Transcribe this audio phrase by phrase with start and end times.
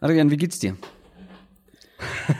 [0.00, 0.76] Adrian, wie geht's dir?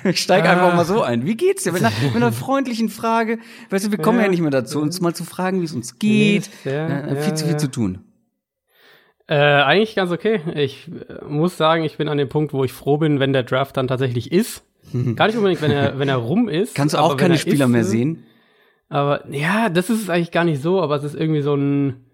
[0.05, 0.53] Ich steig ah.
[0.53, 1.27] einfach mal so ein.
[1.27, 1.73] Wie geht's dir?
[1.73, 3.39] Mit einer, mit einer freundlichen Frage.
[3.69, 5.75] Weißt du, wir kommen ja, ja nicht mehr dazu, uns mal zu fragen, wie es
[5.75, 6.49] uns geht.
[6.65, 7.99] Ja, ja, viel zu viel zu tun.
[9.27, 10.41] Äh, eigentlich ganz okay.
[10.55, 13.43] Ich äh, muss sagen, ich bin an dem Punkt, wo ich froh bin, wenn der
[13.43, 14.63] Draft dann tatsächlich ist.
[15.17, 16.75] Gar nicht unbedingt, wenn er, wenn er rum ist.
[16.75, 18.25] Kannst du auch keine Spieler ist, mehr sehen?
[18.89, 22.05] Aber ja, das ist es eigentlich gar nicht so, aber es ist irgendwie so ein,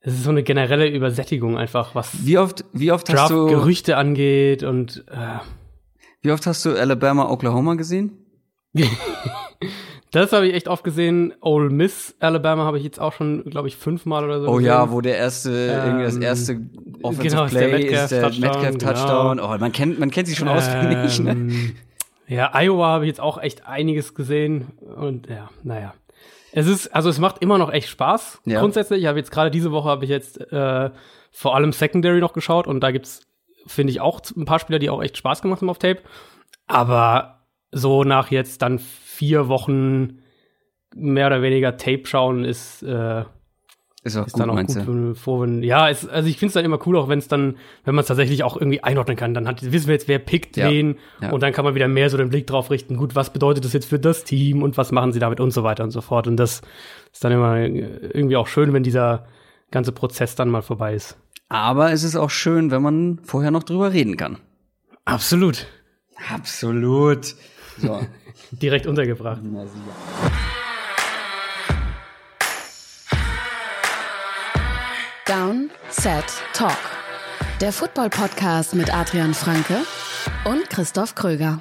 [0.00, 3.46] es ist so eine generelle Übersättigung einfach, was wie oft, wie oft Draft hast du
[3.46, 5.38] Gerüchte angeht und äh,
[6.22, 8.12] wie oft hast du Alabama, Oklahoma gesehen?
[10.10, 11.34] das habe ich echt oft gesehen.
[11.40, 14.48] Ole Miss, Alabama habe ich jetzt auch schon, glaube ich, fünfmal oder so.
[14.48, 14.66] Oh gesehen.
[14.66, 16.60] ja, wo der erste, ähm, irgendwie das erste
[17.02, 19.36] Offensive genau, Play ist der Metcalf Touchdown.
[19.36, 19.54] Genau.
[19.54, 21.20] Oh, man kennt, man kennt sich schon ähm, auswendig.
[21.20, 21.74] Ne?
[22.26, 25.94] Ja, Iowa habe ich jetzt auch echt einiges gesehen und ja, naja.
[26.52, 28.42] Es ist, also es macht immer noch echt Spaß.
[28.44, 28.60] Ja.
[28.60, 30.90] Grundsätzlich, ich habe jetzt gerade diese Woche habe ich jetzt äh,
[31.30, 33.22] vor allem Secondary noch geschaut und da gibt's
[33.66, 36.00] finde ich auch ein paar Spieler, die auch echt Spaß gemacht haben auf Tape.
[36.66, 40.20] Aber so nach jetzt dann vier Wochen
[40.94, 43.24] mehr oder weniger Tape schauen ist, äh,
[44.04, 46.48] ist, auch ist gut, dann auch gut, wenn, vor, wenn, ja, ist, also ich finde
[46.48, 49.16] es dann immer cool, auch wenn es dann, wenn man es tatsächlich auch irgendwie einordnen
[49.16, 50.70] kann, dann hat, wissen wir jetzt, wer pickt ja.
[50.70, 51.30] wen ja.
[51.30, 53.72] und dann kann man wieder mehr so den Blick drauf richten, gut, was bedeutet das
[53.72, 56.28] jetzt für das Team und was machen sie damit und so weiter und so fort.
[56.28, 56.62] Und das
[57.12, 59.26] ist dann immer irgendwie auch schön, wenn dieser
[59.70, 61.18] ganze Prozess dann mal vorbei ist.
[61.48, 64.38] Aber es ist auch schön, wenn man vorher noch drüber reden kann.
[65.04, 65.66] Absolut.
[66.32, 67.34] Absolut.
[67.78, 68.00] So.
[68.52, 69.42] Direkt untergebracht.
[75.28, 76.78] Down, Set, Talk.
[77.60, 79.82] Der Football-Podcast mit Adrian Franke
[80.46, 81.60] und Christoph Kröger.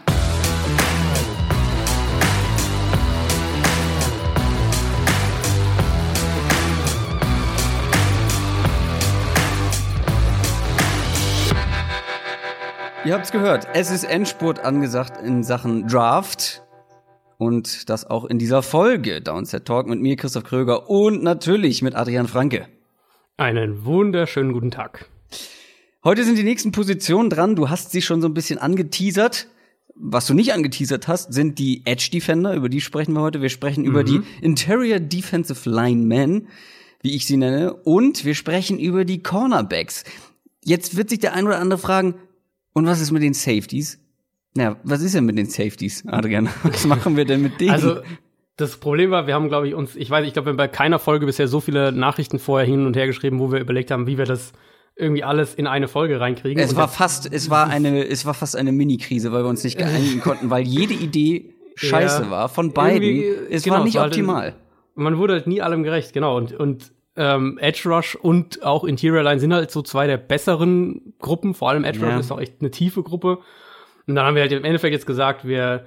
[13.04, 13.68] Ihr habt's gehört.
[13.74, 16.64] Es ist Endspurt angesagt in Sachen Draft.
[17.38, 21.96] Und das auch in dieser Folge Downset Talk mit mir, Christoph Kröger und natürlich mit
[21.96, 22.70] Adrian Franke.
[23.40, 25.06] Einen wunderschönen guten Tag.
[26.04, 27.56] Heute sind die nächsten Positionen dran.
[27.56, 29.48] Du hast sie schon so ein bisschen angeteasert.
[29.94, 33.40] Was du nicht angeteasert hast, sind die Edge Defender, über die sprechen wir heute.
[33.44, 33.90] Wir sprechen mhm.
[33.92, 36.48] über die Interior Defensive Linemen,
[37.04, 37.76] wie ich sie nenne.
[37.76, 40.04] Und wir sprechen über die Cornerbacks.
[40.66, 42.16] Jetzt wird sich der ein oder andere fragen,
[42.74, 44.00] und was ist mit den Safeties?
[44.56, 46.50] Na, was ist denn mit den Safeties, Adrian?
[46.64, 47.70] Was machen wir denn mit denen?
[47.70, 48.02] Also,
[48.58, 50.68] das Problem war, wir haben, glaube ich, uns, ich weiß, ich glaube, wir haben bei
[50.68, 54.08] keiner Folge bisher so viele Nachrichten vorher hin und her geschrieben, wo wir überlegt haben,
[54.08, 54.52] wie wir das
[54.96, 56.62] irgendwie alles in eine Folge reinkriegen.
[56.62, 59.82] Es war fast, es war eine, es war fast eine Mini-Krise, weil wir uns nicht
[59.82, 63.24] einigen konnten, weil jede Idee scheiße ja, war von beiden.
[63.52, 64.42] Es genau, war nicht optimal.
[64.42, 64.56] Halt,
[64.96, 66.36] man wurde halt nie allem gerecht, genau.
[66.36, 71.14] Und, und ähm, Edge Rush und auch Interior Line sind halt so zwei der besseren
[71.20, 71.54] Gruppen.
[71.54, 72.20] Vor allem Edge Rush ja.
[72.20, 73.38] ist auch echt eine tiefe Gruppe.
[74.08, 75.86] Und dann haben wir halt im Endeffekt jetzt gesagt, wir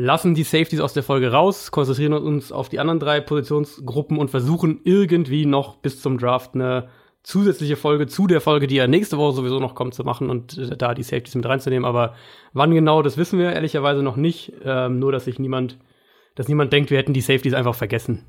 [0.00, 4.30] lassen die Safeties aus der Folge raus, konzentrieren uns auf die anderen drei Positionsgruppen und
[4.30, 6.88] versuchen irgendwie noch bis zum Draft eine
[7.22, 10.56] zusätzliche Folge zu der Folge, die ja nächste Woche sowieso noch kommt, zu machen und
[10.56, 11.84] äh, da die Safeties mit reinzunehmen.
[11.84, 12.14] Aber
[12.52, 14.54] wann genau, das wissen wir ehrlicherweise noch nicht.
[14.64, 15.78] Ähm, nur, dass sich niemand,
[16.34, 18.24] dass niemand denkt, wir hätten die Safeties einfach vergessen.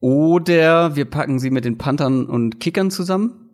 [0.00, 3.50] Oder wir packen sie mit den Panthern und Kickern zusammen.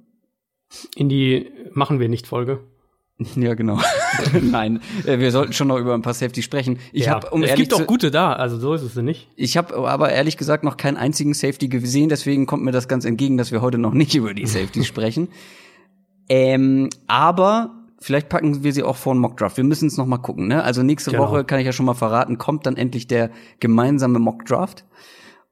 [0.97, 2.61] In die machen wir nicht Folge.
[3.37, 3.79] Ja, genau.
[4.43, 6.79] Nein, äh, wir sollten schon noch über ein paar Safety sprechen.
[6.93, 9.29] Ich ja, hab, um es gibt auch gute da, also so ist es nicht.
[9.37, 13.05] Ich habe aber ehrlich gesagt noch keinen einzigen Safety gesehen, deswegen kommt mir das ganz
[13.05, 15.29] entgegen, dass wir heute noch nicht über die Safety sprechen.
[16.29, 19.57] Ähm, aber vielleicht packen wir sie auch vor einen Mockdraft.
[19.57, 20.49] Wir müssen es noch mal gucken.
[20.49, 20.63] Ne?
[20.63, 21.25] Also nächste genau.
[21.25, 23.31] Woche kann ich ja schon mal verraten, kommt dann endlich der
[23.61, 24.85] gemeinsame Mockdraft.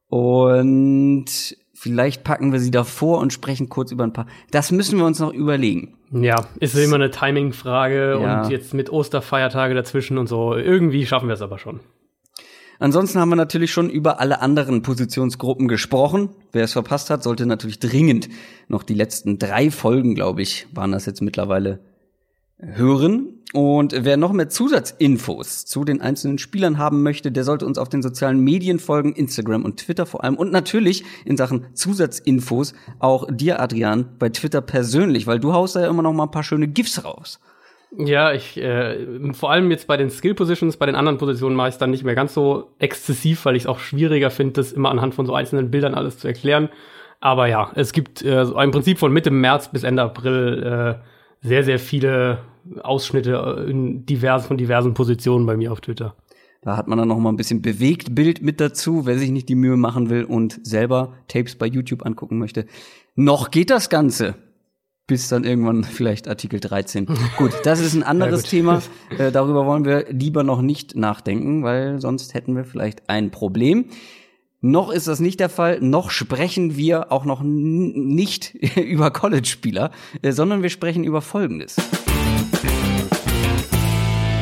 [0.08, 1.26] Und
[1.74, 4.26] vielleicht packen wir sie davor und sprechen kurz über ein paar.
[4.50, 5.95] Das müssen wir uns noch überlegen.
[6.12, 8.42] Ja, ist immer eine Timing-Frage ja.
[8.42, 10.54] und jetzt mit Osterfeiertage dazwischen und so.
[10.54, 11.80] Irgendwie schaffen wir es aber schon.
[12.78, 16.28] Ansonsten haben wir natürlich schon über alle anderen Positionsgruppen gesprochen.
[16.52, 18.28] Wer es verpasst hat, sollte natürlich dringend
[18.68, 21.80] noch die letzten drei Folgen, glaube ich, waren das jetzt mittlerweile
[22.58, 23.32] hören.
[23.52, 27.88] Und wer noch mehr Zusatzinfos zu den einzelnen Spielern haben möchte, der sollte uns auf
[27.88, 30.36] den sozialen Medien folgen, Instagram und Twitter vor allem.
[30.36, 35.80] Und natürlich in Sachen Zusatzinfos auch dir, Adrian, bei Twitter persönlich, weil du haust da
[35.80, 37.40] ja immer noch mal ein paar schöne GIFs raus.
[37.96, 41.68] Ja, ich äh, vor allem jetzt bei den Skill Positions, bei den anderen Positionen mache
[41.68, 44.72] ich es dann nicht mehr ganz so exzessiv, weil ich es auch schwieriger finde, das
[44.72, 46.68] immer anhand von so einzelnen Bildern alles zu erklären.
[47.20, 51.15] Aber ja, es gibt äh, so ein Prinzip von Mitte März bis Ende April äh,
[51.46, 52.40] sehr, sehr viele
[52.82, 56.14] Ausschnitte in diversen, von diversen Positionen bei mir auf Twitter.
[56.62, 59.48] Da hat man dann noch mal ein bisschen bewegt Bild mit dazu, wer sich nicht
[59.48, 62.66] die Mühe machen will und selber Tapes bei YouTube angucken möchte.
[63.14, 64.34] Noch geht das Ganze.
[65.06, 67.06] bis dann irgendwann vielleicht Artikel 13.
[67.38, 68.82] Gut, das ist ein anderes ja, Thema.
[69.16, 73.84] Äh, darüber wollen wir lieber noch nicht nachdenken, weil sonst hätten wir vielleicht ein Problem.
[74.68, 79.92] Noch ist das nicht der Fall, noch sprechen wir auch noch nicht über College-Spieler,
[80.22, 81.76] äh, sondern wir sprechen über Folgendes.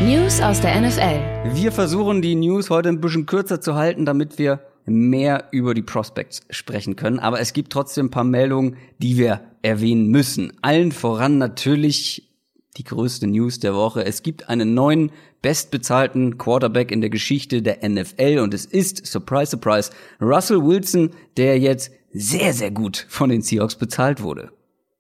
[0.03, 1.21] News aus der NFL.
[1.53, 5.83] Wir versuchen die News heute ein bisschen kürzer zu halten, damit wir mehr über die
[5.83, 7.19] Prospects sprechen können.
[7.19, 10.55] Aber es gibt trotzdem ein paar Meldungen, die wir erwähnen müssen.
[10.63, 12.31] Allen voran natürlich
[12.79, 14.07] die größte News der Woche.
[14.07, 15.13] Es gibt einen neuen
[15.45, 21.59] bestbezahlten Quarterback in der Geschichte der NFL und es ist, surprise, surprise, Russell Wilson, der
[21.59, 24.49] jetzt sehr, sehr gut von den Seahawks bezahlt wurde.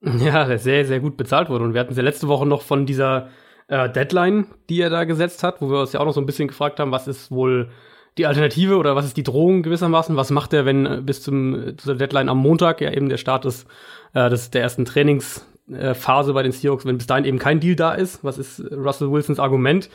[0.02, 1.64] Ja, der sehr, sehr gut bezahlt wurde.
[1.64, 3.31] Und wir hatten es ja letzte Woche noch von dieser
[3.69, 6.26] äh, Deadline, die er da gesetzt hat, wo wir uns ja auch noch so ein
[6.26, 7.70] bisschen gefragt haben, was ist wohl
[8.19, 10.14] die Alternative oder was ist die Drohung gewissermaßen?
[10.14, 13.17] Was macht er, wenn äh, bis zum äh, zur Deadline am Montag ja eben der
[13.17, 13.64] Start des,
[14.12, 17.94] äh, des der ersten Trainingsphase bei den Seahawks, wenn bis dahin eben kein Deal da
[17.94, 18.23] ist?
[18.23, 19.88] Was ist Russell Wilsons Argument?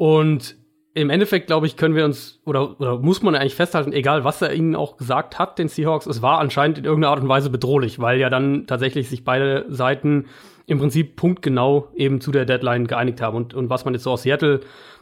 [0.00, 0.56] Und
[0.94, 4.40] im Endeffekt, glaube ich, können wir uns oder, oder muss man eigentlich festhalten, egal was
[4.40, 7.50] er ihnen auch gesagt hat, den Seahawks, es war anscheinend in irgendeiner Art und Weise
[7.50, 10.24] bedrohlich, weil ja dann tatsächlich sich beide Seiten
[10.64, 13.36] im Prinzip punktgenau eben zu der Deadline geeinigt haben.
[13.36, 14.60] Und, und was man jetzt so aus Seattle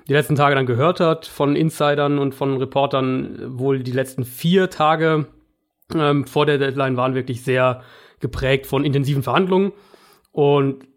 [0.08, 4.68] die letzten Tage dann gehört hat von Insidern und von Reportern, wohl die letzten vier
[4.68, 5.26] Tage
[5.94, 7.82] ähm, vor der Deadline waren wirklich sehr
[8.18, 9.70] geprägt von intensiven Verhandlungen.
[10.32, 10.88] Und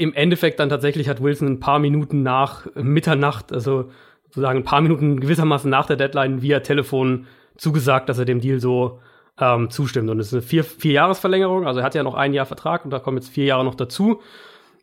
[0.00, 3.90] im Endeffekt dann tatsächlich hat Wilson ein paar Minuten nach Mitternacht, also
[4.24, 7.26] sozusagen ein paar Minuten gewissermaßen nach der Deadline via Telefon
[7.58, 9.00] zugesagt, dass er dem Deal so
[9.38, 10.08] ähm, zustimmt.
[10.08, 12.86] Und es ist eine vier, vier Jahresverlängerung, also er hat ja noch ein Jahr Vertrag
[12.86, 14.22] und da kommen jetzt vier Jahre noch dazu.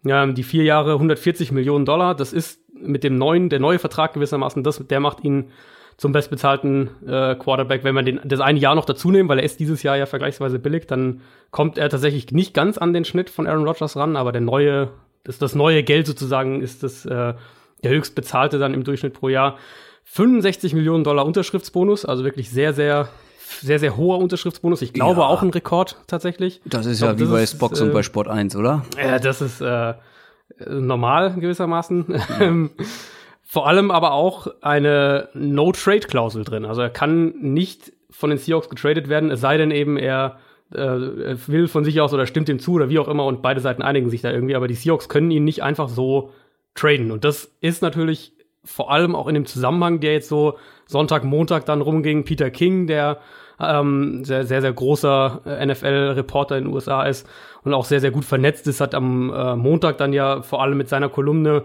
[0.05, 4.13] Ähm, die vier Jahre 140 Millionen Dollar, das ist mit dem neuen, der neue Vertrag
[4.13, 5.49] gewissermaßen, das, der macht ihn
[5.97, 7.83] zum bestbezahlten äh, Quarterback.
[7.83, 10.05] Wenn man den, das eine Jahr noch dazu nehmen, weil er ist dieses Jahr ja
[10.05, 14.15] vergleichsweise billig, dann kommt er tatsächlich nicht ganz an den Schnitt von Aaron Rodgers ran,
[14.15, 14.91] aber der neue,
[15.27, 17.33] das, das neue Geld sozusagen ist das, äh,
[17.83, 19.57] der höchst bezahlte dann im Durchschnitt pro Jahr.
[20.06, 23.09] 65 Millionen Dollar Unterschriftsbonus, also wirklich sehr, sehr
[23.62, 24.81] sehr, sehr hoher Unterschriftsbonus.
[24.81, 25.27] Ich glaube ja.
[25.27, 26.62] auch ein Rekord tatsächlich.
[26.65, 28.83] Das ist glaub, ja wie bei Spox äh, und bei Sport 1, oder?
[29.01, 29.94] Ja, das ist äh,
[30.68, 32.06] normal gewissermaßen.
[32.39, 32.69] Ja.
[33.50, 36.65] Vor allem aber auch eine No-Trade-Klausel drin.
[36.65, 40.39] Also er kann nicht von den Seahawks getradet werden, es sei denn eben er
[40.73, 43.61] äh, will von sich aus oder stimmt ihm zu oder wie auch immer und beide
[43.61, 46.31] Seiten einigen sich da irgendwie, aber die Seahawks können ihn nicht einfach so
[46.75, 47.11] traden.
[47.11, 48.33] Und das ist natürlich
[48.63, 52.87] vor allem auch in dem Zusammenhang, der jetzt so Sonntag, Montag dann rumging, Peter King,
[52.87, 53.19] der
[53.59, 57.27] ähm, sehr, sehr, sehr großer äh, NFL-Reporter in den USA ist
[57.63, 60.77] und auch sehr, sehr gut vernetzt ist, hat am äh, Montag dann ja vor allem
[60.77, 61.63] mit seiner Kolumne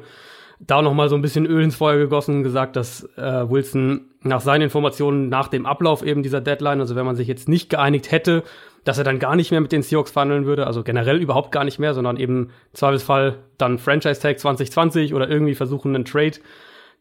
[0.61, 4.41] da noch mal so ein bisschen Öl ins Feuer gegossen, gesagt, dass äh, Wilson nach
[4.41, 8.13] seinen Informationen nach dem Ablauf eben dieser Deadline, also wenn man sich jetzt nicht geeinigt
[8.13, 8.45] hätte,
[8.85, 11.65] dass er dann gar nicht mehr mit den Seahawks verhandeln würde, also generell überhaupt gar
[11.65, 16.39] nicht mehr, sondern eben Zweifelsfall dann Franchise Tag 2020 oder irgendwie versuchen einen Trade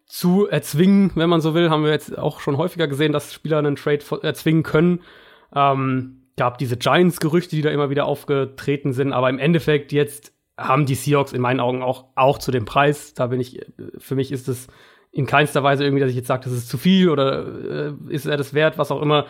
[0.06, 1.70] zu erzwingen, wenn man so will.
[1.70, 5.02] Haben wir jetzt auch schon häufiger gesehen, dass Spieler einen Trade erzwingen können.
[5.56, 10.86] Ähm, gab diese Giants-Gerüchte, die da immer wieder aufgetreten sind, aber im Endeffekt jetzt haben
[10.86, 13.14] die Seahawks in meinen Augen auch, auch zu dem Preis.
[13.14, 13.62] Da bin ich,
[13.98, 14.68] für mich ist es
[15.12, 18.26] in keinster Weise irgendwie, dass ich jetzt sage, das ist zu viel oder äh, ist
[18.26, 19.26] er das wert, was auch immer.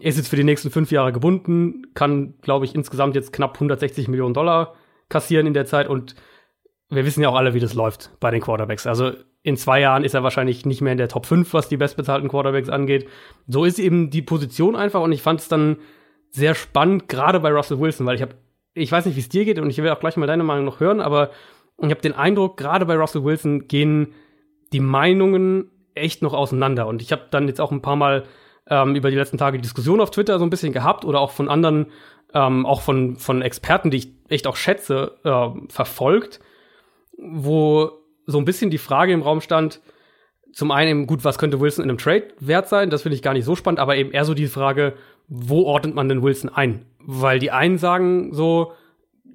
[0.00, 4.08] Ist jetzt für die nächsten fünf Jahre gebunden, kann, glaube ich, insgesamt jetzt knapp 160
[4.08, 4.74] Millionen Dollar
[5.08, 6.14] kassieren in der Zeit und
[6.90, 8.86] wir wissen ja auch alle, wie das läuft bei den Quarterbacks.
[8.86, 9.12] Also
[9.42, 12.28] in zwei Jahren ist er wahrscheinlich nicht mehr in der Top 5, was die bestbezahlten
[12.28, 13.08] Quarterbacks angeht.
[13.46, 15.78] So ist eben die Position einfach und ich fand es dann
[16.30, 18.34] sehr spannend, gerade bei Russell Wilson, weil ich habe,
[18.74, 20.64] ich weiß nicht, wie es dir geht und ich will auch gleich mal deine Meinung
[20.64, 21.30] noch hören, aber
[21.78, 24.12] ich habe den Eindruck, gerade bei Russell Wilson gehen
[24.72, 28.24] die Meinungen echt noch auseinander und ich habe dann jetzt auch ein paar Mal
[28.70, 31.32] ähm, über die letzten Tage die Diskussion auf Twitter so ein bisschen gehabt oder auch
[31.32, 31.86] von anderen,
[32.32, 36.40] ähm, auch von, von Experten, die ich echt auch schätze, äh, verfolgt,
[37.18, 37.90] wo
[38.26, 39.80] so ein bisschen die Frage im Raum stand,
[40.52, 42.90] zum einen, gut, was könnte Wilson in einem Trade wert sein?
[42.90, 44.94] Das finde ich gar nicht so spannend, aber eben eher so die Frage,
[45.28, 46.86] wo ordnet man denn Wilson ein?
[46.98, 48.72] Weil die einen sagen so,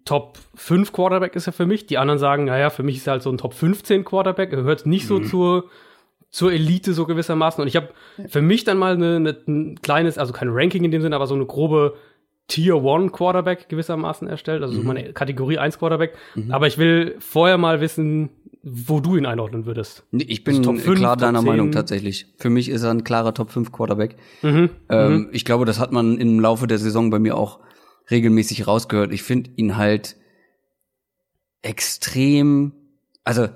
[0.04, 3.14] Top 5 Quarterback ist er für mich, die anderen sagen, naja, für mich ist er
[3.14, 5.24] halt so ein Top 15 Quarterback, er gehört nicht so mhm.
[5.26, 5.70] zur,
[6.36, 7.62] zur Elite so gewissermaßen.
[7.62, 7.92] Und ich habe
[8.28, 11.28] für mich dann mal eine, eine, ein kleines, also kein Ranking in dem Sinne, aber
[11.28, 11.96] so eine grobe
[12.50, 14.78] Tier 1 Quarterback gewissermaßen erstellt, also mhm.
[14.78, 16.14] so meine Kategorie 1 Quarterback.
[16.36, 16.52] Mhm.
[16.52, 18.32] Aber ich will vorher mal wissen,
[18.64, 20.04] wo du ihn einordnen würdest.
[20.12, 22.26] Ich bin Top 5, klar deiner Meinung tatsächlich.
[22.38, 24.18] Für mich ist er ein klarer Top 5 Quarterback.
[24.42, 24.72] Mhm.
[24.90, 25.30] Ähm, mhm.
[25.32, 27.62] Ich glaube, das hat man im Laufe der Saison bei mir auch
[28.12, 29.14] regelmäßig rausgehört.
[29.14, 30.18] Ich finde ihn halt
[31.62, 32.74] extrem,
[33.24, 33.48] also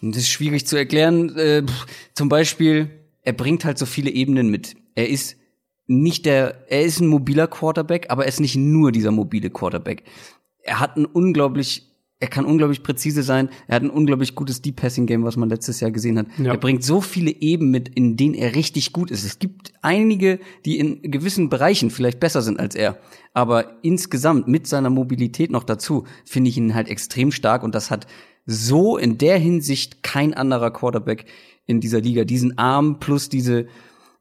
[0.00, 1.36] das ist schwierig zu erklären.
[1.36, 1.64] Äh,
[2.14, 2.90] zum Beispiel,
[3.22, 4.76] er bringt halt so viele Ebenen mit.
[4.94, 5.36] Er ist
[5.86, 10.04] nicht der, er ist ein mobiler Quarterback, aber er ist nicht nur dieser mobile Quarterback
[10.68, 11.84] er hat ein unglaublich
[12.20, 13.48] er kann unglaublich präzise sein.
[13.68, 16.26] Er hat ein unglaublich gutes Deep Passing Game, was man letztes Jahr gesehen hat.
[16.36, 16.50] Ja.
[16.50, 19.24] Er bringt so viele Eben mit, in denen er richtig gut ist.
[19.24, 22.98] Es gibt einige, die in gewissen Bereichen vielleicht besser sind als er.
[23.34, 27.88] Aber insgesamt mit seiner Mobilität noch dazu finde ich ihn halt extrem stark und das
[27.88, 28.08] hat
[28.50, 31.26] so in der Hinsicht kein anderer Quarterback
[31.66, 32.24] in dieser Liga.
[32.24, 33.66] Diesen Arm plus diese,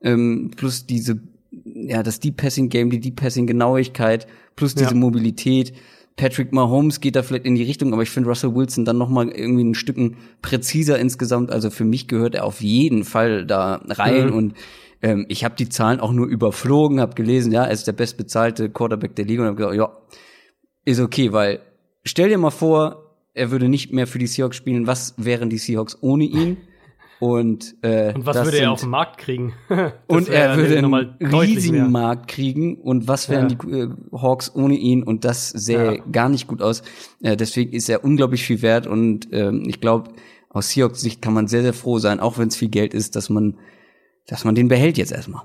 [0.01, 1.21] ähm, plus diese,
[1.63, 4.95] ja, das Deep Passing Game, die Deep Passing Genauigkeit plus diese ja.
[4.95, 5.73] Mobilität
[6.17, 9.07] Patrick Mahomes geht da vielleicht in die Richtung, aber ich finde Russell Wilson dann noch
[9.07, 11.51] mal irgendwie ein Stücken präziser insgesamt.
[11.51, 14.33] Also für mich gehört er auf jeden Fall da rein mhm.
[14.33, 14.53] und
[15.03, 18.69] ähm, ich habe die Zahlen auch nur überflogen, habe gelesen, ja, er ist der bestbezahlte
[18.69, 19.95] Quarterback der Liga und habe gesagt, ja,
[20.85, 21.59] ist okay, weil
[22.03, 23.06] stell dir mal vor,
[23.37, 24.87] er würde nicht mehr für die Seahawks spielen.
[24.87, 26.57] Was wären die Seahawks ohne ihn?
[27.19, 29.53] Und, äh, und was würde er auf dem Markt kriegen?
[30.07, 31.89] und er würde einen riesigen mehr.
[31.89, 32.79] Markt kriegen.
[32.79, 33.55] Und was wären ja.
[33.55, 35.01] die äh, Hawks ohne ihn?
[35.01, 36.03] Und das sähe ja.
[36.11, 36.83] gar nicht gut aus.
[37.23, 38.85] Äh, deswegen ist er unglaublich viel wert.
[38.85, 40.11] Und ähm, ich glaube,
[40.49, 43.15] aus Seahawks Sicht kann man sehr, sehr froh sein, auch wenn es viel Geld ist,
[43.15, 43.57] dass man,
[44.27, 45.41] dass man den behält jetzt erstmal.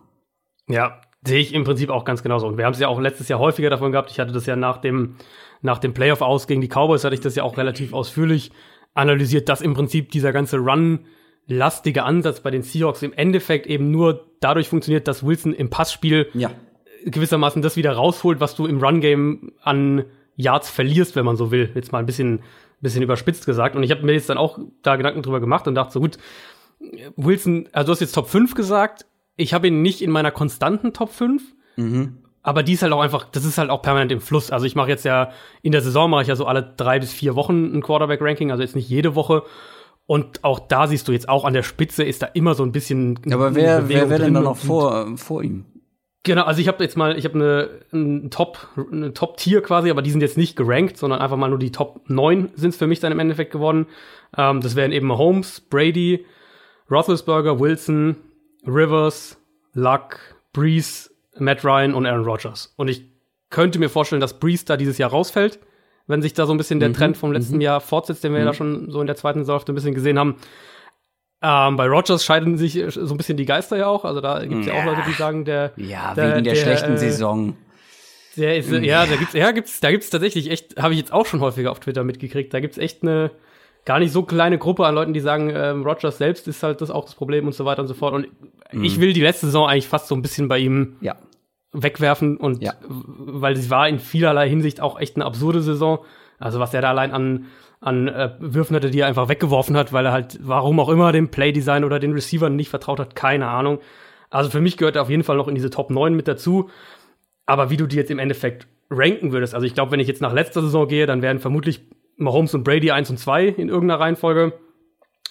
[0.69, 2.47] Ja, sehe ich im Prinzip auch ganz genauso.
[2.47, 4.11] Und wir haben es ja auch letztes Jahr häufiger davon gehabt.
[4.11, 5.17] Ich hatte das ja nach dem,
[5.63, 8.51] nach dem Playoff aus gegen die Cowboys, hatte ich das ja auch relativ ausführlich
[8.95, 11.07] analysiert, dass im Prinzip dieser ganze Run
[11.47, 16.29] lastige Ansatz bei den Seahawks im Endeffekt eben nur dadurch funktioniert, dass Wilson im Passspiel
[16.35, 16.51] ja.
[17.05, 20.05] gewissermaßen das wieder rausholt, was du im Run-Game an
[20.37, 21.71] Yards verlierst, wenn man so will.
[21.75, 22.43] Jetzt mal ein bisschen,
[22.81, 23.77] bisschen überspitzt gesagt.
[23.77, 26.19] Und ich habe mir jetzt dann auch da Gedanken drüber gemacht und dachte so, gut,
[27.17, 29.07] Wilson, also du hast jetzt Top 5 gesagt.
[29.37, 31.43] Ich habe ihn nicht in meiner konstanten Top 5.
[31.77, 32.19] Mhm.
[32.43, 34.51] Aber die ist halt auch einfach, das ist halt auch permanent im Fluss.
[34.51, 35.31] Also ich mache jetzt ja,
[35.63, 38.63] in der Saison mache ich ja so alle drei bis vier Wochen ein Quarterback-Ranking, also
[38.63, 39.45] jetzt nicht jede Woche.
[40.07, 42.73] Und auch da siehst du jetzt auch an der Spitze ist da immer so ein
[42.73, 43.21] bisschen.
[43.33, 45.67] Aber wer, wer wäre denn da noch vor, vor ihm?
[46.25, 50.03] Genau, also ich habe jetzt mal, ich habe eine, eine Top, eine Top-Tier quasi, aber
[50.03, 52.87] die sind jetzt nicht gerankt, sondern einfach mal nur die Top 9 sind es für
[52.87, 53.87] mich dann im Endeffekt geworden.
[54.37, 56.25] Ähm, das wären eben Holmes, Brady,
[56.91, 58.17] Roethlisberger, Wilson,
[58.65, 59.39] Rivers,
[59.73, 60.19] Luck,
[60.53, 62.73] Breeze, Matt Ryan und Aaron Rodgers.
[62.77, 63.05] Und ich
[63.51, 65.59] könnte mir vorstellen, dass Breeze da dieses Jahr rausfällt
[66.07, 66.95] wenn sich da so ein bisschen der mhm.
[66.95, 67.63] Trend vom letzten mhm.
[67.63, 68.47] Jahr fortsetzt, den wir mhm.
[68.47, 70.37] ja schon so in der zweiten Saison ein bisschen gesehen haben.
[71.43, 74.05] Ähm, bei Rogers scheiden sich so ein bisschen die Geister ja auch.
[74.05, 74.75] Also da gibt es ja.
[74.75, 74.81] ja.
[74.81, 75.73] auch Leute, die sagen, der.
[75.77, 77.57] Ja, der, wegen der, der schlechten äh, Saison.
[78.37, 78.85] Der ist, mhm.
[78.85, 81.71] ja, da gibt's, ja, gibt's, da gibt's tatsächlich echt, habe ich jetzt auch schon häufiger
[81.71, 82.55] auf Twitter mitgekriegt.
[82.55, 83.31] Da gibt's echt eine
[83.85, 86.91] gar nicht so kleine Gruppe an Leuten, die sagen, ähm, Rogers selbst ist halt das
[86.91, 88.15] auch das Problem und so weiter und so fort.
[88.15, 88.29] Und
[88.73, 88.85] mhm.
[88.85, 91.17] ich will die letzte Saison eigentlich fast so ein bisschen bei ihm ja
[91.73, 92.75] wegwerfen und ja.
[92.87, 96.01] weil sie war in vielerlei Hinsicht auch echt eine absurde Saison.
[96.39, 97.47] Also was er da allein an
[97.81, 101.11] an äh, Würfen hatte, die er einfach weggeworfen hat, weil er halt, warum auch immer,
[101.11, 103.81] dem Playdesign oder den Receivern nicht vertraut hat, keine Ahnung.
[104.31, 106.71] Also für mich gehört er auf jeden Fall noch in diese Top 9 mit dazu.
[107.45, 110.23] Aber wie du die jetzt im Endeffekt ranken würdest, also ich glaube, wenn ich jetzt
[110.23, 111.81] nach letzter Saison gehe, dann wären vermutlich
[112.17, 114.53] Mahomes und Brady 1 und 2 in irgendeiner Reihenfolge.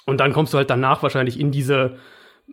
[0.05, 1.97] Und dann kommst du halt danach wahrscheinlich in diese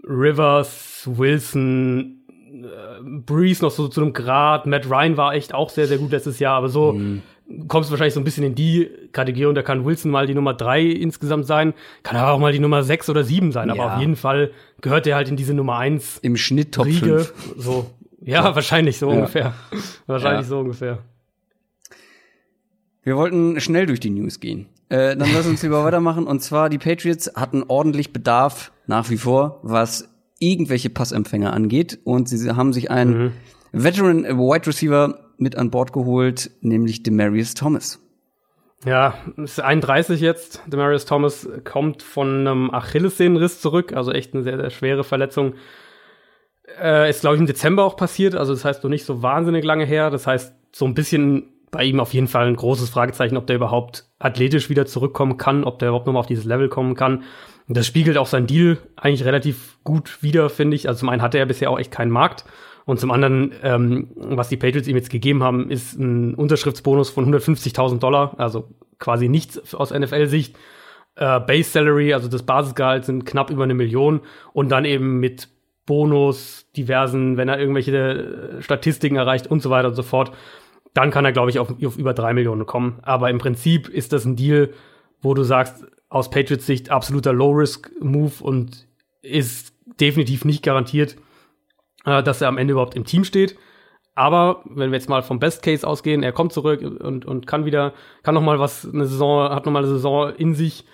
[0.05, 2.19] Rivers, Wilson,
[2.51, 4.67] äh, Breeze noch so zu einem Grad.
[4.67, 7.23] Matt Ryan war echt auch sehr, sehr gut letztes Jahr, aber so mhm.
[7.67, 10.35] kommst du wahrscheinlich so ein bisschen in die Kategorie und da kann Wilson mal die
[10.35, 13.95] Nummer drei insgesamt sein, kann aber auch mal die Nummer sechs oder sieben sein, aber
[13.95, 16.19] auf jeden Fall gehört er halt in diese Nummer eins.
[16.19, 17.55] Im Schnitt Top Riege, 5.
[17.57, 17.91] So.
[18.21, 18.55] Ja, so.
[18.55, 19.17] wahrscheinlich so ja.
[19.17, 19.55] ungefähr.
[20.07, 20.49] Wahrscheinlich ja.
[20.49, 20.99] so ungefähr.
[23.09, 24.67] Wir wollten schnell durch die News gehen.
[24.91, 26.27] Äh, dann lass uns lieber weitermachen.
[26.27, 32.00] Und zwar, die Patriots hatten ordentlich Bedarf nach wie vor, was irgendwelche Passempfänger angeht.
[32.05, 33.33] Und sie haben sich einen mhm.
[33.73, 37.99] Veteran Wide Receiver mit an Bord geholt, nämlich Demarius Thomas.
[38.85, 40.61] Ja, ist 31 jetzt.
[40.67, 45.55] Demarius Thomas kommt von einem Achillessehnenriss zurück, also echt eine sehr, sehr schwere Verletzung.
[46.79, 49.65] Äh, ist, glaube ich, im Dezember auch passiert, also das heißt noch nicht so wahnsinnig
[49.65, 50.11] lange her.
[50.11, 53.57] Das heißt, so ein bisschen bei ihm auf jeden Fall ein großes Fragezeichen, ob der
[53.57, 57.25] überhaupt athletisch wieder zurückkommen kann, ob der überhaupt nochmal auf dieses Level kommen kann.
[57.69, 60.89] Das spiegelt auch sein Deal eigentlich relativ gut wider, finde ich.
[60.89, 62.45] Also zum einen hatte er bisher auch echt keinen Markt.
[62.87, 67.31] Und zum anderen, ähm, was die Patriots ihm jetzt gegeben haben, ist ein Unterschriftsbonus von
[67.31, 70.57] 150.000 Dollar, also quasi nichts aus NFL-Sicht.
[71.17, 74.21] Äh, Base Salary, also das Basisgehalt, sind knapp über eine Million.
[74.55, 75.49] Und dann eben mit
[75.85, 80.33] Bonus, diversen, wenn er irgendwelche äh, Statistiken erreicht und so weiter und so fort,
[80.95, 82.99] dann kann er, glaube ich, auf, auf über drei Millionen kommen.
[83.02, 84.71] Aber im Prinzip ist das ein Deal,
[85.21, 88.87] wo du sagst, aus Patriots Sicht absoluter Low-Risk-Move und
[89.23, 91.16] ist definitiv nicht garantiert,
[92.04, 93.57] äh, dass er am Ende überhaupt im Team steht.
[94.14, 97.64] Aber wenn wir jetzt mal vom Best Case ausgehen, er kommt zurück und, und kann
[97.64, 97.92] wieder,
[98.25, 100.87] kann noch mal was, eine Saison, hat noch mal eine Saison in sich,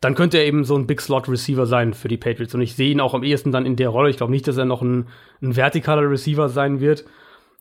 [0.00, 2.54] dann könnte er eben so ein Big Slot Receiver sein für die Patriots.
[2.54, 4.10] Und ich sehe ihn auch am ehesten dann in der Rolle.
[4.10, 5.06] Ich glaube nicht, dass er noch ein,
[5.42, 7.04] ein vertikaler Receiver sein wird.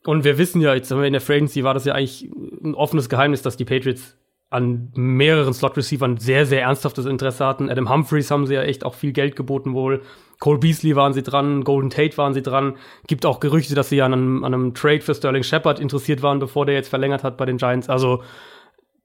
[0.04, 2.30] Und wir wissen ja, jetzt in der Free war das ja eigentlich
[2.64, 4.18] ein offenes Geheimnis, dass die Patriots
[4.50, 7.70] an mehreren Slot-Receivern sehr, sehr ernsthaftes Interesse hatten.
[7.70, 10.02] Adam Humphreys haben sie ja echt auch viel Geld geboten wohl.
[10.40, 12.76] Cole Beasley waren sie dran, Golden Tate waren sie dran.
[13.08, 16.40] Gibt auch Gerüchte, dass sie an einem, an einem Trade für Sterling Shepard interessiert waren,
[16.40, 17.88] bevor der jetzt verlängert hat bei den Giants.
[17.88, 18.24] Also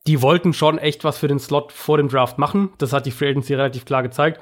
[0.08, 2.70] die wollten schon echt was für den Slot vor dem Draft machen.
[2.78, 4.40] Das hat die Free Agency relativ klar gezeigt.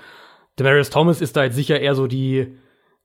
[0.59, 2.57] Demarius Thomas ist da jetzt sicher eher so die,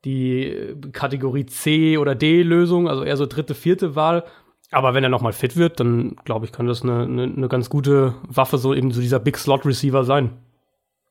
[0.06, 4.24] die Kategorie C oder D Lösung, also eher so dritte, vierte Wahl.
[4.72, 7.48] Aber wenn er noch mal fit wird, dann glaube ich, kann das eine, eine, eine
[7.48, 10.32] ganz gute Waffe so eben so dieser Big Slot Receiver sein.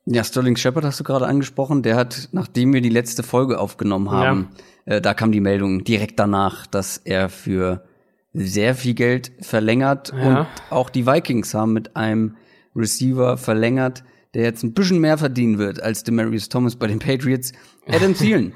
[0.07, 1.83] Ja, Sterling Shepard hast du gerade angesprochen.
[1.83, 4.49] Der hat, nachdem wir die letzte Folge aufgenommen haben,
[4.87, 4.95] ja.
[4.95, 7.85] äh, da kam die Meldung direkt danach, dass er für
[8.33, 10.41] sehr viel Geld verlängert ja.
[10.41, 12.37] und auch die Vikings haben mit einem
[12.75, 14.05] Receiver verlängert,
[14.35, 17.53] der jetzt ein bisschen mehr verdienen wird als Demarius Thomas bei den Patriots.
[17.87, 18.55] Adam Thielen.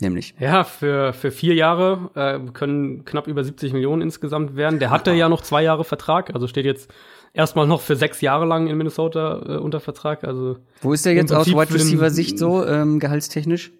[0.00, 0.34] Nämlich.
[0.38, 4.78] Ja, für, für vier Jahre äh, können knapp über 70 Millionen insgesamt werden.
[4.78, 6.88] Der hatte ja noch zwei Jahre Vertrag, also steht jetzt
[7.32, 10.22] erstmal noch für sechs Jahre lang in Minnesota äh, unter Vertrag.
[10.22, 13.72] Also Wo ist der jetzt aus Wide Receiver Sicht so, ähm, gehaltstechnisch?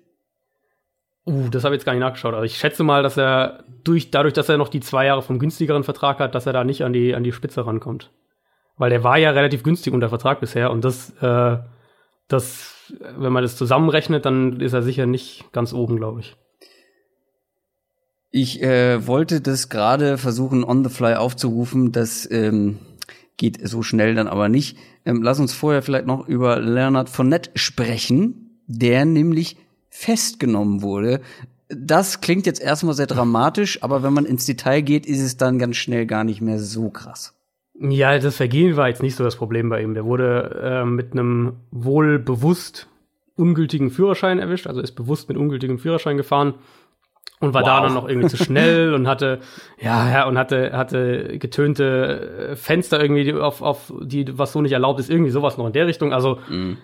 [1.25, 2.35] Uh, das habe ich jetzt gar nicht nachgeschaut.
[2.35, 5.39] Also ich schätze mal, dass er durch, dadurch, dass er noch die zwei Jahre vom
[5.39, 8.11] günstigeren Vertrag hat, dass er da nicht an die, an die Spitze rankommt.
[8.77, 11.59] Weil der war ja relativ günstig unter Vertrag bisher und das, äh,
[12.29, 16.37] das, wenn man das zusammenrechnet, dann ist er sicher nicht ganz oben, glaube ich.
[18.31, 21.93] Ich äh, wollte das gerade versuchen, on the fly aufzurufen.
[21.93, 22.79] Das ähm,
[23.37, 24.77] geht so schnell dann aber nicht.
[25.07, 29.57] Ähm, lass uns vorher vielleicht noch über Leonard Fournette sprechen, der nämlich
[29.89, 31.21] festgenommen wurde.
[31.71, 35.59] Das klingt jetzt erstmal sehr dramatisch, aber wenn man ins Detail geht, ist es dann
[35.59, 37.38] ganz schnell gar nicht mehr so krass.
[37.81, 39.95] Ja, das Vergehen war jetzt nicht so das Problem bei ihm.
[39.95, 42.89] Der wurde äh, mit einem wohl bewusst
[43.37, 46.55] ungültigen Führerschein erwischt, also ist bewusst mit ungültigem Führerschein gefahren
[47.39, 47.69] und war wow.
[47.69, 49.39] da dann noch irgendwie zu schnell und hatte
[49.81, 54.99] ja ja und hatte hatte getönte Fenster irgendwie auf auf die was so nicht erlaubt
[54.99, 56.75] ist irgendwie sowas noch in der Richtung also mm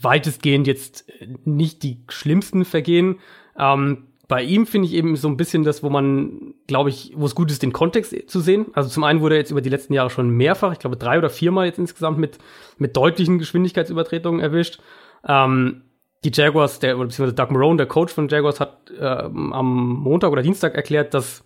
[0.00, 1.10] weitestgehend jetzt
[1.44, 3.18] nicht die schlimmsten Vergehen.
[3.58, 7.26] Ähm, bei ihm finde ich eben so ein bisschen das, wo man, glaube ich, wo
[7.26, 8.66] es gut ist, den Kontext zu sehen.
[8.72, 11.18] Also zum einen wurde er jetzt über die letzten Jahre schon mehrfach, ich glaube drei
[11.18, 12.38] oder viermal jetzt insgesamt mit,
[12.78, 14.80] mit deutlichen Geschwindigkeitsübertretungen erwischt.
[15.26, 15.82] Ähm,
[16.24, 20.42] die Jaguars, der, beziehungsweise Doug Marone, der Coach von Jaguars, hat äh, am Montag oder
[20.42, 21.44] Dienstag erklärt, dass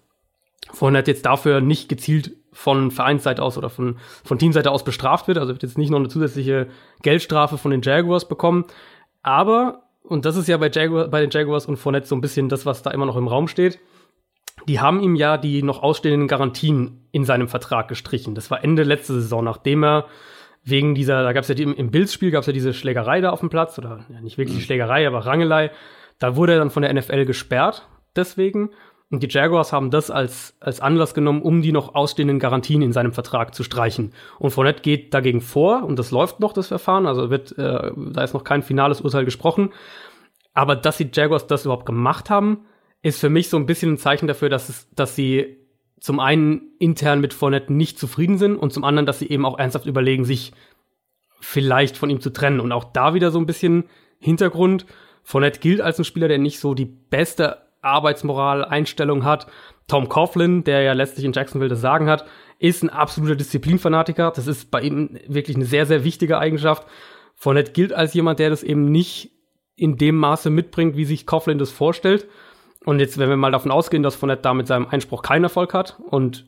[0.72, 5.38] Fournette jetzt dafür nicht gezielt von Vereinsseite aus oder von, von Teamseite aus bestraft wird.
[5.38, 6.68] Also wird jetzt nicht noch eine zusätzliche
[7.02, 8.64] Geldstrafe von den Jaguars bekommen.
[9.22, 12.48] Aber, und das ist ja bei, Jaguar, bei den Jaguars und Fournette so ein bisschen
[12.48, 13.78] das, was da immer noch im Raum steht,
[14.68, 18.34] die haben ihm ja die noch ausstehenden Garantien in seinem Vertrag gestrichen.
[18.34, 20.06] Das war Ende letzte Saison, nachdem er
[20.62, 23.30] wegen dieser, da gab es ja die, im Bills-Spiel gab es ja diese Schlägerei da
[23.30, 25.70] auf dem Platz, oder ja, nicht wirklich Schlägerei, aber Rangelei.
[26.18, 28.70] Da wurde er dann von der NFL gesperrt, deswegen.
[29.10, 32.92] Und die Jaguars haben das als, als Anlass genommen, um die noch ausstehenden Garantien in
[32.92, 34.12] seinem Vertrag zu streichen.
[34.38, 37.06] Und Fournette geht dagegen vor und das läuft noch, das Verfahren.
[37.06, 39.70] Also wird, äh, da ist noch kein finales Urteil gesprochen.
[40.54, 42.66] Aber dass die Jaguars das überhaupt gemacht haben,
[43.02, 45.56] ist für mich so ein bisschen ein Zeichen dafür, dass, es, dass sie
[45.98, 49.58] zum einen intern mit Fournette nicht zufrieden sind und zum anderen, dass sie eben auch
[49.58, 50.52] ernsthaft überlegen, sich
[51.40, 52.60] vielleicht von ihm zu trennen.
[52.60, 53.84] Und auch da wieder so ein bisschen
[54.20, 54.86] Hintergrund.
[55.24, 59.46] Fournette gilt als ein Spieler, der nicht so die beste Arbeitsmoral, Einstellung hat.
[59.88, 62.24] Tom Coughlin, der ja letztlich in Jacksonville das Sagen hat,
[62.58, 64.32] ist ein absoluter Disziplinfanatiker.
[64.34, 66.86] Das ist bei ihm wirklich eine sehr, sehr wichtige Eigenschaft.
[67.34, 69.30] Fournette gilt als jemand, der das eben nicht
[69.76, 72.28] in dem Maße mitbringt, wie sich Coughlin das vorstellt.
[72.84, 75.74] Und jetzt, wenn wir mal davon ausgehen, dass Fournette da mit seinem Einspruch keinen Erfolg
[75.74, 76.46] hat und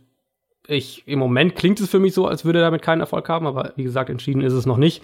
[0.67, 3.47] ich, im Moment klingt es für mich so, als würde er damit keinen Erfolg haben,
[3.47, 5.03] aber wie gesagt, entschieden ist es noch nicht.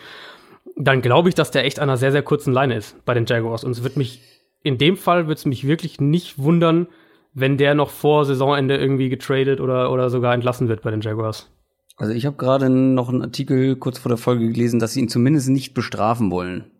[0.76, 3.26] Dann glaube ich, dass der echt an einer sehr, sehr kurzen Leine ist bei den
[3.26, 3.64] Jaguars.
[3.64, 4.20] Und es wird mich
[4.62, 6.88] in dem Fall würde es mich wirklich nicht wundern,
[7.34, 11.50] wenn der noch vor Saisonende irgendwie getradet oder, oder sogar entlassen wird bei den Jaguars.
[11.96, 15.08] Also ich habe gerade noch einen Artikel kurz vor der Folge gelesen, dass sie ihn
[15.08, 16.70] zumindest nicht bestrafen wollen.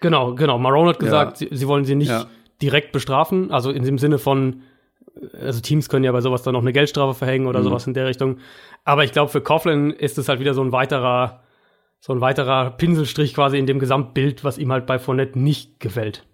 [0.00, 0.58] Genau, genau.
[0.58, 1.48] Marone hat gesagt, ja.
[1.48, 2.26] sie, sie, wollen sie nicht ja.
[2.60, 4.62] direkt bestrafen, also in dem Sinne von,
[5.40, 7.64] also Teams können ja bei sowas dann noch eine Geldstrafe verhängen oder mhm.
[7.64, 8.38] sowas in der Richtung.
[8.84, 11.42] Aber ich glaube, für Coughlin ist es halt wieder so ein weiterer,
[12.00, 16.24] so ein weiterer Pinselstrich quasi in dem Gesamtbild, was ihm halt bei Fournette nicht gefällt.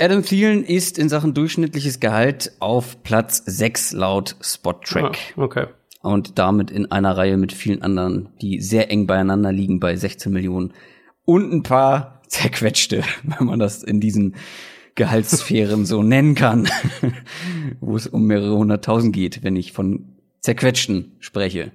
[0.00, 5.18] Adam Thielen ist in Sachen durchschnittliches Gehalt auf Platz 6 laut Spot-Track.
[5.36, 5.66] Ah, okay.
[6.02, 10.32] Und damit in einer Reihe mit vielen anderen, die sehr eng beieinander liegen bei 16
[10.32, 10.72] Millionen.
[11.24, 14.36] Und ein paar zerquetschte, wenn man das in diesen
[14.94, 16.68] Gehaltssphären so nennen kann,
[17.80, 21.72] wo es um mehrere hunderttausend geht, wenn ich von zerquetschten spreche.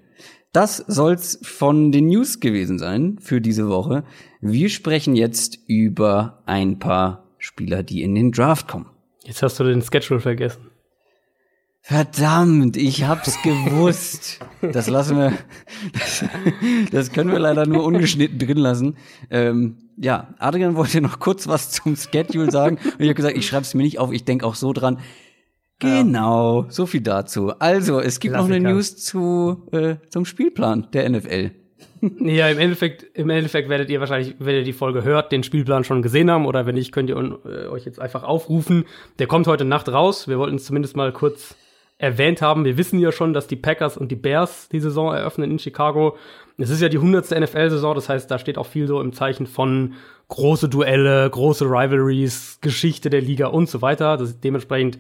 [0.54, 4.06] Das soll's von den News gewesen sein für diese Woche.
[4.40, 8.90] Wir sprechen jetzt über ein paar Spieler, die in den Draft kommen.
[9.26, 10.70] Jetzt hast du den Schedule vergessen.
[11.82, 14.40] Verdammt, ich hab's gewusst.
[14.62, 15.34] Das lassen wir,
[15.92, 16.24] das,
[16.92, 18.96] das, können wir leider nur ungeschnitten drin lassen.
[19.30, 22.78] Ähm, ja, Adrian wollte noch kurz was zum Schedule sagen.
[22.78, 25.00] Und ich habe gesagt, ich schreibe es mir nicht auf, ich denk auch so dran.
[25.80, 27.52] Genau, so viel dazu.
[27.60, 28.56] Also, es gibt Klassiker.
[28.58, 31.52] noch eine News zu, äh, zum Spielplan der NFL.
[32.20, 35.84] Ja, im Endeffekt, im Endeffekt werdet ihr wahrscheinlich, wenn ihr die Folge hört, den Spielplan
[35.84, 38.86] schon gesehen haben oder wenn nicht, könnt ihr äh, euch jetzt einfach aufrufen.
[39.20, 40.28] Der kommt heute Nacht raus.
[40.28, 41.56] Wir wollten es zumindest mal kurz
[41.98, 42.66] erwähnt haben.
[42.66, 46.18] Wir wissen ja schon, dass die Packers und die Bears die Saison eröffnen in Chicago.
[46.58, 49.48] Es ist ja die hundertste NFL-Saison, das heißt, da steht auch viel so im Zeichen
[49.48, 49.94] von
[50.28, 54.18] große Duelle, große Rivalries, Geschichte der Liga und so weiter.
[54.18, 54.98] Das ist dementsprechend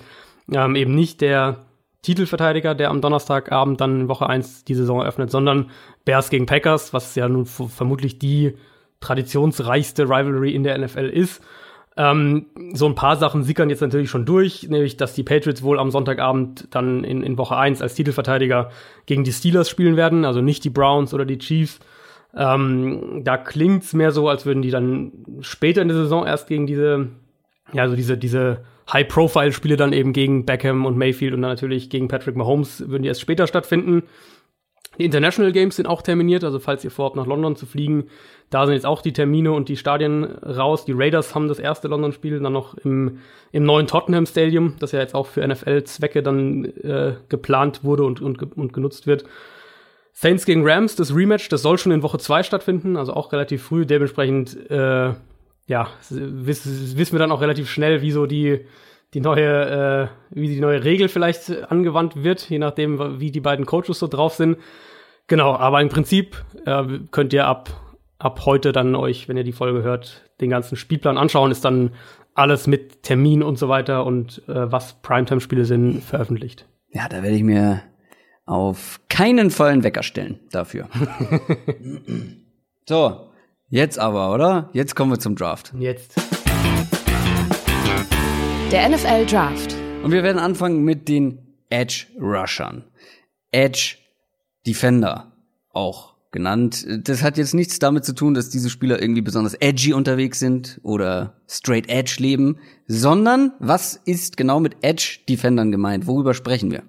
[0.51, 1.65] ähm, eben nicht der
[2.03, 5.71] Titelverteidiger, der am Donnerstagabend dann in Woche 1 die Saison eröffnet, sondern
[6.05, 8.55] Bears gegen Packers, was ja nun vermutlich die
[8.99, 11.41] traditionsreichste Rivalry in der NFL ist.
[11.95, 15.79] Ähm, so ein paar Sachen sickern jetzt natürlich schon durch, nämlich dass die Patriots wohl
[15.79, 18.69] am Sonntagabend dann in, in Woche 1 als Titelverteidiger
[19.05, 21.79] gegen die Steelers spielen werden, also nicht die Browns oder die Chiefs.
[22.35, 25.11] Ähm, da klingt's mehr so, als würden die dann
[25.41, 27.09] später in der Saison erst gegen diese,
[27.73, 32.07] ja, also diese, diese High-Profile-Spiele dann eben gegen Beckham und Mayfield und dann natürlich gegen
[32.07, 34.03] Patrick Mahomes würden die erst später stattfinden.
[34.99, 38.05] Die International Games sind auch terminiert, also falls ihr vorhabt, nach London zu fliegen,
[38.51, 40.85] da sind jetzt auch die Termine und die Stadien raus.
[40.85, 43.17] Die Raiders haben das erste London-Spiel dann noch im,
[43.51, 48.21] im neuen Tottenham Stadium, das ja jetzt auch für NFL-Zwecke dann äh, geplant wurde und,
[48.21, 49.23] und, und genutzt wird.
[50.11, 53.63] Saints gegen Rams, das Rematch, das soll schon in Woche 2 stattfinden, also auch relativ
[53.63, 53.87] früh.
[53.87, 55.13] Dementsprechend, äh,
[55.65, 58.65] ja, wissen wir dann auch relativ schnell, wie so die,
[59.13, 63.65] die neue, äh, wie die neue Regel vielleicht angewandt wird, je nachdem, wie die beiden
[63.65, 64.57] Coaches so drauf sind.
[65.27, 67.69] Genau, aber im Prinzip äh, könnt ihr ab,
[68.17, 71.51] ab heute dann euch, wenn ihr die Folge hört, den ganzen Spielplan anschauen.
[71.51, 71.91] Ist dann
[72.33, 76.67] alles mit Termin und so weiter und äh, was Primetime-Spiele sind, veröffentlicht.
[76.89, 77.81] Ja, da werde ich mir
[78.45, 80.89] auf keinen Fall einen Wecker stellen dafür.
[82.89, 83.29] so,
[83.73, 84.69] jetzt aber, oder?
[84.73, 85.73] Jetzt kommen wir zum Draft.
[85.79, 86.15] Jetzt.
[88.71, 89.75] Der NFL Draft.
[90.03, 92.83] Und wir werden anfangen mit den Edge Rushern.
[93.51, 93.95] Edge
[94.67, 95.31] Defender
[95.71, 96.85] auch genannt.
[97.03, 100.79] Das hat jetzt nichts damit zu tun, dass diese Spieler irgendwie besonders edgy unterwegs sind
[100.83, 102.57] oder straight edge leben,
[102.87, 106.05] sondern was ist genau mit Edge Defendern gemeint?
[106.05, 106.83] Worüber sprechen wir?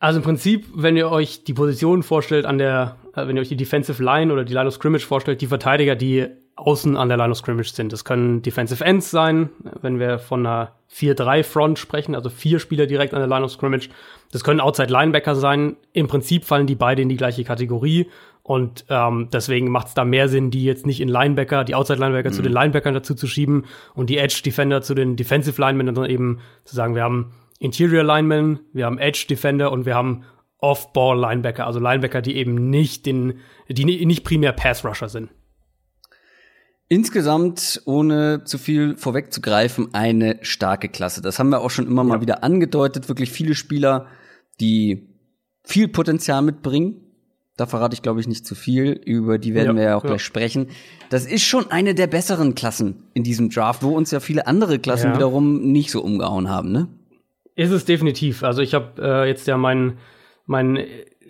[0.00, 3.48] Also im Prinzip, wenn ihr euch die Position vorstellt an der, äh, wenn ihr euch
[3.48, 7.18] die Defensive Line oder die Line of Scrimmage vorstellt, die Verteidiger, die außen an der
[7.18, 7.92] Line of Scrimmage sind.
[7.92, 13.14] Das können Defensive Ends sein, wenn wir von einer 4-3-Front sprechen, also vier Spieler direkt
[13.14, 13.88] an der Line of Scrimmage.
[14.32, 15.76] Das können Outside Linebacker sein.
[15.92, 18.08] Im Prinzip fallen die beide in die gleiche Kategorie.
[18.42, 21.98] Und ähm, deswegen macht es da mehr Sinn, die jetzt nicht in Linebacker, die Outside
[21.98, 22.34] Linebacker mhm.
[22.34, 26.10] zu den Linebackern dazu zu schieben und die Edge Defender zu den Defensive Linemen, sondern
[26.10, 30.24] eben zu sagen, wir haben Interior Linemen, wir haben Edge Defender und wir haben
[30.58, 35.30] Off-Ball Linebacker, also Linebacker, die eben nicht den, die nicht primär Pass Rusher sind.
[36.88, 41.20] Insgesamt, ohne zu viel vorwegzugreifen, eine starke Klasse.
[41.20, 42.08] Das haben wir auch schon immer ja.
[42.08, 43.08] mal wieder angedeutet.
[43.08, 44.06] Wirklich viele Spieler,
[44.58, 45.14] die
[45.64, 47.02] viel Potenzial mitbringen.
[47.58, 48.92] Da verrate ich, glaube ich, nicht zu viel.
[48.92, 50.10] Über die werden ja, wir ja auch ja.
[50.10, 50.68] gleich sprechen.
[51.10, 54.78] Das ist schon eine der besseren Klassen in diesem Draft, wo uns ja viele andere
[54.78, 56.88] Klassen wiederum nicht so umgehauen haben, ne?
[57.58, 58.44] Ist es definitiv.
[58.44, 59.98] Also ich habe äh, jetzt ja mein,
[60.46, 60.78] mein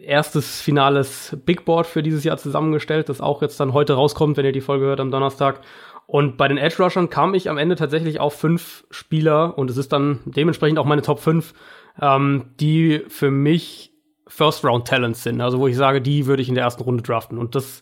[0.03, 4.45] erstes finales Big Board für dieses Jahr zusammengestellt, das auch jetzt dann heute rauskommt, wenn
[4.45, 5.62] ihr die Folge hört am Donnerstag.
[6.07, 9.79] Und bei den Edge Rushern kam ich am Ende tatsächlich auf fünf Spieler und es
[9.79, 11.55] ist dann dementsprechend auch meine Top 5,
[11.99, 13.95] ähm, die für mich
[14.27, 15.41] First Round Talents sind.
[15.41, 17.38] Also wo ich sage, die würde ich in der ersten Runde draften.
[17.38, 17.81] Und das,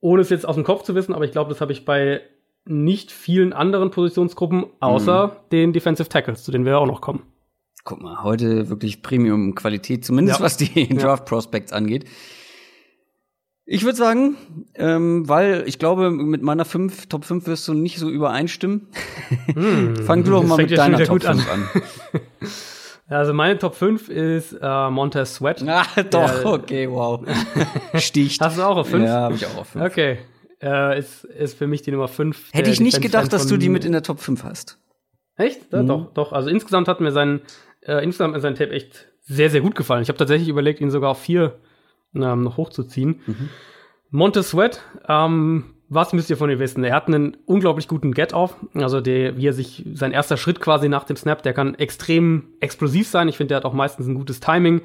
[0.00, 2.20] ohne es jetzt aus dem Kopf zu wissen, aber ich glaube, das habe ich bei
[2.64, 5.32] nicht vielen anderen Positionsgruppen, außer mhm.
[5.52, 7.22] den Defensive Tackles, zu denen wir auch noch kommen.
[7.90, 10.44] Guck mal, heute wirklich Premium-Qualität, zumindest ja.
[10.44, 12.04] was die Draft Prospects angeht.
[13.66, 14.36] Ich würde sagen,
[14.76, 18.86] ähm, weil ich glaube, mit meiner 5, Top 5 wirst du nicht so übereinstimmen.
[19.52, 21.40] Hm, Fang du doch mal mit deiner Top 5 an.
[21.40, 21.68] an.
[23.08, 25.60] Also meine Top 5 ist äh, Montez Sweat.
[25.66, 27.20] Ah, doch, okay, wow.
[27.94, 28.40] Sticht.
[28.40, 29.04] Hast du auch auf 5?
[29.04, 29.84] Ja, habe ich auch auf 5.
[29.84, 30.18] Okay.
[30.62, 32.52] Äh, ist, ist für mich die Nummer 5.
[32.52, 34.78] Hätte ich nicht gedacht, dass du die mit in der Top 5 hast.
[35.40, 35.72] Echt?
[35.72, 35.88] Ja, mhm.
[35.88, 36.32] Doch, doch.
[36.32, 37.40] Also insgesamt hat mir sein,
[37.82, 40.02] äh, insgesamt mir sein Tape echt sehr, sehr gut gefallen.
[40.02, 41.54] Ich habe tatsächlich überlegt, ihn sogar auf 4
[42.14, 43.20] ähm, noch hochzuziehen.
[43.26, 43.48] Mhm.
[44.10, 46.84] Montez Sweat, ähm, was müsst ihr von ihm wissen?
[46.84, 48.56] Er hat einen unglaublich guten Get-Off.
[48.74, 52.44] Also der, wie er sich, sein erster Schritt quasi nach dem Snap, der kann extrem
[52.60, 53.28] explosiv sein.
[53.28, 54.82] Ich finde, der hat auch meistens ein gutes Timing.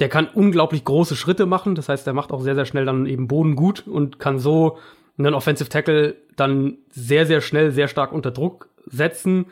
[0.00, 1.74] Der kann unglaublich große Schritte machen.
[1.74, 4.78] Das heißt, der macht auch sehr, sehr schnell dann eben Boden gut und kann so
[5.18, 9.46] einen Offensive Tackle dann sehr, sehr schnell, sehr stark unter Druck setzen.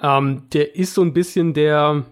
[0.00, 2.04] Ähm, der ist so ein bisschen der,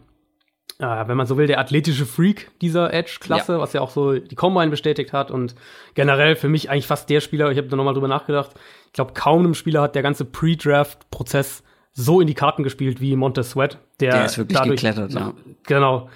[0.81, 3.59] äh, wenn man so will, der athletische Freak dieser Edge-Klasse, ja.
[3.59, 5.55] was ja auch so die Combine bestätigt hat und
[5.95, 8.53] generell für mich eigentlich fast der Spieler, ich habe da nochmal drüber nachgedacht,
[8.87, 11.63] ich glaube, kaum einem Spieler hat der ganze Pre-Draft-Prozess
[11.93, 15.35] so in die Karten gespielt wie Montez Sweat, der, der ist wirklich dadurch, geklettert, ja.
[15.67, 16.09] Genau,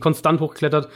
[0.00, 0.88] konstant hochgeklettert.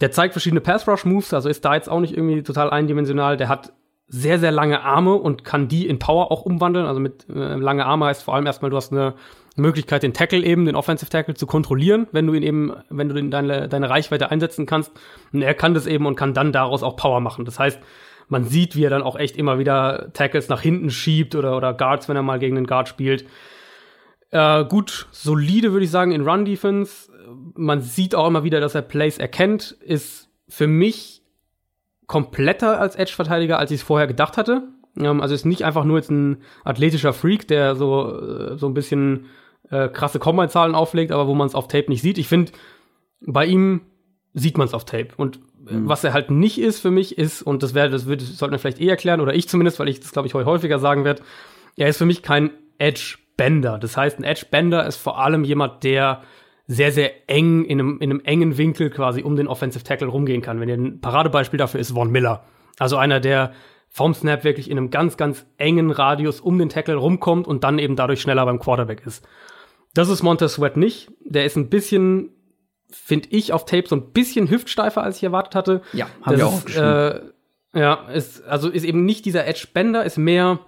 [0.00, 3.36] Der zeigt verschiedene Pass-Rush-Moves, also ist da jetzt auch nicht irgendwie total eindimensional.
[3.36, 3.72] Der hat
[4.08, 6.86] sehr, sehr lange Arme und kann die in Power auch umwandeln.
[6.86, 9.14] Also mit äh, lange Arme heißt vor allem erstmal, du hast eine
[9.56, 13.22] Möglichkeit, den Tackle eben, den Offensive Tackle zu kontrollieren, wenn du ihn eben, wenn du
[13.28, 14.92] deine, deine Reichweite einsetzen kannst.
[15.32, 17.44] Und er kann das eben und kann dann daraus auch Power machen.
[17.44, 17.80] Das heißt,
[18.28, 21.74] man sieht, wie er dann auch echt immer wieder Tackles nach hinten schiebt oder, oder
[21.74, 23.26] Guards, wenn er mal gegen den Guard spielt.
[24.30, 27.12] Äh, gut, solide würde ich sagen in Run Defense.
[27.54, 29.72] Man sieht auch immer wieder, dass er Plays erkennt.
[29.82, 31.22] Ist für mich
[32.06, 34.68] kompletter als Edge-Verteidiger, als ich es vorher gedacht hatte.
[34.98, 38.74] Ähm, also ist nicht einfach nur jetzt ein athletischer Freak, der so, äh, so ein
[38.74, 39.26] bisschen
[39.70, 42.18] äh, krasse Combine-Zahlen auflegt, aber wo man es auf Tape nicht sieht.
[42.18, 42.52] Ich finde,
[43.20, 43.82] bei ihm
[44.34, 45.08] sieht man es auf Tape.
[45.16, 45.88] Und äh, mhm.
[45.88, 48.52] was er halt nicht ist für mich, ist, und das wäre, das, würde, das sollten
[48.52, 51.04] wir vielleicht eh erklären, oder ich zumindest, weil ich das, glaube ich, heute häufiger sagen
[51.04, 51.22] werde,
[51.76, 53.78] er ist für mich kein Edge-Bender.
[53.78, 56.22] Das heißt, ein Edge-Bender ist vor allem jemand, der
[56.66, 60.42] sehr, sehr eng in einem, in einem engen Winkel quasi um den Offensive Tackle rumgehen
[60.42, 60.60] kann.
[60.60, 62.44] Wenn ihr ein Paradebeispiel dafür ist Von Miller.
[62.78, 63.52] Also einer, der
[63.88, 67.78] vom Snap wirklich in einem ganz, ganz engen Radius um den Tackle rumkommt und dann
[67.78, 69.26] eben dadurch schneller beim Quarterback ist.
[69.94, 71.10] Das ist Montez Sweat nicht.
[71.24, 72.30] Der ist ein bisschen,
[72.90, 75.82] finde ich, auf Tape so ein bisschen hüftsteifer, als ich erwartet hatte.
[75.92, 77.20] Ja, haben wir auch ist, äh,
[77.74, 80.60] Ja, ist, also ist eben nicht dieser Edge-Bender, ist mehr,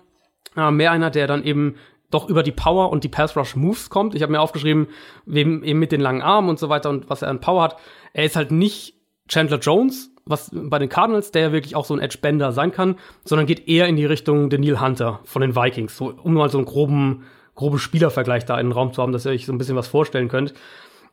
[0.56, 1.76] äh, mehr einer, der dann eben
[2.10, 4.14] doch über die Power und die Pass-Rush-Moves kommt.
[4.14, 4.88] Ich habe mir aufgeschrieben,
[5.26, 7.76] wem, eben mit den langen Armen und so weiter und was er an Power hat.
[8.12, 8.94] Er ist halt nicht
[9.28, 12.96] Chandler Jones, was bei den Cardinals, der ja wirklich auch so ein Edge-Bender sein kann,
[13.24, 15.96] sondern geht eher in die Richtung Daniel Hunter von den Vikings.
[15.96, 19.26] So, um mal so einen groben groben Spielervergleich da in den Raum zu haben, dass
[19.26, 20.54] ihr euch so ein bisschen was vorstellen könnt.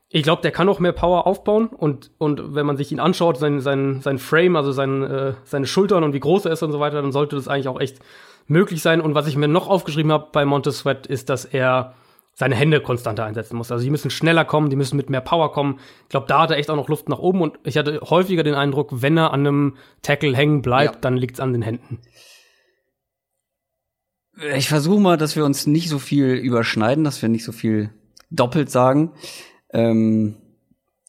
[0.09, 3.37] Ich glaube, der kann auch mehr Power aufbauen und, und wenn man sich ihn anschaut,
[3.37, 6.71] sein, sein, sein Frame, also sein, äh, seine Schultern und wie groß er ist und
[6.71, 7.99] so weiter, dann sollte das eigentlich auch echt
[8.47, 8.99] möglich sein.
[8.99, 11.93] Und was ich mir noch aufgeschrieben habe bei Montez Sweat, ist, dass er
[12.33, 13.71] seine Hände konstanter einsetzen muss.
[13.71, 15.79] Also die müssen schneller kommen, die müssen mit mehr Power kommen.
[16.03, 18.43] Ich glaube, da hat er echt auch noch Luft nach oben und ich hatte häufiger
[18.43, 21.01] den Eindruck, wenn er an einem Tackle hängen bleibt, ja.
[21.01, 21.99] dann liegt's an den Händen.
[24.55, 27.91] Ich versuche mal, dass wir uns nicht so viel überschneiden, dass wir nicht so viel
[28.29, 29.11] doppelt sagen.
[29.73, 30.35] Ähm,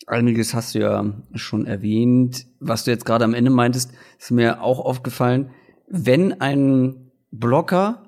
[0.06, 1.04] einiges hast du ja
[1.34, 2.46] schon erwähnt.
[2.60, 5.50] Was du jetzt gerade am Ende meintest, ist mir auch aufgefallen.
[5.86, 8.02] Wenn ein Blocker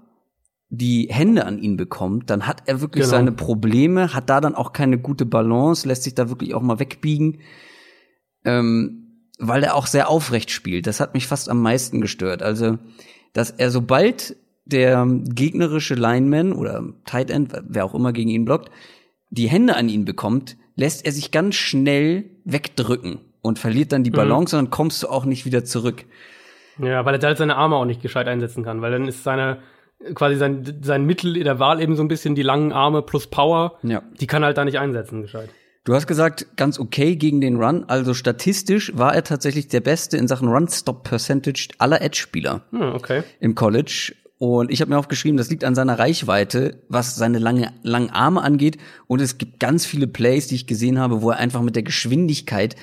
[0.68, 3.16] die Hände an ihn bekommt, dann hat er wirklich genau.
[3.16, 6.81] seine Probleme, hat da dann auch keine gute Balance, lässt sich da wirklich auch mal
[6.81, 7.40] wegbiegen,
[8.44, 10.87] ähm, weil er auch sehr aufrecht spielt.
[10.87, 12.42] Das hat mich fast am meisten gestört.
[12.42, 12.79] Also,
[13.33, 18.70] dass er sobald der gegnerische Lineman oder Tight End, wer auch immer gegen ihn blockt,
[19.31, 24.11] die Hände an ihn bekommt, lässt er sich ganz schnell wegdrücken und verliert dann die
[24.11, 24.16] mhm.
[24.16, 24.59] Balance mhm.
[24.59, 26.05] und dann kommst du auch nicht wieder zurück.
[26.79, 29.59] Ja, weil er halt seine Arme auch nicht gescheit einsetzen kann, weil dann ist seine
[30.14, 33.79] quasi sein, sein Mittel der Wahl eben so ein bisschen die langen Arme plus Power.
[33.83, 34.03] Ja.
[34.20, 35.50] Die kann er halt da nicht einsetzen, gescheit.
[35.85, 37.85] Du hast gesagt, ganz okay gegen den Run.
[37.88, 42.62] Also statistisch war er tatsächlich der Beste in Sachen Run-Stop-Percentage aller Edge-Spieler.
[42.70, 43.22] Hm, okay.
[43.40, 44.14] Im College.
[44.38, 48.42] Und ich habe mir aufgeschrieben, das liegt an seiner Reichweite, was seine lange, langen Arme
[48.42, 48.79] angeht.
[49.07, 51.85] Und es gibt ganz viele Plays, die ich gesehen habe, wo er einfach mit der
[51.85, 52.75] Geschwindigkeit,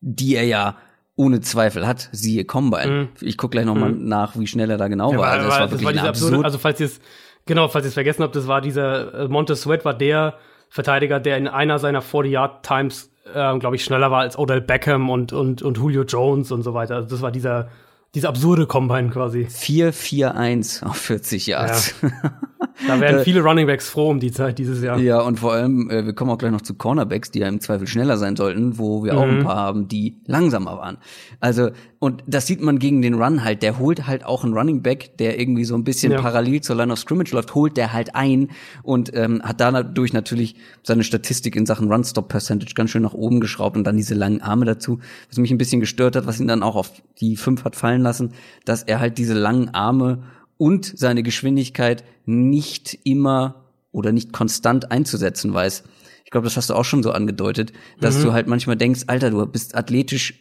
[0.00, 0.76] die er ja
[1.16, 2.86] ohne Zweifel hat, siehe Combine.
[2.86, 3.08] Mhm.
[3.20, 4.06] Ich gucke gleich noch mal mhm.
[4.06, 5.30] nach, wie schnell er da genau ja, war.
[5.32, 7.00] Also, das war, das war diese also falls ihr es
[7.46, 10.34] genau, falls ihr es vergessen habt, das war dieser äh, Montez Sweat war der
[10.68, 14.60] Verteidiger, der in einer seiner 40 Yard Times äh, glaube ich schneller war als Odell
[14.60, 16.96] Beckham und und und Julio Jones und so weiter.
[16.96, 17.70] Also das war dieser
[18.14, 19.46] diese absurde Combine quasi.
[19.50, 21.94] 4-4-1 auf 40 Yards.
[22.02, 22.40] Ja.
[22.86, 24.98] Da wären viele Runningbacks froh um die Zeit dieses Jahr.
[24.98, 27.60] Ja, und vor allem, äh, wir kommen auch gleich noch zu Cornerbacks, die ja im
[27.60, 29.18] Zweifel schneller sein sollten, wo wir mhm.
[29.18, 29.44] auch ein mhm.
[29.44, 30.98] paar haben, die langsamer waren.
[31.40, 33.62] Also, und das sieht man gegen den Run halt.
[33.62, 36.20] Der holt halt auch einen Running Back, der irgendwie so ein bisschen ja.
[36.20, 38.48] parallel zur Line of Scrimmage läuft, holt der halt ein
[38.82, 43.76] und ähm, hat dadurch natürlich seine Statistik in Sachen Run-Stop-Percentage ganz schön nach oben geschraubt
[43.76, 46.62] und dann diese langen Arme dazu, was mich ein bisschen gestört hat, was ihn dann
[46.62, 48.32] auch auf die fünf hat fallen lassen,
[48.64, 50.22] dass er halt diese langen Arme
[50.58, 55.84] und seine Geschwindigkeit nicht immer oder nicht konstant einzusetzen weiß.
[56.24, 58.22] Ich glaube, das hast du auch schon so angedeutet, dass mhm.
[58.22, 60.34] du halt manchmal denkst, Alter, du bist athletisch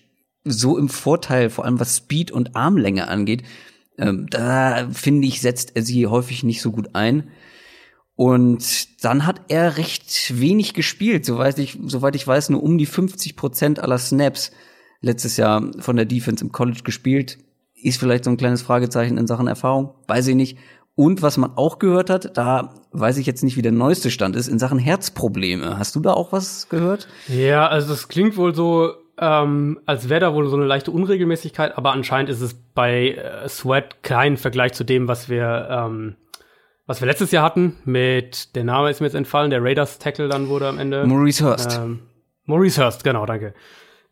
[0.44, 3.44] so im Vorteil, vor allem was Speed und Armlänge angeht.
[3.98, 7.30] Ähm, da finde ich, setzt er sie häufig nicht so gut ein.
[8.16, 12.86] Und dann hat er recht wenig gespielt, soweit ich, soweit ich weiß, nur um die
[12.86, 14.52] 50 Prozent aller Snaps
[15.02, 17.38] letztes Jahr von der Defense im College gespielt
[17.76, 20.58] ist vielleicht so ein kleines Fragezeichen in Sachen Erfahrung, weiß ich nicht.
[20.96, 24.36] Und was man auch gehört hat, da weiß ich jetzt nicht, wie der neueste Stand
[24.38, 25.78] ist, in Sachen Herzprobleme.
[25.78, 27.10] Hast du da auch was gehört?
[27.28, 31.78] Ja, also das klingt wohl so, ähm, als wäre da wohl so eine leichte Unregelmäßigkeit,
[31.78, 36.16] aber anscheinend ist es bei äh, Sweat kein Vergleich zu dem, was wir, ähm,
[36.86, 37.76] was wir letztes Jahr hatten.
[37.84, 41.06] Mit, der Name ist mir jetzt entfallen, der Raiders-Tackle dann wurde am Ende.
[41.06, 41.78] Maurice Hurst.
[41.78, 42.00] Ähm,
[42.46, 43.54] Maurice Hurst, genau, danke.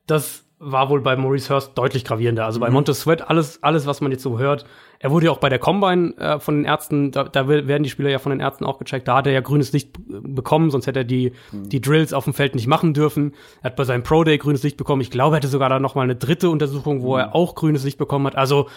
[0.05, 2.45] Das war wohl bei Maurice Hurst deutlich gravierender.
[2.45, 2.73] Also bei mhm.
[2.73, 4.65] Montez Sweat, alles, alles, was man jetzt so hört.
[4.99, 7.89] Er wurde ja auch bei der Combine äh, von den Ärzten, da, da werden die
[7.89, 9.07] Spieler ja von den Ärzten auch gecheckt.
[9.07, 11.69] Da hat er ja grünes Licht bekommen, sonst hätte er die, mhm.
[11.69, 13.33] die Drills auf dem Feld nicht machen dürfen.
[13.61, 15.01] Er hat bei seinem Pro Day grünes Licht bekommen.
[15.01, 17.19] Ich glaube, er hätte sogar da noch mal eine dritte Untersuchung, wo mhm.
[17.19, 18.37] er auch grünes Licht bekommen hat.
[18.37, 18.69] Also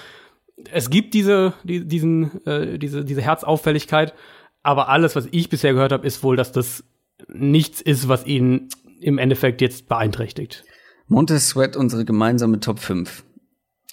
[0.73, 4.15] es gibt diese, die, diesen, äh, diese, diese Herzauffälligkeit.
[4.63, 6.83] Aber alles, was ich bisher gehört habe, ist wohl, dass das
[7.29, 8.69] nichts ist, was ihn
[9.01, 10.65] im Endeffekt jetzt beeinträchtigt.
[11.09, 13.25] Montez Sweat, unsere gemeinsame Top 5.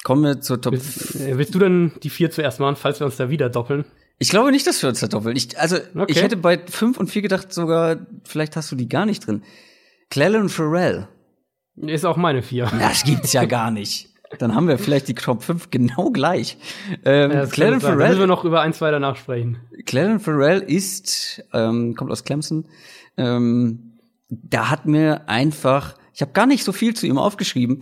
[0.04, 3.06] Kommen wir zur Top willst, äh, willst du denn die vier zuerst machen, falls wir
[3.06, 3.86] uns da wieder doppeln?
[4.19, 5.36] Ich glaube nicht, dass wir uns da doppeln.
[5.36, 6.06] Ich, also, okay.
[6.08, 9.43] ich hätte bei 5 und 4 gedacht, sogar, vielleicht hast du die gar nicht drin.
[10.10, 11.08] Clellan Farrell.
[11.76, 12.71] Ist auch meine 4.
[12.80, 14.10] Das gibt's ja gar nicht.
[14.39, 16.58] Dann haben wir vielleicht die Top 5 genau gleich.
[17.06, 17.99] Ähm, ja, Clellan Farrell.
[17.99, 19.58] Da müssen wir noch über ein, zwei danach sprechen.
[19.86, 22.67] Clellan Farrell ist, ähm, kommt aus Clemson.
[23.17, 23.99] Ähm,
[24.30, 27.80] da hat mir einfach ich habe gar nicht so viel zu ihm aufgeschrieben,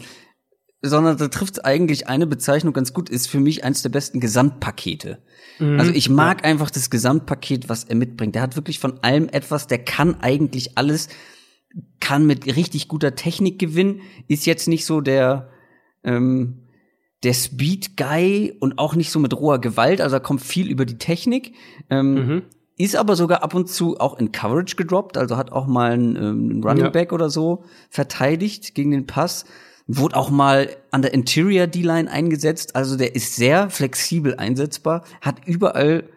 [0.82, 5.22] sondern da trifft eigentlich eine Bezeichnung ganz gut, ist für mich eines der besten Gesamtpakete.
[5.60, 5.80] Mhm.
[5.80, 6.46] Also ich mag ja.
[6.50, 8.36] einfach das Gesamtpaket, was er mitbringt.
[8.36, 11.10] Der hat wirklich von allem etwas, der kann eigentlich alles,
[12.00, 15.50] kann mit richtig guter Technik gewinnen, ist jetzt nicht so der,
[16.04, 16.68] ähm,
[17.24, 20.86] der Speed Guy und auch nicht so mit roher Gewalt, also er kommt viel über
[20.86, 21.54] die Technik.
[21.90, 22.42] Ähm, mhm
[22.78, 26.16] ist aber sogar ab und zu auch in Coverage gedroppt, also hat auch mal einen,
[26.16, 26.90] ähm, Running ja.
[26.90, 29.46] Back oder so verteidigt gegen den Pass.
[29.88, 35.46] Wurde auch mal an der Interior D-Line eingesetzt, also der ist sehr flexibel einsetzbar, hat
[35.46, 36.10] überall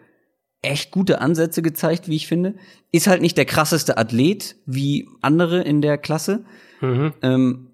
[0.61, 2.55] echt gute Ansätze gezeigt, wie ich finde.
[2.91, 6.45] Ist halt nicht der krasseste Athlet wie andere in der Klasse.
[6.81, 7.13] Mhm.
[7.21, 7.67] Ähm,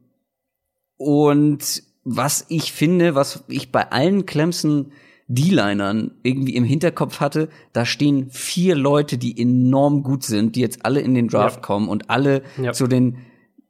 [0.97, 4.91] und was ich finde, was ich bei allen Clemson
[5.33, 10.85] D-Linern irgendwie im Hinterkopf hatte, da stehen vier Leute, die enorm gut sind, die jetzt
[10.85, 11.61] alle in den Draft ja.
[11.61, 12.73] kommen und alle ja.
[12.73, 13.17] zu den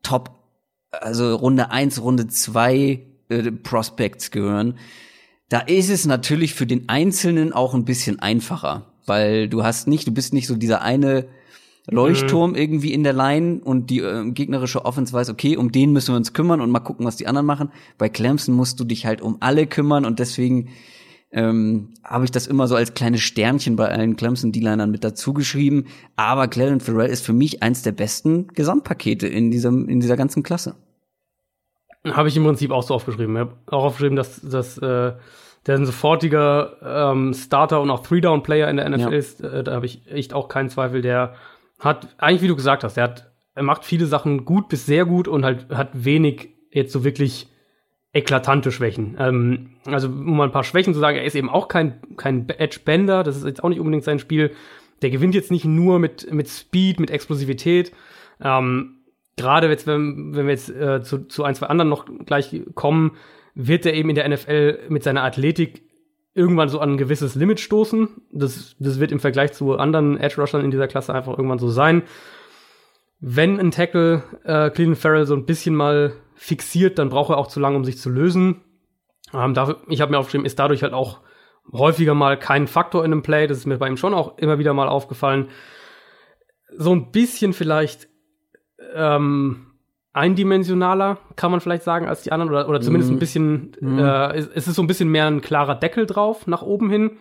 [0.04, 0.32] Top,
[0.92, 4.78] also Runde eins, Runde zwei äh, Prospects gehören.
[5.50, 10.08] Da ist es natürlich für den Einzelnen auch ein bisschen einfacher, weil du hast nicht,
[10.08, 11.28] du bist nicht so dieser eine
[11.90, 12.58] Leuchtturm mhm.
[12.58, 16.18] irgendwie in der Line und die äh, gegnerische Offense weiß, okay, um den müssen wir
[16.18, 17.72] uns kümmern und mal gucken, was die anderen machen.
[17.98, 20.70] Bei Clemson musst du dich halt um alle kümmern und deswegen
[21.32, 25.34] ähm, habe ich das immer so als kleines Sternchen bei allen Clemson D-Linern mit dazu
[25.34, 25.86] geschrieben.
[26.16, 30.44] Aber Clarence Farrell ist für mich eins der besten Gesamtpakete in diesem in dieser ganzen
[30.44, 30.76] Klasse.
[32.06, 33.36] Habe ich im Prinzip auch so aufgeschrieben.
[33.36, 35.14] Ich habe auch aufgeschrieben, dass, dass äh,
[35.68, 39.10] der ein sofortiger ähm, Starter und auch Three-Down-Player in der NFL ja.
[39.10, 39.42] ist.
[39.42, 41.02] Äh, da habe ich echt auch keinen Zweifel.
[41.02, 41.36] Der
[41.80, 45.06] hat, eigentlich wie du gesagt hast, der hat, er macht viele Sachen gut bis sehr
[45.06, 47.51] gut und halt hat wenig jetzt so wirklich
[48.14, 49.16] eklatante Schwächen.
[49.20, 52.48] Ähm, also, um mal ein paar Schwächen zu sagen, er ist eben auch kein, kein
[52.50, 54.52] Edge-Bender, das ist jetzt auch nicht unbedingt sein Spiel.
[55.02, 57.92] Der gewinnt jetzt nicht nur mit, mit Speed, mit Explosivität.
[58.42, 58.98] Ähm,
[59.38, 63.14] Gerade jetzt, wenn, wenn wir jetzt äh, zu, zu ein, zwei anderen noch gleich kommen,
[63.56, 65.84] wird er eben in der NFL mit seiner Athletik
[66.34, 68.10] irgendwann so an ein gewisses Limit stoßen.
[68.32, 72.04] Das, das wird im Vergleich zu anderen Edge-Rushern in dieser Klasse einfach irgendwann so sein.
[73.20, 77.46] Wenn ein Tackle äh, Cleveland Farrell so ein bisschen mal fixiert, dann braucht er auch
[77.46, 78.62] zu lange, um sich zu lösen.
[79.32, 81.20] Ähm, dafür, ich habe mir aufgeschrieben, ist dadurch halt auch
[81.72, 83.46] häufiger mal kein Faktor in einem Play.
[83.46, 85.50] Das ist mir bei ihm schon auch immer wieder mal aufgefallen.
[86.76, 88.08] So ein bisschen vielleicht
[88.96, 89.68] ähm,
[90.14, 92.50] eindimensionaler, kann man vielleicht sagen, als die anderen.
[92.50, 94.00] Oder, oder zumindest ein bisschen, mm.
[94.00, 97.20] äh, es, ist so ein bisschen mehr ein klarer Deckel drauf, nach oben hin.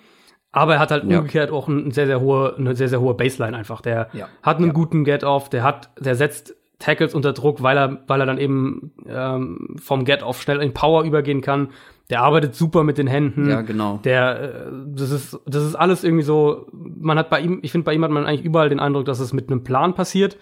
[0.51, 1.19] Aber er hat halt ja.
[1.19, 3.83] umgekehrt auch ein sehr, sehr hohe, eine sehr, sehr hohe Baseline einfach.
[3.83, 4.29] Der ja.
[4.43, 4.73] hat einen ja.
[4.73, 8.93] guten Get-Off, der hat, der setzt Tackles unter Druck, weil er, weil er dann eben
[9.07, 11.69] ähm, vom Get-Off schnell in Power übergehen kann.
[12.09, 13.49] Der arbeitet super mit den Händen.
[13.49, 14.01] Ja, genau.
[14.03, 16.67] Der, äh, das ist, das ist alles irgendwie so.
[16.73, 19.21] Man hat bei ihm, ich finde, bei ihm hat man eigentlich überall den Eindruck, dass
[19.21, 20.39] es mit einem Plan passiert,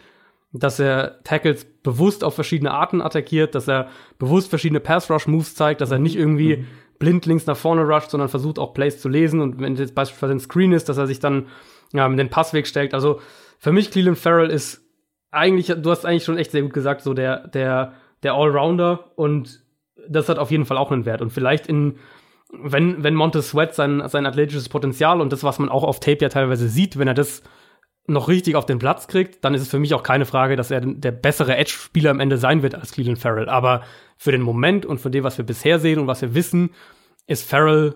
[0.53, 5.91] dass er Tackles bewusst auf verschiedene Arten attackiert, dass er bewusst verschiedene Pass-Rush-Moves zeigt, dass
[5.91, 6.67] er nicht irgendwie mhm.
[7.01, 10.35] blind links nach vorne rusht, sondern versucht auch Plays zu lesen und wenn jetzt beispielsweise
[10.35, 11.47] ein Screen ist, dass er sich dann
[11.93, 12.95] ja, mit den Passweg stellt.
[12.95, 13.21] Also
[13.59, 14.88] für mich Cleveland Farrell ist
[15.31, 19.63] eigentlich, du hast eigentlich schon echt sehr gut gesagt, so der, der, der Allrounder und
[20.09, 21.21] das hat auf jeden Fall auch einen Wert.
[21.21, 21.97] Und vielleicht in,
[22.53, 26.19] wenn, wenn Montez Sweat sein, sein athletisches Potenzial und das, was man auch auf Tape
[26.23, 27.43] ja teilweise sieht, wenn er das
[28.07, 30.71] noch richtig auf den Platz kriegt, dann ist es für mich auch keine Frage, dass
[30.71, 33.51] er der bessere Edge-Spieler am Ende sein wird als Cleveland Farrell.
[33.51, 33.83] Aber
[34.17, 36.71] für den Moment und für dem, was wir bisher sehen und was wir wissen,
[37.27, 37.95] ist Farrell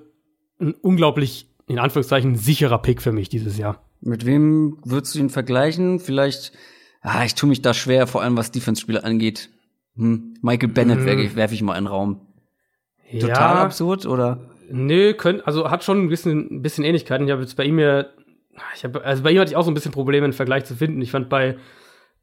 [0.60, 3.82] ein unglaublich in Anführungszeichen sicherer Pick für mich dieses Jahr.
[4.00, 5.98] Mit wem würdest du ihn vergleichen?
[5.98, 6.52] Vielleicht,
[7.02, 9.50] ah, ich tue mich da schwer, vor allem was Defense-Spiele angeht.
[9.96, 11.36] Hm, Michael Bennett mhm.
[11.36, 12.20] werfe ich, mal in den Raum.
[13.10, 14.38] Total ja, absurd, oder?
[14.70, 17.26] Nö, könnt, also hat schon ein bisschen, ein bisschen Ähnlichkeiten.
[17.26, 18.06] Ich habe jetzt bei ihm ja,
[18.74, 20.74] ich hab, also bei ihm hatte ich auch so ein bisschen Probleme, einen Vergleich zu
[20.74, 21.02] finden.
[21.02, 21.58] Ich fand bei,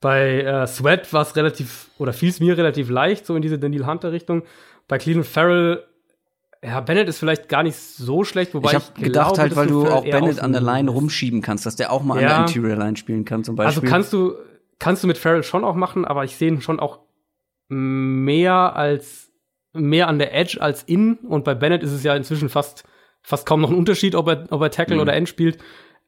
[0.01, 3.59] bei äh, Sweat war es relativ, oder fiel es mir relativ leicht, so in diese
[3.59, 4.43] Daniel Hunter-Richtung.
[4.87, 5.83] Bei Cleveland Farrell,
[6.63, 9.67] ja, Bennett ist vielleicht gar nicht so schlecht, wobei ich habe gedacht glaube, halt, weil
[9.67, 12.29] du auch Bennett an der Line rumschieben kannst, dass der auch mal ja.
[12.29, 13.87] an der Interior Line spielen kann zum also Beispiel.
[13.87, 14.35] Also kannst du
[14.79, 16.99] kannst du mit Farrell schon auch machen, aber ich sehe ihn schon auch
[17.67, 19.31] mehr als
[19.73, 22.83] mehr an der Edge als in und bei Bennett ist es ja inzwischen fast
[23.21, 25.01] fast kaum noch ein Unterschied, ob er ob er Tackle mhm.
[25.01, 25.59] oder End spielt.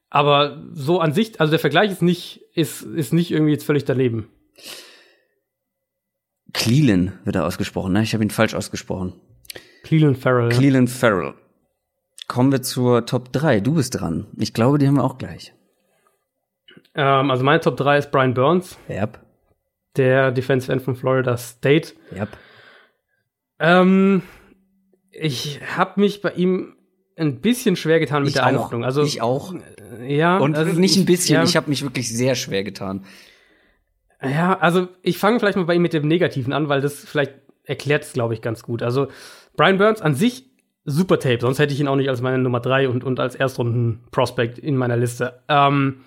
[0.09, 3.85] Aber so an sich, also der Vergleich ist nicht ist ist nicht irgendwie jetzt völlig
[3.85, 4.29] daneben.
[6.53, 8.03] Cleland wird er ausgesprochen, ne?
[8.03, 9.13] Ich habe ihn falsch ausgesprochen.
[9.83, 10.49] Cleland Farrell.
[10.49, 11.33] Cleland Farrell.
[12.27, 13.61] Kommen wir zur Top 3.
[13.61, 14.27] Du bist dran.
[14.37, 15.53] Ich glaube, die haben wir auch gleich.
[16.95, 18.77] Ähm, also meine Top 3 ist Brian Burns.
[18.89, 19.19] Yep.
[19.97, 21.93] Der Defensive End von Florida State.
[22.15, 22.29] Yep.
[23.59, 24.23] Ähm,
[25.11, 26.75] ich habe mich bei ihm
[27.17, 28.47] ein bisschen schwer getan mit ich der auch.
[28.47, 28.83] Einordnung.
[28.83, 29.53] Also ich auch.
[30.05, 30.37] Ja.
[30.37, 31.35] Und also nicht ein bisschen.
[31.35, 31.43] Ja.
[31.43, 33.05] Ich habe mich wirklich sehr schwer getan.
[34.23, 37.33] Ja, also ich fange vielleicht mal bei ihm mit dem Negativen an, weil das vielleicht
[37.63, 38.83] erklärt es, glaube ich, ganz gut.
[38.83, 39.07] Also
[39.55, 40.45] Brian Burns an sich
[40.85, 43.35] super Tape, sonst hätte ich ihn auch nicht als meine Nummer drei und, und als
[43.35, 45.41] Erstrunden-Prospect in meiner Liste.
[45.47, 46.01] Ähm,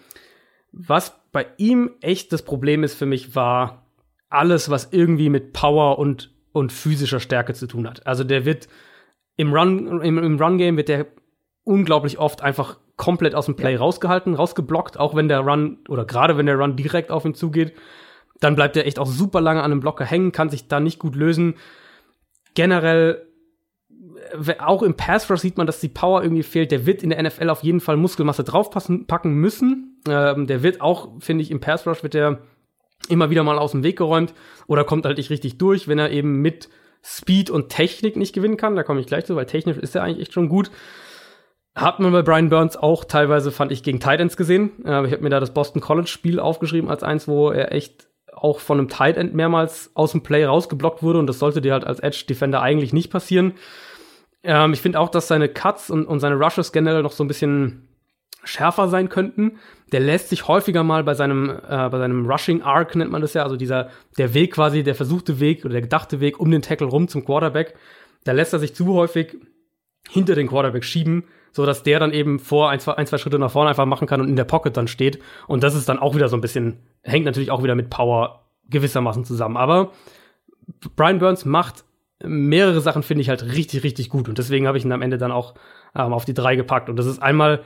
[0.76, 3.86] was bei ihm echt das Problem ist für mich, war
[4.28, 8.06] alles, was irgendwie mit Power und, und physischer Stärke zu tun hat.
[8.06, 8.68] Also der wird
[9.36, 11.06] im Run, im, im Run-Game wird der
[11.64, 13.78] unglaublich oft einfach komplett aus dem Play ja.
[13.78, 17.74] rausgehalten, rausgeblockt, auch wenn der Run oder gerade wenn der Run direkt auf ihn zugeht.
[18.40, 20.98] Dann bleibt er echt auch super lange an einem Blocker hängen, kann sich da nicht
[20.98, 21.54] gut lösen.
[22.54, 23.26] Generell
[24.58, 26.72] auch im Pass Rush sieht man, dass die Power irgendwie fehlt.
[26.72, 29.93] Der wird in der NFL auf jeden Fall Muskelmasse draufpacken müssen.
[30.08, 32.38] Ähm, der wird auch, finde ich, im Pass Rush wird der
[33.08, 34.34] immer wieder mal aus dem Weg geräumt
[34.66, 36.68] oder kommt halt nicht richtig durch, wenn er eben mit
[37.02, 38.76] Speed und Technik nicht gewinnen kann.
[38.76, 40.70] Da komme ich gleich zu, weil technisch ist er eigentlich echt schon gut.
[41.74, 44.84] Hat man bei Brian Burns auch teilweise, fand ich, gegen Titans gesehen.
[44.84, 48.08] Äh, ich habe mir da das Boston College Spiel aufgeschrieben als eins, wo er echt
[48.32, 51.72] auch von einem Tight End mehrmals aus dem Play rausgeblockt wurde und das sollte dir
[51.72, 53.54] halt als Edge Defender eigentlich nicht passieren.
[54.42, 57.28] Ähm, ich finde auch, dass seine Cuts und, und seine Rushes generell noch so ein
[57.28, 57.88] bisschen
[58.44, 59.58] schärfer sein könnten.
[59.92, 63.34] Der lässt sich häufiger mal bei seinem, äh, bei seinem Rushing Arc nennt man das
[63.34, 66.62] ja, also dieser, der Weg quasi, der versuchte Weg oder der gedachte Weg um den
[66.62, 67.74] Tackle rum zum Quarterback.
[68.24, 69.36] Da lässt er sich zu häufig
[70.08, 73.38] hinter den Quarterback schieben, so dass der dann eben vor ein zwei, ein, zwei Schritte
[73.38, 75.20] nach vorne einfach machen kann und in der Pocket dann steht.
[75.46, 78.44] Und das ist dann auch wieder so ein bisschen, hängt natürlich auch wieder mit Power
[78.70, 79.56] gewissermaßen zusammen.
[79.56, 79.92] Aber
[80.96, 81.84] Brian Burns macht
[82.22, 84.28] mehrere Sachen finde ich halt richtig, richtig gut.
[84.28, 85.54] Und deswegen habe ich ihn am Ende dann auch
[85.94, 86.88] ähm, auf die drei gepackt.
[86.88, 87.62] Und das ist einmal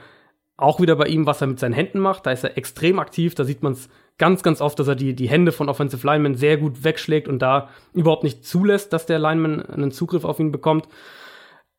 [0.58, 2.26] auch wieder bei ihm, was er mit seinen Händen macht.
[2.26, 3.34] Da ist er extrem aktiv.
[3.34, 3.88] Da sieht man es
[4.18, 7.38] ganz, ganz oft, dass er die, die Hände von Offensive Linemen sehr gut wegschlägt und
[7.38, 10.88] da überhaupt nicht zulässt, dass der Lineman einen Zugriff auf ihn bekommt.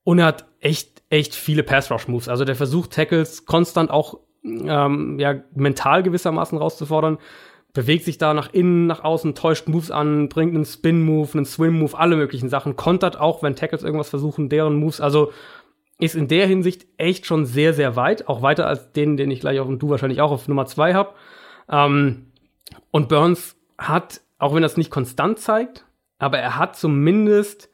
[0.03, 2.29] Und er hat echt, echt viele Pass-Rush-Moves.
[2.29, 7.19] Also der versucht, Tackles konstant auch ähm, ja, mental gewissermaßen rauszufordern
[7.73, 11.97] bewegt sich da nach innen, nach außen, täuscht Moves an, bringt einen Spin-Move, einen Swim-Move,
[11.97, 15.31] alle möglichen Sachen, kontert auch, wenn Tackles irgendwas versuchen, deren Moves, also
[15.99, 19.41] ist in der Hinsicht echt schon sehr, sehr weit, auch weiter als den, den ich
[19.41, 21.15] gleich auf und du wahrscheinlich auch auf Nummer zwei hab.
[21.69, 22.31] Ähm,
[22.89, 25.85] und Burns hat, auch wenn das nicht konstant zeigt,
[26.17, 27.69] aber er hat zumindest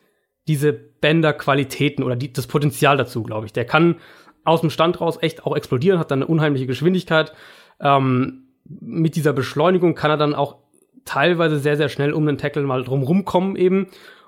[0.48, 3.54] diese Bänder-Qualitäten oder die, das Potenzial dazu, glaube ich.
[3.54, 3.98] Der kann
[4.44, 7.34] aus dem Stand raus echt auch explodieren, hat dann eine unheimliche Geschwindigkeit.
[7.80, 10.58] Ähm, mit dieser Beschleunigung kann er dann auch
[11.04, 13.88] teilweise sehr, sehr schnell um den Tackle mal drumrum kommen eben.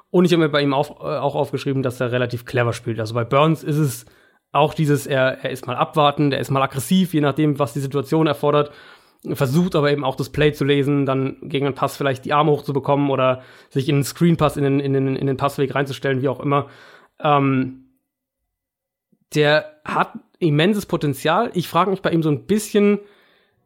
[0.09, 2.99] Und ich habe mir bei ihm auf, äh, auch aufgeschrieben, dass er relativ clever spielt.
[2.99, 4.05] Also bei Burns ist es
[4.51, 7.79] auch dieses, er, er ist mal abwartend, er ist mal aggressiv, je nachdem, was die
[7.79, 8.71] Situation erfordert.
[9.33, 12.51] Versucht aber eben auch das Play zu lesen, dann gegen einen Pass vielleicht die Arme
[12.51, 16.29] hochzubekommen oder sich in einen Screenpass in den, in den, in den Passweg reinzustellen, wie
[16.29, 16.67] auch immer.
[17.19, 17.87] Ähm,
[19.35, 21.51] der hat immenses Potenzial.
[21.53, 22.99] Ich frage mich bei ihm so ein bisschen,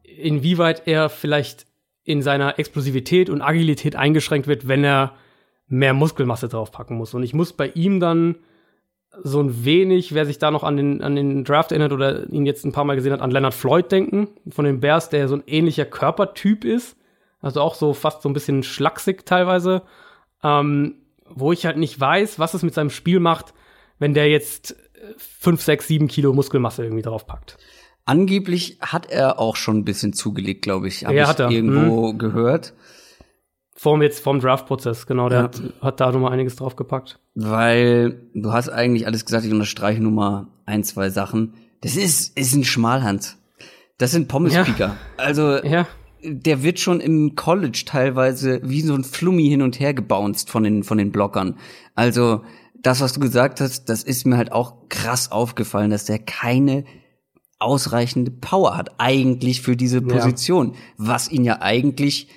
[0.03, 1.67] inwieweit er vielleicht
[2.03, 5.15] in seiner Explosivität und Agilität eingeschränkt wird, wenn er
[5.71, 7.13] mehr Muskelmasse draufpacken muss.
[7.13, 8.35] Und ich muss bei ihm dann
[9.23, 12.45] so ein wenig, wer sich da noch an den, an den Draft erinnert oder ihn
[12.45, 15.35] jetzt ein paar Mal gesehen hat, an Leonard Floyd denken, von den Bears, der so
[15.35, 16.95] ein ähnlicher Körpertyp ist.
[17.41, 19.83] Also auch so fast so ein bisschen schlaksig teilweise.
[20.43, 20.95] Ähm,
[21.33, 23.53] wo ich halt nicht weiß, was es mit seinem Spiel macht,
[23.99, 24.75] wenn der jetzt
[25.17, 27.57] 5, 6, 7 Kilo Muskelmasse irgendwie draufpackt.
[28.05, 31.05] Angeblich hat er auch schon ein bisschen zugelegt, glaube ich.
[31.05, 32.17] Hab ja, ich irgendwo mhm.
[32.17, 32.73] gehört.
[33.81, 35.43] Vorm jetzt vom Draft-Prozess, genau, der ja.
[35.45, 37.17] hat, hat da nochmal einiges draufgepackt.
[37.33, 41.55] Weil du hast eigentlich alles gesagt, ich unterstreiche nur mal ein, zwei Sachen.
[41.81, 43.37] Das ist, ist ein Schmalhand.
[43.97, 44.85] Das sind Pommes-Speaker.
[44.85, 44.97] Ja.
[45.17, 45.87] Also, ja.
[46.21, 50.61] der wird schon im College teilweise wie so ein Flummi hin und her gebounced von
[50.61, 51.55] den, von den Blockern.
[51.95, 52.43] Also,
[52.83, 56.85] das, was du gesagt hast, das ist mir halt auch krass aufgefallen, dass der keine
[57.57, 60.79] ausreichende Power hat, eigentlich für diese Position, ja.
[60.97, 62.27] was ihn ja eigentlich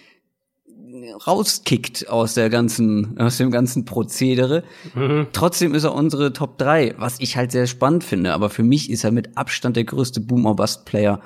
[1.13, 4.65] rauskickt aus der ganzen, aus dem ganzen Prozedere.
[4.95, 5.29] Mhm.
[5.33, 8.33] Trotzdem ist er unsere Top 3, was ich halt sehr spannend finde.
[8.33, 11.21] Aber für mich ist er mit Abstand der größte Boom-or-Bust-Player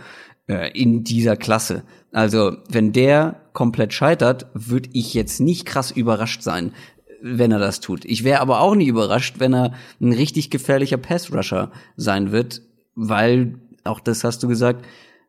[0.48, 1.84] äh, in dieser Klasse.
[2.12, 6.72] Also, wenn der komplett scheitert, würde ich jetzt nicht krass überrascht sein,
[7.20, 8.04] wenn er das tut.
[8.04, 12.62] Ich wäre aber auch nicht überrascht, wenn er ein richtig gefährlicher Pass-Rusher sein wird,
[12.94, 13.54] weil,
[13.84, 14.84] auch das hast du gesagt,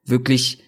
[0.06, 0.64] wirklich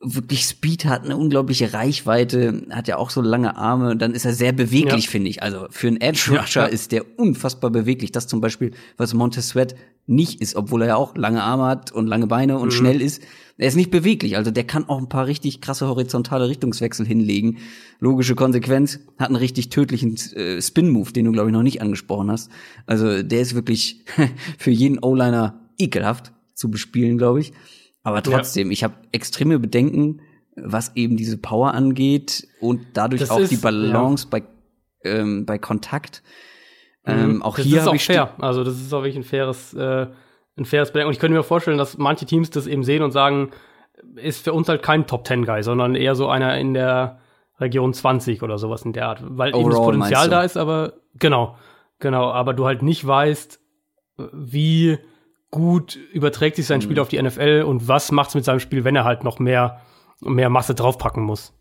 [0.00, 4.32] wirklich Speed hat, eine unglaubliche Reichweite, hat ja auch so lange Arme, dann ist er
[4.32, 5.10] sehr beweglich, ja.
[5.10, 5.42] finde ich.
[5.42, 8.12] Also für einen Edge Rusher ja, ist der unfassbar beweglich.
[8.12, 9.74] Das zum Beispiel, was Montez Sweat
[10.06, 12.72] nicht ist, obwohl er ja auch lange Arme hat und lange Beine und mhm.
[12.72, 13.22] schnell ist.
[13.60, 17.58] Er ist nicht beweglich, also der kann auch ein paar richtig krasse horizontale Richtungswechsel hinlegen.
[17.98, 22.30] Logische Konsequenz, hat einen richtig tödlichen äh, Spin-Move, den du, glaube ich, noch nicht angesprochen
[22.30, 22.52] hast.
[22.86, 24.04] Also der ist wirklich
[24.58, 27.52] für jeden O-Liner ekelhaft zu bespielen, glaube ich.
[28.08, 28.72] Aber trotzdem, ja.
[28.72, 30.20] ich habe extreme Bedenken,
[30.56, 34.38] was eben diese Power angeht und dadurch das auch ist, die Balance ja.
[34.38, 34.42] bei,
[35.04, 36.22] ähm, bei Kontakt.
[37.04, 37.12] Mhm.
[37.12, 38.34] Ähm, auch das hier habe ich fair.
[38.38, 40.06] Also das ist auch wirklich ein faires, äh,
[40.56, 41.08] ein faires Bedenken.
[41.08, 43.50] Und ich könnte mir vorstellen, dass manche Teams das eben sehen und sagen,
[44.16, 47.20] ist für uns halt kein Top Ten Guy, sondern eher so einer in der
[47.60, 50.94] Region 20 oder sowas in der Art, weil Overall, eben das Potenzial da ist, aber
[51.14, 51.56] genau,
[51.98, 53.60] genau, aber du halt nicht weißt,
[54.32, 54.98] wie
[55.50, 56.82] gut überträgt sich sein mhm.
[56.82, 59.38] Spiel auf die NFL und was macht es mit seinem Spiel, wenn er halt noch
[59.38, 59.80] mehr,
[60.20, 61.52] mehr Masse draufpacken muss.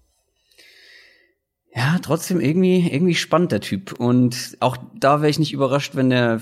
[1.74, 3.94] Ja, trotzdem irgendwie, irgendwie spannend, der Typ.
[4.00, 6.42] Und auch da wäre ich nicht überrascht, wenn er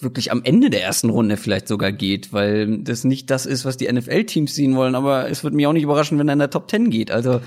[0.00, 3.76] wirklich am Ende der ersten Runde vielleicht sogar geht, weil das nicht das ist, was
[3.76, 6.50] die NFL-Teams sehen wollen, aber es würde mich auch nicht überraschen, wenn er in der
[6.50, 7.10] Top 10 geht.
[7.10, 7.40] Also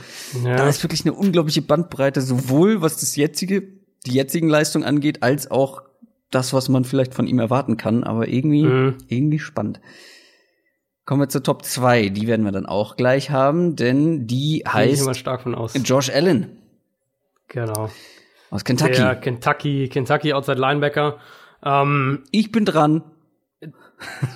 [0.44, 0.56] ja.
[0.56, 3.64] da ist wirklich eine unglaubliche Bandbreite, sowohl was das jetzige,
[4.06, 5.82] die jetzigen Leistungen angeht, als auch
[6.32, 8.98] das, was man vielleicht von ihm erwarten kann, aber irgendwie, mhm.
[9.08, 9.80] irgendwie spannend.
[11.06, 12.10] Kommen wir zur Top 2.
[12.10, 15.74] Die werden wir dann auch gleich haben, denn die Gehe heißt ich stark von aus.
[15.84, 16.58] Josh Allen.
[17.48, 17.90] Genau.
[18.52, 18.94] Aus Kentucky.
[18.94, 21.18] Der Kentucky, Kentucky Outside Linebacker.
[21.64, 23.04] Ähm, ich bin dran.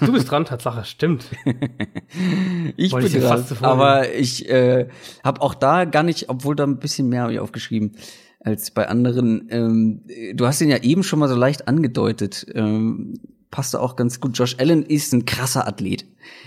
[0.02, 1.26] Du bist dran, Tatsache, stimmt.
[2.76, 4.89] ich Wollte bin ich dran, aber ich äh,
[5.24, 7.96] habe auch da gar nicht, obwohl da ein bisschen mehr habe ich aufgeschrieben,
[8.44, 9.48] als bei anderen.
[9.50, 10.02] Ähm,
[10.34, 12.46] du hast ihn ja eben schon mal so leicht angedeutet.
[12.54, 13.20] Ähm,
[13.52, 14.38] passt auch ganz gut.
[14.38, 16.06] Josh Allen ist ein krasser Athlet.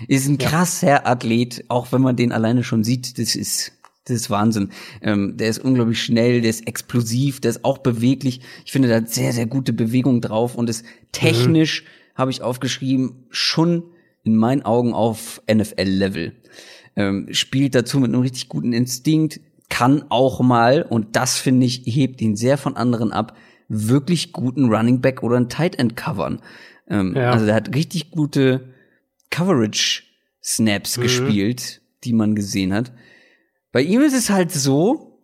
[0.08, 1.06] Ist ein krasser ja.
[1.06, 3.18] Athlet, auch wenn man den alleine schon sieht.
[3.18, 3.72] Das ist
[4.06, 4.70] das ist Wahnsinn.
[5.02, 8.40] Ähm, der ist unglaublich schnell, der ist explosiv, der ist auch beweglich.
[8.64, 12.18] Ich finde, der hat sehr, sehr gute Bewegung drauf und ist technisch, mhm.
[12.18, 13.82] habe ich aufgeschrieben, schon
[14.22, 16.32] in meinen Augen auf NFL-Level.
[16.94, 21.82] Ähm, spielt dazu mit einem richtig guten Instinkt, kann auch mal, und das finde ich,
[21.84, 23.36] hebt ihn sehr von anderen ab,
[23.68, 26.40] wirklich guten Running Back oder ein Tight End covern.
[26.88, 27.32] Ähm, ja.
[27.32, 28.74] Also der hat richtig gute
[29.30, 30.04] Coverage
[30.42, 31.02] Snaps mhm.
[31.02, 32.92] gespielt, die man gesehen hat.
[33.72, 35.20] Bei ihm ist es halt so,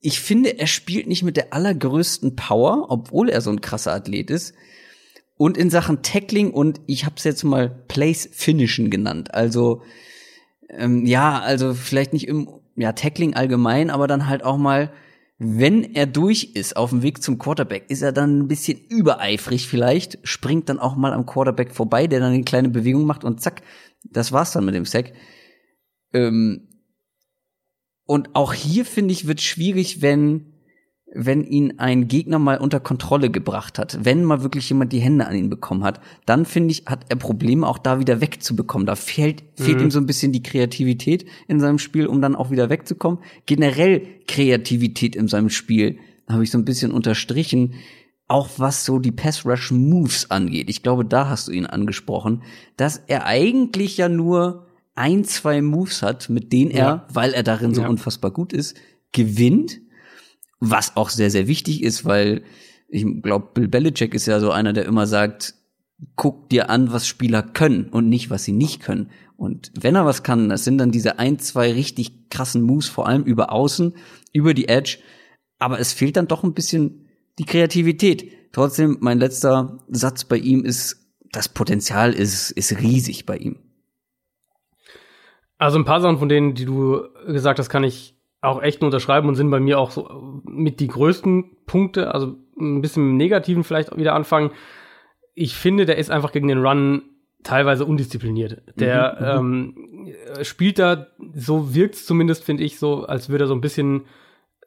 [0.00, 4.30] ich finde, er spielt nicht mit der allergrößten Power, obwohl er so ein krasser Athlet
[4.30, 4.54] ist.
[5.38, 9.34] Und in Sachen Tackling und ich habe es jetzt mal Place Finishen genannt.
[9.34, 9.82] Also
[10.68, 14.92] ähm, ja, also vielleicht nicht im ja, Tackling allgemein, aber dann halt auch mal,
[15.38, 19.66] wenn er durch ist auf dem Weg zum Quarterback, ist er dann ein bisschen übereifrig
[19.66, 23.40] vielleicht, springt dann auch mal am Quarterback vorbei, der dann eine kleine Bewegung macht und
[23.40, 23.62] zack,
[24.04, 25.12] das war's dann mit dem Sack.
[26.12, 26.68] Ähm,
[28.04, 30.51] und auch hier finde ich, wird schwierig, wenn
[31.14, 35.26] wenn ihn ein Gegner mal unter Kontrolle gebracht hat, wenn mal wirklich jemand die Hände
[35.26, 38.86] an ihn bekommen hat, dann finde ich, hat er Probleme auch da wieder wegzubekommen.
[38.86, 39.62] Da fehlt, mhm.
[39.62, 43.18] fehlt ihm so ein bisschen die Kreativität in seinem Spiel, um dann auch wieder wegzukommen.
[43.44, 45.98] Generell Kreativität in seinem Spiel
[46.28, 47.74] habe ich so ein bisschen unterstrichen.
[48.26, 50.70] Auch was so die Pass Rush Moves angeht.
[50.70, 52.42] Ich glaube, da hast du ihn angesprochen,
[52.78, 57.06] dass er eigentlich ja nur ein, zwei Moves hat, mit denen er, ja.
[57.12, 57.88] weil er darin so ja.
[57.88, 58.76] unfassbar gut ist,
[59.12, 59.80] gewinnt
[60.64, 62.44] was auch sehr, sehr wichtig ist, weil
[62.88, 65.54] ich glaube, Bill Belichick ist ja so einer, der immer sagt,
[66.14, 69.10] guck dir an, was Spieler können und nicht, was sie nicht können.
[69.36, 73.08] Und wenn er was kann, das sind dann diese ein, zwei richtig krassen Moves, vor
[73.08, 73.94] allem über Außen,
[74.32, 74.98] über die Edge.
[75.58, 77.08] Aber es fehlt dann doch ein bisschen
[77.40, 78.52] die Kreativität.
[78.52, 83.58] Trotzdem, mein letzter Satz bei ihm ist, das Potenzial ist, ist riesig bei ihm.
[85.58, 89.28] Also ein paar Sachen von denen, die du gesagt hast, kann ich auch echt unterschreiben
[89.28, 93.64] und sind bei mir auch so mit die größten Punkte, also ein bisschen im Negativen
[93.64, 94.50] vielleicht auch wieder anfangen.
[95.34, 97.02] Ich finde, der ist einfach gegen den Run
[97.42, 98.62] teilweise undiszipliniert.
[98.76, 99.74] Der mhm, mhm.
[100.36, 104.02] ähm, spielt da, so wirkt's zumindest, finde ich, so, als würde er so ein bisschen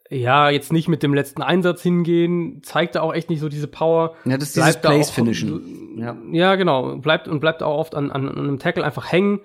[0.10, 3.68] ja, jetzt nicht mit dem letzten Einsatz hingehen, zeigt er auch echt nicht so diese
[3.68, 4.16] Power.
[4.26, 5.98] Ja, das ist dieses Place finishen.
[5.98, 6.16] Ja.
[6.32, 6.98] ja, genau.
[6.98, 9.40] Bleibt und bleibt auch oft an, an, an einem Tackle einfach hängen.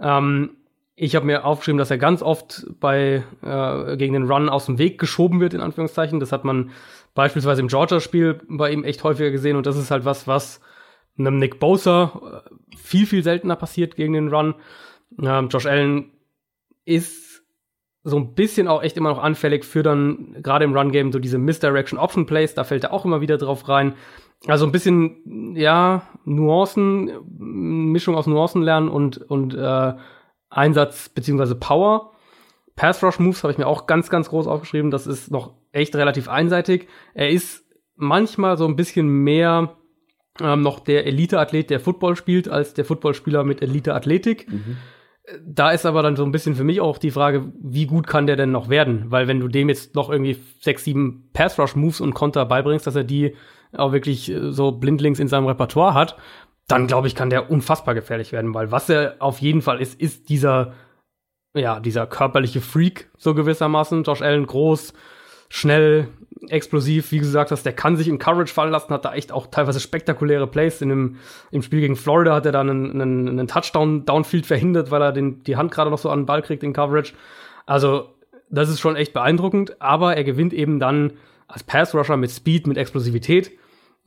[0.00, 0.56] Ähm,
[1.00, 4.78] ich habe mir aufgeschrieben, dass er ganz oft bei äh, gegen den Run aus dem
[4.78, 6.18] Weg geschoben wird, in Anführungszeichen.
[6.18, 6.72] Das hat man
[7.14, 10.60] beispielsweise im Georgia-Spiel bei ihm echt häufiger gesehen und das ist halt was, was
[11.16, 14.56] einem Nick Bosa äh, viel, viel seltener passiert gegen den Run.
[15.22, 16.10] Ähm, Josh Allen
[16.84, 17.42] ist
[18.02, 21.38] so ein bisschen auch echt immer noch anfällig für dann gerade im Run-Game so diese
[21.38, 23.94] Misdirection Option Plays, da fällt er auch immer wieder drauf rein.
[24.46, 29.92] Also ein bisschen, ja, Nuancen, Mischung aus Nuancen lernen und, und äh,
[30.50, 32.12] Einsatz beziehungsweise Power.
[32.76, 34.90] Pass Rush Moves habe ich mir auch ganz, ganz groß aufgeschrieben.
[34.90, 36.88] Das ist noch echt relativ einseitig.
[37.14, 37.64] Er ist
[37.96, 39.76] manchmal so ein bisschen mehr
[40.40, 44.50] ähm, noch der Elite-Athlet, der Football spielt, als der Footballspieler mit Elite-Athletik.
[44.50, 44.76] Mhm
[45.44, 48.26] da ist aber dann so ein bisschen für mich auch die Frage, wie gut kann
[48.26, 49.06] der denn noch werden?
[49.08, 53.04] Weil wenn du dem jetzt noch irgendwie sechs, sieben Pass-Rush-Moves und Konter beibringst, dass er
[53.04, 53.34] die
[53.76, 56.16] auch wirklich äh, so blindlings in seinem Repertoire hat,
[56.68, 60.00] dann glaube ich, kann der unfassbar gefährlich werden, weil was er auf jeden Fall ist,
[60.00, 60.74] ist dieser,
[61.54, 64.04] ja, dieser körperliche Freak, so gewissermaßen.
[64.04, 64.92] Josh Allen groß,
[65.48, 66.08] schnell,
[66.48, 69.48] explosiv, wie gesagt hast, der kann sich in Coverage fallen lassen, hat da echt auch
[69.48, 70.82] teilweise spektakuläre Plays.
[70.82, 71.16] In dem,
[71.50, 75.12] Im Spiel gegen Florida hat er dann einen, einen, einen Touchdown Downfield verhindert, weil er
[75.12, 77.14] den, die Hand gerade noch so an den Ball kriegt in Coverage.
[77.66, 78.10] Also,
[78.50, 81.14] das ist schon echt beeindruckend, aber er gewinnt eben dann
[81.48, 83.52] als Pass Rusher mit Speed, mit Explosivität.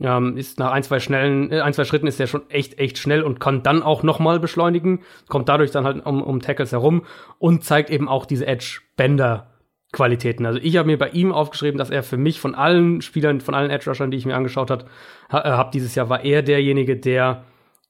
[0.01, 2.97] Ähm, ist nach ein, zwei schnellen, äh, ein, zwei Schritten ist er schon echt, echt
[2.97, 7.03] schnell und kann dann auch nochmal beschleunigen, kommt dadurch dann halt um, um Tackles herum
[7.37, 9.51] und zeigt eben auch diese Edge-Bender
[9.91, 10.45] Qualitäten.
[10.45, 13.53] Also ich habe mir bei ihm aufgeschrieben, dass er für mich von allen Spielern, von
[13.53, 14.85] allen Edge Rushern, die ich mir angeschaut habe,
[15.31, 17.43] ha, äh, hab dieses Jahr, war er derjenige, der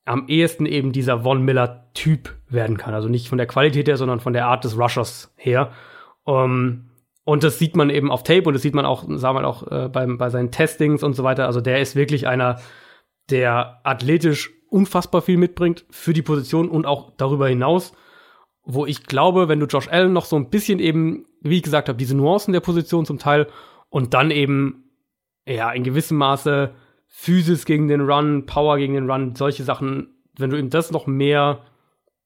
[0.03, 2.93] am ehesten eben dieser Von Miller Typ werden kann.
[2.93, 5.71] Also nicht von der Qualität her, sondern von der Art des Rushers her.
[6.23, 6.90] Um,
[7.23, 9.69] und das sieht man eben auf Tape und das sieht man auch, sagen wir auch
[9.71, 11.45] äh, beim, bei seinen Testings und so weiter.
[11.45, 12.59] Also der ist wirklich einer,
[13.29, 17.93] der athletisch unfassbar viel mitbringt für die Position und auch darüber hinaus
[18.63, 21.89] wo ich glaube, wenn du Josh Allen noch so ein bisschen eben, wie ich gesagt
[21.89, 23.47] habe, diese Nuancen der Position zum Teil
[23.89, 24.91] und dann eben,
[25.45, 26.71] ja, in gewissem Maße
[27.07, 31.07] Physis gegen den Run, Power gegen den Run, solche Sachen, wenn du ihm das noch
[31.07, 31.63] mehr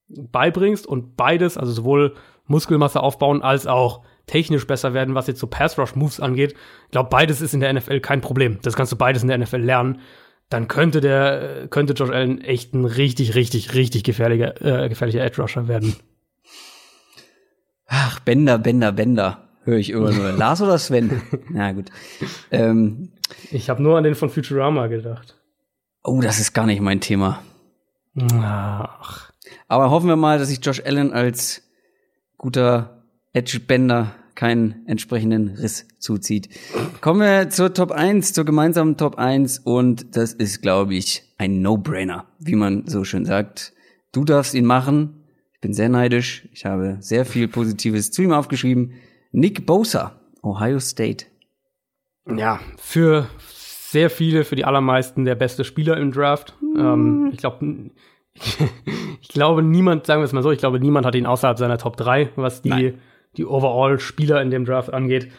[0.08, 2.14] beibringst und beides, also sowohl
[2.46, 6.54] Muskelmasse aufbauen als auch technisch besser werden, was jetzt so Pass-Rush-Moves angeht.
[6.86, 8.58] Ich glaube, beides ist in der NFL kein Problem.
[8.62, 10.00] Das kannst du beides in der NFL lernen.
[10.48, 15.68] Dann könnte der, könnte Josh Allen echt ein richtig, richtig, richtig gefährlicher, äh, gefährlicher Edge-Rusher
[15.68, 15.96] werden.
[17.86, 20.32] Ach, Bender, Bender, Bender, höre ich immer nur.
[20.32, 21.22] Lars oder Sven?
[21.50, 21.90] Na gut.
[22.50, 23.12] Ähm,
[23.50, 25.36] ich habe nur an den von Futurama gedacht.
[26.02, 27.42] Oh, das ist gar nicht mein Thema.
[28.40, 29.32] Ach.
[29.68, 31.62] Aber hoffen wir mal, dass sich Josh Allen als
[32.38, 32.95] guter
[33.36, 36.48] Edge-Bender keinen entsprechenden Riss zuzieht.
[37.02, 41.60] Kommen wir zur Top 1, zur gemeinsamen Top 1 und das ist, glaube ich, ein
[41.60, 43.74] No-Brainer, wie man so schön sagt.
[44.12, 46.48] Du darfst ihn machen, ich bin sehr neidisch.
[46.52, 48.94] Ich habe sehr viel Positives zu ihm aufgeschrieben.
[49.32, 51.26] Nick Bosa, Ohio State.
[52.26, 56.54] Ja, für sehr viele, für die allermeisten der beste Spieler im Draft.
[56.60, 56.78] Mm.
[56.78, 57.90] Ähm, ich glaube,
[59.20, 61.78] ich glaube, niemand, sagen wir es mal so, ich glaube, niemand hat ihn außerhalb seiner
[61.78, 62.94] Top 3, was die,
[63.36, 65.30] die Overall-Spieler in dem Draft angeht.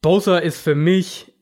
[0.00, 1.34] Bosa ist für mich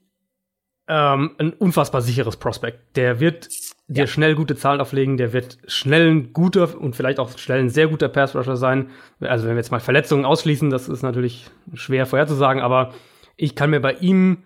[0.89, 2.97] ähm, ein unfassbar sicheres Prospect.
[2.97, 3.49] Der wird
[3.89, 7.71] dir schnell gute Zahlen auflegen, der wird schnell ein guter und vielleicht auch schnell ein
[7.71, 8.91] sehr guter Pass-Rusher sein.
[9.21, 12.93] Also wenn wir jetzt mal Verletzungen ausschließen, das ist natürlich schwer vorherzusagen, aber
[13.37, 14.45] ich kann mir bei ihm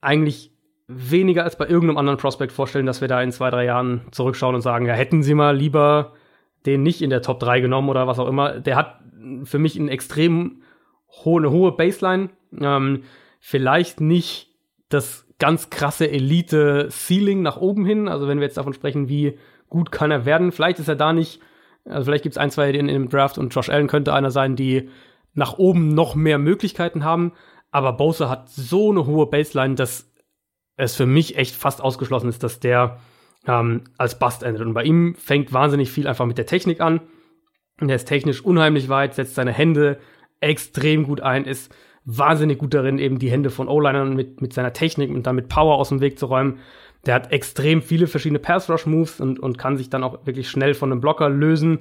[0.00, 0.52] eigentlich
[0.88, 4.54] weniger als bei irgendeinem anderen Prospect vorstellen, dass wir da in zwei, drei Jahren zurückschauen
[4.54, 6.14] und sagen, ja, hätten sie mal lieber
[6.66, 8.60] den nicht in der Top 3 genommen oder was auch immer.
[8.60, 9.00] Der hat
[9.44, 10.62] für mich einen extrem
[11.24, 12.30] hohe, eine hohe Baseline.
[12.58, 13.02] Ähm,
[13.38, 14.54] vielleicht nicht
[14.88, 18.08] das ganz krasse Elite-Ceiling nach oben hin.
[18.08, 21.12] Also wenn wir jetzt davon sprechen, wie gut kann er werden, vielleicht ist er da
[21.12, 21.40] nicht,
[21.84, 24.30] also vielleicht gibt es ein, zwei in, in dem Draft und Josh Allen könnte einer
[24.30, 24.90] sein, die
[25.32, 27.32] nach oben noch mehr Möglichkeiten haben.
[27.70, 30.10] Aber Bowser hat so eine hohe Baseline, dass
[30.76, 32.98] es für mich echt fast ausgeschlossen ist, dass der
[33.46, 34.62] ähm, als Bust endet.
[34.62, 37.00] Und bei ihm fängt wahnsinnig viel einfach mit der Technik an.
[37.80, 39.98] Und er ist technisch unheimlich weit, setzt seine Hände
[40.40, 41.74] extrem gut ein, ist
[42.04, 45.76] wahnsinnig gut darin, eben die Hände von O-Linern mit, mit seiner Technik und damit Power
[45.76, 46.58] aus dem Weg zu räumen.
[47.06, 50.92] Der hat extrem viele verschiedene Pass-Rush-Moves und, und kann sich dann auch wirklich schnell von
[50.92, 51.80] einem Blocker lösen.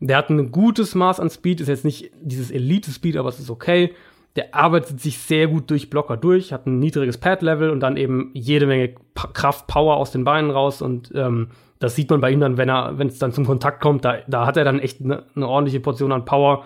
[0.00, 3.50] Der hat ein gutes Maß an Speed, ist jetzt nicht dieses Elite-Speed, aber es ist
[3.50, 3.94] okay.
[4.36, 8.30] Der arbeitet sich sehr gut durch Blocker durch, hat ein niedriges Pad-Level und dann eben
[8.32, 11.48] jede Menge Kraft, Power aus den Beinen raus und ähm,
[11.80, 14.18] das sieht man bei ihm dann, wenn er, wenn es dann zum Kontakt kommt, da,
[14.28, 16.64] da hat er dann echt eine ne ordentliche Portion an Power.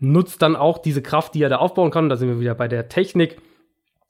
[0.00, 2.08] Nutzt dann auch diese Kraft, die er da aufbauen kann.
[2.08, 3.40] Da sind wir wieder bei der Technik,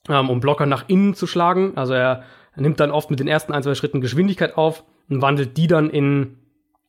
[0.08, 1.72] ähm, um Blocker nach innen zu schlagen.
[1.76, 2.22] Also er,
[2.54, 5.66] er nimmt dann oft mit den ersten ein, zwei Schritten Geschwindigkeit auf und wandelt die
[5.66, 6.38] dann in,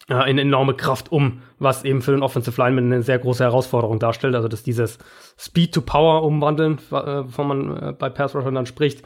[0.09, 3.97] äh, in enorme Kraft um, was eben für den Offensive Lineman eine sehr große Herausforderung
[3.97, 4.35] darstellt.
[4.35, 4.99] Also dass dieses
[5.39, 9.03] Speed to Power umwandeln, äh, wovon man äh, bei Pass Rushern dann spricht,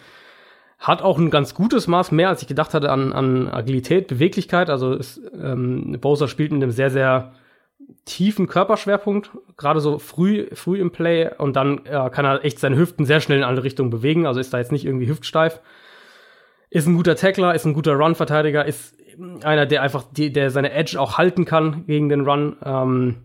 [0.83, 4.69] hat auch ein ganz gutes Maß mehr, als ich gedacht hatte, an, an Agilität, Beweglichkeit.
[4.69, 7.31] Also ist, ähm, Bowser spielt mit einem sehr, sehr
[8.03, 12.75] tiefen Körperschwerpunkt, gerade so früh, früh im Play und dann äh, kann er echt seine
[12.75, 15.61] Hüften sehr schnell in alle Richtungen bewegen, also ist da jetzt nicht irgendwie hüftsteif.
[16.69, 18.97] Ist ein guter Tackler, ist ein guter Run-Verteidiger, ist
[19.43, 22.57] einer, der einfach, die, der seine Edge auch halten kann gegen den Run.
[22.65, 23.15] Ähm,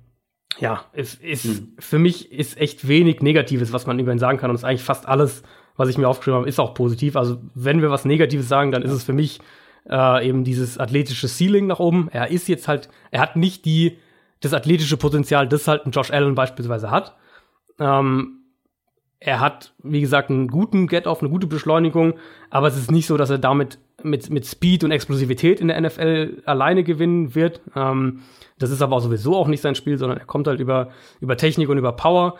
[0.58, 1.76] ja, ist, ist hm.
[1.78, 4.84] für mich ist echt wenig Negatives, was man über ihn sagen kann und ist eigentlich
[4.84, 5.42] fast alles
[5.78, 7.16] was ich mir aufgeschrieben habe, ist auch positiv.
[7.16, 9.40] Also wenn wir was Negatives sagen, dann ist es für mich
[9.88, 12.08] äh, eben dieses athletische Ceiling nach oben.
[12.10, 13.96] Er ist jetzt halt, er hat nicht die
[14.40, 17.16] das athletische Potenzial, das halt ein Josh Allen beispielsweise hat.
[17.80, 18.40] Ähm,
[19.20, 22.14] er hat, wie gesagt, einen guten Get-Off, eine gute Beschleunigung,
[22.50, 25.80] aber es ist nicht so, dass er damit mit, mit Speed und Explosivität in der
[25.80, 27.60] NFL alleine gewinnen wird.
[27.74, 28.20] Ähm,
[28.58, 31.36] das ist aber auch sowieso auch nicht sein Spiel, sondern er kommt halt über, über
[31.36, 32.38] Technik und über Power.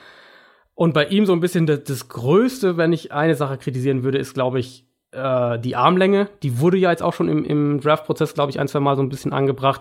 [0.79, 4.19] Und bei ihm so ein bisschen das, das Größte, wenn ich eine Sache kritisieren würde,
[4.19, 6.29] ist, glaube ich, äh, die Armlänge.
[6.45, 9.03] Die wurde ja jetzt auch schon im, im Draft-Prozess, glaube ich, ein, zwei Mal so
[9.03, 9.81] ein bisschen angebracht.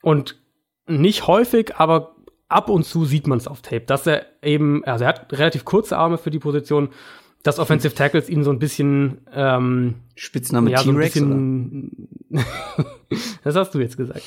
[0.00, 0.40] Und
[0.86, 2.16] nicht häufig, aber
[2.48, 5.66] ab und zu sieht man es auf Tape, dass er eben, also er hat relativ
[5.66, 6.88] kurze Arme für die Position,
[7.42, 11.12] dass Offensive Tackles ihn so ein bisschen ähm, Spitzname ja, T-Rex.
[11.12, 11.26] So
[13.44, 14.22] das hast du jetzt gesagt.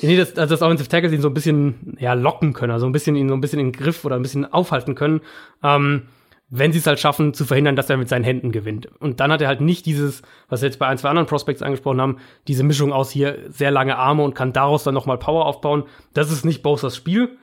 [0.00, 2.92] nee, das, also das Offensive Tackles ihn so ein bisschen ja locken können, also ein
[2.92, 5.20] bisschen ihn so ein bisschen in den Griff oder ein bisschen aufhalten können.
[5.62, 6.02] Ähm,
[6.50, 8.86] wenn sie es halt schaffen, zu verhindern, dass er mit seinen Händen gewinnt.
[9.00, 11.62] Und dann hat er halt nicht dieses, was wir jetzt bei ein, zwei anderen Prospects
[11.62, 15.44] angesprochen haben, diese Mischung aus hier sehr lange Arme und kann daraus dann nochmal Power
[15.44, 15.84] aufbauen.
[16.14, 17.36] Das ist nicht Bowsers Spiel.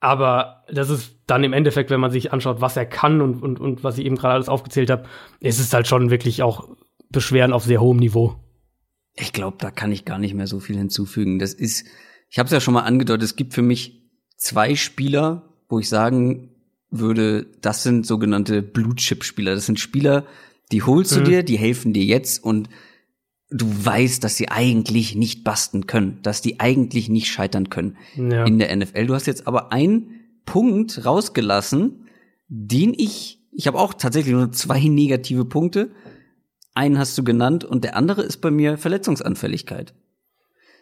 [0.00, 3.60] Aber das ist dann im Endeffekt, wenn man sich anschaut, was er kann und, und,
[3.60, 5.04] und was ich eben gerade alles aufgezählt habe,
[5.40, 6.68] ist es halt schon wirklich auch
[7.10, 8.36] Beschweren auf sehr hohem Niveau.
[9.14, 11.38] Ich glaube, da kann ich gar nicht mehr so viel hinzufügen.
[11.38, 11.86] Das ist,
[12.28, 15.88] ich habe es ja schon mal angedeutet, es gibt für mich zwei Spieler, wo ich
[15.88, 16.50] sagen
[16.90, 19.54] würde, das sind sogenannte Blue Chip Spieler.
[19.54, 20.26] Das sind Spieler,
[20.72, 21.24] die holst du mhm.
[21.24, 22.68] dir, die helfen dir jetzt und
[23.50, 28.44] du weißt, dass sie eigentlich nicht basten können, dass die eigentlich nicht scheitern können ja.
[28.44, 29.06] in der NFL.
[29.06, 32.06] Du hast jetzt aber einen Punkt rausgelassen,
[32.48, 35.90] den ich, ich habe auch tatsächlich nur zwei negative Punkte.
[36.74, 39.92] Einen hast du genannt und der andere ist bei mir Verletzungsanfälligkeit.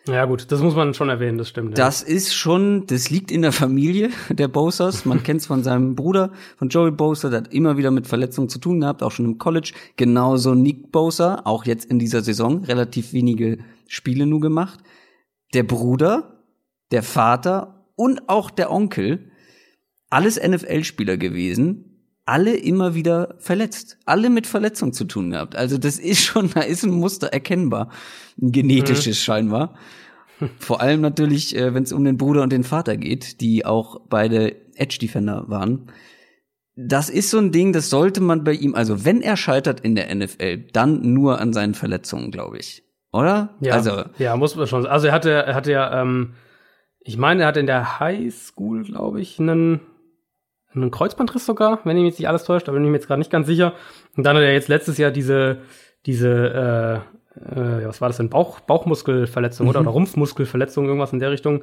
[0.08, 1.76] Ja, gut, das muss man schon erwähnen, das stimmt.
[1.76, 1.84] Ja.
[1.84, 5.04] Das ist schon, das liegt in der Familie der Bosers.
[5.04, 8.48] Man kennt es von seinem Bruder, von Joey Bosa, der hat immer wieder mit Verletzungen
[8.48, 9.72] zu tun gehabt, auch schon im College.
[9.96, 14.80] Genauso Nick Bosa, auch jetzt in dieser Saison, relativ wenige Spiele nur gemacht.
[15.52, 16.42] Der Bruder,
[16.90, 19.30] der Vater und auch der Onkel,
[20.08, 21.87] alles NFL-Spieler gewesen,
[22.28, 23.98] alle immer wieder verletzt.
[24.04, 25.56] Alle mit Verletzung zu tun gehabt.
[25.56, 27.90] Also das ist schon, da ist ein Muster erkennbar.
[28.40, 29.24] Ein genetisches mhm.
[29.24, 29.74] scheinbar.
[30.58, 34.02] Vor allem natürlich, äh, wenn es um den Bruder und den Vater geht, die auch
[34.08, 35.90] beide Edge-Defender waren.
[36.76, 39.96] Das ist so ein Ding, das sollte man bei ihm, also wenn er scheitert in
[39.96, 42.84] der NFL, dann nur an seinen Verletzungen, glaube ich.
[43.12, 43.56] Oder?
[43.60, 44.86] Ja, also, ja, muss man schon.
[44.86, 46.34] Also er hatte, er hatte ja, ähm,
[47.00, 49.80] ich meine, er hatte in der High School, glaube ich, einen
[50.74, 53.18] einen Kreuzbandriss sogar, wenn ich mich nicht alles täuscht, da bin ich mir jetzt gerade
[53.18, 53.72] nicht ganz sicher.
[54.16, 55.58] Und dann hat er jetzt letztes Jahr diese,
[56.06, 57.02] diese,
[57.34, 59.70] äh, äh, was war das denn, Bauch, Bauchmuskelverletzung mhm.
[59.70, 61.62] oder, oder Rumpfmuskelverletzung, irgendwas in der Richtung,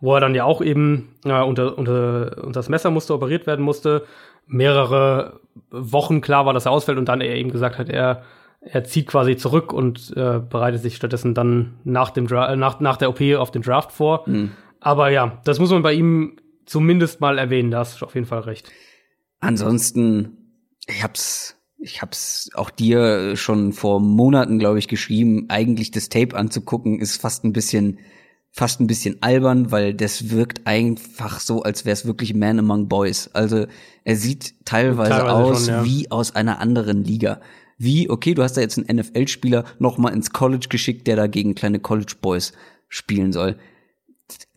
[0.00, 4.04] wo er dann ja auch eben äh, unter, unter, unter das Messermuster operiert werden musste.
[4.46, 5.40] Mehrere
[5.70, 8.22] Wochen klar war, dass er ausfällt und dann er eben gesagt hat, er,
[8.60, 12.96] er zieht quasi zurück und äh, bereitet sich stattdessen dann nach, dem Dra nach, nach
[12.96, 14.22] der OP auf den Draft vor.
[14.26, 14.52] Mhm.
[14.80, 16.36] Aber ja, das muss man bei ihm
[16.66, 18.70] zumindest mal erwähnen, da hast du auf jeden Fall recht.
[19.40, 20.36] Ansonsten,
[20.86, 26.36] ich hab's, ich hab's auch dir schon vor Monaten, glaube ich, geschrieben, eigentlich das Tape
[26.36, 27.98] anzugucken, ist fast ein bisschen,
[28.50, 32.88] fast ein bisschen albern, weil das wirkt einfach so, als wäre es wirklich Man Among
[32.88, 33.30] Boys.
[33.32, 33.66] Also
[34.04, 35.84] er sieht teilweise, teilweise aus schon, ja.
[35.84, 37.40] wie aus einer anderen Liga.
[37.78, 41.26] Wie, okay, du hast da jetzt einen NFL-Spieler noch mal ins College geschickt, der da
[41.26, 42.52] gegen kleine College Boys
[42.88, 43.56] spielen soll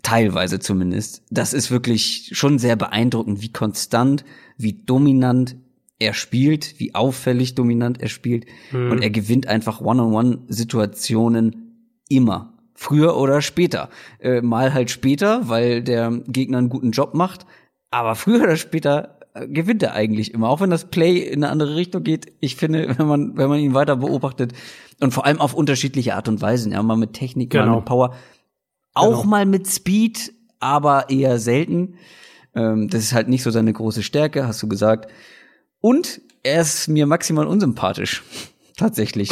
[0.01, 1.23] teilweise zumindest.
[1.29, 4.25] Das ist wirklich schon sehr beeindruckend, wie konstant,
[4.57, 5.55] wie dominant
[5.99, 8.45] er spielt, wie auffällig dominant er spielt.
[8.71, 8.91] Mhm.
[8.91, 12.53] Und er gewinnt einfach One-on-One-Situationen immer.
[12.73, 13.89] Früher oder später.
[14.19, 17.45] Äh, mal halt später, weil der Gegner einen guten Job macht.
[17.91, 21.51] Aber früher oder später äh, gewinnt er eigentlich immer, auch wenn das Play in eine
[21.51, 22.31] andere Richtung geht.
[22.39, 24.53] Ich finde, wenn man wenn man ihn weiter beobachtet
[25.01, 27.65] und vor allem auf unterschiedliche Art und Weisen, ja, mal mit Technik, genau.
[27.65, 28.15] mal mit Power,
[28.99, 29.29] auch genau.
[29.29, 31.95] mal mit Speed, aber eher selten.
[32.55, 35.11] Ähm, das ist halt nicht so seine große Stärke, hast du gesagt.
[35.81, 38.23] Und er ist mir maximal unsympathisch.
[38.77, 39.31] Tatsächlich.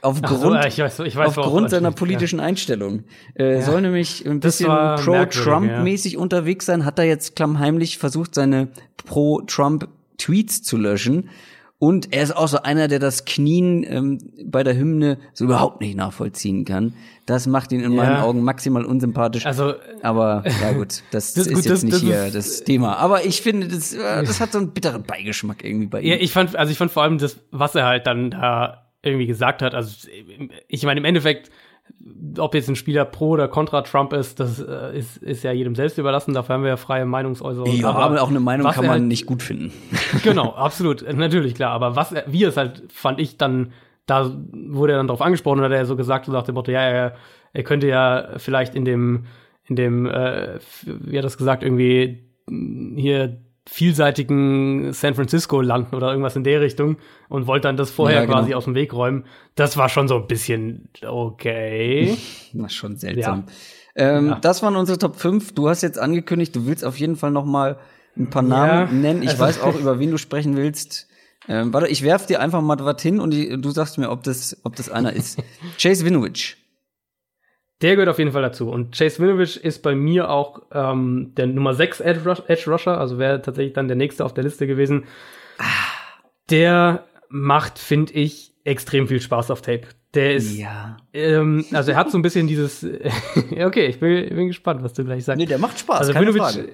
[0.00, 2.44] Aufgrund, so, ich weiß, ich weiß, aufgrund seiner politischen ja.
[2.44, 3.04] Einstellung.
[3.34, 3.62] Äh, ja.
[3.62, 6.18] Soll nämlich ein bisschen pro-Trump-mäßig ja.
[6.18, 8.68] unterwegs sein, hat er jetzt klammheimlich versucht, seine
[9.04, 11.28] pro-Trump-Tweets zu löschen.
[11.78, 15.82] Und er ist auch so einer, der das Knien ähm, bei der Hymne so überhaupt
[15.82, 16.94] nicht nachvollziehen kann.
[17.26, 18.02] Das macht ihn in ja.
[18.02, 19.44] meinen Augen maximal unsympathisch.
[19.44, 22.96] Also, aber ja gut, das, das ist gut, jetzt das, nicht das hier das Thema.
[22.96, 26.12] Aber ich finde, das, äh, das hat so einen bitteren Beigeschmack irgendwie bei ihm.
[26.12, 29.26] Ja, ich fand, also ich fand vor allem das, was er halt dann da irgendwie
[29.26, 29.74] gesagt hat.
[29.74, 30.08] Also
[30.68, 31.50] ich meine, im Endeffekt
[32.38, 35.74] ob jetzt ein Spieler pro oder contra Trump ist, das äh, ist, ist ja jedem
[35.74, 36.34] selbst überlassen.
[36.34, 37.70] Dafür haben wir ja freie Meinungsäußerung.
[37.72, 39.72] Ja, aber, aber auch eine Meinung kann man halt, nicht gut finden.
[40.22, 41.72] Genau, absolut, natürlich klar.
[41.72, 43.72] Aber was, wie es halt fand ich dann,
[44.06, 46.70] da wurde er dann drauf angesprochen und hat er so gesagt, so nach dem Motto,
[46.70, 47.14] ja, er,
[47.52, 49.26] er könnte ja vielleicht in dem,
[49.64, 56.36] in dem, äh, wie hat das gesagt, irgendwie hier vielseitigen San Francisco landen oder irgendwas
[56.36, 56.98] in der Richtung
[57.28, 58.38] und wollte dann das vorher ja, genau.
[58.38, 59.24] quasi aus dem Weg räumen.
[59.56, 62.16] Das war schon so ein bisschen okay.
[62.52, 63.44] Na, schon seltsam.
[63.96, 64.18] Ja.
[64.18, 64.34] Ähm, ja.
[64.36, 65.52] Das waren unsere Top 5.
[65.54, 67.78] Du hast jetzt angekündigt, du willst auf jeden Fall noch mal
[68.16, 69.22] ein paar Namen nennen.
[69.22, 71.08] Ich also weiß auch, über wen du sprechen willst.
[71.48, 74.22] Ähm, warte, ich werf dir einfach mal was hin und die, du sagst mir, ob
[74.22, 75.42] das, ob das einer ist.
[75.78, 76.56] Chase Winovich.
[77.82, 78.70] Der gehört auf jeden Fall dazu.
[78.70, 82.98] Und Chase Winovich ist bei mir auch ähm, der Nummer 6 Edge, Rush, Edge Rusher,
[82.98, 85.04] also wäre tatsächlich dann der nächste auf der Liste gewesen.
[86.48, 89.82] Der macht, finde ich, extrem viel Spaß auf Tape.
[90.14, 90.96] Der ist, ja.
[91.12, 92.86] ähm, also er hat so ein bisschen dieses,
[93.60, 95.38] okay, ich bin, bin gespannt, was du gleich sagst.
[95.38, 96.68] Nee, der macht Spaß, also keine Winovich, Frage.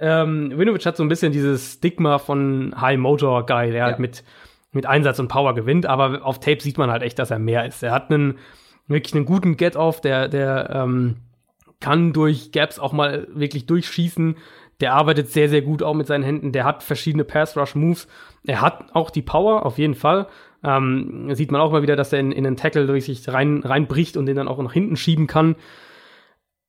[0.00, 3.84] Ähm, Winovich hat so ein bisschen dieses Stigma von High Motor Guy, der ja.
[3.84, 4.24] halt mit,
[4.72, 7.66] mit Einsatz und Power gewinnt, aber auf Tape sieht man halt echt, dass er mehr
[7.66, 7.84] ist.
[7.84, 8.38] Er hat einen
[8.86, 11.16] wirklich einen guten Get-Off, der, der ähm,
[11.80, 14.36] kann durch Gaps auch mal wirklich durchschießen.
[14.80, 16.52] Der arbeitet sehr, sehr gut auch mit seinen Händen.
[16.52, 18.08] Der hat verschiedene Pass-Rush-Moves.
[18.46, 20.26] Er hat auch die Power, auf jeden Fall.
[20.62, 23.62] Ähm, sieht man auch mal wieder, dass er in, in einen Tackle durch sich rein,
[23.62, 25.56] reinbricht und den dann auch nach hinten schieben kann.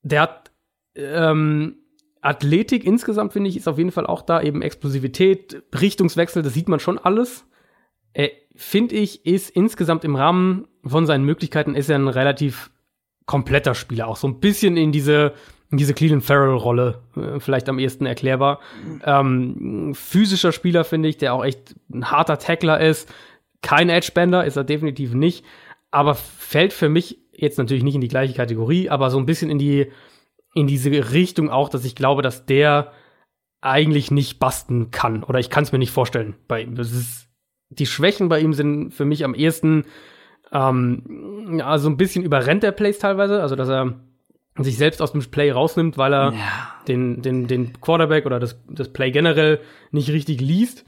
[0.02, 0.52] Der hat
[0.96, 1.78] ähm,
[2.22, 4.42] Athletik insgesamt, finde ich, ist auf jeden Fall auch da.
[4.42, 7.46] Eben Explosivität, Richtungswechsel, das sieht man schon alles.
[8.14, 12.72] Er, finde ich, ist insgesamt im Rahmen von seinen Möglichkeiten ist er ein relativ
[13.26, 15.34] kompletter Spieler, auch so ein bisschen in diese
[15.72, 18.60] in diese Cleveland Farrell-Rolle äh, vielleicht am ehesten erklärbar.
[19.06, 23.12] Ähm, physischer Spieler finde ich, der auch echt ein harter Tackler ist.
[23.62, 25.46] Kein Edgebender ist er definitiv nicht,
[25.90, 29.50] aber fällt für mich jetzt natürlich nicht in die gleiche Kategorie, aber so ein bisschen
[29.50, 29.92] in die
[30.54, 32.92] in diese Richtung auch, dass ich glaube, dass der
[33.62, 36.76] eigentlich nicht basten kann oder ich kann es mir nicht vorstellen bei ihm.
[36.76, 37.30] Das ist
[37.70, 39.86] die Schwächen bei ihm sind für mich am ehesten
[40.52, 43.94] ähm, ja, so ein bisschen überrennt der Plays teilweise, also dass er
[44.58, 46.76] sich selbst aus dem Play rausnimmt, weil er ja.
[46.88, 50.86] den, den, den Quarterback oder das, das Play generell nicht richtig liest.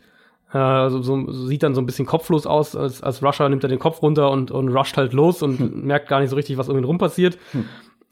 [0.54, 2.76] Äh, also so, so sieht dann so ein bisschen kopflos aus.
[2.76, 5.86] Als, als Rusher nimmt er den Kopf runter und, und rusht halt los und hm.
[5.86, 7.38] merkt gar nicht so richtig, was um ihn rum passiert.
[7.52, 7.66] Hm.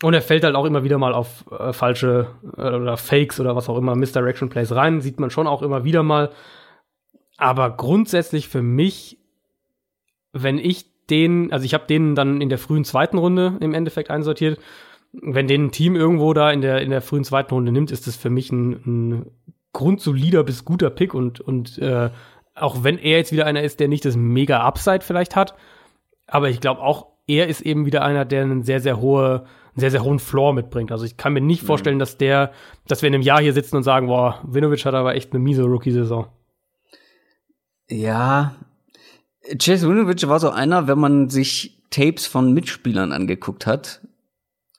[0.04, 2.28] Und er fällt halt auch immer wieder mal auf äh, falsche
[2.58, 5.02] äh, oder Fakes oder was auch immer, Misdirection Plays rein.
[5.02, 6.32] Sieht man schon auch immer wieder mal.
[7.38, 9.20] Aber grundsätzlich für mich,
[10.32, 14.10] wenn ich den, also ich habe den dann in der frühen zweiten Runde im Endeffekt
[14.10, 14.60] einsortiert.
[15.12, 18.08] Wenn den ein Team irgendwo da in der, in der frühen zweiten Runde nimmt, ist
[18.08, 19.26] das für mich ein, ein
[19.74, 22.10] grundsolider bis guter Pick und, und äh,
[22.56, 25.56] auch wenn er jetzt wieder einer ist, der nicht das mega Upside vielleicht hat,
[26.28, 29.80] aber ich glaube auch, er ist eben wieder einer, der einen sehr, sehr hohe, einen
[29.80, 30.92] sehr, sehr hohen Floor mitbringt.
[30.92, 31.68] Also ich kann mir nicht mhm.
[31.68, 32.52] vorstellen, dass der,
[32.88, 35.40] dass wir in einem Jahr hier sitzen und sagen, boah, Vinovic hat aber echt eine
[35.40, 36.28] miese Rookie-Saison.
[37.90, 38.56] Ja,
[39.58, 44.02] Chase Winovich war so einer, wenn man sich Tapes von Mitspielern angeguckt hat,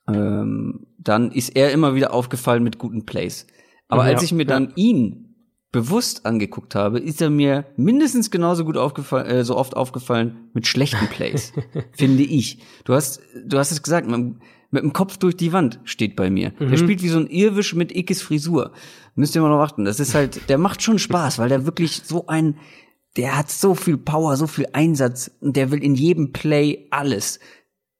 [0.09, 3.47] ähm, dann ist er immer wieder aufgefallen mit guten Plays.
[3.89, 4.49] Aber ja, als ich mir ja.
[4.49, 5.35] dann ihn
[5.73, 10.67] bewusst angeguckt habe, ist er mir mindestens genauso gut aufgefallen, äh, so oft aufgefallen mit
[10.67, 11.53] schlechten Plays,
[11.93, 12.59] finde ich.
[12.85, 14.41] Du hast, du hast es gesagt, man,
[14.71, 16.53] mit dem Kopf durch die Wand steht bei mir.
[16.59, 16.71] Mhm.
[16.71, 18.73] Der spielt wie so ein Irwisch mit Ickes Frisur.
[19.15, 19.85] Müsst ihr mal noch warten.
[19.85, 22.57] Das ist halt, der macht schon Spaß, weil der wirklich so ein
[23.17, 27.41] der hat so viel Power, so viel Einsatz und der will in jedem Play alles.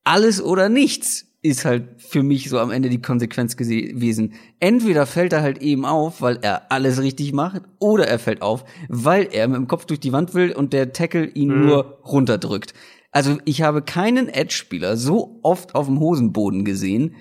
[0.05, 4.35] Alles oder nichts ist halt für mich so am Ende die Konsequenz gewesen.
[4.61, 8.65] Entweder fällt er halt eben auf, weil er alles richtig macht, oder er fällt auf,
[8.89, 11.67] weil er mit dem Kopf durch die Wand will und der Tackle ihn mhm.
[11.67, 12.75] nur runterdrückt.
[13.11, 17.17] Also ich habe keinen Edge-Spieler so oft auf dem Hosenboden gesehen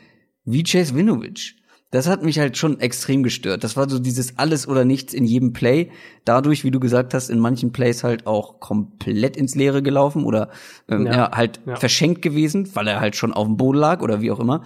[0.45, 1.60] wie Chase Winovich.
[1.91, 3.65] Das hat mich halt schon extrem gestört.
[3.65, 5.91] Das war so dieses alles oder nichts in jedem Play.
[6.23, 10.49] Dadurch, wie du gesagt hast, in manchen Plays halt auch komplett ins Leere gelaufen oder
[10.87, 11.13] ähm, ja.
[11.13, 11.75] ja halt ja.
[11.75, 14.63] verschenkt gewesen, weil er halt schon auf dem Boden lag oder wie auch immer.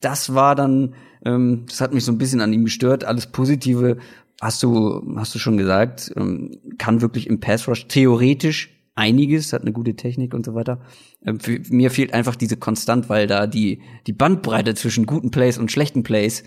[0.00, 0.94] Das war dann,
[1.26, 3.04] ähm, das hat mich so ein bisschen an ihm gestört.
[3.04, 3.98] Alles Positive
[4.40, 9.62] hast du, hast du schon gesagt, ähm, kann wirklich im Pass Rush theoretisch einiges, hat
[9.62, 10.80] eine gute Technik und so weiter.
[11.24, 15.58] Ähm, für, mir fehlt einfach diese Konstant, weil da die, die Bandbreite zwischen guten Plays
[15.58, 16.44] und schlechten Plays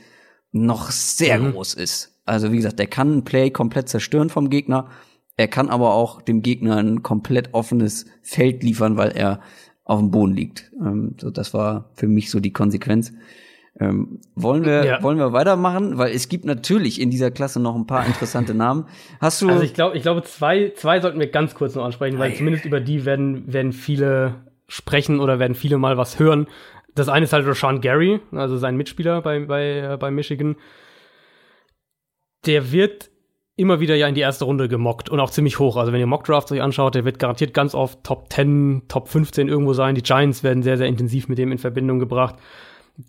[0.56, 1.52] noch sehr mhm.
[1.52, 2.20] groß ist.
[2.26, 4.90] Also wie gesagt, der kann ein Play komplett zerstören vom Gegner.
[5.38, 9.42] Er kann aber auch dem Gegner ein komplett offenes Feld liefern, weil er
[9.84, 10.72] auf dem Boden liegt.
[10.80, 13.14] Ähm, so, das war für mich so die Konsequenz.
[13.78, 15.04] Ähm, wollen wir ja.
[15.04, 18.86] wollen wir weitermachen, weil es gibt natürlich in dieser Klasse noch ein paar interessante Namen.
[19.20, 19.50] Hast du?
[19.50, 22.36] Also ich glaube, ich glaube zwei zwei sollten wir ganz kurz noch ansprechen, weil Ei.
[22.36, 24.36] zumindest über die werden werden viele
[24.70, 26.48] sprechen oder werden viele mal was hören.
[26.96, 30.56] Das eine ist halt Rashawn Gary, also sein Mitspieler bei, bei, äh, bei Michigan.
[32.46, 33.10] Der wird
[33.58, 35.78] immer wieder ja in die erste Runde gemockt und auch ziemlich hoch.
[35.78, 39.48] Also wenn ihr Mockdrafts euch anschaut, der wird garantiert ganz oft Top 10, Top 15
[39.48, 39.96] irgendwo sein.
[39.96, 42.36] Die Giants werden sehr, sehr intensiv mit dem in Verbindung gebracht.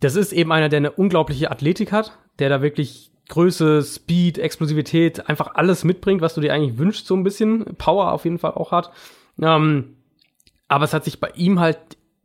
[0.00, 5.28] Das ist eben einer, der eine unglaubliche Athletik hat, der da wirklich Größe, Speed, Explosivität,
[5.28, 7.64] einfach alles mitbringt, was du dir eigentlich wünschst, so ein bisschen.
[7.76, 8.92] Power auf jeden Fall auch hat.
[9.42, 9.96] Ähm,
[10.68, 11.78] aber es hat sich bei ihm halt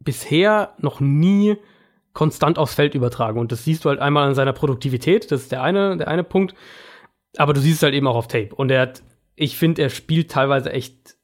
[0.03, 1.57] bisher noch nie
[2.13, 3.39] konstant aufs Feld übertragen.
[3.39, 6.23] Und das siehst du halt einmal an seiner Produktivität, das ist der eine, der eine
[6.23, 6.55] Punkt.
[7.37, 8.53] Aber du siehst es halt eben auch auf Tape.
[8.53, 9.03] Und er hat,
[9.35, 11.15] ich finde, er spielt teilweise echt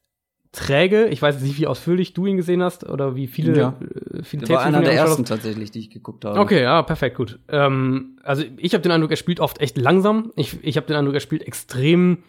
[0.53, 1.07] träge.
[1.07, 3.79] Ich weiß nicht, wie ausführlich du ihn gesehen hast oder wie viele, ja.
[3.81, 6.39] äh, viele Tapes war einer der ersten tatsächlich, die ich geguckt habe.
[6.39, 7.39] Okay, ja, perfekt, gut.
[7.49, 10.31] Ähm, also ich habe den Eindruck, er spielt oft echt langsam.
[10.35, 12.19] Ich, ich habe den Eindruck, er spielt extrem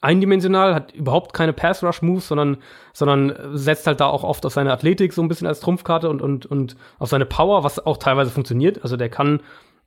[0.00, 2.58] eindimensional, hat überhaupt keine Pass-Rush-Moves, sondern,
[2.92, 6.22] sondern setzt halt da auch oft auf seine Athletik so ein bisschen als Trumpfkarte und,
[6.22, 8.82] und, und auf seine Power, was auch teilweise funktioniert.
[8.82, 9.40] Also der kann,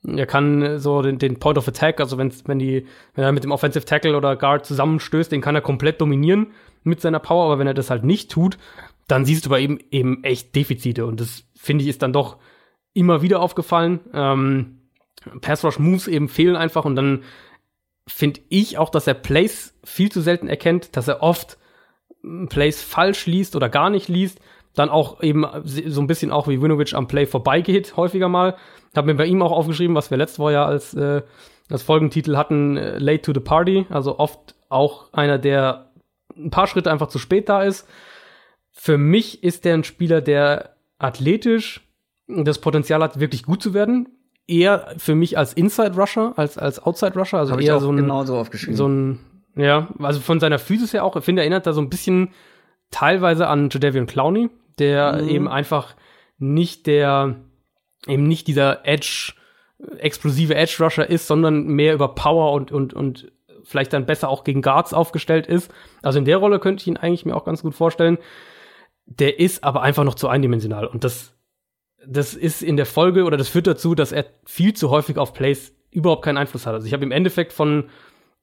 [0.05, 3.43] er kann so den, den Point of Attack, also wenn, wenn die, wenn er mit
[3.43, 6.47] dem Offensive Tackle oder Guard zusammenstößt, den kann er komplett dominieren
[6.83, 8.57] mit seiner Power, aber wenn er das halt nicht tut,
[9.07, 12.37] dann siehst du bei ihm eben echt Defizite und das finde ich ist dann doch
[12.93, 13.99] immer wieder aufgefallen.
[14.13, 14.79] Ähm,
[15.41, 17.23] Pass Rush Moves eben fehlen einfach und dann
[18.11, 21.57] finde ich auch, dass er Plays viel zu selten erkennt, dass er oft
[22.21, 24.39] hm, Plays falsch liest oder gar nicht liest,
[24.75, 28.55] dann auch eben so ein bisschen auch wie Winovich am Play vorbeigeht, häufiger mal.
[28.95, 31.21] Hab mir bei ihm auch aufgeschrieben, was wir letzte Woche ja als, äh,
[31.69, 35.91] als Folgentitel hatten, äh, Late to the Party, also oft auch einer, der
[36.35, 37.87] ein paar Schritte einfach zu spät da ist.
[38.71, 41.81] Für mich ist der ein Spieler, der athletisch
[42.27, 44.07] das Potenzial hat, wirklich gut zu werden
[44.49, 47.97] eher für mich als Inside Rusher als als Outside Rusher, also Hab eher so ein
[47.97, 48.75] genauso aufgeschrieben.
[48.75, 49.19] So ein
[49.55, 52.29] ja, also von seiner Physis her auch, ich finde, erinnert er so ein bisschen
[52.91, 55.29] teilweise an Jadavion Clowney, der mhm.
[55.29, 55.95] eben einfach
[56.37, 57.35] nicht der
[58.07, 59.33] eben nicht dieser Edge
[59.97, 63.31] explosive Edge Rusher ist, sondern mehr über Power und und und
[63.63, 65.71] vielleicht dann besser auch gegen Guards aufgestellt ist.
[66.01, 68.17] Also in der Rolle könnte ich ihn eigentlich mir auch ganz gut vorstellen.
[69.05, 71.33] Der ist aber einfach noch zu eindimensional und das
[72.05, 75.33] das ist in der Folge oder das führt dazu, dass er viel zu häufig auf
[75.33, 76.73] Plays überhaupt keinen Einfluss hat.
[76.73, 77.89] Also ich habe im Endeffekt von,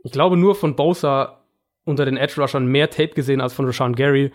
[0.03, 1.43] ich glaube nur von Bosa
[1.85, 4.33] unter den Edge Rushern mehr Tape gesehen als von Rashawn Gary.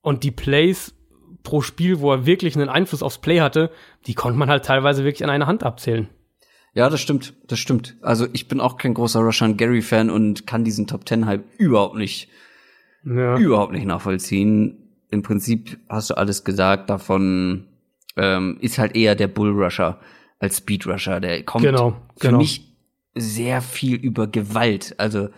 [0.00, 0.94] Und die Plays
[1.42, 3.70] pro Spiel, wo er wirklich einen Einfluss aufs Play hatte,
[4.06, 6.08] die konnte man halt teilweise wirklich an einer Hand abzählen.
[6.72, 7.96] Ja, das stimmt, das stimmt.
[8.02, 11.44] Also ich bin auch kein großer Rashawn Gary Fan und kann diesen Top Ten Hype
[11.58, 12.28] überhaupt nicht,
[13.04, 13.36] ja.
[13.38, 14.78] überhaupt nicht nachvollziehen.
[15.10, 17.66] Im Prinzip hast du alles gesagt davon,
[18.16, 19.98] ähm, ist halt eher der Bullrusher
[20.38, 21.20] als Speedrusher.
[21.20, 22.38] Der kommt genau, für genau.
[22.38, 22.74] mich
[23.14, 24.94] sehr viel über Gewalt.
[24.98, 25.28] Also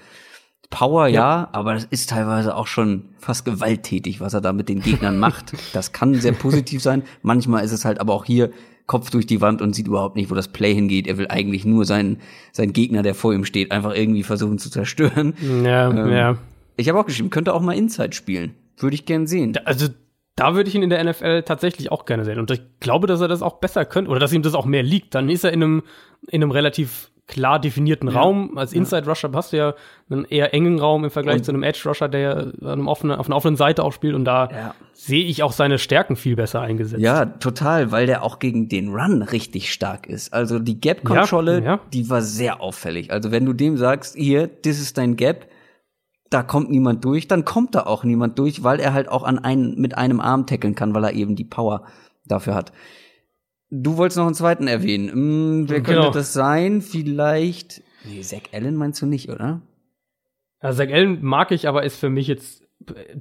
[0.71, 1.15] Power ja.
[1.15, 5.19] ja, aber das ist teilweise auch schon fast gewalttätig, was er da mit den Gegnern
[5.19, 5.53] macht.
[5.73, 7.03] Das kann sehr positiv sein.
[7.23, 8.51] Manchmal ist es halt aber auch hier
[8.87, 11.07] Kopf durch die Wand und sieht überhaupt nicht, wo das Play hingeht.
[11.07, 12.19] Er will eigentlich nur seinen,
[12.53, 15.35] seinen Gegner, der vor ihm steht, einfach irgendwie versuchen zu zerstören.
[15.65, 16.39] Ja, ähm, ja.
[16.77, 18.55] Ich habe auch geschrieben, könnte auch mal Inside spielen.
[18.77, 19.57] Würde ich gern sehen.
[19.65, 19.89] Also
[20.37, 22.39] da würde ich ihn in der NFL tatsächlich auch gerne sehen.
[22.39, 24.83] Und ich glaube, dass er das auch besser könnte oder dass ihm das auch mehr
[24.83, 25.15] liegt.
[25.15, 25.83] Dann ist er in einem,
[26.29, 28.21] in einem relativ klar definierten ja.
[28.21, 28.57] Raum.
[28.57, 29.75] Als Inside Rusher hast du ja
[30.11, 33.27] einen eher engen Raum im Vergleich und zu einem Edge Rusher, der einem offenen, auf
[33.27, 34.15] einer offenen Seite auch spielt.
[34.15, 34.75] Und da ja.
[34.93, 37.03] sehe ich auch seine Stärken viel besser eingesetzt.
[37.03, 40.33] Ja, total, weil der auch gegen den Run richtig stark ist.
[40.33, 43.11] Also die Gap-Kontrolle, ja, die war sehr auffällig.
[43.11, 45.49] Also wenn du dem sagst, hier, das ist dein Gap,
[46.31, 49.39] da kommt niemand durch, dann kommt da auch niemand durch, weil er halt auch an
[49.39, 51.87] einen, mit einem Arm tackeln kann, weil er eben die Power
[52.25, 52.73] dafür hat.
[53.71, 55.11] Du wolltest noch einen zweiten erwähnen.
[55.11, 56.03] Hm, wer genau.
[56.03, 56.83] könnte das sein?
[56.83, 57.83] Vielleicht.
[58.05, 59.63] Nee, Zach Allen meinst du nicht, oder?
[60.63, 62.65] Ja, Zach Allen mag ich, aber ist für mich jetzt.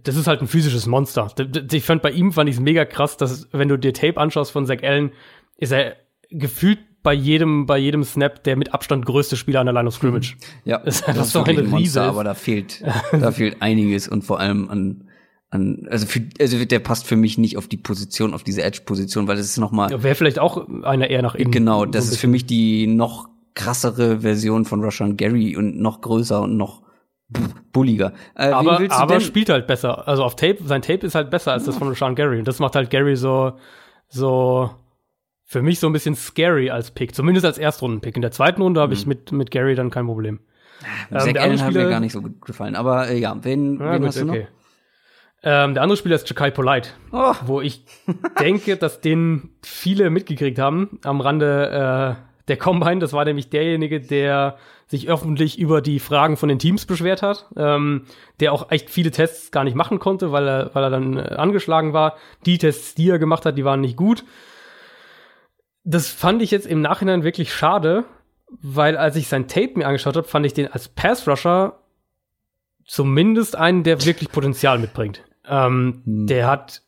[0.03, 1.33] Das ist halt ein physisches Monster.
[1.71, 4.51] Ich fand bei ihm fand ich es mega krass, dass wenn du dir Tape anschaust
[4.51, 5.11] von Zach Allen,
[5.57, 5.95] ist er
[6.29, 9.95] gefühlt bei jedem, bei jedem Snap der mit Abstand größte Spieler an der Line of
[9.95, 10.35] Scrimmage.
[10.65, 11.69] Ja, das ist einfach so ein Riese.
[11.69, 15.07] Monster, aber da fehlt, da fehlt einiges und vor allem an,
[15.51, 19.27] an, also für, also der passt für mich nicht auf die Position, auf diese Edge-Position,
[19.27, 19.91] weil das ist nochmal.
[19.91, 21.51] Ja, Wäre vielleicht auch einer eher nach innen.
[21.51, 26.01] Genau, das so ist für mich die noch krassere Version von Rushan Gary und noch
[26.01, 26.81] größer und noch
[27.71, 28.13] bulliger.
[28.35, 30.07] Äh, aber aber spielt halt besser.
[30.07, 32.39] Also auf Tape, sein Tape ist halt besser als das von Rashawn Gary.
[32.39, 33.53] Und das macht halt Gary so,
[34.07, 34.69] so
[35.45, 37.15] für mich so ein bisschen scary als Pick.
[37.15, 38.15] Zumindest als Erstrunden-Pick.
[38.15, 38.99] In der zweiten Runde habe mhm.
[38.99, 40.39] ich mit, mit Gary dann kein Problem.
[41.11, 42.75] Ähm, Zach Allen hat mir gar nicht so gut gefallen.
[42.75, 44.39] Aber äh, ja, wen, ja, wen gut, hast du okay.
[44.41, 44.47] noch?
[45.47, 47.35] Ähm, der andere Spieler ist Jakai Polite, oh.
[47.45, 47.85] wo ich
[48.39, 52.99] denke, dass den viele mitgekriegt haben am Rande äh, der Combine.
[52.99, 57.47] Das war nämlich derjenige, der sich öffentlich über die Fragen von den Teams beschwert hat,
[57.55, 58.05] ähm,
[58.39, 61.35] der auch echt viele Tests gar nicht machen konnte, weil er, weil er dann äh,
[61.35, 62.17] angeschlagen war.
[62.47, 64.23] Die Tests, die er gemacht hat, die waren nicht gut.
[65.85, 68.03] Das fand ich jetzt im Nachhinein wirklich schade,
[68.49, 71.79] weil als ich sein Tape mir angeschaut habe, fand ich den als Pass-Rusher
[72.85, 75.23] zumindest einen, der wirklich Potenzial mitbringt.
[75.47, 76.27] Ähm, hm.
[76.27, 76.81] Der hat,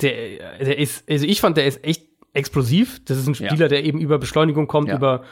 [0.00, 3.04] der, der ist, also ich fand, der ist echt explosiv.
[3.04, 3.68] Das ist ein Spieler, ja.
[3.68, 4.96] der eben über Beschleunigung kommt, ja.
[4.96, 5.22] über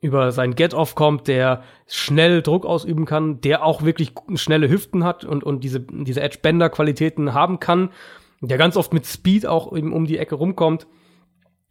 [0.00, 5.24] über sein Get-Off kommt, der schnell Druck ausüben kann, der auch wirklich schnelle Hüften hat
[5.24, 7.90] und, und diese, diese Edge-Bender-Qualitäten haben kann,
[8.40, 10.86] der ganz oft mit Speed auch eben um die Ecke rumkommt.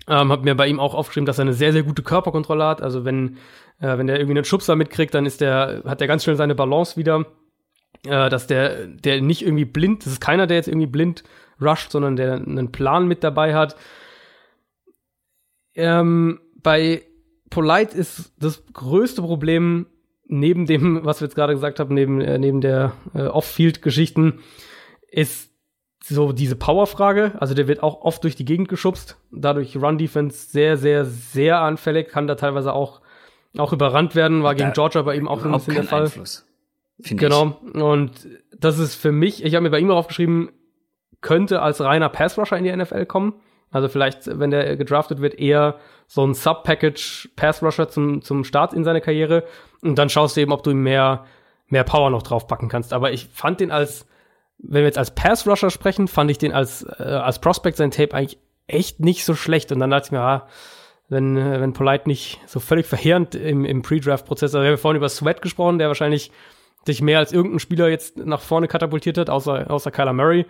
[0.08, 2.82] Ähm, hab mir bei ihm auch aufgeschrieben, dass er eine sehr, sehr gute Körperkontrolle hat.
[2.82, 3.38] Also wenn,
[3.80, 6.56] äh, wenn der irgendwie einen Schubser mitkriegt, dann ist der, hat der ganz schnell seine
[6.56, 7.26] Balance wieder.
[8.06, 11.24] Äh, dass der, der nicht irgendwie blind, das ist keiner, der jetzt irgendwie blind
[11.62, 13.76] rusht, sondern der einen Plan mit dabei hat.
[15.74, 17.04] Ähm, bei
[17.50, 19.88] Polite ist das größte Problem
[20.28, 24.40] neben dem, was wir jetzt gerade gesagt haben, neben, äh, neben der äh, Off-Field-Geschichten,
[25.10, 25.52] ist
[26.08, 27.34] so diese Power-Frage.
[27.40, 29.18] Also der wird auch oft durch die Gegend geschubst.
[29.32, 33.02] Dadurch Run-Defense sehr, sehr, sehr anfällig, kann da teilweise auch,
[33.58, 34.44] auch überrannt werden.
[34.44, 36.04] War gegen Georgia bei ihm auch ein bisschen der Fall.
[36.04, 36.46] Einfluss,
[37.00, 37.60] genau.
[37.74, 37.82] Ich.
[37.82, 38.12] Und
[38.58, 40.52] das ist für mich, ich habe mir bei ihm auch aufgeschrieben,
[41.22, 43.34] könnte als reiner Pass-Rusher in die NFL kommen.
[43.72, 48.74] Also vielleicht, wenn der gedraftet wird, eher so ein Sub-Package Pass Rusher zum, zum Start
[48.74, 49.44] in seine Karriere.
[49.82, 51.26] Und dann schaust du eben, ob du ihm mehr,
[51.68, 52.94] mehr Power noch draufpacken kannst.
[52.94, 54.08] Aber ich fand den als,
[54.58, 57.92] wenn wir jetzt als Pass Rusher sprechen, fand ich den als, äh, als Prospect sein
[57.92, 59.72] Tape eigentlich echt nicht so schlecht.
[59.72, 60.48] Und dann dachte ich mir, ah,
[61.10, 64.98] wenn, äh, wenn Polite nicht so völlig verheerend im, im Pre-Draft-Prozess, also wir haben vorhin
[64.98, 66.32] über Sweat gesprochen, der wahrscheinlich
[66.86, 70.46] sich mehr als irgendein Spieler jetzt nach vorne katapultiert hat, außer, außer Kyler Murray,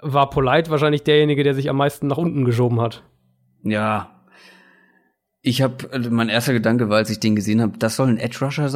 [0.00, 3.02] war Polite wahrscheinlich derjenige, der sich am meisten nach unten geschoben hat.
[3.62, 4.14] Ja,
[5.46, 8.18] ich habe, also mein erster Gedanke war, als ich den gesehen habe, das soll ein
[8.18, 8.68] Edge Rusher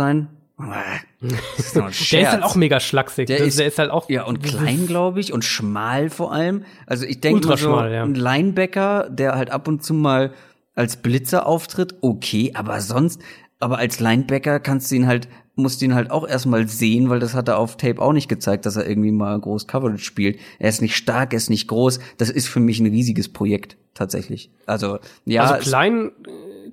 [0.59, 1.31] sein.
[1.57, 1.77] Ist
[2.13, 3.27] der ist halt auch mega schlaksig.
[3.27, 6.65] Der, ist, der ist halt auch ja und klein, glaube ich, und schmal vor allem.
[6.87, 8.03] Also ich denke so ja.
[8.03, 10.33] ein Linebacker, der halt ab und zu mal
[10.75, 13.21] als Blitzer auftritt, okay, aber sonst,
[13.59, 17.19] aber als Linebacker kannst du ihn halt, musst du ihn halt auch erstmal sehen, weil
[17.19, 20.39] das hat er auf Tape auch nicht gezeigt, dass er irgendwie mal groß Coverage spielt.
[20.61, 21.99] Er ist nicht stark, er ist nicht groß.
[22.17, 24.53] Das ist für mich ein riesiges Projekt tatsächlich.
[24.67, 26.13] Also ja, also klein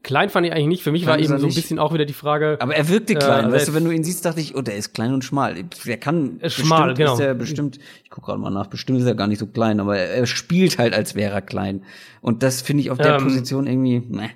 [0.06, 0.84] klein fand ich eigentlich nicht.
[0.84, 2.58] Für mich war eben so ein bisschen auch wieder die Frage.
[2.60, 3.49] Aber er wirkte klein.
[3.49, 5.56] Äh, weißt du, wenn du ihn siehst, dachte ich, oh, der ist klein und schmal.
[5.86, 7.14] Der kann ist schmal, genau.
[7.14, 9.80] Ist er bestimmt, ich gucke gerade mal nach, bestimmt ist er gar nicht so klein,
[9.80, 11.84] aber er, er spielt halt, als wäre er klein.
[12.22, 14.30] Und das finde ich auf der ähm, Position irgendwie, ne.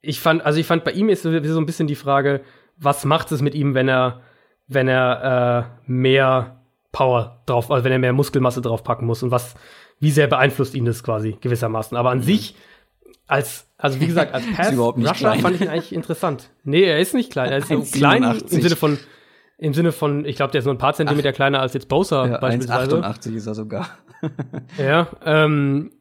[0.00, 2.40] Ich fand, also ich fand, bei ihm ist so ein bisschen die Frage,
[2.78, 4.22] was macht es mit ihm, wenn er,
[4.68, 6.62] wenn er äh, mehr
[6.92, 9.56] Power drauf, also wenn er mehr Muskelmasse draufpacken muss und was,
[9.98, 11.96] wie sehr beeinflusst ihn das quasi gewissermaßen.
[11.96, 12.22] Aber an mhm.
[12.22, 12.54] sich
[13.30, 16.50] als, also wie gesagt, als Pass Rusher fand ich ihn eigentlich interessant.
[16.64, 17.50] Nee, er ist nicht klein.
[17.50, 18.98] Er ist so klein im Sinne von,
[19.58, 21.34] im Sinne von, ich glaube, der ist nur ein paar Zentimeter Ach.
[21.34, 22.96] kleiner als jetzt Bosa ja, beispielsweise.
[22.96, 23.88] 1,88 ist er sogar.
[24.78, 25.92] ja, ähm,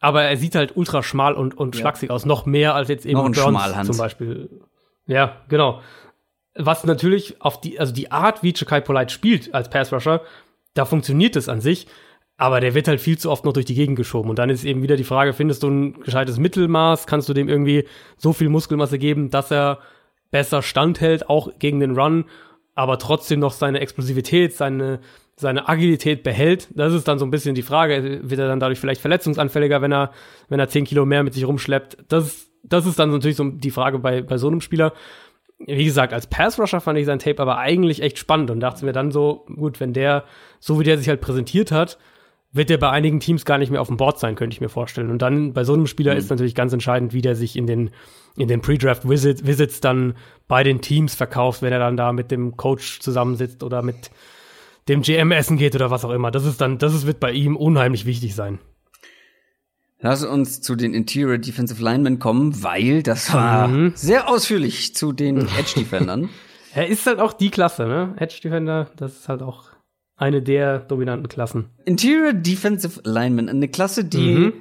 [0.00, 1.80] aber er sieht halt ultra schmal und, und ja.
[1.80, 2.26] schlaksig aus.
[2.26, 4.50] Noch mehr als jetzt eben Noch Burns zum Beispiel.
[5.06, 5.80] Ja, genau.
[6.56, 10.22] Was natürlich auf die, also die Art, wie Chakai Polite spielt als Pass Rusher,
[10.74, 11.86] da funktioniert es an sich.
[12.36, 14.28] Aber der wird halt viel zu oft noch durch die Gegend geschoben.
[14.28, 17.06] Und dann ist eben wieder die Frage, findest du ein gescheites Mittelmaß?
[17.06, 17.86] Kannst du dem irgendwie
[18.16, 19.78] so viel Muskelmasse geben, dass er
[20.30, 22.24] besser standhält, auch gegen den Run,
[22.74, 24.98] aber trotzdem noch seine Explosivität, seine,
[25.36, 26.68] seine Agilität behält?
[26.74, 28.20] Das ist dann so ein bisschen die Frage.
[28.24, 30.10] Wird er dann dadurch vielleicht verletzungsanfälliger, wenn er,
[30.48, 31.98] wenn er zehn Kilo mehr mit sich rumschleppt?
[32.08, 34.92] Das, das ist dann natürlich so die Frage bei, bei so einem Spieler
[35.66, 38.92] wie gesagt, als Pass-Rusher fand ich sein Tape aber eigentlich echt spannend und dachte mir
[38.92, 40.24] dann so, gut, wenn der,
[40.58, 41.96] so wie der sich halt präsentiert hat,
[42.54, 44.68] wird der bei einigen Teams gar nicht mehr auf dem Board sein, könnte ich mir
[44.68, 45.10] vorstellen.
[45.10, 46.18] Und dann bei so einem Spieler mhm.
[46.18, 47.90] ist natürlich ganz entscheidend, wie der sich in den,
[48.36, 50.14] in den Pre-Draft Visit, Visits dann
[50.46, 54.10] bei den Teams verkauft, wenn er dann da mit dem Coach zusammensitzt oder mit
[54.88, 56.30] dem GM essen geht oder was auch immer.
[56.30, 58.60] Das ist dann, das ist, wird bei ihm unheimlich wichtig sein.
[59.98, 63.92] Lass uns zu den Interior Defensive Linemen kommen, weil das war mhm.
[63.96, 66.28] sehr ausführlich zu den Edge Defendern.
[66.72, 68.14] er ist halt auch die Klasse, ne?
[68.18, 69.73] Edge Defender, das ist halt auch
[70.16, 71.70] eine der dominanten Klassen.
[71.84, 74.52] Interior Defensive Lineman, eine Klasse, die mhm.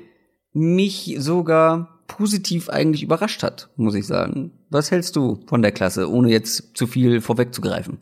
[0.54, 4.52] mich sogar positiv eigentlich überrascht hat, muss ich sagen.
[4.70, 8.00] Was hältst du von der Klasse, ohne jetzt zu viel vorwegzugreifen?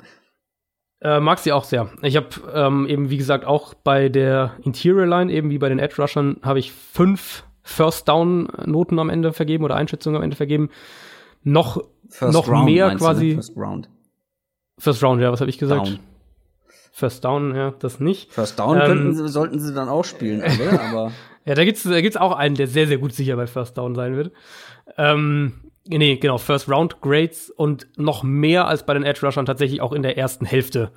[1.01, 1.89] Äh, mag sie auch sehr.
[2.03, 5.79] Ich habe ähm, eben, wie gesagt, auch bei der Interior Line, eben wie bei den
[5.79, 10.35] Edge Rushern, habe ich fünf First Down Noten am Ende vergeben oder Einschätzungen am Ende
[10.35, 10.69] vergeben.
[11.43, 13.29] Noch, First noch Round, mehr quasi.
[13.29, 13.89] Du, First Round.
[14.77, 15.87] First Round, ja, was habe ich gesagt?
[15.87, 15.99] Down.
[16.91, 18.31] First Down, ja, das nicht.
[18.31, 20.81] First Down ähm, könnten sie, sollten sie dann auch spielen, oder?
[20.81, 21.11] aber.
[21.45, 23.95] ja, da gibt's, da gibt's auch einen, der sehr, sehr gut sicher bei First Down
[23.95, 24.31] sein wird.
[24.97, 25.53] Ähm,
[25.87, 29.93] nee, genau, First Round Grades und noch mehr als bei den Edge Rushern tatsächlich auch
[29.93, 30.91] in der ersten Hälfte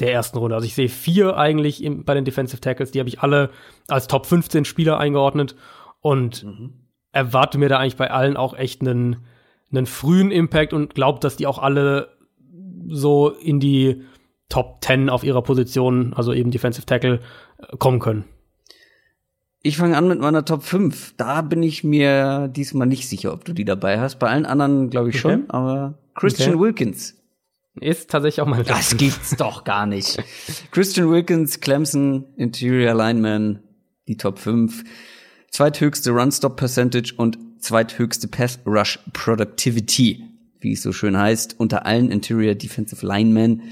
[0.00, 0.54] der ersten Runde.
[0.54, 3.50] Also ich sehe vier eigentlich im, bei den Defensive Tackles, die habe ich alle
[3.88, 5.56] als Top 15 Spieler eingeordnet
[6.00, 6.72] und mhm.
[7.12, 9.24] erwarte mir da eigentlich bei allen auch echt einen,
[9.70, 12.16] einen frühen Impact und glaube, dass die auch alle
[12.88, 14.02] so in die
[14.52, 17.20] Top 10 auf ihrer Position, also eben Defensive Tackle,
[17.56, 18.26] äh, kommen können.
[19.62, 21.14] Ich fange an mit meiner Top 5.
[21.16, 24.18] Da bin ich mir diesmal nicht sicher, ob du die dabei hast.
[24.18, 25.36] Bei allen anderen glaube ich okay.
[25.36, 26.60] schon, aber Christian okay.
[26.60, 27.16] Wilkins.
[27.80, 30.22] Ist tatsächlich auch Top Das gibt's doch gar nicht.
[30.70, 33.60] Christian Wilkins, Clemson, Interior Lineman,
[34.06, 34.84] die Top 5.
[35.50, 40.24] Zweithöchste Run-Stop Percentage und zweithöchste Pass Rush Productivity,
[40.60, 43.62] wie es so schön heißt, unter allen Interior Defensive Linemen.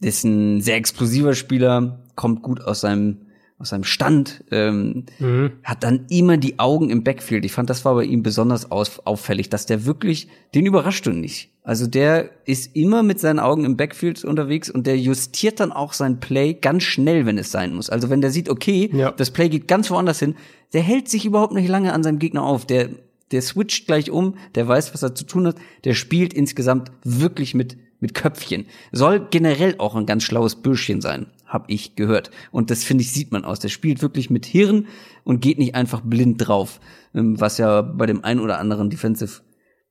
[0.00, 3.18] Ist ein sehr explosiver Spieler, kommt gut aus seinem
[3.58, 5.50] aus seinem Stand, ähm, mhm.
[5.64, 7.44] hat dann immer die Augen im Backfield.
[7.44, 11.50] Ich fand, das war bei ihm besonders auffällig, dass der wirklich, den überrascht du nicht.
[11.64, 15.92] Also der ist immer mit seinen Augen im Backfield unterwegs und der justiert dann auch
[15.92, 17.90] sein Play ganz schnell, wenn es sein muss.
[17.90, 19.10] Also wenn der sieht, okay, ja.
[19.10, 20.36] das Play geht ganz woanders hin,
[20.72, 22.64] der hält sich überhaupt nicht lange an seinem Gegner auf.
[22.64, 22.90] Der,
[23.32, 27.54] der switcht gleich um, der weiß, was er zu tun hat, der spielt insgesamt wirklich
[27.54, 28.66] mit mit Köpfchen.
[28.92, 32.30] Soll generell auch ein ganz schlaues Bürschchen sein, hab ich gehört.
[32.50, 33.60] Und das finde ich sieht man aus.
[33.60, 34.86] Der spielt wirklich mit Hirn
[35.24, 36.80] und geht nicht einfach blind drauf,
[37.14, 39.42] ähm, was ja bei dem einen oder anderen Defensive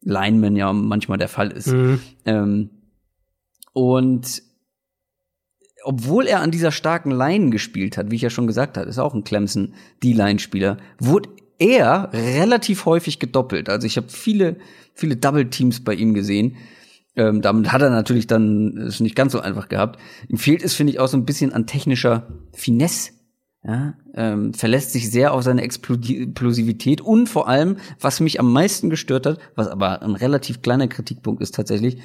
[0.02, 1.68] Lineman ja manchmal der Fall ist.
[1.68, 2.00] Mhm.
[2.26, 2.70] Ähm,
[3.74, 4.42] und
[5.84, 9.00] obwohl er an dieser starken Line gespielt hat, wie ich ja schon gesagt habe, ist
[9.00, 9.74] auch ein Clemson
[10.04, 11.30] D-Line-Spieler, wurde
[11.60, 13.70] er relativ häufig gedoppelt.
[13.70, 14.58] Also ich habe viele,
[14.94, 16.58] viele Double Teams bei ihm gesehen
[17.18, 20.00] ähm, damit hat er natürlich dann es nicht ganz so einfach gehabt.
[20.30, 23.12] Ihm fehlt es, finde ich, auch so ein bisschen an technischer Finesse.
[23.64, 28.90] Ja, ähm, verlässt sich sehr auf seine Explosivität und vor allem, was mich am meisten
[28.90, 31.98] gestört hat, was aber ein relativ kleiner Kritikpunkt ist tatsächlich,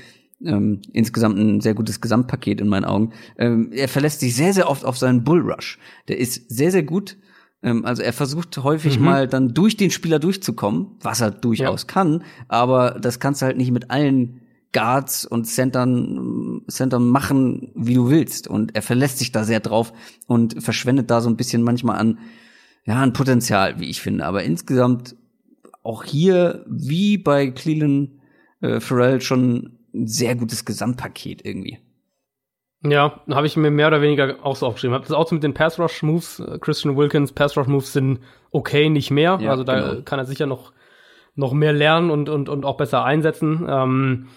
[0.44, 3.12] ähm, insgesamt ein sehr gutes Gesamtpaket in meinen Augen.
[3.38, 5.78] Ähm, er verlässt sich sehr, sehr oft auf seinen Bullrush.
[6.08, 7.16] Der ist sehr, sehr gut.
[7.62, 9.04] Ähm, also er versucht häufig mhm.
[9.04, 11.86] mal dann durch den Spieler durchzukommen, was er durchaus ja.
[11.86, 14.41] kann, aber das kannst du halt nicht mit allen
[14.72, 18.48] Guards und Centern, Centern machen, wie du willst.
[18.48, 19.92] Und er verlässt sich da sehr drauf
[20.26, 22.18] und verschwendet da so ein bisschen manchmal an,
[22.84, 24.24] ja, an Potenzial, wie ich finde.
[24.24, 25.16] Aber insgesamt
[25.82, 28.10] auch hier, wie bei Cleveland
[28.60, 31.78] äh, Pharrell, schon ein sehr gutes Gesamtpaket irgendwie.
[32.84, 34.94] Ja, habe ich mir mehr oder weniger auch so aufgeschrieben.
[34.94, 36.42] Hab das auch so mit den Pass Rush Moves.
[36.60, 38.18] Christian Wilkins Pass Rush Moves sind
[38.50, 39.38] okay, nicht mehr.
[39.40, 40.02] Ja, also da genau.
[40.02, 40.72] kann er sicher noch
[41.34, 43.66] noch mehr lernen und und und auch besser einsetzen.
[43.68, 44.28] Ähm,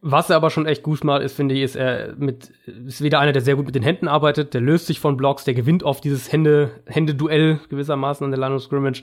[0.00, 2.52] was er aber schon echt gut macht, ist, finde ich, ist er mit,
[2.86, 5.44] ist wieder einer, der sehr gut mit den Händen arbeitet, der löst sich von Blocks,
[5.44, 9.02] der gewinnt oft dieses Hände, Hände-Duell gewissermaßen an der Line of Scrimmage.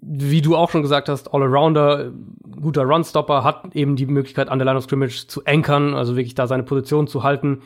[0.00, 2.12] Wie du auch schon gesagt hast, All-Arounder,
[2.60, 6.34] guter Runstopper, hat eben die Möglichkeit, an der Line of Scrimmage zu ankern, also wirklich
[6.34, 7.62] da seine Position zu halten,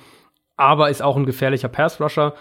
[0.56, 2.34] aber ist auch ein gefährlicher Pass-Rusher.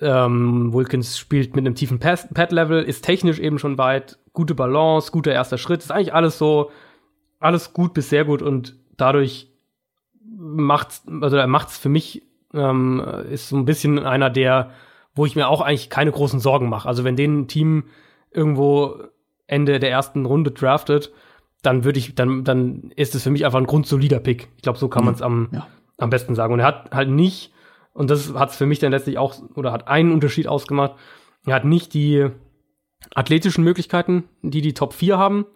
[0.00, 5.32] Ähm, Wilkins spielt mit einem tiefen Pad-Level, ist technisch eben schon weit, gute Balance, guter
[5.32, 6.70] erster Schritt, ist eigentlich alles so,
[7.38, 9.48] alles gut bis sehr gut und dadurch
[10.22, 12.22] macht's, also er macht's für mich,
[12.54, 13.00] ähm,
[13.30, 14.70] ist so ein bisschen einer der,
[15.14, 16.88] wo ich mir auch eigentlich keine großen Sorgen mache.
[16.88, 17.84] Also wenn den Team
[18.30, 19.02] irgendwo
[19.46, 21.12] Ende der ersten Runde draftet,
[21.62, 24.48] dann würde ich, dann, dann ist es für mich einfach ein grundsolider Pick.
[24.56, 25.66] Ich glaube, so kann man es am, ja.
[25.98, 26.54] am besten sagen.
[26.54, 27.52] Und er hat halt nicht,
[27.92, 30.94] und das hat es für mich dann letztlich auch, oder hat einen Unterschied ausgemacht,
[31.46, 32.28] er hat nicht die
[33.14, 35.46] athletischen Möglichkeiten, die die Top 4 haben.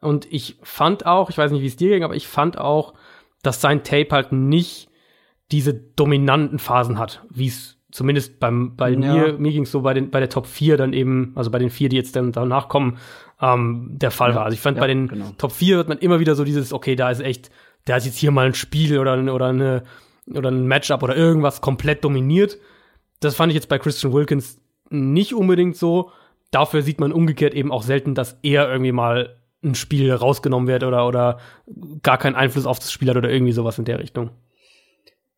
[0.00, 2.94] Und ich fand auch, ich weiß nicht, wie es dir ging, aber ich fand auch,
[3.42, 4.88] dass sein Tape halt nicht
[5.52, 8.96] diese dominanten Phasen hat, wie es zumindest beim, bei ja.
[8.96, 11.58] mir, mir ging es so bei, den, bei der Top 4 dann eben, also bei
[11.58, 12.98] den vier, die jetzt dann danach kommen,
[13.40, 14.36] ähm, der Fall ja.
[14.36, 14.44] war.
[14.44, 15.32] Also ich fand ja, bei den genau.
[15.38, 17.50] Top 4 hat man immer wieder so dieses, okay, da ist echt,
[17.84, 19.82] da ist jetzt hier mal ein Spiel oder, oder eine
[20.32, 22.58] oder ein Matchup oder irgendwas komplett dominiert.
[23.20, 24.60] Das fand ich jetzt bei Christian Wilkins
[24.90, 26.12] nicht unbedingt so.
[26.50, 30.84] dafür sieht man umgekehrt eben auch selten, dass er irgendwie mal ein Spiel rausgenommen wird
[30.84, 31.38] oder, oder
[32.02, 34.30] gar keinen Einfluss auf das Spiel hat oder irgendwie sowas in der Richtung.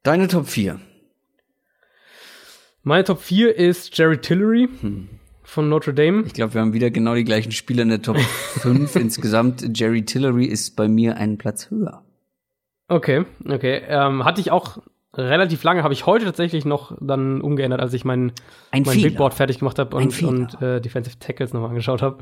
[0.03, 0.81] Deine Top 4.
[2.83, 5.09] Meine Top 4 ist Jerry Tillery hm.
[5.43, 6.25] von Notre Dame.
[6.27, 8.19] Ich glaube, wir haben wieder genau die gleichen Spieler in der Top
[8.61, 9.79] 5 insgesamt.
[9.79, 12.05] Jerry Tillery ist bei mir einen Platz höher.
[12.89, 13.83] Okay, okay.
[13.87, 14.79] Ähm, hatte ich auch
[15.15, 18.33] relativ lange, habe ich heute tatsächlich noch dann umgeändert, als ich mein,
[18.73, 22.19] mein Big Board fertig gemacht habe und, und äh, Defensive Tackles nochmal angeschaut habe.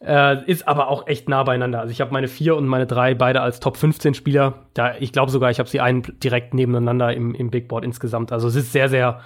[0.00, 1.80] Äh, ist aber auch echt nah beieinander.
[1.80, 4.66] Also ich habe meine vier und meine drei beide als Top 15 Spieler.
[4.74, 8.32] Da, ich glaube sogar, ich habe sie einen direkt nebeneinander im, im Big Board insgesamt.
[8.32, 9.20] Also es ist sehr, sehr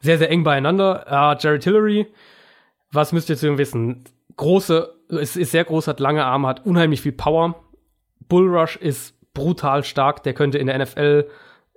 [0.00, 1.06] sehr, sehr eng beieinander.
[1.08, 2.06] Uh, Jared Tillery,
[2.92, 4.04] was müsst ihr zu ihm wissen?
[4.36, 7.56] Große, es ist sehr groß, hat lange Arme, hat unheimlich viel Power.
[8.28, 11.28] Bullrush ist brutal stark, der könnte in der NFL,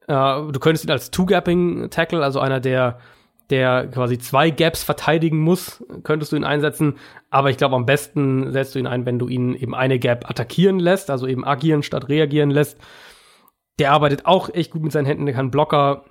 [0.10, 3.00] uh, du könntest ihn als Two-Gapping-Tackle, also einer, der
[3.50, 6.96] der quasi zwei Gaps verteidigen muss, könntest du ihn einsetzen.
[7.30, 10.30] Aber ich glaube, am besten setzt du ihn ein, wenn du ihn eben eine Gap
[10.30, 12.78] attackieren lässt, also eben agieren statt reagieren lässt.
[13.78, 16.06] Der arbeitet auch echt gut mit seinen Händen, der kann Blocker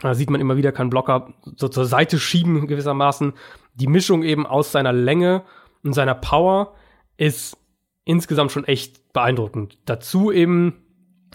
[0.00, 3.34] da sieht man immer wieder, kann Blocker so zur Seite schieben gewissermaßen.
[3.74, 5.42] Die Mischung eben aus seiner Länge
[5.82, 6.74] und seiner Power
[7.16, 7.56] ist
[8.04, 9.78] insgesamt schon echt beeindruckend.
[9.84, 10.82] Dazu eben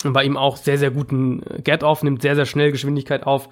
[0.03, 3.49] bei ihm auch sehr, sehr guten Get-Off, nimmt sehr, sehr schnell Geschwindigkeit auf,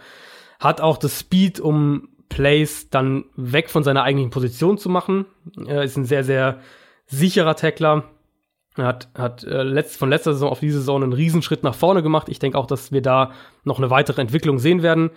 [0.59, 5.25] hat auch das Speed, um Plays dann weg von seiner eigentlichen Position zu machen.
[5.67, 6.59] Er ist ein sehr, sehr
[7.05, 8.05] sicherer Tackler.
[8.75, 12.01] Er hat, hat äh, letzt, von letzter Saison auf diese Saison einen Riesenschritt nach vorne
[12.01, 12.29] gemacht.
[12.29, 13.31] Ich denke auch, dass wir da
[13.63, 15.11] noch eine weitere Entwicklung sehen werden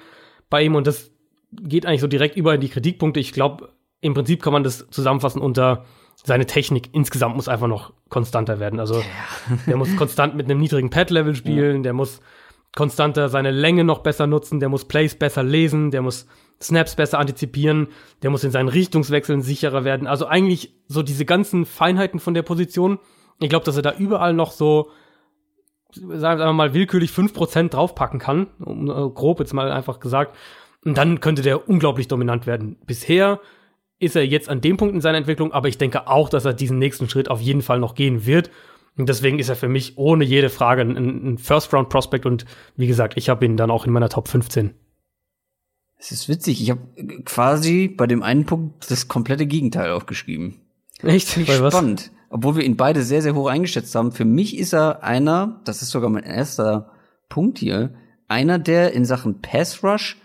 [0.50, 0.74] bei ihm.
[0.74, 1.10] Und das
[1.52, 3.20] geht eigentlich so direkt über in die Kritikpunkte.
[3.20, 3.70] Ich glaube,
[4.00, 5.86] im Prinzip kann man das zusammenfassen unter
[6.24, 8.80] seine Technik insgesamt muss einfach noch konstanter werden.
[8.80, 9.04] Also ja.
[9.66, 11.82] der muss konstant mit einem niedrigen Pad-Level spielen, ja.
[11.82, 12.20] der muss
[12.74, 16.26] konstanter seine Länge noch besser nutzen, der muss Plays besser lesen, der muss
[16.60, 17.88] Snaps besser antizipieren,
[18.22, 20.06] der muss in seinen Richtungswechseln sicherer werden.
[20.06, 22.98] Also eigentlich so diese ganzen Feinheiten von der Position,
[23.40, 24.90] ich glaube, dass er da überall noch so,
[25.92, 30.36] sagen wir mal, willkürlich 5% draufpacken kann, äh, grob jetzt mal einfach gesagt.
[30.84, 32.76] Und dann könnte der unglaublich dominant werden.
[32.86, 33.40] Bisher
[33.98, 36.54] ist er jetzt an dem Punkt in seiner Entwicklung, aber ich denke auch, dass er
[36.54, 38.50] diesen nächsten Schritt auf jeden Fall noch gehen wird.
[38.96, 42.46] Und deswegen ist er für mich ohne jede Frage ein, ein First-Round-Prospect und
[42.76, 44.74] wie gesagt, ich habe ihn dann auch in meiner Top 15.
[45.98, 46.80] Es ist witzig, ich habe
[47.24, 50.60] quasi bei dem einen Punkt das komplette Gegenteil aufgeschrieben.
[51.02, 51.36] Echt?
[51.36, 55.02] Ich spannend obwohl wir ihn beide sehr, sehr hoch eingeschätzt haben, für mich ist er
[55.02, 56.90] einer, das ist sogar mein erster
[57.28, 57.94] Punkt hier,
[58.28, 60.20] einer der in Sachen Pass Rush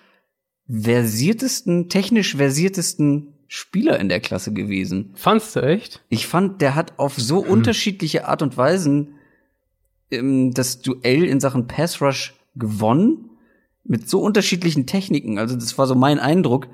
[0.68, 5.11] versiertesten, technisch versiertesten Spieler in der Klasse gewesen.
[5.15, 6.02] Fandst du echt?
[6.07, 7.52] Ich fand, der hat auf so hm.
[7.52, 9.15] unterschiedliche Art und Weisen
[10.10, 13.30] ähm, das Duell in Sachen Pass Rush gewonnen
[13.84, 15.38] mit so unterschiedlichen Techniken.
[15.38, 16.69] Also das war so mein Eindruck,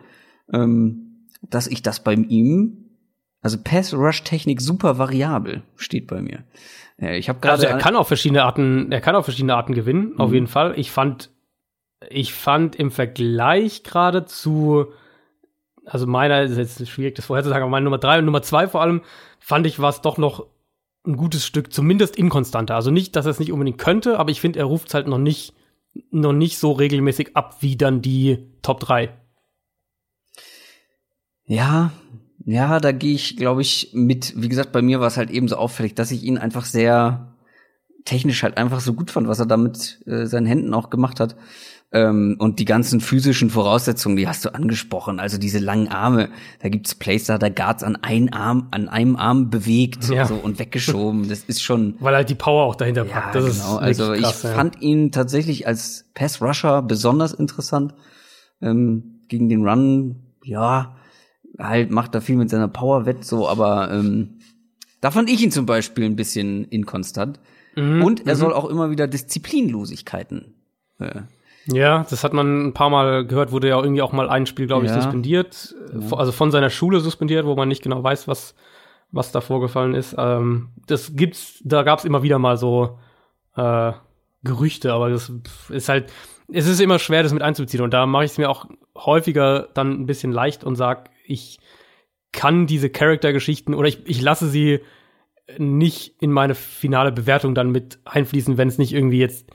[0.54, 2.86] ähm, dass ich das bei ihm
[3.42, 6.44] also Pass-Rush-Technik super variabel, steht bei mir.
[6.98, 7.54] Ich habe gerade.
[7.54, 10.20] Also er kann auch verschiedene Arten, er kann auch verschiedene Arten gewinnen, mhm.
[10.20, 10.78] auf jeden Fall.
[10.78, 11.32] Ich fand,
[12.10, 14.88] ich fand im Vergleich gerade zu,
[15.88, 18.42] also meiner ist jetzt schwierig, das vorher zu sagen, aber meine Nummer drei und Nummer
[18.42, 19.02] zwei vor allem,
[19.40, 20.46] fand ich, war es doch noch
[21.06, 22.76] ein gutes Stück, zumindest inkonstanter.
[22.76, 25.08] Also nicht, dass er es nicht unbedingt könnte, aber ich finde, er ruft es halt
[25.08, 25.54] noch nicht,
[26.12, 29.10] noch nicht so regelmäßig ab wie dann die Top 3.
[31.46, 31.92] Ja,
[32.46, 34.34] ja, da gehe ich, glaube ich, mit.
[34.36, 37.34] Wie gesagt, bei mir war es halt eben so auffällig, dass ich ihn einfach sehr
[38.06, 41.20] technisch halt einfach so gut fand, was er da mit äh, seinen Händen auch gemacht
[41.20, 41.36] hat.
[41.94, 45.22] Ähm, und die ganzen physischen Voraussetzungen, die hast du angesprochen.
[45.22, 49.16] Also diese langen Arme, da gibt's Plays, da der Guards an einen Arm, an einem
[49.16, 50.26] Arm bewegt ja.
[50.26, 51.30] so, und weggeschoben.
[51.30, 51.96] Das ist schon.
[52.00, 53.36] Weil halt die Power auch dahinter packt.
[53.36, 53.78] Ja, das genau.
[53.78, 54.50] also krass, ich ja.
[54.56, 57.94] fand ihn tatsächlich als Pass Rusher besonders interessant.
[58.62, 60.98] Ähm, gegen den Run, ja,
[61.58, 64.40] halt macht da viel mit seiner Power wett, so, aber ähm,
[65.00, 67.40] da fand ich ihn zum Beispiel ein bisschen inkonstant.
[67.76, 68.40] Mhm, und er mhm.
[68.40, 70.56] soll auch immer wieder Disziplinlosigkeiten.
[71.00, 71.22] Äh,
[71.72, 74.68] ja, das hat man ein paar Mal gehört, wurde ja irgendwie auch mal ein Spiel,
[74.68, 75.02] glaube ich, ja.
[75.02, 75.76] suspendiert.
[75.94, 76.18] Ja.
[76.18, 78.56] Also von seiner Schule suspendiert, wo man nicht genau weiß, was,
[79.12, 80.16] was da vorgefallen ist.
[80.18, 83.00] Ähm, das gibt's, da gab's immer wieder mal so
[83.56, 83.92] äh,
[84.44, 85.32] Gerüchte, aber das
[85.70, 86.12] ist halt,
[86.52, 87.84] es ist immer schwer, das mit einzubeziehen.
[87.84, 88.66] Und da mache ich es mir auch
[88.96, 91.60] häufiger dann ein bisschen leicht und sag, ich
[92.32, 94.80] kann diese Charaktergeschichten oder ich, ich lasse sie
[95.58, 99.50] nicht in meine finale Bewertung dann mit einfließen, wenn es nicht irgendwie jetzt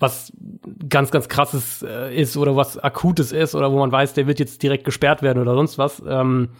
[0.00, 0.32] was
[0.88, 4.40] ganz, ganz krasses äh, ist oder was Akutes ist oder wo man weiß, der wird
[4.40, 6.02] jetzt direkt gesperrt werden oder sonst was.
[6.06, 6.50] Ähm,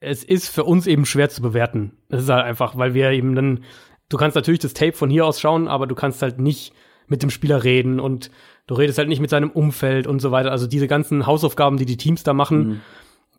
[0.00, 1.92] es ist für uns eben schwer zu bewerten.
[2.08, 3.64] Das ist halt einfach, weil wir eben dann,
[4.08, 6.72] du kannst natürlich das Tape von hier aus schauen, aber du kannst halt nicht
[7.06, 8.30] mit dem Spieler reden und
[8.66, 10.52] du redest halt nicht mit seinem Umfeld und so weiter.
[10.52, 12.80] Also diese ganzen Hausaufgaben, die die Teams da machen, mhm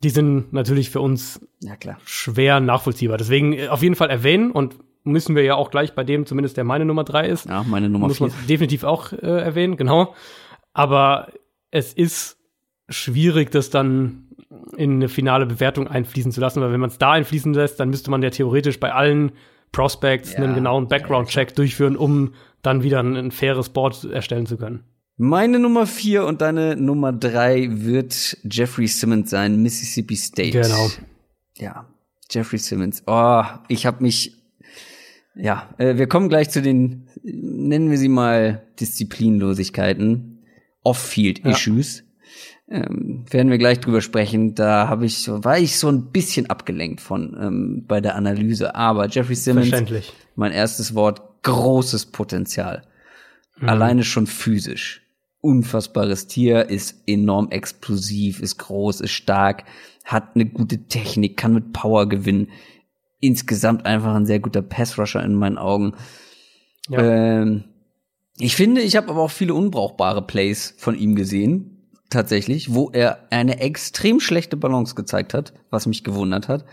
[0.04, 1.98] die sind natürlich für uns ja, klar.
[2.06, 3.18] schwer nachvollziehbar.
[3.18, 6.58] Deswegen äh, auf jeden Fall erwähnen und müssen wir ja auch gleich bei dem, zumindest
[6.58, 7.48] der meine Nummer drei ist.
[7.48, 8.48] Ja, meine Nummer muss man vier.
[8.48, 10.16] definitiv auch äh, erwähnen, genau.
[10.74, 11.28] Aber
[11.72, 12.38] es ist
[12.90, 14.28] schwierig, das dann
[14.76, 17.90] in eine finale Bewertung einfließen zu lassen, weil wenn man es da einfließen lässt, dann
[17.90, 19.32] müsste man ja theoretisch bei allen
[19.72, 20.40] Prospects Ja.
[20.40, 24.84] einen genauen Background-Check durchführen, um dann wieder ein, ein faires Board erstellen zu können.
[25.18, 30.52] Meine Nummer vier und deine Nummer drei wird Jeffrey Simmons sein, Mississippi State.
[30.62, 30.90] Genau.
[31.58, 31.86] Ja,
[32.30, 33.04] Jeffrey Simmons.
[33.08, 34.41] Oh, ich habe mich.
[35.36, 40.44] Ja, äh, wir kommen gleich zu den, nennen wir sie mal Disziplinlosigkeiten,
[40.84, 42.04] Off-Field-Issues.
[42.70, 44.56] Ähm, werden wir gleich drüber sprechen.
[44.56, 48.76] Da habe ich so, war ich so ein bisschen abgelenkt von ähm, bei der Analyse.
[48.76, 49.72] Aber Jeffrey Simmons,
[50.36, 52.84] mein erstes Wort, großes Potenzial.
[53.60, 55.02] Alleine schon physisch.
[55.42, 59.66] Unfassbares Tier, ist enorm explosiv, ist groß, ist stark,
[60.04, 62.50] hat eine gute Technik, kann mit Power gewinnen.
[63.22, 65.94] Insgesamt einfach ein sehr guter Passrusher in meinen Augen.
[66.90, 67.00] Ja.
[67.00, 67.64] Ähm,
[68.38, 73.28] ich finde, ich habe aber auch viele unbrauchbare Plays von ihm gesehen, tatsächlich, wo er
[73.30, 76.66] eine extrem schlechte Balance gezeigt hat, was mich gewundert hat,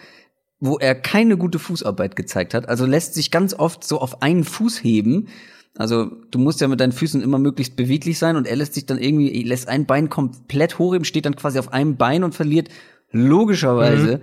[0.61, 2.69] wo er keine gute Fußarbeit gezeigt hat.
[2.69, 5.29] Also lässt sich ganz oft so auf einen Fuß heben.
[5.77, 8.87] Also du musst ja mit deinen Füßen immer möglichst beweglich sein und er lässt sich
[8.87, 12.69] dann irgendwie, lässt ein Bein komplett hochheben, steht dann quasi auf einem Bein und verliert
[13.11, 14.21] logischerweise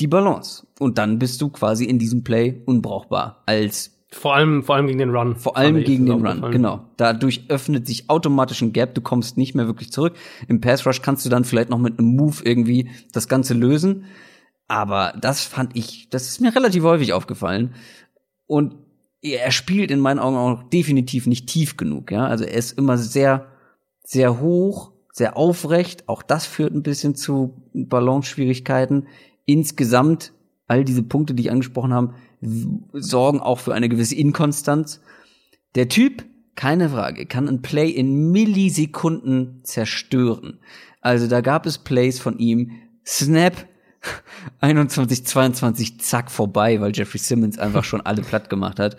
[0.00, 0.66] die Balance.
[0.78, 4.98] Und dann bist du quasi in diesem Play unbrauchbar als Vor allem, vor allem gegen
[4.98, 5.36] den Run.
[5.36, 6.86] vor allem gegen den Run, genau.
[6.96, 10.14] Dadurch öffnet sich automatisch ein Gap, du kommst nicht mehr wirklich zurück.
[10.48, 14.06] Im Pass Rush kannst du dann vielleicht noch mit einem Move irgendwie das Ganze lösen.
[14.66, 17.74] Aber das fand ich, das ist mir relativ häufig aufgefallen.
[18.46, 18.76] Und
[19.22, 22.26] er spielt in meinen Augen auch definitiv nicht tief genug, ja.
[22.26, 23.46] Also er ist immer sehr,
[24.02, 26.08] sehr hoch, sehr aufrecht.
[26.08, 29.06] Auch das führt ein bisschen zu Balance-Schwierigkeiten.
[29.50, 30.32] Insgesamt,
[30.68, 32.14] all diese Punkte, die ich angesprochen habe,
[32.92, 35.00] sorgen auch für eine gewisse Inkonstanz.
[35.74, 36.24] Der Typ,
[36.54, 40.60] keine Frage, kann ein Play in Millisekunden zerstören.
[41.00, 42.70] Also da gab es Plays von ihm,
[43.04, 43.66] Snap,
[44.60, 48.96] 21, 22, zack, vorbei, weil Jeffrey Simmons einfach schon alle platt gemacht hat.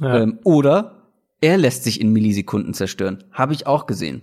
[0.00, 0.22] Ja.
[0.22, 3.22] Ähm, oder er lässt sich in Millisekunden zerstören.
[3.30, 4.22] Habe ich auch gesehen.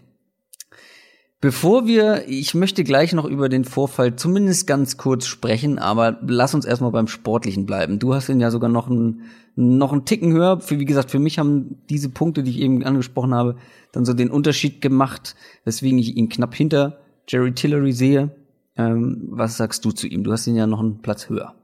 [1.43, 6.55] Bevor wir, ich möchte gleich noch über den Vorfall zumindest ganz kurz sprechen, aber lass
[6.55, 7.99] uns erstmal beim Sportlichen bleiben.
[7.99, 9.23] Du hast ihn ja sogar noch einen,
[9.57, 10.61] noch einen Ticken höher.
[10.61, 13.57] Für, wie gesagt, für mich haben diese Punkte, die ich eben angesprochen habe,
[13.91, 18.33] dann so den Unterschied gemacht, weswegen ich ihn knapp hinter Jerry Tillery sehe.
[18.77, 20.23] Ähm, was sagst du zu ihm?
[20.23, 21.55] Du hast ihn ja noch einen Platz höher.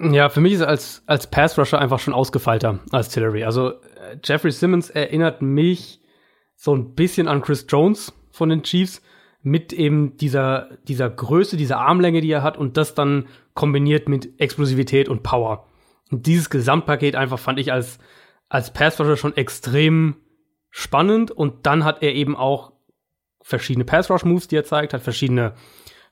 [0.00, 3.44] Ja, für mich ist er als, als Pass-Rusher einfach schon ausgefeilter als Tillery.
[3.44, 6.00] Also äh, Jeffrey Simmons erinnert mich
[6.56, 9.02] so ein bisschen an Chris Jones von den Chiefs
[9.42, 14.40] mit eben dieser, dieser Größe, dieser Armlänge, die er hat und das dann kombiniert mit
[14.40, 15.66] Explosivität und Power.
[16.10, 17.98] Und dieses Gesamtpaket einfach fand ich als,
[18.48, 20.16] als Pass-Rusher schon extrem
[20.70, 22.72] spannend und dann hat er eben auch
[23.42, 25.54] verschiedene Pass-Rush-Moves, die er zeigt, hat verschiedene,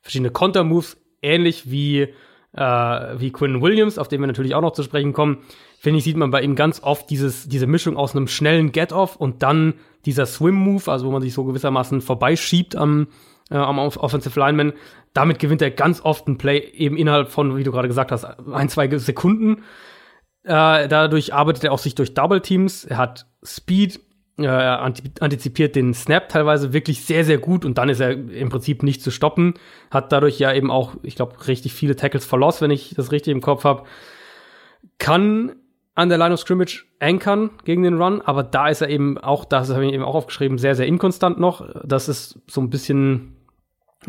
[0.00, 2.14] verschiedene Konter-Moves, ähnlich wie
[2.56, 5.38] äh, wie Quinn Williams, auf den wir natürlich auch noch zu sprechen kommen,
[5.78, 9.16] finde ich, sieht man bei ihm ganz oft dieses, diese Mischung aus einem schnellen Get-Off
[9.16, 9.74] und dann
[10.04, 13.08] dieser Swim-Move, also wo man sich so gewissermaßen vorbeischiebt am,
[13.50, 14.72] äh, am Off- Offensive Lineman.
[15.12, 18.24] Damit gewinnt er ganz oft ein Play eben innerhalb von, wie du gerade gesagt hast,
[18.24, 19.62] ein, zwei Sekunden.
[20.44, 22.84] Äh, dadurch arbeitet er auch sich durch Double Teams.
[22.84, 24.00] Er hat Speed,
[24.38, 28.10] äh, er anti- antizipiert den Snap teilweise wirklich sehr, sehr gut und dann ist er
[28.10, 29.54] im Prinzip nicht zu stoppen.
[29.90, 33.32] Hat dadurch ja eben auch, ich glaube, richtig viele Tackles verlost, wenn ich das richtig
[33.32, 33.84] im Kopf habe.
[34.98, 35.56] Kann
[35.94, 39.46] an der Line of Scrimmage ankern gegen den Run, aber da ist er eben auch,
[39.46, 41.66] das habe ich eben auch aufgeschrieben, sehr, sehr inkonstant noch.
[41.84, 43.36] Das ist so ein bisschen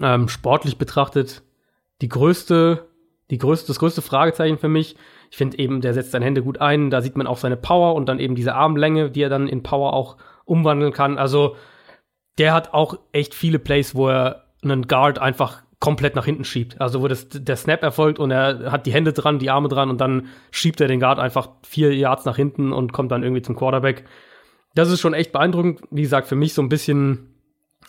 [0.01, 1.43] ähm, sportlich betrachtet
[2.01, 2.86] die größte,
[3.29, 4.95] die größte, das größte Fragezeichen für mich.
[5.29, 7.95] Ich finde eben, der setzt seine Hände gut ein, da sieht man auch seine Power
[7.95, 11.17] und dann eben diese Armlänge, die er dann in Power auch umwandeln kann.
[11.17, 11.55] Also
[12.37, 16.79] der hat auch echt viele Plays, wo er einen Guard einfach komplett nach hinten schiebt.
[16.81, 19.89] Also wo das, der Snap erfolgt und er hat die Hände dran, die Arme dran
[19.89, 23.43] und dann schiebt er den Guard einfach vier Yards nach hinten und kommt dann irgendwie
[23.43, 24.05] zum Quarterback.
[24.73, 25.81] Das ist schon echt beeindruckend.
[25.91, 27.33] Wie gesagt, für mich so ein bisschen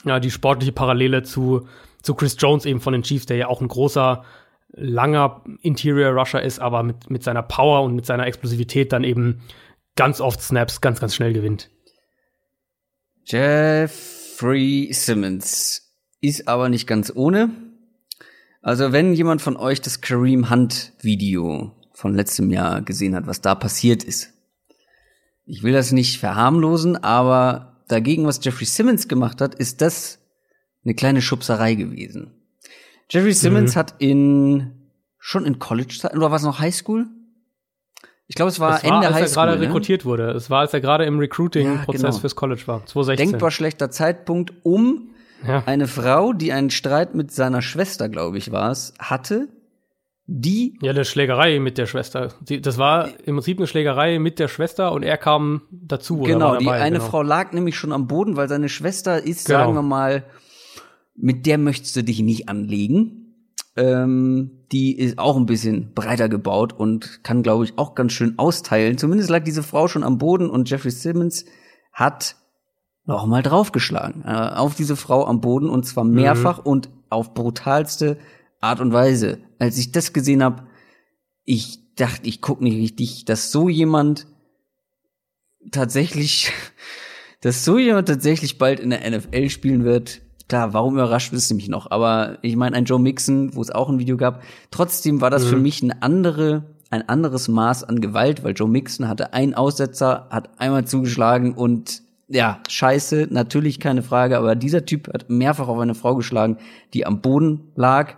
[0.04, 1.66] ja, die sportliche Parallele zu,
[2.02, 4.22] zu Chris Jones eben von den Chiefs, der ja auch ein großer,
[4.70, 9.40] langer Interior Rusher ist, aber mit, mit seiner Power und mit seiner Explosivität dann eben
[9.96, 11.70] ganz oft Snaps ganz, ganz schnell gewinnt.
[13.24, 17.50] Jeffrey Simmons ist aber nicht ganz ohne.
[18.62, 23.40] Also wenn jemand von euch das Kareem Hunt Video von letztem Jahr gesehen hat, was
[23.40, 24.32] da passiert ist.
[25.44, 30.18] Ich will das nicht verharmlosen, aber dagegen, was Jeffrey Simmons gemacht hat, ist das
[30.84, 32.37] eine kleine Schubserei gewesen.
[33.10, 33.78] Jeffrey Simmons mhm.
[33.78, 34.72] hat in
[35.18, 37.06] schon in College oder war es noch Highschool?
[38.26, 39.28] Ich glaube, es war, es war Ende als Highschool.
[39.28, 39.66] er gerade ne?
[39.66, 40.30] rekrutiert wurde.
[40.32, 42.20] Es war, als er gerade im Recruiting-Prozess ja, genau.
[42.20, 42.84] fürs College war.
[42.84, 43.30] 2016.
[43.30, 45.14] Denkbar schlechter Zeitpunkt, um
[45.46, 45.62] ja.
[45.64, 49.48] eine Frau, die einen Streit mit seiner Schwester, glaube ich, war es, hatte,
[50.26, 50.78] die.
[50.82, 52.34] Ja, eine Schlägerei mit der Schwester.
[52.42, 56.20] Das war im Prinzip eine Schlägerei mit der Schwester und er kam dazu.
[56.20, 57.10] Genau, dabei, die eine genau.
[57.10, 59.60] Frau lag nämlich schon am Boden, weil seine Schwester ist, genau.
[59.60, 60.24] sagen wir mal,
[61.20, 63.34] mit der möchtest du dich nicht anlegen.
[63.76, 68.38] Ähm, die ist auch ein bisschen breiter gebaut und kann, glaube ich, auch ganz schön
[68.38, 68.98] austeilen.
[68.98, 71.44] Zumindest lag diese Frau schon am Boden und Jeffrey Simmons
[71.92, 72.36] hat
[73.04, 76.70] noch mal draufgeschlagen äh, auf diese Frau am Boden und zwar mehrfach mhm.
[76.70, 78.18] und auf brutalste
[78.60, 79.38] Art und Weise.
[79.58, 80.66] Als ich das gesehen habe,
[81.44, 84.26] ich dachte, ich guck nicht richtig, dass so jemand
[85.70, 86.52] tatsächlich,
[87.40, 91.68] dass so jemand tatsächlich bald in der NFL spielen wird klar, warum überrascht es mich
[91.68, 91.90] noch?
[91.90, 95.44] Aber ich meine, ein Joe Mixon, wo es auch ein Video gab, trotzdem war das
[95.44, 95.48] mhm.
[95.48, 100.26] für mich eine andere, ein anderes Maß an Gewalt, weil Joe Mixon hatte einen Aussetzer,
[100.30, 105.78] hat einmal zugeschlagen und ja, scheiße, natürlich keine Frage, aber dieser Typ hat mehrfach auf
[105.78, 106.58] eine Frau geschlagen,
[106.92, 108.16] die am Boden lag.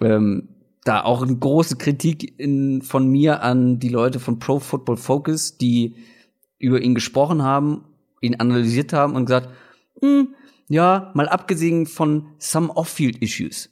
[0.00, 0.48] Ähm,
[0.84, 5.58] da auch eine große Kritik in, von mir an die Leute von Pro Football Focus,
[5.58, 5.94] die
[6.58, 7.84] über ihn gesprochen haben,
[8.20, 9.50] ihn analysiert haben und gesagt,
[10.00, 10.34] hm,
[10.70, 13.70] ja, mal abgesehen von some off-field Issues.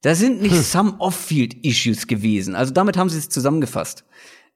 [0.00, 0.62] Da sind nicht hm.
[0.62, 2.54] some off-field Issues gewesen.
[2.54, 4.04] Also damit haben sie es zusammengefasst.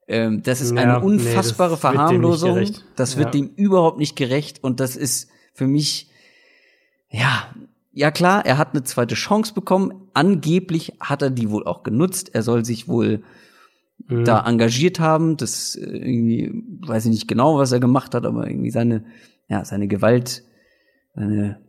[0.08, 2.56] Ähm, das ist ja, eine unfassbare nee, das Verharmlosung.
[2.56, 3.42] Wird das wird ja.
[3.42, 6.10] dem überhaupt nicht gerecht und das ist für mich,
[7.10, 7.48] ja,
[7.92, 10.08] ja klar, er hat eine zweite Chance bekommen.
[10.14, 12.30] Angeblich hat er die wohl auch genutzt.
[12.32, 13.22] Er soll sich wohl
[14.06, 14.24] mhm.
[14.24, 15.36] da engagiert haben.
[15.36, 19.04] Das äh, irgendwie, weiß ich nicht genau, was er gemacht hat, aber irgendwie seine,
[19.48, 20.44] ja, seine Gewalt
[21.14, 21.60] seine,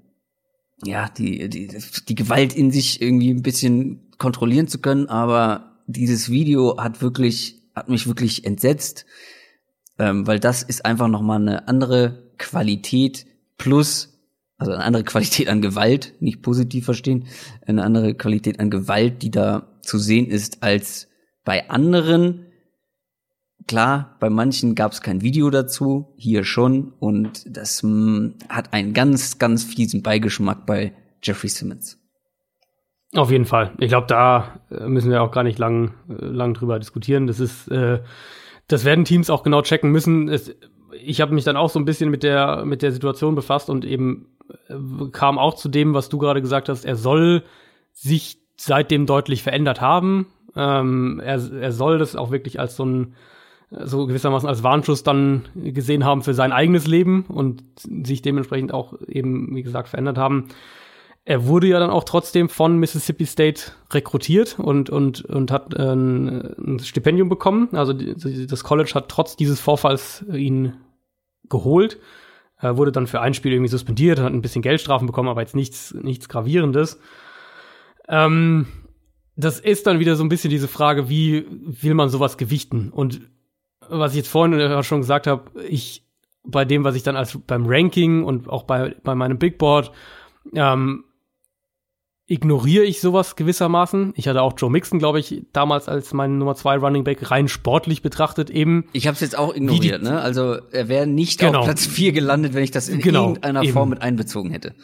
[0.84, 1.68] ja, die, die,
[2.08, 7.64] die Gewalt in sich irgendwie ein bisschen kontrollieren zu können, aber dieses Video hat wirklich,
[7.76, 9.06] hat mich wirklich entsetzt,
[9.98, 13.26] ähm, weil das ist einfach nochmal eine andere Qualität
[13.58, 14.20] plus,
[14.58, 17.28] also eine andere Qualität an Gewalt, nicht positiv verstehen,
[17.66, 21.08] eine andere Qualität an Gewalt, die da zu sehen ist als
[21.44, 22.46] bei anderen
[23.70, 26.92] Klar, bei manchen gab es kein Video dazu, hier schon.
[27.00, 32.00] Und das mh, hm, hat einen ganz, ganz fiesen Beigeschmack bei Jeffrey Simmons.
[33.14, 33.74] Auf jeden Fall.
[33.78, 37.28] Ich glaube, da äh, müssen wir auch gar nicht lang, äh, lang drüber diskutieren.
[37.28, 38.00] Das ist, äh,
[38.68, 40.30] das werden Teams auch genau checken müssen.
[40.30, 40.52] Es,
[41.00, 43.86] ich habe mich dann auch so ein bisschen mit der, mit der Situation befasst und
[43.86, 44.36] eben
[44.68, 44.74] äh,
[45.12, 46.86] kam auch zu dem, was du gerade gesagt hast.
[46.86, 47.44] Er soll
[47.94, 50.26] sich seitdem deutlich verändert haben.
[50.56, 53.14] Ähm, er, er soll das auch wirklich als so ein
[53.72, 57.64] so gewissermaßen als Warnschuss dann gesehen haben für sein eigenes Leben und
[58.04, 60.48] sich dementsprechend auch eben, wie gesagt, verändert haben.
[61.26, 65.94] Er wurde ja dann auch trotzdem von Mississippi State rekrutiert und, und, und hat äh,
[65.94, 67.70] ein Stipendium bekommen.
[67.74, 70.74] Also das College hat trotz dieses Vorfalls ihn
[71.48, 72.00] geholt.
[72.58, 75.56] Er wurde dann für ein Spiel irgendwie suspendiert, hat ein bisschen Geldstrafen bekommen, aber jetzt
[75.56, 77.00] nichts, nichts Gravierendes.
[78.08, 78.66] Ähm,
[79.36, 82.90] das ist dann wieder so ein bisschen diese Frage, wie will man sowas gewichten?
[82.90, 83.22] Und
[83.90, 86.06] was ich jetzt vorhin schon gesagt habe, ich
[86.44, 89.92] bei dem, was ich dann als beim Ranking und auch bei, bei meinem Big Board,
[90.54, 91.04] ähm,
[92.30, 94.14] ignoriere ich sowas gewissermaßen.
[94.16, 97.48] Ich hatte auch Joe Mixon, glaube ich, damals als mein Nummer zwei Running Back rein
[97.48, 98.86] sportlich betrachtet eben.
[98.94, 100.22] Ich habe es jetzt auch ignoriert, ne?
[100.22, 101.60] Also er wäre nicht genau.
[101.60, 103.74] auf Platz vier gelandet, wenn ich das in genau, irgendeiner eben.
[103.74, 104.76] Form mit einbezogen hätte.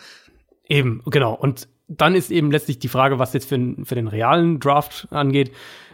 [0.67, 1.35] Eben, genau.
[1.35, 5.51] Und dann ist eben letztlich die Frage, was jetzt für, für den realen Draft angeht,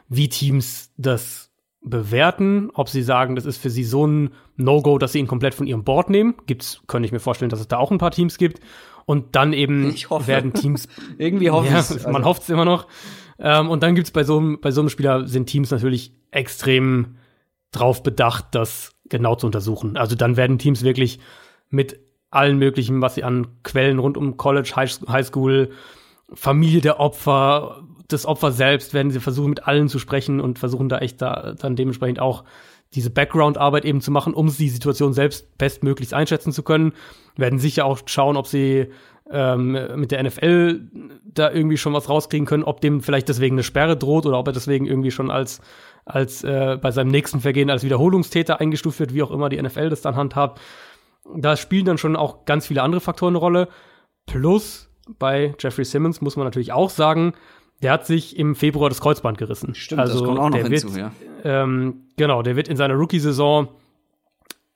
[0.08, 1.51] wie Teams das
[1.82, 5.56] bewerten, ob sie sagen, das ist für sie so ein No-Go, dass sie ihn komplett
[5.56, 6.36] von ihrem Board nehmen.
[6.45, 8.60] Gibt's, könnte ich mir vorstellen, dass es da auch ein paar Teams gibt.
[9.06, 9.94] Und dann eben
[10.28, 10.88] werden Teams.
[11.18, 12.30] Irgendwie hoffe ja, ich Man also.
[12.30, 12.88] hofft es immer noch.
[13.40, 17.18] Ähm, und dann gibt's bei so einem, bei so einem Spieler sind Teams natürlich extrem
[17.72, 19.98] drauf bedacht, das genau zu untersuchen.
[19.98, 21.20] Also dann werden Teams wirklich
[21.70, 21.99] mit
[22.30, 25.72] allen möglichen, was sie an Quellen rund um College, High School,
[26.34, 27.84] Familie der Opfer,
[28.14, 31.54] das Opfer selbst werden sie versuchen, mit allen zu sprechen und versuchen da echt da
[31.58, 32.44] dann dementsprechend auch
[32.94, 36.94] diese Background-Arbeit eben zu machen, um die Situation selbst bestmöglichst einschätzen zu können.
[37.38, 38.88] Werden sicher auch schauen, ob sie
[39.32, 40.82] ähm, mit der NFL
[41.24, 44.48] da irgendwie schon was rauskriegen können, ob dem vielleicht deswegen eine Sperre droht oder ob
[44.48, 45.62] er deswegen irgendwie schon als,
[46.04, 49.90] als äh, bei seinem nächsten Vergehen als Wiederholungstäter eingestuft wird, wie auch immer die NFL
[49.90, 50.60] das dann handhabt.
[51.34, 53.68] Da spielen dann schon auch ganz viele andere Faktoren eine Rolle.
[54.26, 57.34] Plus bei Jeffrey Simmons muss man natürlich auch sagen,
[57.82, 59.76] der hat sich im Februar das Kreuzband gerissen.
[59.76, 61.12] Stimmt, also, das kommt auch noch hinzu, wird, ja.
[61.44, 63.68] Ähm, genau, der wird in seiner Rookie-Saison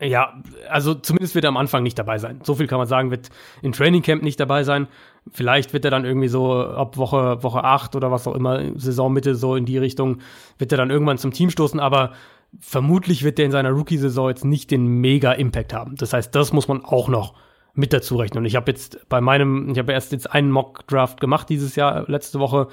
[0.01, 2.41] Ja, also zumindest wird er am Anfang nicht dabei sein.
[2.43, 3.29] So viel kann man sagen, wird
[3.61, 4.87] im Training Camp nicht dabei sein.
[5.31, 9.35] Vielleicht wird er dann irgendwie so ab Woche, Woche 8 oder was auch immer, Saisonmitte
[9.35, 10.17] so in die Richtung,
[10.57, 12.11] wird er dann irgendwann zum Team stoßen, aber
[12.59, 15.95] vermutlich wird er in seiner Rookie-Saison jetzt nicht den Mega-Impact haben.
[15.95, 17.33] Das heißt, das muss man auch noch
[17.75, 18.39] mit dazu rechnen.
[18.39, 22.05] Und ich habe jetzt bei meinem, ich habe erst jetzt einen Mock-Draft gemacht dieses Jahr,
[22.09, 22.67] letzte Woche.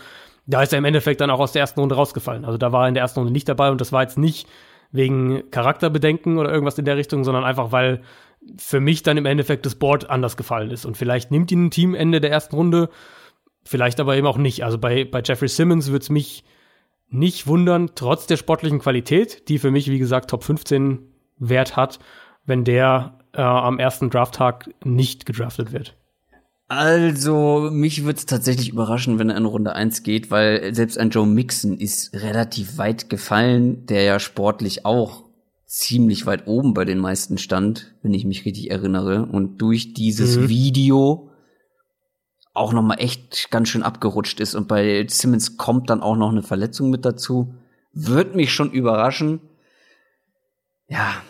[0.47, 2.45] Da ist er im Endeffekt dann auch aus der ersten Runde rausgefallen.
[2.45, 4.49] Also da war er in der ersten Runde nicht dabei und das war jetzt nicht
[4.93, 8.03] wegen Charakterbedenken oder irgendwas in der Richtung, sondern einfach, weil
[8.59, 10.85] für mich dann im Endeffekt das Board anders gefallen ist.
[10.85, 12.91] Und vielleicht nimmt ihn ein Team Ende der ersten Runde,
[13.65, 14.65] vielleicht aber eben auch nicht.
[14.65, 16.45] Also bei, bei Jeffrey Simmons würde es mich
[17.09, 20.99] nicht wundern, trotz der sportlichen Qualität, die für mich, wie gesagt, Top 15
[21.39, 21.99] Wert hat,
[22.47, 25.97] wenn der äh, am ersten Drafttag nicht gedraftet wird.
[26.69, 31.11] Also, mich würde es tatsächlich überraschen, wenn er in Runde 1 geht, weil selbst ein
[31.11, 35.25] Joe Mixon ist relativ weit gefallen, der ja sportlich auch
[35.67, 39.27] ziemlich weit oben bei den meisten stand, wenn ich mich richtig erinnere.
[39.27, 40.49] Und durch dieses mhm.
[40.49, 41.31] Video
[42.55, 44.55] auch noch mal echt ganz schön abgerutscht ist.
[44.55, 47.55] Und bei Simmons kommt dann auch noch eine Verletzung mit dazu.
[47.93, 49.41] Wird mich schon überraschen.
[50.89, 51.23] Ja,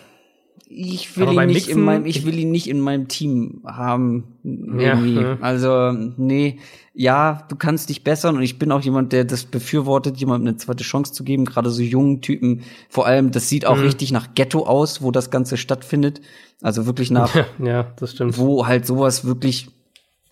[0.74, 4.38] ich will ihn nicht Mixen, in meinem, ich will ihn nicht in meinem Team haben.
[4.42, 5.14] Irgendwie.
[5.14, 5.38] Ja, ja.
[5.40, 6.58] Also, nee,
[6.94, 10.56] ja, du kannst dich bessern und ich bin auch jemand, der das befürwortet, jemandem eine
[10.56, 12.62] zweite Chance zu geben, gerade so jungen Typen.
[12.88, 13.84] Vor allem, das sieht auch mhm.
[13.84, 16.20] richtig nach Ghetto aus, wo das Ganze stattfindet.
[16.60, 18.38] Also wirklich nach, ja, ja, das stimmt.
[18.38, 19.68] wo halt sowas wirklich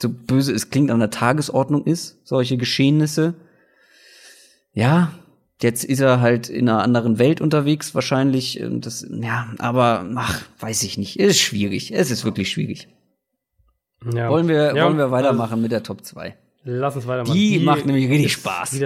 [0.01, 3.35] so böse es klingt an der Tagesordnung ist, solche Geschehnisse.
[4.73, 5.13] Ja,
[5.61, 8.63] Jetzt ist er halt in einer anderen Welt unterwegs, wahrscheinlich.
[8.63, 11.21] Das, ja, aber ach, weiß ich nicht.
[11.21, 11.93] Es ist schwierig.
[11.93, 12.89] Es ist wirklich schwierig.
[14.15, 14.31] Ja.
[14.31, 16.35] Wollen wir, ja, wollen wir weitermachen also, mit der Top 2?
[16.65, 17.35] Lass uns weitermachen.
[17.35, 18.81] Die, die macht nämlich richtig Spaß.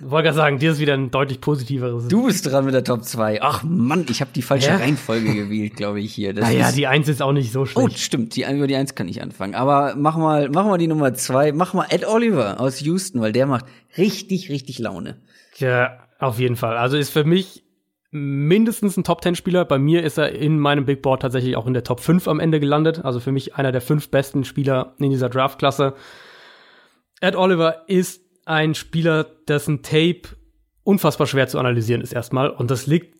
[0.00, 2.08] Wollte gerade sagen, dir ist wieder ein deutlich positiveres.
[2.08, 3.40] Du bist dran mit der Top 2.
[3.40, 4.76] Ach Mann, ich habe die falsche ja?
[4.76, 6.34] Reihenfolge gewählt, glaube ich, hier.
[6.34, 7.88] Das naja, ist, die 1 ist auch nicht so schlecht.
[7.88, 9.54] Oh, stimmt, die, über die 1 kann ich anfangen.
[9.54, 11.52] Aber mach mal, mach mal die Nummer 2.
[11.52, 13.64] Mach mal Ed Oliver aus Houston, weil der macht
[13.96, 15.16] richtig, richtig Laune.
[15.58, 16.76] Ja, auf jeden Fall.
[16.76, 17.64] Also ist für mich
[18.10, 19.64] mindestens ein Top 10 Spieler.
[19.64, 22.40] Bei mir ist er in meinem Big Board tatsächlich auch in der Top 5 am
[22.40, 23.04] Ende gelandet.
[23.04, 25.94] Also für mich einer der fünf besten Spieler in dieser Draftklasse.
[27.20, 30.22] Ed Oliver ist ein Spieler, dessen Tape
[30.82, 32.50] unfassbar schwer zu analysieren ist erstmal.
[32.50, 33.16] Und das liegt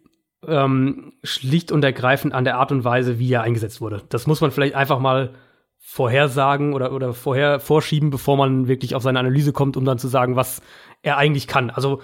[0.47, 4.03] ähm, schlicht und ergreifend an der Art und Weise, wie er eingesetzt wurde.
[4.09, 5.35] Das muss man vielleicht einfach mal
[5.79, 10.09] vorhersagen oder, oder vorher vorschieben, bevor man wirklich auf seine Analyse kommt, um dann zu
[10.09, 10.63] sagen, was
[11.03, 11.71] er eigentlich kann.
[11.71, 12.01] Also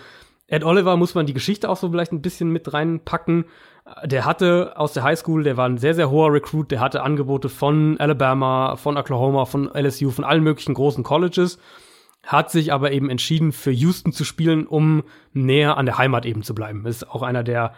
[0.48, 3.46] Ed Oliver muss man die Geschichte auch so vielleicht ein bisschen mit reinpacken.
[4.04, 7.48] Der hatte aus der Highschool, der war ein sehr, sehr hoher Recruit, der hatte Angebote
[7.48, 11.58] von Alabama, von Oklahoma, von LSU, von allen möglichen großen Colleges,
[12.24, 16.42] hat sich aber eben entschieden, für Houston zu spielen, um näher an der Heimat eben
[16.42, 16.86] zu bleiben.
[16.86, 17.74] Ist auch einer der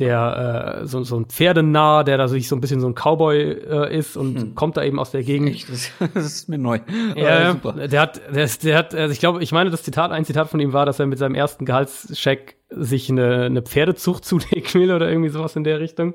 [0.00, 3.38] der äh, so, so ein Pferdenah, der da sich so ein bisschen so ein Cowboy
[3.38, 4.54] äh, ist und hm.
[4.54, 5.50] kommt da eben aus der Gegend.
[5.50, 5.68] Echt?
[5.68, 6.80] Das, das ist mir neu.
[7.14, 7.72] Ja, super.
[7.86, 10.58] Der hat, der, der hat, also ich glaube, ich meine, das Zitat, ein Zitat von
[10.58, 15.08] ihm war, dass er mit seinem ersten Gehaltscheck sich eine, eine Pferdezucht zulegen will oder
[15.08, 16.14] irgendwie sowas in der Richtung.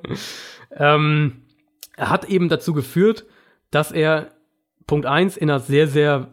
[0.76, 1.44] ähm,
[1.96, 3.26] er hat eben dazu geführt,
[3.72, 4.32] dass er
[4.88, 6.28] Punkt eins in einer sehr, sehr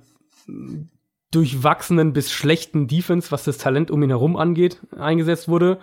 [1.31, 5.79] durchwachsenen bis schlechten Defense, was das Talent um ihn herum angeht, eingesetzt wurde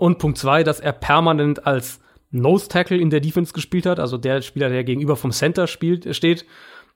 [0.00, 2.00] und Punkt zwei, dass er permanent als
[2.30, 6.14] Nose Tackle in der Defense gespielt hat, also der Spieler, der gegenüber vom Center spielt,
[6.16, 6.46] steht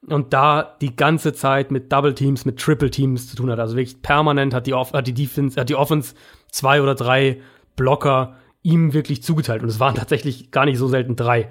[0.06, 3.58] und da die ganze Zeit mit Double Teams, mit Triple Teams zu tun hat.
[3.58, 6.14] Also wirklich permanent hat die, Off hat die Defense, hat die Offense
[6.50, 7.40] zwei oder drei
[7.76, 9.62] Blocker ihm wirklich zugeteilt.
[9.62, 11.50] Und es waren tatsächlich gar nicht so selten drei.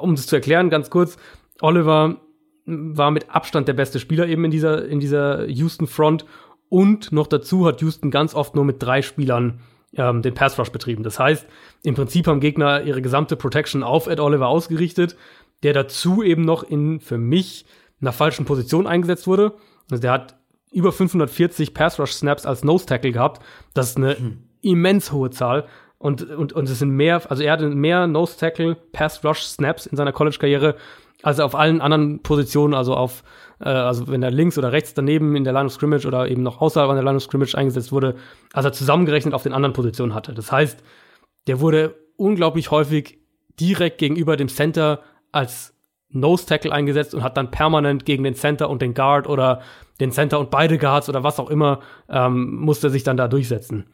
[0.00, 1.16] Um das zu erklären, ganz kurz,
[1.60, 2.16] Oliver
[2.64, 6.24] war mit Abstand der beste Spieler eben in dieser, in dieser Houston Front.
[6.68, 9.60] Und noch dazu hat Houston ganz oft nur mit drei Spielern
[9.94, 11.02] ähm, den Pass Rush betrieben.
[11.02, 11.46] Das heißt,
[11.82, 15.16] im Prinzip haben Gegner ihre gesamte Protection auf Ed Oliver ausgerichtet,
[15.62, 17.66] der dazu eben noch in, für mich,
[18.00, 19.54] einer falschen Position eingesetzt wurde.
[19.90, 20.36] Also der hat
[20.70, 23.42] über 540 Pass Rush Snaps als Nose Tackle gehabt.
[23.72, 24.38] Das ist eine hm.
[24.60, 25.66] immens hohe Zahl.
[25.98, 29.86] Und, und, und es sind mehr, also er hatte mehr Nose Tackle, Pass Rush Snaps
[29.86, 30.76] in seiner College-Karriere
[31.22, 33.24] als auf allen anderen Positionen, also auf
[33.60, 36.42] äh, also wenn er links oder rechts daneben in der Line of Scrimmage oder eben
[36.42, 38.16] noch außerhalb an der Line of Scrimmage eingesetzt wurde,
[38.52, 40.34] als er zusammengerechnet auf den anderen Positionen hatte.
[40.34, 40.82] Das heißt,
[41.46, 43.18] der wurde unglaublich häufig
[43.58, 45.00] direkt gegenüber dem Center
[45.32, 45.74] als
[46.08, 49.62] Nose Tackle eingesetzt und hat dann permanent gegen den Center und den Guard oder
[50.00, 53.86] den Center und beide Guards oder was auch immer ähm, musste sich dann da durchsetzen.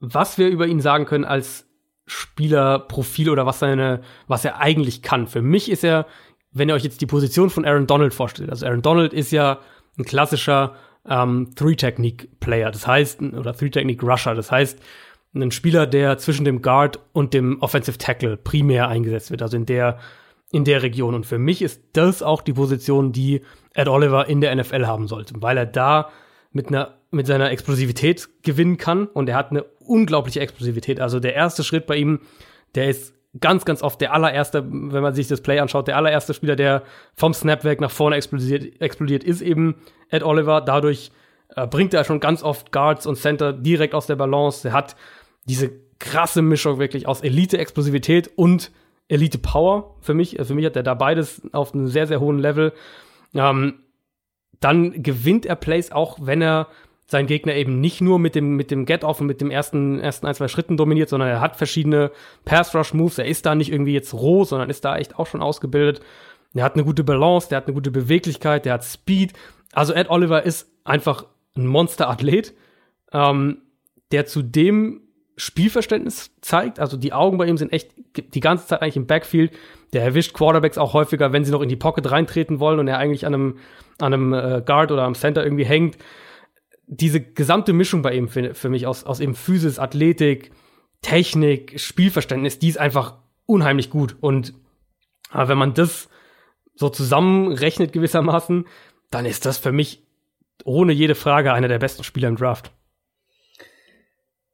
[0.00, 1.66] Was wir über ihn sagen können als
[2.06, 5.26] Spielerprofil oder was seine, was er eigentlich kann.
[5.26, 6.06] Für mich ist er
[6.52, 9.60] wenn ihr euch jetzt die Position von Aaron Donald vorstellt, also Aaron Donald ist ja
[9.98, 10.74] ein klassischer
[11.08, 14.78] ähm, Three-Technique-Player, das heißt, oder Three-Technique-Rusher, das heißt,
[15.34, 19.66] ein Spieler, der zwischen dem Guard und dem Offensive Tackle primär eingesetzt wird, also in
[19.66, 19.98] der,
[20.50, 21.14] in der Region.
[21.14, 23.42] Und für mich ist das auch die Position, die
[23.74, 26.10] Ed Oliver in der NFL haben sollte, weil er da
[26.50, 29.06] mit einer, mit seiner Explosivität gewinnen kann.
[29.06, 31.00] Und er hat eine unglaubliche Explosivität.
[31.00, 32.20] Also der erste Schritt bei ihm,
[32.74, 36.34] der ist ganz, ganz oft der allererste, wenn man sich das Play anschaut, der allererste
[36.34, 36.82] Spieler, der
[37.14, 39.76] vom Snap weg nach vorne explodiert, explodiert ist eben
[40.10, 40.60] Ed Oliver.
[40.60, 41.10] Dadurch
[41.54, 44.68] äh, bringt er schon ganz oft Guards und Center direkt aus der Balance.
[44.68, 44.96] Er hat
[45.44, 48.70] diese krasse Mischung wirklich aus Elite-Explosivität und
[49.08, 50.36] Elite-Power für mich.
[50.40, 52.72] Für mich hat er da beides auf einem sehr, sehr hohen Level.
[53.34, 53.80] Ähm,
[54.60, 56.68] dann gewinnt er Plays auch, wenn er
[57.10, 60.26] seinen Gegner eben nicht nur mit dem, mit dem Get-Off und mit dem ersten, ersten
[60.26, 62.12] ein, zwei Schritten dominiert, sondern er hat verschiedene
[62.44, 63.18] Pass-Rush-Moves.
[63.18, 66.02] Er ist da nicht irgendwie jetzt roh, sondern ist da echt auch schon ausgebildet.
[66.54, 69.32] Er hat eine gute Balance, der hat eine gute Beweglichkeit, der hat Speed.
[69.72, 71.24] Also Ed Oliver ist einfach
[71.56, 72.52] ein Monster-Athlet,
[73.12, 73.62] ähm,
[74.12, 75.00] der zu dem
[75.38, 76.78] Spielverständnis zeigt.
[76.78, 79.52] Also die Augen bei ihm sind echt die ganze Zeit eigentlich im Backfield.
[79.94, 82.98] Der erwischt Quarterbacks auch häufiger, wenn sie noch in die Pocket reintreten wollen und er
[82.98, 83.58] eigentlich an einem,
[83.98, 85.96] an einem äh, Guard oder am Center irgendwie hängt
[86.88, 90.50] diese gesamte Mischung bei ihm für, für mich aus, aus eben Physis, Athletik,
[91.02, 94.16] Technik, Spielverständnis, die ist einfach unheimlich gut.
[94.20, 94.54] Und
[95.32, 96.08] äh, wenn man das
[96.74, 98.66] so zusammenrechnet gewissermaßen,
[99.10, 100.06] dann ist das für mich
[100.64, 102.72] ohne jede Frage einer der besten Spieler im Draft.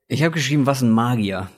[0.08, 1.48] Ich habe geschrieben, was ein Magier.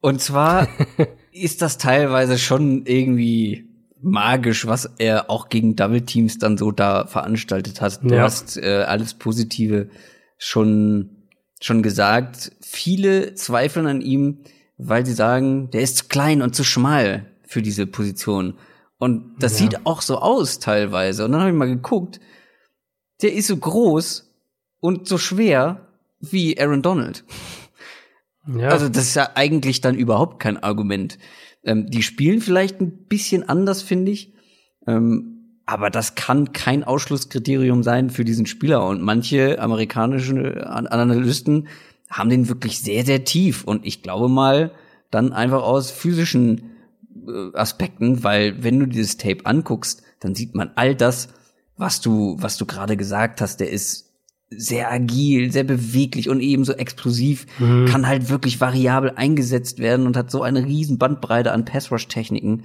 [0.00, 0.68] Und zwar
[1.32, 3.68] ist das teilweise schon irgendwie
[4.00, 8.00] magisch, was er auch gegen Double Teams dann so da veranstaltet hat.
[8.02, 8.22] Du ja.
[8.22, 9.88] hast äh, alles Positive
[10.36, 11.10] schon
[11.60, 12.52] schon gesagt.
[12.60, 14.38] Viele zweifeln an ihm,
[14.76, 18.54] weil sie sagen, der ist zu klein und zu schmal für diese Position.
[18.98, 19.58] Und das ja.
[19.58, 21.24] sieht auch so aus teilweise.
[21.24, 22.20] Und dann habe ich mal geguckt,
[23.22, 24.30] der ist so groß
[24.80, 25.88] und so schwer
[26.20, 27.24] wie Aaron Donald.
[28.46, 28.68] Ja.
[28.68, 31.18] Also das ist ja eigentlich dann überhaupt kein Argument.
[31.68, 34.32] Ähm, die spielen vielleicht ein bisschen anders, finde ich.
[34.86, 38.86] Ähm, aber das kann kein Ausschlusskriterium sein für diesen Spieler.
[38.86, 41.68] Und manche amerikanische Analysten
[42.08, 43.64] haben den wirklich sehr, sehr tief.
[43.64, 44.72] Und ich glaube mal,
[45.10, 46.70] dann einfach aus physischen
[47.26, 51.28] äh, Aspekten, weil wenn du dieses Tape anguckst, dann sieht man all das,
[51.76, 53.60] was du, was du gerade gesagt hast.
[53.60, 54.07] Der ist
[54.50, 57.86] sehr agil, sehr beweglich und ebenso explosiv, mhm.
[57.86, 62.64] kann halt wirklich variabel eingesetzt werden und hat so eine riesen Bandbreite an Passrush-Techniken.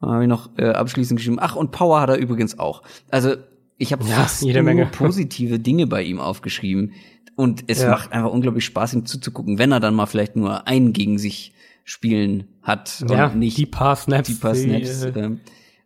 [0.00, 1.38] Habe ich noch äh, abschließend geschrieben.
[1.40, 2.82] Ach, und Power hat er übrigens auch.
[3.10, 3.34] Also
[3.76, 6.92] ich habe ja, fast jede Menge positive Dinge bei ihm aufgeschrieben.
[7.34, 7.90] Und es ja.
[7.90, 11.52] macht einfach unglaublich Spaß, ihm zuzugucken, wenn er dann mal vielleicht nur einen gegen sich
[11.84, 14.28] spielen hat ja, und nicht die paar Snaps.
[14.28, 15.00] Die paar Snaps.
[15.00, 15.36] Die, äh,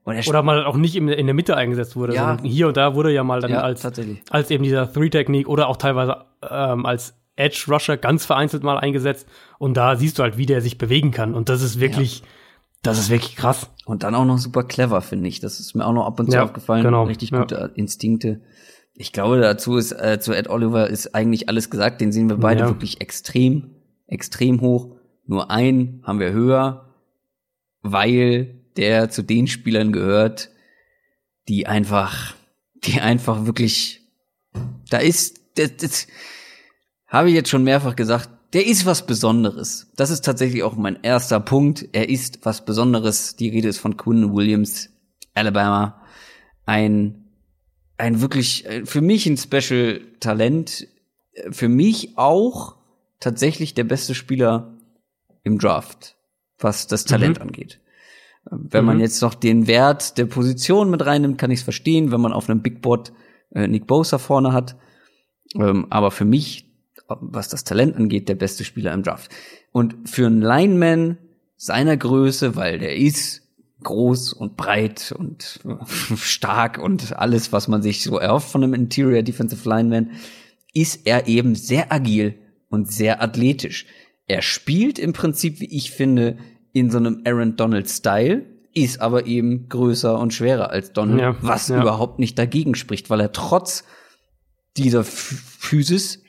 [0.04, 2.14] oder mal auch nicht in, in der Mitte eingesetzt wurde.
[2.14, 2.36] Ja.
[2.42, 3.84] hier und da wurde ja mal dann ja, als,
[4.30, 9.26] als eben dieser Three-Technik oder auch teilweise ähm, als Edge-Rusher ganz vereinzelt mal eingesetzt.
[9.58, 11.34] Und da siehst du halt, wie der sich bewegen kann.
[11.34, 12.26] Und das ist wirklich, ja.
[12.82, 13.70] das ist wirklich krass.
[13.86, 15.40] Und dann auch noch super clever, finde ich.
[15.40, 16.84] Das ist mir auch noch ab und zu aufgefallen.
[16.84, 17.04] Genau.
[17.04, 18.40] Richtig gute Instinkte.
[18.94, 22.00] Ich glaube, dazu ist, äh, zu Ed Oliver ist eigentlich alles gesagt.
[22.00, 23.70] Den sehen wir beide wirklich extrem,
[24.06, 24.94] extrem hoch.
[25.26, 26.90] Nur einen haben wir höher,
[27.82, 30.50] weil der zu den Spielern gehört,
[31.48, 32.34] die einfach,
[32.74, 34.02] die einfach wirklich,
[34.90, 36.06] da ist, das, das
[37.06, 39.90] habe ich jetzt schon mehrfach gesagt, der ist was Besonderes.
[39.96, 41.88] Das ist tatsächlich auch mein erster Punkt.
[41.92, 43.34] Er ist was Besonderes.
[43.34, 44.90] Die Rede ist von Quinn Williams,
[45.34, 46.00] Alabama.
[46.64, 47.24] Ein,
[47.98, 50.86] ein wirklich, für mich ein Special Talent.
[51.50, 52.76] Für mich auch
[53.18, 54.72] tatsächlich der beste Spieler
[55.42, 56.16] im Draft,
[56.58, 57.42] was das Talent mhm.
[57.42, 57.80] angeht.
[58.50, 58.86] Wenn mhm.
[58.86, 62.32] man jetzt noch den Wert der Position mit reinnimmt, kann ich es verstehen, wenn man
[62.32, 63.12] auf einem Big Board
[63.54, 64.76] äh, Nick Bosa vorne hat.
[65.54, 66.70] Ähm, aber für mich,
[67.08, 69.30] was das Talent angeht, der beste Spieler im Draft.
[69.72, 71.18] Und für einen Lineman
[71.56, 73.42] seiner Größe, weil der ist
[73.82, 75.60] groß und breit und
[76.16, 80.12] stark und alles, was man sich so erhofft von einem Interior Defensive Lineman,
[80.72, 82.34] ist er eben sehr agil
[82.68, 83.86] und sehr athletisch.
[84.26, 86.38] Er spielt im Prinzip, wie ich finde,
[86.74, 88.44] in so einem Aaron Donald Style,
[88.74, 91.80] ist aber eben größer und schwerer als Donald, ja, was ja.
[91.80, 93.84] überhaupt nicht dagegen spricht, weil er trotz
[94.76, 96.22] dieser Physis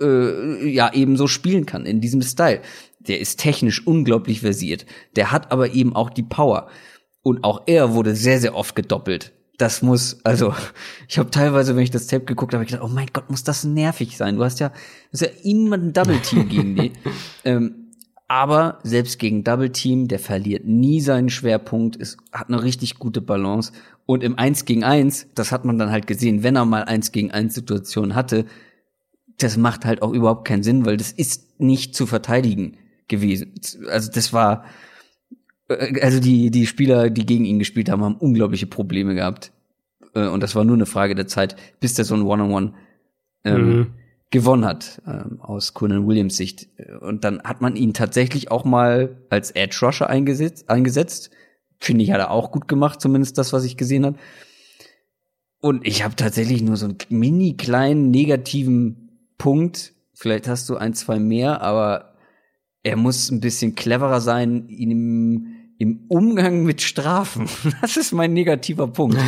[0.00, 2.60] äh, ja eben so spielen kann in diesem Style.
[2.98, 4.86] Der ist technisch unglaublich versiert.
[5.14, 6.68] Der hat aber eben auch die Power.
[7.22, 9.32] Und auch er wurde sehr, sehr oft gedoppelt.
[9.56, 10.52] Das muss, also,
[11.08, 13.44] ich habe teilweise, wenn ich das Tape geguckt habe, ich gedacht, oh mein Gott, muss
[13.44, 14.36] das nervig sein.
[14.36, 14.74] Du hast ja, du
[15.12, 16.92] hast ja immer ein Double Team gegen die.
[17.44, 17.83] ähm,
[18.26, 23.20] aber selbst gegen Double Team, der verliert nie seinen Schwerpunkt, ist, hat eine richtig gute
[23.20, 23.72] Balance.
[24.06, 27.12] Und im 1 gegen 1, das hat man dann halt gesehen, wenn er mal 1
[27.12, 28.46] gegen 1 Situationen hatte,
[29.38, 32.76] das macht halt auch überhaupt keinen Sinn, weil das ist nicht zu verteidigen
[33.08, 33.54] gewesen.
[33.88, 34.64] Also das war,
[35.68, 39.52] äh, also die, die Spieler, die gegen ihn gespielt haben, haben unglaubliche Probleme gehabt.
[40.14, 42.74] Äh, und das war nur eine Frage der Zeit, bis der so ein One-on-One
[43.44, 43.86] ähm, mhm.
[44.34, 46.66] Gewonnen hat, ähm, aus Conan Williams Sicht.
[47.00, 50.68] Und dann hat man ihn tatsächlich auch mal als Edge Rusher eingesetzt.
[50.68, 51.30] eingesetzt.
[51.78, 54.18] Finde ich, hat er auch gut gemacht, zumindest das, was ich gesehen habe.
[55.60, 59.94] Und ich habe tatsächlich nur so einen mini kleinen negativen Punkt.
[60.14, 62.16] Vielleicht hast du ein, zwei mehr, aber
[62.82, 67.48] er muss ein bisschen cleverer sein im, im Umgang mit Strafen.
[67.80, 69.18] Das ist mein negativer Punkt.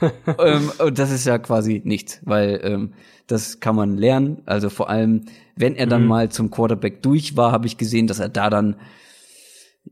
[0.38, 2.92] ähm, und das ist ja quasi nichts, weil ähm,
[3.26, 4.42] das kann man lernen.
[4.46, 5.26] Also vor allem,
[5.56, 6.08] wenn er dann mhm.
[6.08, 8.76] mal zum Quarterback durch war, habe ich gesehen, dass er da dann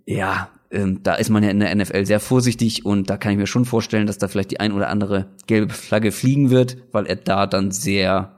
[0.05, 3.39] ja ähm, da ist man ja in der NFL sehr vorsichtig und da kann ich
[3.39, 7.07] mir schon vorstellen, dass da vielleicht die ein oder andere gelbe Flagge fliegen wird, weil
[7.07, 8.37] er da dann sehr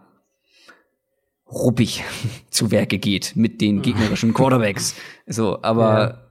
[1.51, 2.05] ruppig
[2.51, 4.95] zu Werke geht mit den gegnerischen Quarterbacks.
[5.27, 6.30] So, aber ja.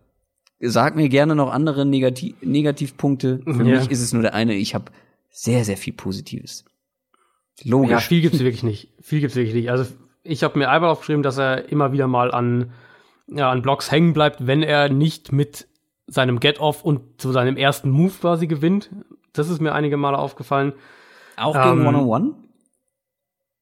[0.59, 3.41] Sag mir gerne noch andere Negativ Negativpunkte.
[3.43, 3.79] Für ja.
[3.79, 4.91] mich ist es nur der eine, ich habe
[5.29, 6.65] sehr, sehr viel Positives.
[7.63, 7.91] Logisch.
[7.91, 8.89] Ja, viel gibt's wirklich nicht.
[9.01, 9.69] Viel gibt's wirklich nicht.
[9.69, 9.85] Also
[10.23, 12.71] ich habe mir einmal aufgeschrieben, dass er immer wieder mal an,
[13.27, 15.67] ja, an Blocks hängen bleibt, wenn er nicht mit
[16.07, 18.89] seinem Get-Off und zu seinem ersten Move quasi gewinnt.
[19.33, 20.73] Das ist mir einige Male aufgefallen.
[21.37, 22.33] Auch gegen ähm, One-on-One?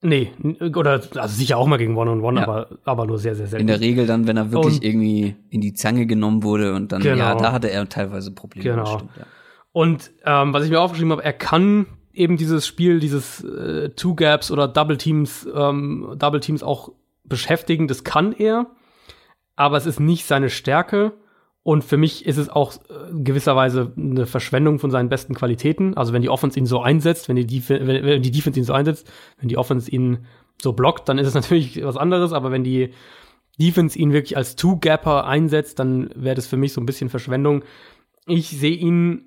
[0.07, 0.31] Nee,
[0.73, 2.43] oder also sicher auch mal gegen One-on-One, -on -One, ja.
[2.43, 3.61] aber, aber nur sehr, sehr selten.
[3.61, 6.93] In der Regel dann, wenn er wirklich und, irgendwie in die Zange genommen wurde und
[6.93, 7.17] dann, genau.
[7.17, 8.69] ja, da hatte er teilweise Probleme.
[8.69, 8.83] Genau.
[8.83, 9.25] Bestimmt, ja.
[9.73, 14.15] Und ähm, was ich mir aufgeschrieben habe, er kann eben dieses Spiel, dieses äh, Two
[14.15, 16.93] Gaps oder Double Teams, ähm, Double Teams auch
[17.25, 18.67] beschäftigen, das kann er,
[19.57, 21.11] aber es ist nicht seine Stärke.
[21.67, 25.97] Und für mich ist es auch äh, gewisserweise eine Verschwendung von seinen besten Qualitäten.
[25.97, 28.63] Also wenn die Offense ihn so einsetzt, wenn die, Def wenn, wenn die Defense ihn
[28.63, 30.19] so einsetzt, wenn die Offense ihn
[30.61, 32.31] so blockt, dann ist es natürlich was anderes.
[32.31, 32.93] Aber wenn die
[33.59, 37.65] Defense ihn wirklich als Two-Gapper einsetzt, dann wäre das für mich so ein bisschen Verschwendung.
[38.27, 39.25] Ich sehe ihn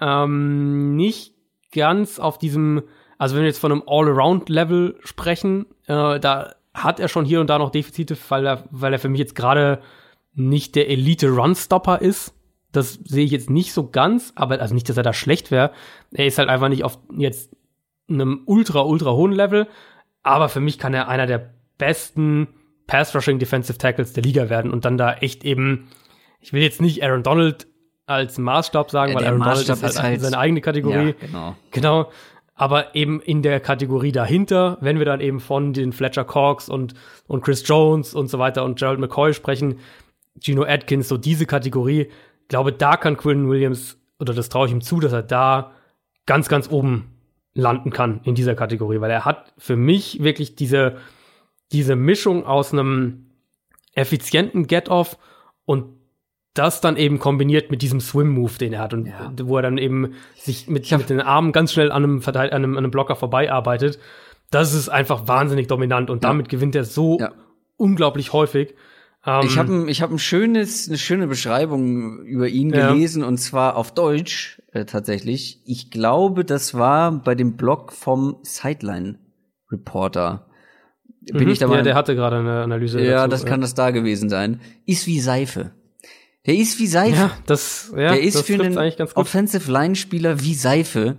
[0.00, 1.34] ähm, nicht
[1.74, 2.84] ganz auf diesem,
[3.18, 7.50] also wenn wir jetzt von einem All-Around-Level sprechen, äh, da hat er schon hier und
[7.50, 9.80] da noch Defizite, weil er, weil er für mich jetzt gerade
[10.36, 12.34] nicht der Elite-Run-Stopper ist.
[12.72, 15.72] Das sehe ich jetzt nicht so ganz, aber also nicht, dass er da schlecht wäre.
[16.12, 17.56] Er ist halt einfach nicht auf jetzt
[18.08, 19.66] einem ultra, ultra hohen Level.
[20.22, 22.48] Aber für mich kann er einer der besten
[22.86, 25.88] Pass-Rushing Defensive Tackles der Liga werden und dann da echt eben,
[26.40, 27.66] ich will jetzt nicht Aaron Donald
[28.06, 31.08] als Maßstab sagen, ja, weil Aaron Maßstab Donald ist halt, ist halt seine eigene Kategorie.
[31.08, 31.56] Ja, genau.
[31.72, 32.10] Genau.
[32.54, 36.94] Aber eben in der Kategorie dahinter, wenn wir dann eben von den Fletcher Cox und,
[37.26, 39.78] und Chris Jones und so weiter und Gerald McCoy sprechen,
[40.40, 42.02] Gino Atkins, so diese Kategorie.
[42.42, 45.72] Ich glaube, da kann Quinn Williams, oder das traue ich ihm zu, dass er da
[46.26, 47.16] ganz, ganz oben
[47.54, 50.98] landen kann in dieser Kategorie, weil er hat für mich wirklich diese,
[51.72, 53.26] diese Mischung aus einem
[53.94, 55.16] effizienten Get-Off
[55.64, 55.96] und
[56.52, 59.32] das dann eben kombiniert mit diesem Swim-Move, den er hat und ja.
[59.42, 62.56] wo er dann eben sich mit, mit den Armen ganz schnell an einem, Verteil an
[62.56, 63.98] einem, an einem Blocker vorbeiarbeitet.
[64.50, 66.30] Das ist einfach wahnsinnig dominant und ja.
[66.30, 67.32] damit gewinnt er so ja.
[67.76, 68.74] unglaublich häufig.
[69.26, 72.92] Um, ich habe ein, ich hab ein schönes, eine schöne Beschreibung über ihn ja.
[72.92, 75.62] gelesen und zwar auf Deutsch äh, tatsächlich.
[75.64, 79.18] Ich glaube, das war bei dem Blog vom Sideline
[79.72, 80.46] Reporter.
[81.22, 81.50] Bin mhm.
[81.50, 81.78] ich da mal?
[81.78, 83.00] Ja, der hatte gerade eine Analyse.
[83.00, 83.48] Ja, dazu, das ja.
[83.48, 84.60] kann das da gewesen sein.
[84.84, 85.72] Ist wie Seife.
[86.46, 87.16] Der ist wie Seife.
[87.16, 88.78] Ja, das, ja, der ist für einen
[89.14, 91.16] Offensive Line Spieler wie Seife.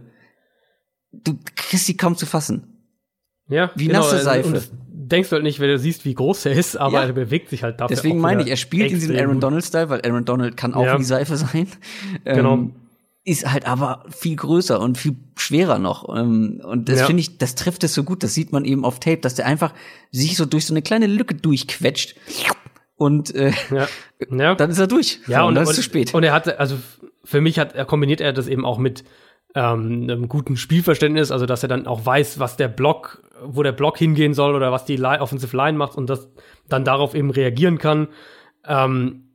[1.12, 2.86] Du kriegst die kaum zu fassen.
[3.50, 4.48] Ja, wie genau, nasse Seife.
[4.48, 4.72] Und,
[5.08, 7.06] denkst du halt nicht, wenn du siehst, wie groß er ist, aber ja.
[7.06, 7.96] er bewegt sich halt dafür.
[7.96, 11.00] Deswegen meine ich, er spielt in diesem Aaron Donald-Style, weil Aaron Donald kann auch ja.
[11.00, 11.68] wie Seife sein.
[12.24, 12.54] Genau.
[12.54, 12.76] Ähm,
[13.28, 16.08] ist halt aber viel größer und viel schwerer noch.
[16.16, 17.06] Ähm, und das ja.
[17.08, 18.24] finde ich, das trifft es so gut.
[18.24, 19.74] Das sieht man eben auf Tape, dass der einfach
[20.12, 22.16] sich so durch so eine kleine Lücke durchquetscht.
[22.96, 23.88] Und äh, ja.
[24.56, 25.20] Dann ist er durch.
[25.28, 26.14] Ja, und, und dann ist es zu spät.
[26.14, 26.78] Und er hatte, also
[27.24, 29.04] für mich hat, er kombiniert er das eben auch mit
[29.58, 33.72] ähm, einem guten Spielverständnis, also dass er dann auch weiß, was der Block, wo der
[33.72, 36.30] Block hingehen soll oder was die Line, Offensive Line macht und das
[36.70, 38.08] dann darauf eben reagieren kann.
[38.68, 39.30] Ähm,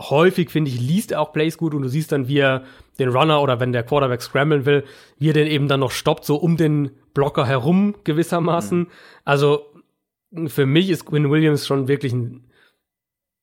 [0.00, 2.64] häufig, finde ich, liest er auch Plays gut und du siehst dann, wie er
[2.98, 4.84] den Runner oder wenn der Quarterback scramblen will,
[5.18, 8.78] wie er den eben dann noch stoppt, so um den Blocker herum gewissermaßen.
[8.78, 8.86] Mhm.
[9.26, 9.66] Also
[10.46, 12.46] für mich ist Quinn Williams schon wirklich ein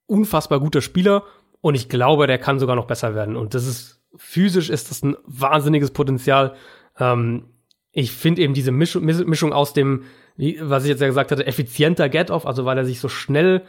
[0.07, 1.25] unfassbar guter Spieler
[1.61, 3.35] und ich glaube, der kann sogar noch besser werden.
[3.35, 6.55] Und das ist physisch ist das ein wahnsinniges Potenzial.
[6.99, 7.45] Ähm,
[7.91, 10.03] ich finde eben diese Mischung, Mischung aus dem,
[10.37, 13.63] was ich jetzt ja gesagt hatte, effizienter Get-Off, also weil er sich so schnell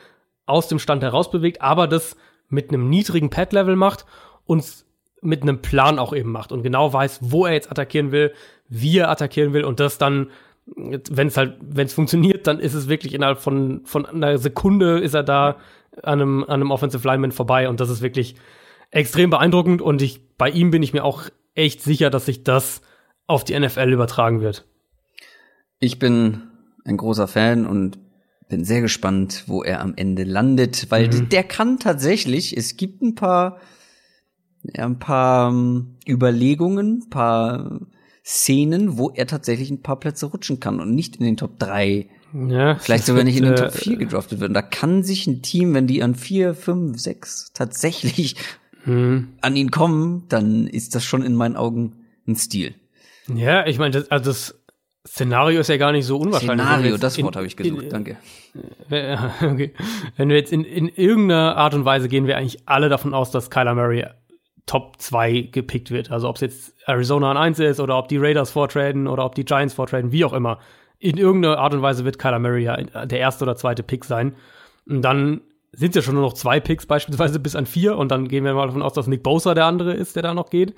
[0.47, 2.16] aus dem Stand heraus bewegt, aber das
[2.49, 4.05] mit einem niedrigen Pad-Level macht
[4.47, 4.85] und
[5.21, 8.33] mit einem Plan auch eben macht und genau weiß, wo er jetzt attackieren will,
[8.69, 10.29] wie er attackieren will und das dann
[10.66, 14.99] wenn es halt, wenn es funktioniert, dann ist es wirklich innerhalb von, von einer Sekunde
[14.99, 15.57] ist er da
[16.03, 18.37] an einem, an einem Offensive Lineman vorbei und das ist wirklich
[18.90, 22.82] extrem beeindruckend und ich, bei ihm bin ich mir auch echt sicher, dass sich das
[23.27, 24.66] auf die NFL übertragen wird.
[25.78, 26.43] Ich bin
[26.85, 27.98] ein großer Fan und
[28.48, 31.28] bin sehr gespannt, wo er am Ende landet, weil mhm.
[31.28, 33.59] der kann tatsächlich, es gibt ein paar,
[34.62, 37.81] ja, ein paar um, Überlegungen, ein paar
[38.24, 42.09] Szenen, wo er tatsächlich ein paar Plätze rutschen kann und nicht in den Top 3.
[42.48, 44.48] Ja, Vielleicht sogar nicht in den Top 4 äh, gedraftet wird.
[44.48, 48.36] Und da kann sich ein Team, wenn die an 4, 5, 6 tatsächlich
[48.85, 49.28] mhm.
[49.40, 52.74] an ihn kommen, dann ist das schon in meinen Augen ein Stil.
[53.35, 54.65] Ja, ich meine, das, also das
[55.06, 56.66] Szenario ist ja gar nicht so unwahrscheinlich.
[56.66, 58.16] Szenario, das Wort habe ich gesucht, in, danke.
[58.86, 59.74] okay.
[60.16, 63.31] Wenn wir jetzt in, in irgendeiner Art und Weise gehen wir eigentlich alle davon aus,
[63.31, 64.06] dass Kyler Murray
[64.66, 66.11] Top 2 gepickt wird.
[66.11, 69.35] Also ob es jetzt Arizona an 1 ist oder ob die Raiders vortraden oder ob
[69.35, 70.59] die Giants vortraden, wie auch immer.
[70.98, 74.35] In irgendeiner Art und Weise wird Kyler Murray ja der erste oder zweite Pick sein.
[74.89, 75.43] Und dann
[75.76, 78.55] sind ja schon nur noch zwei Picks beispielsweise bis an vier und dann gehen wir
[78.55, 80.74] mal davon aus, dass Nick Bosa der andere ist, der da noch geht.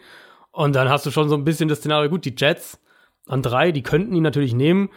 [0.52, 2.81] Und dann hast du schon so ein bisschen das Szenario, gut, die Jets
[3.27, 4.89] an drei, die könnten ihn natürlich nehmen,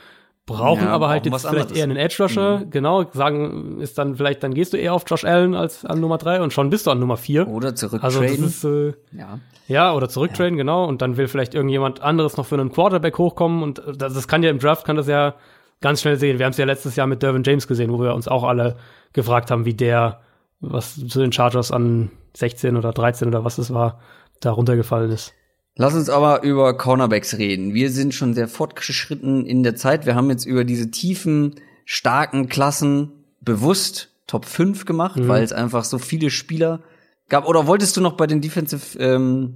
[0.46, 1.78] brauchen ja, aber halt jetzt vielleicht anderes.
[1.78, 2.70] eher einen Edge Rusher, mhm.
[2.72, 6.18] genau, sagen, ist dann vielleicht, dann gehst du eher auf Josh Allen als an Nummer
[6.18, 7.48] drei und schon bist du an Nummer vier.
[7.48, 8.04] Oder zurücktraden.
[8.04, 9.40] Also ist, äh, ja.
[9.68, 10.64] ja, oder zurücktraden, ja.
[10.64, 14.28] genau, und dann will vielleicht irgendjemand anderes noch für einen Quarterback hochkommen und das, das
[14.28, 15.36] kann ja im Draft, kann das ja
[15.82, 16.40] ganz schnell sehen.
[16.40, 18.78] Wir haben es ja letztes Jahr mit Dervin James gesehen, wo wir uns auch alle
[19.14, 20.22] gefragt haben, wie der,
[20.60, 24.00] was zu den Chargers an 16 oder 13 oder was es war,
[24.40, 25.34] da runtergefallen ist.
[25.76, 27.74] Lass uns aber über Cornerbacks reden.
[27.74, 30.06] Wir sind schon sehr fortgeschritten in der Zeit.
[30.06, 31.56] Wir haben jetzt über diese tiefen,
[31.86, 33.12] starken Klassen
[33.42, 35.28] bewusst Top 5 gemacht, mhm.
[35.28, 36.82] weil es einfach so viele Spieler
[37.30, 37.48] gab.
[37.48, 39.56] Oder wolltest du noch bei den Defensive ähm,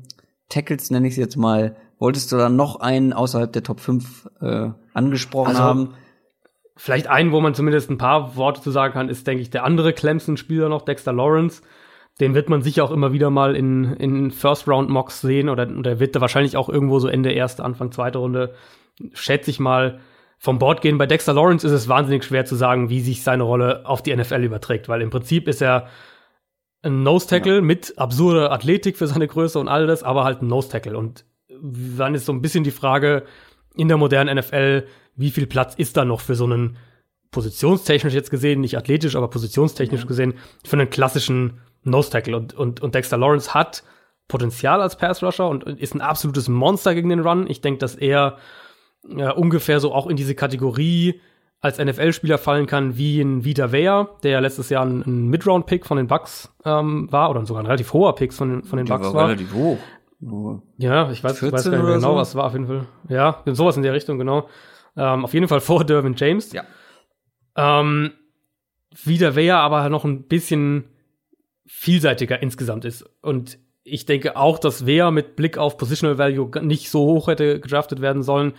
[0.49, 4.29] Tackles, nenne ich es jetzt mal, wolltest du da noch einen außerhalb der Top 5
[4.41, 5.93] äh, angesprochen also, haben?
[6.75, 9.63] Vielleicht einen, wo man zumindest ein paar Worte zu sagen kann, ist, denke ich, der
[9.63, 11.61] andere Clemson-Spieler noch, Dexter Lawrence
[12.19, 16.15] den wird man sicher auch immer wieder mal in, in First-Round-Mocks sehen oder, oder wird
[16.15, 18.53] da wahrscheinlich auch irgendwo so Ende erste, Anfang zweite Runde,
[19.13, 19.99] schätze ich mal,
[20.37, 20.97] vom Board gehen.
[20.97, 24.15] Bei Dexter Lawrence ist es wahnsinnig schwer zu sagen, wie sich seine Rolle auf die
[24.15, 25.87] NFL überträgt, weil im Prinzip ist er
[26.83, 27.61] ein Nose-Tackle ja.
[27.61, 30.97] mit absurder Athletik für seine Größe und all das, aber halt ein Nose-Tackle.
[30.97, 31.25] Und
[31.97, 33.23] dann ist so ein bisschen die Frage
[33.75, 34.85] in der modernen NFL,
[35.15, 36.77] wie viel Platz ist da noch für so einen
[37.31, 40.07] positionstechnisch jetzt gesehen, nicht athletisch, aber positionstechnisch ja.
[40.07, 40.35] gesehen,
[40.65, 43.83] für einen klassischen Nose Tackle und, und, und Dexter Lawrence hat
[44.27, 47.49] Potenzial als Pass Rusher und, und ist ein absolutes Monster gegen den Run.
[47.49, 48.37] Ich denke, dass er
[49.07, 51.19] ja, ungefähr so auch in diese Kategorie
[51.59, 55.85] als NFL-Spieler fallen kann wie ein Vita Vea, der ja letztes Jahr ein, ein Mid-Round-Pick
[55.85, 58.87] von den Bucks ähm, war oder sogar ein relativ hoher Pick von den, von den
[58.87, 59.13] Bucks war.
[59.13, 59.27] war.
[59.27, 59.77] Relativ hoch.
[60.77, 62.15] Ja, ich weiß, ich weiß gar nicht mehr genau, so?
[62.15, 62.85] was war auf jeden Fall.
[63.09, 64.47] Ja, sowas in der Richtung, genau.
[64.97, 66.51] Ähm, auf jeden Fall vor Dervin James.
[66.53, 66.63] Ja.
[67.55, 68.11] Ähm,
[69.03, 70.85] Vita Vea aber noch ein bisschen
[71.65, 73.03] vielseitiger insgesamt ist.
[73.21, 77.59] Und ich denke auch, dass Wea mit Blick auf Positional Value nicht so hoch hätte
[77.59, 78.53] gedraftet werden sollen.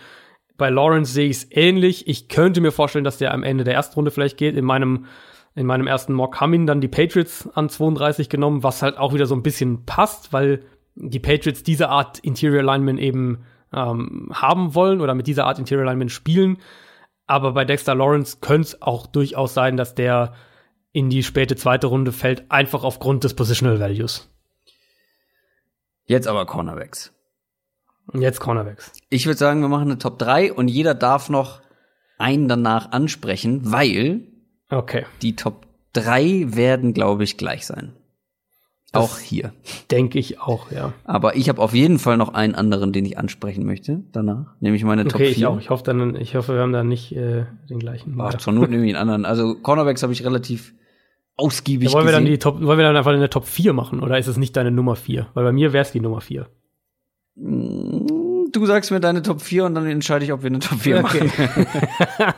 [0.57, 2.07] Bei Lawrence sehe ich es ähnlich.
[2.07, 4.55] Ich könnte mir vorstellen, dass der am Ende der ersten Runde vielleicht geht.
[4.55, 5.05] In meinem,
[5.55, 9.13] in meinem ersten Mock haben ihn dann die Patriots an 32 genommen, was halt auch
[9.13, 10.61] wieder so ein bisschen passt, weil
[10.95, 13.43] die Patriots diese Art Interior Lineman eben
[13.75, 16.57] ähm, haben wollen oder mit dieser Art Interior Lineman spielen.
[17.27, 20.33] Aber bei Dexter Lawrence könnte es auch durchaus sein, dass der
[20.91, 24.29] in die späte zweite Runde fällt, einfach aufgrund des Positional Values.
[26.05, 27.11] Jetzt aber Cornerbacks.
[28.13, 28.93] Jetzt Cornerbacks.
[29.09, 31.61] Ich würde sagen, wir machen eine Top 3 und jeder darf noch
[32.17, 34.27] einen danach ansprechen, weil
[34.69, 35.05] okay.
[35.21, 37.93] die Top 3 werden, glaube ich, gleich sein.
[38.91, 39.53] Das auch hier.
[39.91, 40.93] Denke ich auch, ja.
[41.03, 44.55] Aber ich habe auf jeden Fall noch einen anderen, den ich ansprechen möchte danach.
[44.59, 45.37] Nämlich meine Top okay, 4.
[45.37, 45.59] Ich auch.
[45.59, 48.15] Ich hoffe, dann, ich hoffe, wir haben da nicht äh, den gleichen.
[48.19, 49.25] Ach, zur Not nehme ich einen anderen.
[49.25, 50.73] Also Cornerbacks habe ich relativ
[51.35, 51.89] ausgiebig.
[51.89, 54.17] Ja, wollen, wir dann die Top, wollen wir dann einfach eine Top 4 machen oder
[54.17, 55.27] ist es nicht deine Nummer 4?
[55.33, 56.47] Weil bei mir wäre es die Nummer 4.
[57.35, 57.94] Mm,
[58.55, 61.03] du sagst mir deine Top 4 und dann entscheide ich, ob wir eine Top 4
[61.03, 61.23] okay.
[61.25, 61.67] machen.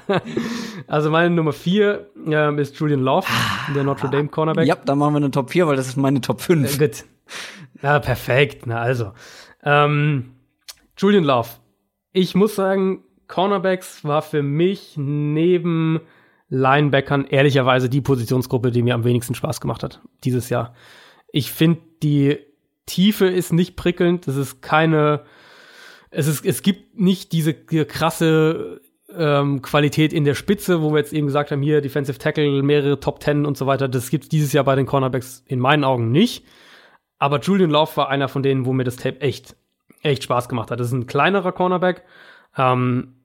[0.88, 3.28] also meine Nummer 4 äh, ist Julian Love,
[3.76, 4.68] der Notre Dame Cornerback.
[4.68, 6.80] Ja, dann machen wir eine Top 4, weil das ist meine Top 5.
[6.80, 7.04] Äh, gut.
[7.82, 8.66] Na, perfekt.
[8.66, 9.14] Na, also.
[9.64, 10.34] Ähm,
[10.98, 11.50] Julian Love.
[12.14, 16.00] Ich muss sagen, Cornerbacks war für mich neben
[16.50, 20.74] Linebackern ehrlicherweise die Positionsgruppe, die mir am wenigsten Spaß gemacht hat dieses Jahr.
[21.32, 22.40] Ich finde, die
[22.86, 24.28] Tiefe ist nicht prickelnd.
[24.28, 25.24] Es ist keine,
[26.12, 28.82] es ist, es gibt nicht diese, krasse
[29.16, 33.00] ähm, Qualität in der Spitze, wo wir jetzt eben gesagt haben, hier Defensive Tackle, mehrere
[33.00, 33.88] Top Ten und so weiter.
[33.88, 36.46] Das gibt dieses Jahr bei den Cornerbacks in meinen Augen nicht.
[37.20, 39.56] Aber Julian Love war einer von denen, wo mir das Tape echt,
[40.04, 40.80] echt Spaß gemacht hat.
[40.80, 42.04] Das ist ein kleinerer Cornerback.
[42.56, 43.16] Ähm,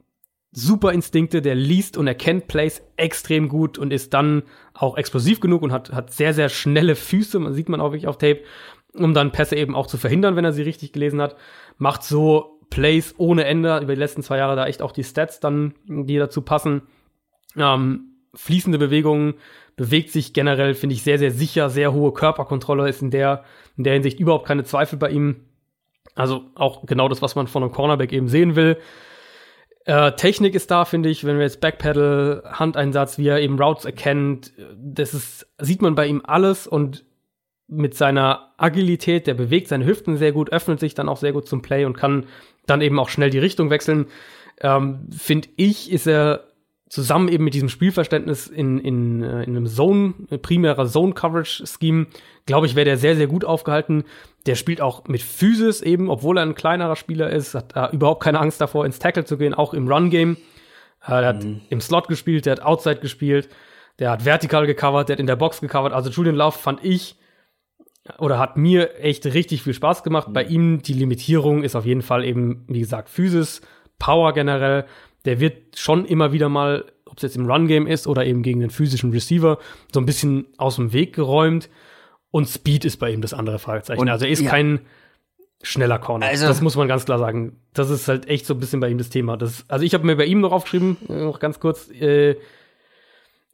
[0.52, 4.42] super Instinkte, der liest und erkennt Plays extrem gut und ist dann
[4.74, 8.06] auch explosiv genug und hat, hat sehr, sehr schnelle Füße, man sieht man auch wirklich
[8.06, 8.40] auf Tape,
[8.94, 11.36] um dann Pässe eben auch zu verhindern, wenn er sie richtig gelesen hat.
[11.78, 15.40] Macht so Plays ohne Ende, über die letzten zwei Jahre da echt auch die Stats
[15.40, 16.82] dann, die dazu passen.
[17.56, 19.34] Ähm, fließende Bewegungen,
[19.76, 23.44] bewegt sich generell, finde ich, sehr, sehr sicher, sehr hohe Körperkontrolle ist in der,
[23.76, 25.36] in der Hinsicht überhaupt keine Zweifel bei ihm.
[26.14, 28.78] Also auch genau das, was man von einem Cornerback eben sehen will.
[29.84, 33.84] Äh, Technik ist da, finde ich, wenn wir jetzt Backpedal, Handeinsatz, wie er eben Routes
[33.84, 37.04] erkennt, das ist, sieht man bei ihm alles und
[37.72, 41.48] mit seiner Agilität, der bewegt seine Hüften sehr gut, öffnet sich dann auch sehr gut
[41.48, 42.26] zum Play und kann
[42.66, 44.06] dann eben auch schnell die Richtung wechseln.
[44.60, 46.44] Ähm, finde ich, ist er
[46.92, 50.12] zusammen eben mit diesem Spielverständnis in, in, äh, in einem Zone,
[50.42, 52.06] primärer Zone-Coverage-Scheme,
[52.44, 54.04] glaube ich, wäre der sehr, sehr gut aufgehalten.
[54.44, 58.22] Der spielt auch mit Physis eben, obwohl er ein kleinerer Spieler ist, hat äh, überhaupt
[58.22, 60.36] keine Angst davor, ins Tackle zu gehen, auch im Run-Game.
[61.06, 61.62] Äh, der hat mhm.
[61.70, 63.48] im Slot gespielt, der hat Outside gespielt,
[63.98, 65.94] der hat vertikal gecovert, der hat in der Box gecovert.
[65.94, 67.16] Also Julian Love fand ich
[68.18, 70.28] oder hat mir echt richtig viel Spaß gemacht.
[70.28, 70.32] Mhm.
[70.32, 73.60] Bei ihm die Limitierung ist auf jeden Fall eben, wie gesagt, Physis,
[73.98, 74.86] Power generell
[75.24, 78.60] der wird schon immer wieder mal, ob es jetzt im Run-Game ist oder eben gegen
[78.60, 79.58] den physischen Receiver,
[79.92, 81.68] so ein bisschen aus dem Weg geräumt.
[82.30, 84.00] Und Speed ist bei ihm das andere Fragezeichen.
[84.00, 84.50] Und, also er ist ja.
[84.50, 84.80] kein
[85.62, 86.26] schneller Corner.
[86.26, 87.60] Also, das muss man ganz klar sagen.
[87.74, 89.36] Das ist halt echt so ein bisschen bei ihm das Thema.
[89.36, 92.36] Das, also ich habe mir bei ihm noch aufgeschrieben, äh, noch ganz kurz, äh,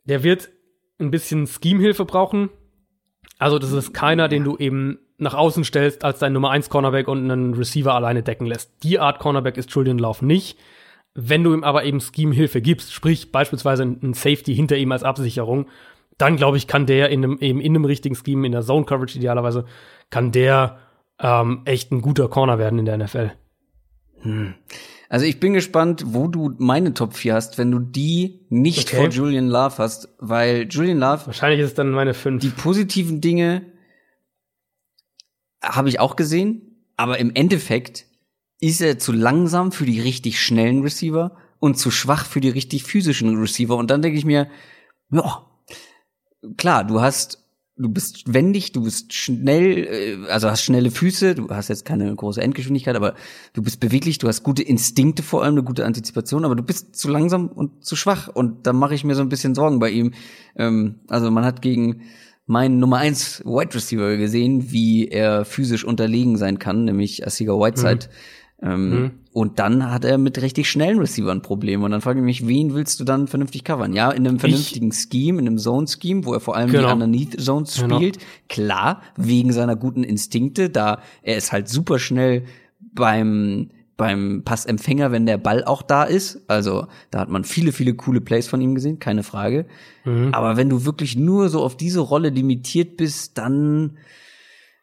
[0.04, 0.48] der wird
[1.00, 2.50] ein bisschen Scheme-Hilfe brauchen.
[3.38, 7.08] Also das ist keiner, den du eben nach außen stellst als dein Nummer 1 Cornerback
[7.08, 8.82] und einen Receiver alleine decken lässt.
[8.82, 10.58] Die Art Cornerback ist Julian Love nicht.
[11.14, 15.66] Wenn du ihm aber eben Scheme-Hilfe gibst, sprich beispielsweise ein Safety hinter ihm als Absicherung,
[16.16, 18.84] dann glaube ich, kann der in einem, eben in einem richtigen Scheme, in der Zone
[18.84, 19.64] Coverage idealerweise,
[20.10, 20.78] kann der
[21.20, 23.32] ähm, echt ein guter Corner werden in der NFL.
[24.20, 24.54] Hm.
[25.08, 28.96] Also ich bin gespannt, wo du meine Top 4 hast, wenn du die nicht okay.
[28.96, 31.26] vor Julian Love hast, weil Julian Love.
[31.26, 32.42] Wahrscheinlich ist es dann meine 5.
[32.42, 33.72] Die positiven Dinge
[35.62, 38.04] habe ich auch gesehen, aber im Endeffekt
[38.60, 42.84] ist er zu langsam für die richtig schnellen Receiver und zu schwach für die richtig
[42.84, 43.76] physischen Receiver.
[43.76, 44.48] Und dann denke ich mir,
[45.10, 45.46] ja,
[46.56, 47.47] klar, du hast,
[47.78, 49.86] du bist wendig, du bist schnell,
[50.26, 53.14] äh, also hast schnelle Füße, du hast jetzt keine große Endgeschwindigkeit, aber
[53.52, 56.96] du bist beweglich, du hast gute Instinkte vor allem, eine gute Antizipation, aber du bist
[56.96, 58.28] zu langsam und zu schwach.
[58.28, 60.12] Und da mache ich mir so ein bisschen Sorgen bei ihm.
[60.56, 62.02] Ähm, also man hat gegen
[62.46, 68.06] meinen Nummer eins Wide Receiver gesehen, wie er physisch unterlegen sein kann, nämlich Asiga Whiteside.
[68.06, 69.10] Mhm ähm, mhm.
[69.32, 71.84] Und dann hat er mit richtig schnellen Receivern Probleme.
[71.84, 73.92] Und dann frage ich mich, wen willst du dann vernünftig covern?
[73.92, 76.88] Ja, in einem vernünftigen ich, Scheme, in einem Zone-Scheme, wo er vor allem genau.
[76.88, 77.96] die Underneath Zones genau.
[77.96, 78.18] spielt.
[78.18, 78.30] Genau.
[78.48, 82.46] Klar, wegen seiner guten Instinkte, da er ist halt super schnell
[82.80, 86.44] beim beim Passempfänger, wenn der Ball auch da ist.
[86.46, 89.66] Also da hat man viele, viele coole Plays von ihm gesehen, keine Frage.
[90.04, 90.32] Mhm.
[90.32, 93.98] Aber wenn du wirklich nur so auf diese Rolle limitiert bist, dann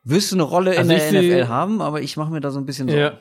[0.03, 2.59] wirst du eine Rolle also in der NFL haben, aber ich mache mir da so
[2.59, 3.01] ein bisschen Sorgen.
[3.01, 3.19] Ja.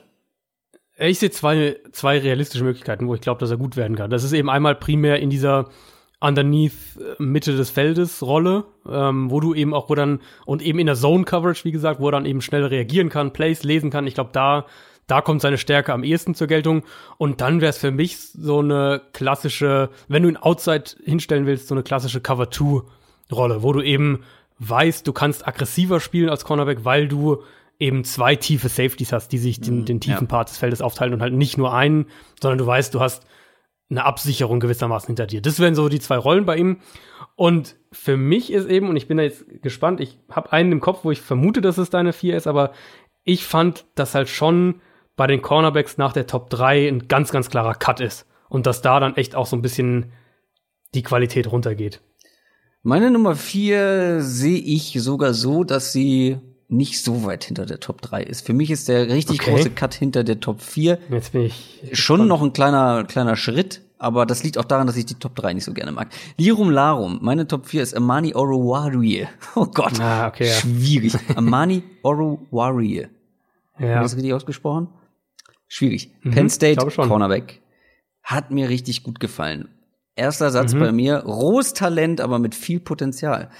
[0.97, 4.11] Ich sehe zwei, zwei realistische Möglichkeiten, wo ich glaube, dass er gut werden kann.
[4.11, 5.69] Das ist eben einmal primär in dieser
[6.21, 10.79] underneath äh, Mitte des Feldes Rolle, ähm, wo du eben auch, wo dann, und eben
[10.79, 13.91] in der Zone Coverage, wie gesagt, wo er dann eben schnell reagieren kann, Plays lesen
[13.91, 14.07] kann.
[14.07, 14.67] Ich glaube, da,
[15.07, 16.85] da kommt seine Stärke am ehesten zur Geltung.
[17.19, 21.69] Und dann wäre es für mich so eine klassische, wenn du ihn Outside hinstellen willst,
[21.69, 22.83] so eine klassische Cover 2
[23.33, 24.23] Rolle, wo du eben
[24.61, 27.43] weißt, du kannst aggressiver spielen als Cornerback, weil du
[27.79, 30.29] eben zwei tiefe Safeties hast, die sich den, mhm, den tiefen ja.
[30.29, 32.07] Part des Feldes aufteilen und halt nicht nur einen,
[32.41, 33.27] sondern du weißt, du hast
[33.91, 35.43] eine Absicherung gewissermaßen hinter dir.
[35.43, 36.79] Das wären so die zwei Rollen bei ihm.
[37.37, 40.81] Und für mich ist eben, und ich bin da jetzt gespannt, ich habe einen im
[40.81, 42.73] Kopf, wo ich vermute, dass es deine vier ist, aber
[43.25, 44.81] ich fand, dass halt schon
[45.17, 48.27] bei den Cornerbacks nach der Top 3 ein ganz, ganz klarer Cut ist.
[48.49, 50.13] Und dass da dann echt auch so ein bisschen
[50.95, 52.01] die Qualität runtergeht.
[52.83, 56.39] Meine Nummer vier sehe ich sogar so, dass sie
[56.77, 58.47] nicht so weit hinter der Top 3 ist.
[58.47, 59.51] Für mich ist der richtig okay.
[59.51, 62.29] große Cut hinter der Top 4 Jetzt bin ich schon gespannt.
[62.29, 65.55] noch ein kleiner, kleiner Schritt, aber das liegt auch daran, dass ich die Top 3
[65.55, 66.09] nicht so gerne mag.
[66.37, 69.27] Lirum Larum, meine Top 4 ist Amani Oruwari.
[69.55, 70.53] Oh Gott, ah, okay, ja.
[70.55, 71.15] schwierig.
[71.37, 73.09] Amani Oruwari.
[73.79, 73.89] Ja.
[73.89, 74.89] Habe ich das richtig ausgesprochen?
[75.69, 76.13] Schwierig.
[76.23, 77.61] Mhm, Penn State Cornerback.
[78.23, 79.69] Hat mir richtig gut gefallen.
[80.17, 80.81] Erster Satz mhm.
[80.81, 83.51] bei mir, rohes Talent, aber mit viel Potenzial.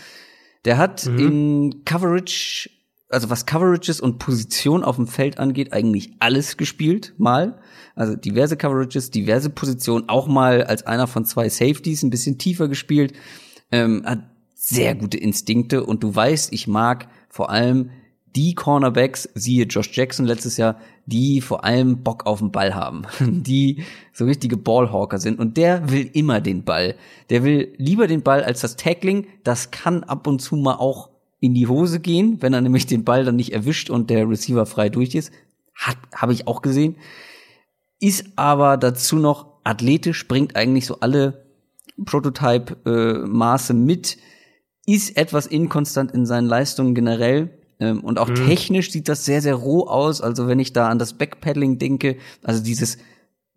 [0.65, 1.19] Der hat mhm.
[1.19, 2.71] in Coverage
[3.15, 7.59] also was Coverages und Position auf dem Feld angeht, eigentlich alles gespielt, mal.
[7.95, 12.69] Also diverse Coverages, diverse Positionen, auch mal als einer von zwei Safeties ein bisschen tiefer
[12.69, 13.15] gespielt.
[13.71, 14.25] Ähm, hat
[14.55, 17.91] sehr gute Instinkte und du weißt, ich mag vor allem
[18.35, 20.77] die Cornerbacks, siehe Josh Jackson letztes Jahr,
[21.07, 25.91] die vor allem Bock auf den Ball haben, die so richtige Ballhawker sind und der
[25.91, 26.97] will immer den Ball.
[27.31, 29.29] Der will lieber den Ball als das Tackling.
[29.45, 31.14] Das kann ab und zu mal auch
[31.45, 34.65] in die Hose gehen, wenn er nämlich den Ball dann nicht erwischt und der Receiver
[34.65, 35.31] frei durch ist.
[35.75, 36.97] Hat habe ich auch gesehen.
[38.01, 41.45] Ist aber dazu noch athletisch, bringt eigentlich so alle
[42.07, 44.17] Prototype äh, Maße mit,
[44.87, 48.37] ist etwas inkonstant in seinen Leistungen generell ähm, und auch mhm.
[48.37, 50.23] technisch sieht das sehr, sehr roh aus.
[50.23, 52.97] Also wenn ich da an das Backpedaling denke, also dieses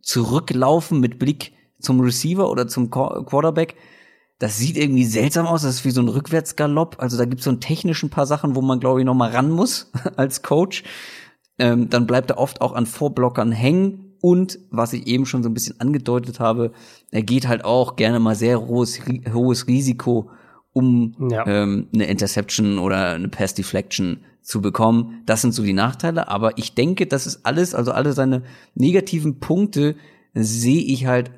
[0.01, 3.75] Zurücklaufen mit Blick zum Receiver oder zum Quarterback,
[4.39, 5.63] das sieht irgendwie seltsam aus.
[5.63, 6.97] Das ist wie so ein Rückwärtsgalopp.
[6.99, 9.31] Also da gibt es so ein technischen paar Sachen, wo man, glaube ich, noch mal
[9.31, 10.83] ran muss als Coach.
[11.59, 14.15] Ähm, dann bleibt er oft auch an Vorblockern hängen.
[14.21, 16.71] Und was ich eben schon so ein bisschen angedeutet habe,
[17.11, 18.99] er geht halt auch gerne mal sehr hohes,
[19.31, 20.29] hohes Risiko
[20.73, 21.45] um ja.
[21.47, 25.23] ähm, eine Interception oder eine Pass Deflection zu bekommen.
[25.25, 28.43] Das sind so die Nachteile, aber ich denke, das ist alles, also alle seine
[28.75, 29.95] negativen Punkte
[30.35, 31.31] sehe ich halt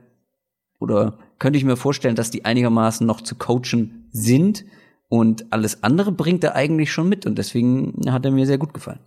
[0.79, 4.65] oder könnte ich mir vorstellen, dass die einigermaßen noch zu coachen sind
[5.07, 8.73] und alles andere bringt er eigentlich schon mit und deswegen hat er mir sehr gut
[8.73, 8.99] gefallen.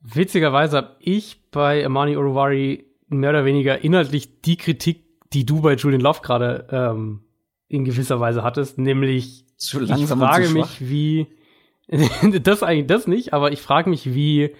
[0.00, 5.74] Witzigerweise habe ich bei Amani Oruwari mehr oder weniger inhaltlich die Kritik, die du bei
[5.74, 7.24] Julian Love gerade ähm,
[7.68, 11.28] in gewisser Weise hattest, nämlich zu langsam ich frage mich, wie
[12.42, 14.54] das eigentlich das nicht, aber ich frage mich, wie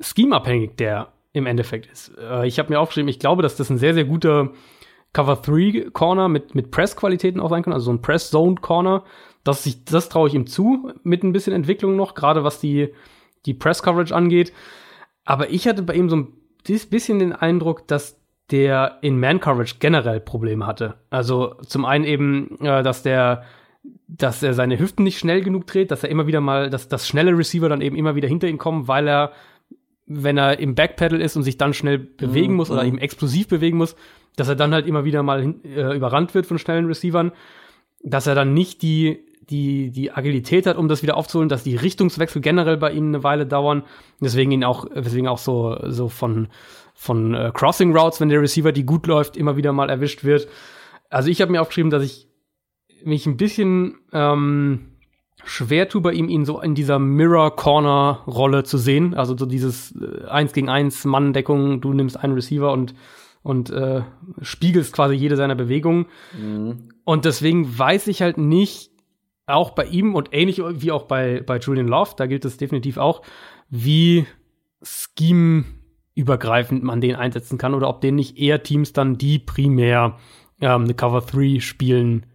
[0.00, 2.12] schemabhängig der im Endeffekt ist.
[2.18, 4.52] Äh, ich habe mir aufgeschrieben, ich glaube, dass das ein sehr sehr guter
[5.12, 8.56] Cover 3 Corner mit mit Press Qualitäten auch sein kann, also so ein Press Zone
[8.56, 9.04] Corner.
[9.44, 12.92] Das ich das traue ich ihm zu mit ein bisschen Entwicklung noch, gerade was die
[13.46, 14.52] die Press Coverage angeht.
[15.24, 16.32] Aber ich hatte bei ihm so ein
[16.66, 18.20] bisschen den Eindruck, dass
[18.50, 20.94] der in Man-Coverage generell Probleme hatte.
[21.10, 23.44] Also zum einen eben, äh, dass der
[24.08, 27.06] dass er seine Hüften nicht schnell genug dreht, dass er immer wieder mal, dass das
[27.06, 29.32] schnelle Receiver dann eben immer wieder hinter ihn kommen, weil er,
[30.06, 32.56] wenn er im Backpedal ist und sich dann schnell bewegen mhm.
[32.56, 32.88] muss oder mhm.
[32.88, 33.96] eben explosiv bewegen muss,
[34.36, 37.32] dass er dann halt immer wieder mal äh, überrannt wird von schnellen Receivern,
[38.02, 41.76] dass er dann nicht die die die Agilität hat, um das wieder aufzuholen, dass die
[41.76, 43.84] Richtungswechsel generell bei ihm eine Weile dauern,
[44.20, 46.48] deswegen ihn auch, deswegen auch so so von
[46.94, 50.48] von äh, Crossing Routes, wenn der Receiver, die gut läuft, immer wieder mal erwischt wird.
[51.10, 52.26] Also ich habe mir aufgeschrieben, dass ich
[53.04, 54.95] mich ein bisschen ähm,
[55.46, 59.14] schwer tue bei ihm, ihn so in dieser Mirror-Corner-Rolle zu sehen.
[59.14, 62.94] Also so dieses äh, eins gegen eins Manndeckung, du nimmst einen Receiver und
[63.42, 64.02] und äh,
[64.42, 66.06] spiegelst quasi jede seiner Bewegungen.
[66.36, 66.88] Mhm.
[67.04, 68.90] Und deswegen weiß ich halt nicht,
[69.46, 72.96] auch bei ihm und ähnlich wie auch bei, bei Julian Love, da gilt es definitiv
[72.96, 73.22] auch,
[73.70, 74.26] wie
[74.82, 75.64] Scheme
[76.16, 80.18] übergreifend man den einsetzen kann oder ob den nicht eher Teams dann, die primär
[80.60, 82.26] ähm, eine Cover 3 spielen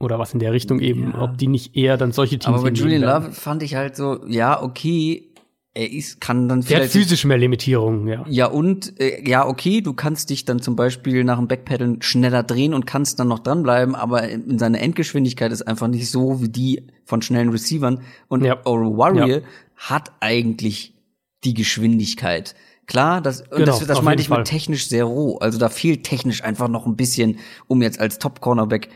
[0.00, 1.22] oder was in der Richtung eben, ja.
[1.22, 4.24] ob die nicht eher dann solche Teams Aber bei Julian Love fand ich halt so,
[4.26, 5.34] ja, okay,
[5.74, 6.82] er ist, kann dann vielleicht.
[6.82, 8.24] Er hat physisch mehr Limitierungen, ja.
[8.28, 12.44] Ja, und, äh, ja, okay, du kannst dich dann zum Beispiel nach dem Backpedalen schneller
[12.44, 16.48] drehen und kannst dann noch dranbleiben, aber in seiner Endgeschwindigkeit ist einfach nicht so wie
[16.48, 18.02] die von schnellen Receivern.
[18.28, 18.64] Und ja.
[18.64, 19.40] Oro Warrior ja.
[19.76, 20.94] hat eigentlich
[21.42, 22.54] die Geschwindigkeit.
[22.86, 24.38] Klar, das, und genau, das, das meinte ich Fall.
[24.38, 25.38] mit technisch sehr roh.
[25.38, 28.90] Also da fehlt technisch einfach noch ein bisschen, um jetzt als Top-Cornerback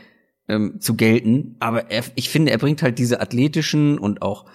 [0.49, 1.55] ähm, zu gelten.
[1.59, 4.45] Aber er, ich finde, er bringt halt diese athletischen und auch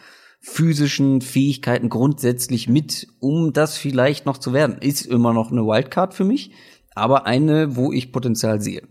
[0.41, 4.77] physischen Fähigkeiten grundsätzlich mit, um das vielleicht noch zu werden.
[4.81, 6.51] Ist immer noch eine Wildcard für mich,
[6.95, 8.83] aber eine, wo ich Potenzial sehe.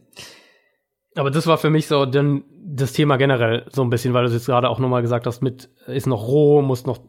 [1.16, 4.30] Aber das war für mich so denn das Thema generell so ein bisschen, weil du
[4.30, 7.02] es jetzt gerade auch nochmal gesagt hast, mit ist noch roh, muss noch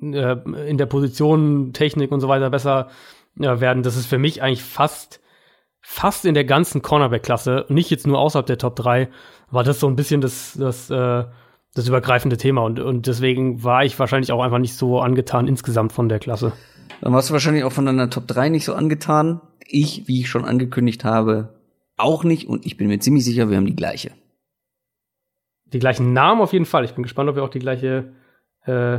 [0.00, 2.88] äh, in der Position, Technik und so weiter besser
[3.38, 3.82] ja, werden.
[3.82, 5.20] Das ist für mich eigentlich fast,
[5.82, 9.08] fast in der ganzen Cornerback-Klasse, nicht jetzt nur außerhalb der Top 3,
[9.50, 11.24] war das so ein bisschen das, das, äh,
[11.74, 12.62] das übergreifende Thema.
[12.62, 16.52] Und, und deswegen war ich wahrscheinlich auch einfach nicht so angetan insgesamt von der Klasse.
[17.00, 19.40] Dann warst du wahrscheinlich auch von deiner Top 3 nicht so angetan.
[19.66, 21.60] Ich, wie ich schon angekündigt habe,
[21.96, 22.46] auch nicht.
[22.48, 24.12] Und ich bin mir ziemlich sicher, wir haben die gleiche.
[25.66, 26.84] Die gleichen Namen auf jeden Fall.
[26.84, 28.12] Ich bin gespannt, ob wir auch die gleiche
[28.64, 28.98] äh,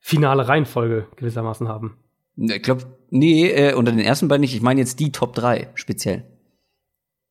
[0.00, 1.98] finale Reihenfolge gewissermaßen haben.
[2.36, 4.54] Ich glaube, nee, äh, unter den ersten beiden nicht.
[4.54, 6.24] Ich meine jetzt die Top 3 speziell.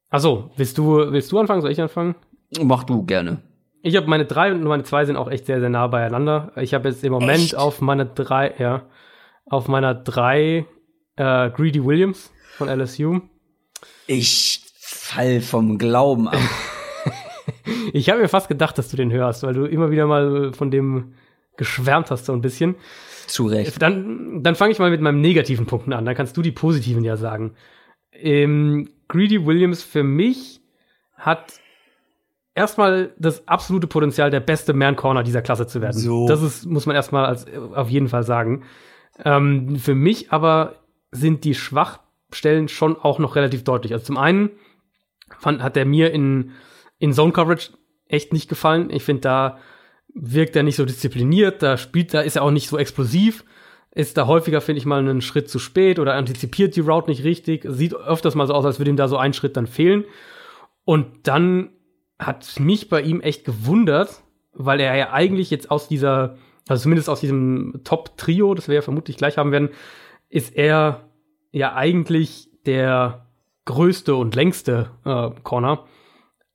[0.10, 1.62] Ach so, willst du, willst du anfangen?
[1.62, 2.16] Soll ich anfangen?
[2.62, 3.42] Mach du gerne.
[3.82, 6.52] Ich habe meine drei und meine zwei sind auch echt sehr, sehr nah beieinander.
[6.58, 7.56] Ich habe jetzt im Moment echt?
[7.56, 8.84] auf meiner drei, ja,
[9.46, 10.66] auf meiner drei
[11.16, 13.22] äh, Greedy Williams von LSU.
[14.08, 16.38] Ich fall vom Glauben ab.
[17.94, 20.72] ich habe mir fast gedacht, dass du den hörst, weil du immer wieder mal von
[20.72, 21.14] dem
[21.56, 22.76] geschwärmt hast so ein bisschen.
[23.30, 23.82] Zu Recht.
[23.82, 26.04] Dann, dann fange ich mal mit meinen negativen Punkten an.
[26.04, 27.54] Dann kannst du die positiven ja sagen.
[28.12, 30.62] Ähm, Greedy Williams für mich
[31.16, 31.60] hat
[32.56, 35.98] erstmal das absolute Potenzial, der beste Man Corner dieser Klasse zu werden.
[35.98, 36.28] So.
[36.28, 37.46] Das ist, muss man erstmal als,
[37.76, 38.64] auf jeden Fall sagen.
[39.24, 40.76] Ähm, für mich aber
[41.12, 43.94] sind die Schwachstellen schon auch noch relativ deutlich.
[43.94, 44.50] Also zum einen
[45.38, 46.52] fand, hat er mir in,
[46.98, 47.72] in Zone Coverage
[48.08, 48.90] echt nicht gefallen.
[48.90, 49.58] Ich finde, da
[50.22, 53.46] wirkt er nicht so diszipliniert, da spielt, da ist er auch nicht so explosiv,
[53.92, 57.24] ist da häufiger, finde ich mal, einen Schritt zu spät oder antizipiert die Route nicht
[57.24, 57.66] richtig.
[57.68, 60.06] Sieht öfters mal so aus, als würde ihm da so ein Schritt dann fehlen.
[60.86, 61.72] Und dann
[62.20, 64.22] hat mich bei ihm echt gewundert,
[64.54, 66.38] weil er ja eigentlich jetzt aus dieser,
[66.68, 69.70] also zumindest aus diesem Top-Trio, das wir ja vermutlich gleich haben werden,
[70.30, 71.10] ist er
[71.52, 73.26] ja eigentlich der
[73.66, 75.86] größte und längste äh, Corner.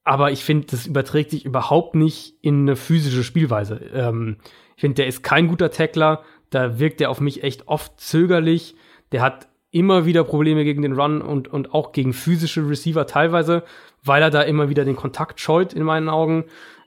[0.04, 3.80] Aber ich finde, das überträgt sich überhaupt nicht in eine physische Spielweise.
[3.92, 4.36] Ähm,
[4.76, 6.22] ich finde, der ist kein guter Tackler.
[6.50, 8.76] Da wirkt er auf mich echt oft zögerlich.
[9.12, 13.64] Der hat immer wieder Probleme gegen den Run und, und auch gegen physische Receiver teilweise,
[14.04, 16.44] weil er da immer wieder den Kontakt scheut, in meinen Augen.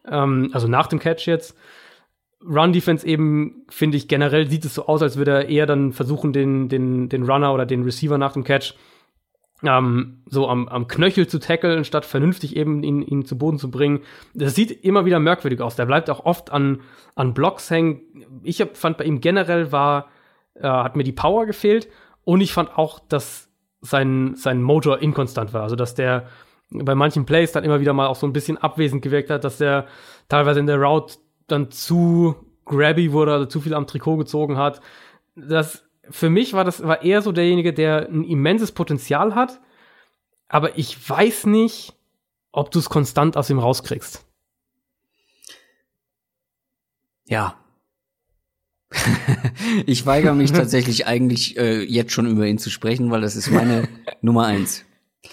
[0.09, 1.57] Ähm, also nach dem Catch jetzt.
[2.45, 6.33] Run-Defense eben, finde ich, generell sieht es so aus, als würde er eher dann versuchen,
[6.33, 8.75] den, den, den Runner oder den Receiver nach dem Catch
[9.63, 13.71] ähm, so am, am Knöchel zu tackeln, statt vernünftig eben ihn, ihn zu Boden zu
[13.71, 14.01] bringen.
[14.33, 15.75] Das sieht immer wieder merkwürdig aus.
[15.75, 16.81] Der bleibt auch oft an,
[17.15, 18.01] an Blocks hängen.
[18.43, 20.09] Ich hab, fand bei ihm generell war,
[20.55, 21.87] äh, hat mir die Power gefehlt
[22.23, 23.49] und ich fand auch, dass
[23.81, 25.63] sein, sein Motor inkonstant war.
[25.63, 26.27] Also, dass der
[26.69, 29.57] bei manchen Plays dann immer wieder mal auch so ein bisschen abwesend gewirkt hat, dass
[29.57, 29.87] der
[30.27, 31.15] teilweise in der Route
[31.47, 32.35] dann zu
[32.65, 34.81] grabby wurde, also zu viel am Trikot gezogen hat.
[35.35, 39.59] Das für mich war das war eher so derjenige, der ein immenses Potenzial hat,
[40.47, 41.93] aber ich weiß nicht,
[42.51, 44.25] ob du es konstant aus ihm rauskriegst.
[47.25, 47.55] Ja.
[49.85, 53.51] ich weigere mich tatsächlich eigentlich äh, jetzt schon über ihn zu sprechen, weil das ist
[53.51, 53.87] meine
[54.21, 54.85] Nummer eins.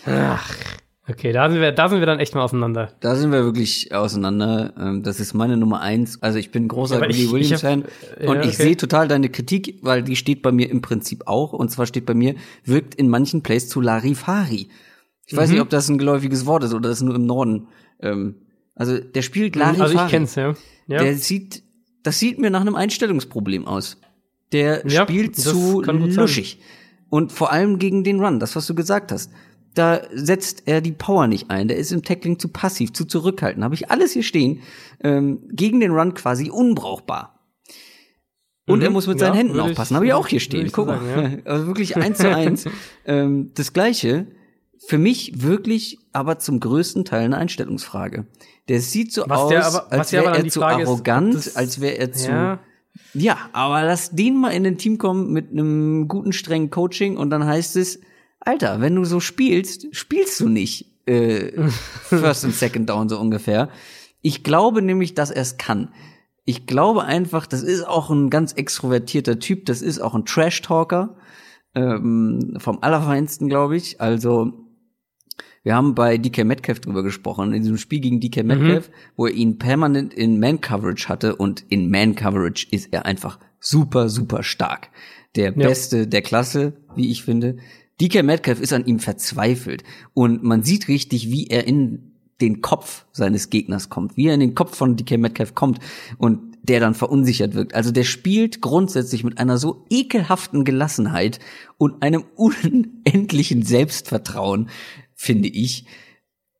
[0.06, 0.54] Ach.
[1.06, 2.90] Okay, da sind wir, da sind wir dann echt mal auseinander.
[3.00, 4.72] Da sind wir wirklich auseinander.
[4.78, 6.22] Ähm, das ist meine Nummer eins.
[6.22, 7.84] Also ich bin großer ja, Willie Williams-Fan
[8.20, 8.48] ja, und okay.
[8.48, 11.52] ich sehe total deine Kritik, weil die steht bei mir im Prinzip auch.
[11.52, 14.70] Und zwar steht bei mir, wirkt in manchen Plays zu Larifari.
[15.26, 15.36] Ich mhm.
[15.36, 17.68] weiß nicht, ob das ein geläufiges Wort ist oder das nur im Norden.
[18.00, 18.36] Ähm,
[18.74, 19.82] also der spielt Larifari.
[19.82, 20.54] Also ich kenn's, ja.
[20.86, 20.98] ja.
[21.02, 21.62] Der sieht,
[22.02, 23.98] das sieht mir nach einem Einstellungsproblem aus.
[24.52, 26.60] Der spielt zu luschig.
[27.10, 29.30] Und vor allem gegen den Run, das was du gesagt hast
[29.74, 31.68] da setzt er die Power nicht ein.
[31.68, 33.64] Der ist im Tackling zu passiv, zu zurückhaltend.
[33.64, 34.60] Habe ich alles hier stehen.
[35.02, 37.40] Ähm, gegen den Run quasi unbrauchbar.
[38.66, 39.96] Und mhm, er muss mit seinen ja, Händen aufpassen.
[39.96, 40.70] Habe ich auch hier stehen.
[40.72, 41.00] Guck mal.
[41.00, 41.50] Sagen, ja.
[41.52, 42.64] Also wirklich eins zu eins.
[43.04, 44.26] ähm, das Gleiche.
[44.86, 48.26] Für mich wirklich, aber zum größten Teil eine Einstellungsfrage.
[48.68, 52.12] Der sieht so was aus, aber, als wäre er zu arrogant, ist, als wäre er
[52.12, 52.30] zu.
[52.30, 52.58] Ja.
[53.14, 57.30] ja, aber lass den mal in ein Team kommen mit einem guten, strengen Coaching und
[57.30, 58.00] dann heißt es,
[58.44, 63.68] Alter, wenn du so spielst, spielst du nicht äh, First und Second Down so ungefähr.
[64.20, 65.92] Ich glaube nämlich, dass er es kann.
[66.44, 71.16] Ich glaube einfach, das ist auch ein ganz extrovertierter Typ, das ist auch ein Trash-Talker
[71.74, 74.00] ähm, vom Allerfeinsten, glaube ich.
[74.00, 74.52] Also
[75.62, 78.44] wir haben bei DK Metcalf drüber gesprochen, in diesem Spiel gegen DK.
[78.44, 78.92] Metcalf, mhm.
[79.16, 84.42] wo er ihn permanent in Man-Coverage hatte und in Man-Coverage ist er einfach super, super
[84.42, 84.90] stark.
[85.36, 85.68] Der ja.
[85.68, 87.56] Beste der Klasse, wie ich finde.
[88.00, 89.84] DK Metcalf ist an ihm verzweifelt
[90.14, 94.40] und man sieht richtig, wie er in den Kopf seines Gegners kommt, wie er in
[94.40, 95.78] den Kopf von DK Metcalf kommt
[96.18, 97.74] und der dann verunsichert wirkt.
[97.74, 101.38] Also der spielt grundsätzlich mit einer so ekelhaften Gelassenheit
[101.78, 104.70] und einem unendlichen Selbstvertrauen,
[105.14, 105.84] finde ich,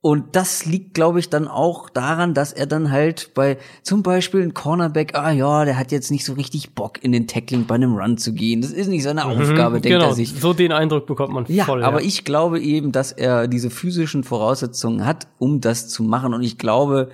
[0.04, 4.42] und das liegt, glaube ich, dann auch daran, dass er dann halt bei zum Beispiel
[4.42, 7.76] ein Cornerback, ah ja, der hat jetzt nicht so richtig Bock, in den Tackling bei
[7.76, 8.60] einem Run zu gehen.
[8.60, 10.34] Das ist nicht seine mhm, Aufgabe, denkt genau, er sich.
[10.38, 11.80] So den Eindruck bekommt man ja, voll.
[11.80, 16.34] Ja, aber ich glaube eben, dass er diese physischen Voraussetzungen hat, um das zu machen.
[16.34, 17.10] Und ich glaube,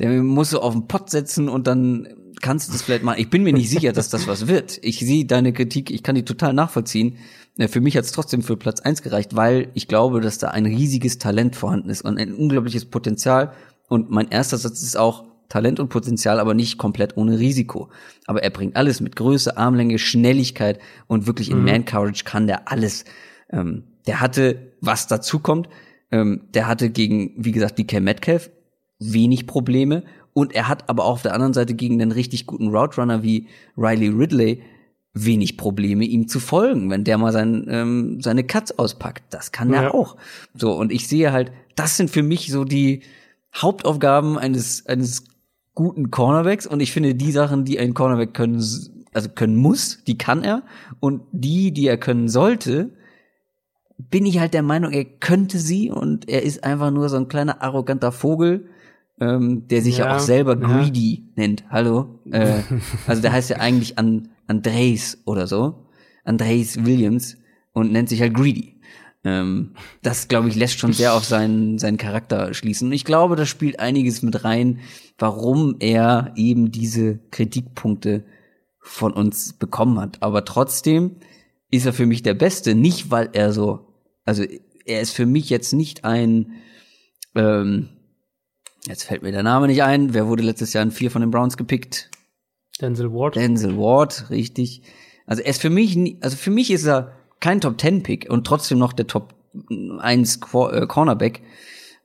[0.00, 2.08] der muss so auf den Pott setzen und dann
[2.40, 3.20] kannst du das vielleicht machen.
[3.20, 4.78] Ich bin mir nicht sicher, dass das was wird.
[4.82, 7.18] Ich sehe deine Kritik, ich kann die total nachvollziehen.
[7.56, 10.48] Äh, für mich hat es trotzdem für Platz eins gereicht, weil ich glaube, dass da
[10.48, 13.52] ein riesiges Talent vorhanden ist und ein unglaubliches Potenzial.
[13.88, 17.90] Und mein erster Satz ist auch Talent und Potenzial, aber nicht komplett ohne Risiko.
[18.26, 21.64] Aber er bringt alles mit Größe, Armlänge, Schnelligkeit und wirklich in mhm.
[21.64, 23.04] Man Courage kann der alles.
[23.50, 25.68] Ähm, der hatte, was dazu kommt,
[26.10, 28.50] ähm, der hatte gegen, wie gesagt, DK Metcalf
[29.00, 32.68] wenig Probleme und er hat aber auch auf der anderen Seite gegen einen richtig guten
[32.68, 34.62] Route Runner wie Riley Ridley
[35.12, 39.24] wenig Probleme, ihm zu folgen, wenn der mal sein, ähm, seine Katz auspackt.
[39.30, 39.82] Das kann ja.
[39.82, 40.16] er auch.
[40.54, 43.02] So, und ich sehe halt, das sind für mich so die
[43.54, 45.24] Hauptaufgaben eines, eines
[45.74, 46.66] guten Cornerbacks.
[46.66, 48.64] Und ich finde, die Sachen, die ein Cornerback können,
[49.12, 50.62] also können muss, die kann er.
[51.00, 52.90] Und die, die er können sollte,
[53.98, 57.28] bin ich halt der Meinung, er könnte sie und er ist einfach nur so ein
[57.28, 58.70] kleiner arroganter Vogel,
[59.20, 61.22] ähm, der sich ja, ja auch selber Greedy ja.
[61.36, 61.64] nennt.
[61.70, 62.20] Hallo?
[62.30, 62.62] Äh,
[63.06, 65.86] also der heißt ja eigentlich An Andres oder so.
[66.24, 67.36] Andres Williams
[67.72, 68.80] und nennt sich halt Greedy.
[69.22, 72.88] Ähm, das, glaube ich, lässt schon sehr auf seinen, seinen Charakter schließen.
[72.88, 74.80] Und ich glaube, das spielt einiges mit rein,
[75.18, 78.24] warum er eben diese Kritikpunkte
[78.80, 80.22] von uns bekommen hat.
[80.22, 81.16] Aber trotzdem
[81.70, 83.94] ist er für mich der Beste, nicht weil er so,
[84.24, 84.42] also
[84.86, 86.52] er ist für mich jetzt nicht ein,
[87.34, 87.90] ähm,
[88.86, 91.30] jetzt fällt mir der Name nicht ein, wer wurde letztes Jahr in vier von den
[91.30, 92.10] Browns gepickt?
[92.80, 93.36] Denzel Ward.
[93.36, 94.82] Denzel Ward, richtig.
[95.26, 98.46] Also er ist für mich, also für mich ist er kein Top Ten Pick und
[98.46, 99.34] trotzdem noch der Top
[99.98, 101.42] 1 äh, Cornerback.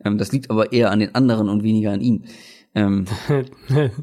[0.03, 2.25] Ähm, das liegt aber eher an den anderen und weniger an ihm.
[2.73, 3.05] Ähm,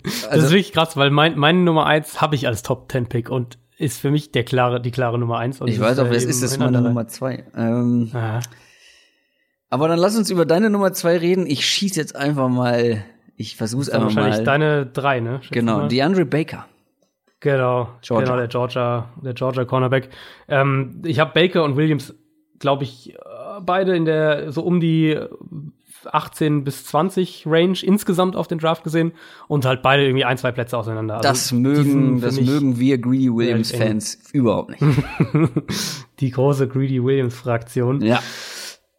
[0.02, 3.06] das also, ist wirklich krass, weil mein, meine Nummer 1 habe ich als Top 10
[3.06, 5.60] Pick und ist für mich der klare, die klare Nummer 1.
[5.66, 7.44] ich weiß auch, es ist, ist meine Nummer 2.
[7.56, 8.10] Ähm,
[9.72, 11.46] aber dann lass uns über deine Nummer 2 reden.
[11.46, 14.46] Ich schieße jetzt einfach mal, ich versuche es einfach wahrscheinlich mal.
[14.46, 15.38] Wahrscheinlich deine 3, ne?
[15.40, 15.88] Schätze genau, mal.
[15.88, 16.66] DeAndre Baker.
[17.40, 18.26] Genau, Georgia.
[18.26, 20.10] genau der Georgia, der Georgia Cornerback.
[20.46, 22.14] Ähm, ich habe Baker und Williams,
[22.58, 23.18] glaube ich, äh,
[23.64, 25.18] beide in der so um die
[26.04, 29.12] 18 bis 20 Range insgesamt auf den Draft gesehen
[29.48, 31.16] und halt beide irgendwie ein, zwei Plätze auseinander.
[31.16, 34.82] Also das mögen, das mögen wir Greedy Williams Fans überhaupt nicht.
[36.20, 38.02] die große Greedy Williams Fraktion.
[38.02, 38.20] Ja.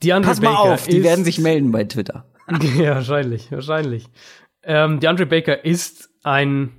[0.04, 2.26] Die Pass mal Baker auf, die werden sich melden bei Twitter.
[2.78, 4.06] ja, wahrscheinlich, wahrscheinlich.
[4.64, 6.72] Ähm, DeAndre Baker ist ein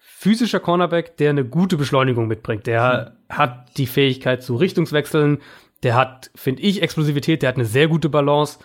[0.00, 2.66] physischer Cornerback, der eine gute Beschleunigung mitbringt.
[2.66, 3.34] Der mhm.
[3.34, 5.38] hat die Fähigkeit zu Richtungswechseln.
[5.82, 7.42] Der hat, finde ich, Explosivität.
[7.42, 8.58] Der hat eine sehr gute Balance.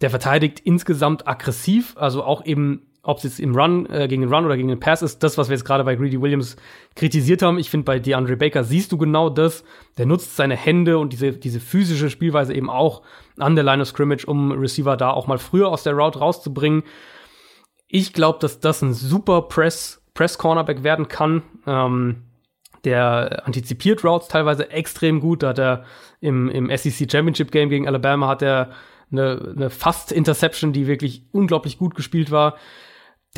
[0.00, 4.32] Der verteidigt insgesamt aggressiv, also auch eben, ob es jetzt im Run äh, gegen den
[4.32, 6.56] Run oder gegen den Pass ist, das, was wir jetzt gerade bei Greedy Williams
[6.94, 7.58] kritisiert haben.
[7.58, 9.64] Ich finde, bei DeAndre Baker siehst du genau das.
[9.96, 13.02] Der nutzt seine Hände und diese, diese physische Spielweise eben auch
[13.38, 16.82] an der Line of Scrimmage, um Receiver da auch mal früher aus der Route rauszubringen.
[17.86, 21.42] Ich glaube, dass das ein super Press Press-Cornerback werden kann.
[21.64, 22.24] Ähm,
[22.84, 25.42] der antizipiert Routes teilweise extrem gut.
[25.42, 25.84] Da hat er
[26.20, 28.70] im, im SEC Championship Game gegen Alabama hat er
[29.10, 32.56] eine, eine fast Interception, die wirklich unglaublich gut gespielt war.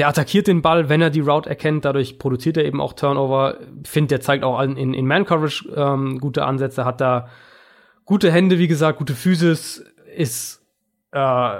[0.00, 1.84] Der attackiert den Ball, wenn er die Route erkennt.
[1.84, 3.58] Dadurch produziert er eben auch Turnover.
[3.84, 7.28] Find, der zeigt auch in, in Man-Coverage ähm, gute Ansätze, hat da
[8.06, 9.84] gute Hände, wie gesagt, gute Physis,
[10.16, 10.64] ist
[11.12, 11.52] äh,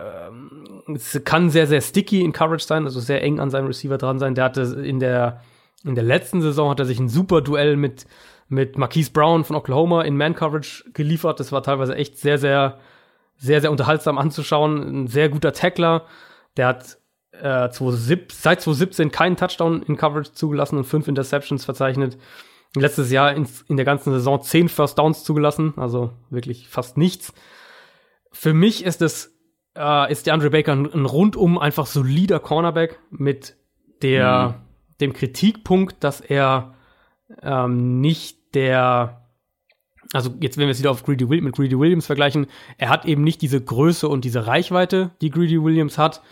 [1.23, 4.35] kann sehr, sehr sticky in Coverage sein, also sehr eng an seinem Receiver dran sein.
[4.35, 5.43] Der hatte in der,
[5.85, 8.07] in der letzten Saison hat er sich ein super Duell mit,
[8.49, 11.41] mit Marquise Brown von Oklahoma in Man-Coverage geliefert.
[11.41, 12.79] Das war teilweise echt sehr, sehr,
[13.37, 15.03] sehr, sehr unterhaltsam anzuschauen.
[15.03, 16.07] Ein sehr guter Tackler.
[16.57, 16.97] Der hat
[17.33, 22.19] äh, 2017, seit 2017 keinen Touchdown in Coverage zugelassen und fünf Interceptions verzeichnet.
[22.77, 27.33] Letztes Jahr in, in der ganzen Saison zehn First Downs zugelassen, also wirklich fast nichts.
[28.31, 29.37] Für mich ist es
[29.77, 33.57] äh, ist der Andre Baker ein, ein, rundum einfach solider Cornerback mit
[34.03, 34.55] der, mhm.
[35.01, 36.75] dem Kritikpunkt, dass er
[37.43, 39.27] ähm, nicht der,
[40.13, 42.47] also jetzt wenn wir es wieder auf Greedy mit Greedy Williams vergleichen,
[42.79, 46.23] er hat eben nicht diese Größe und diese Reichweite, die Greedy Williams hat.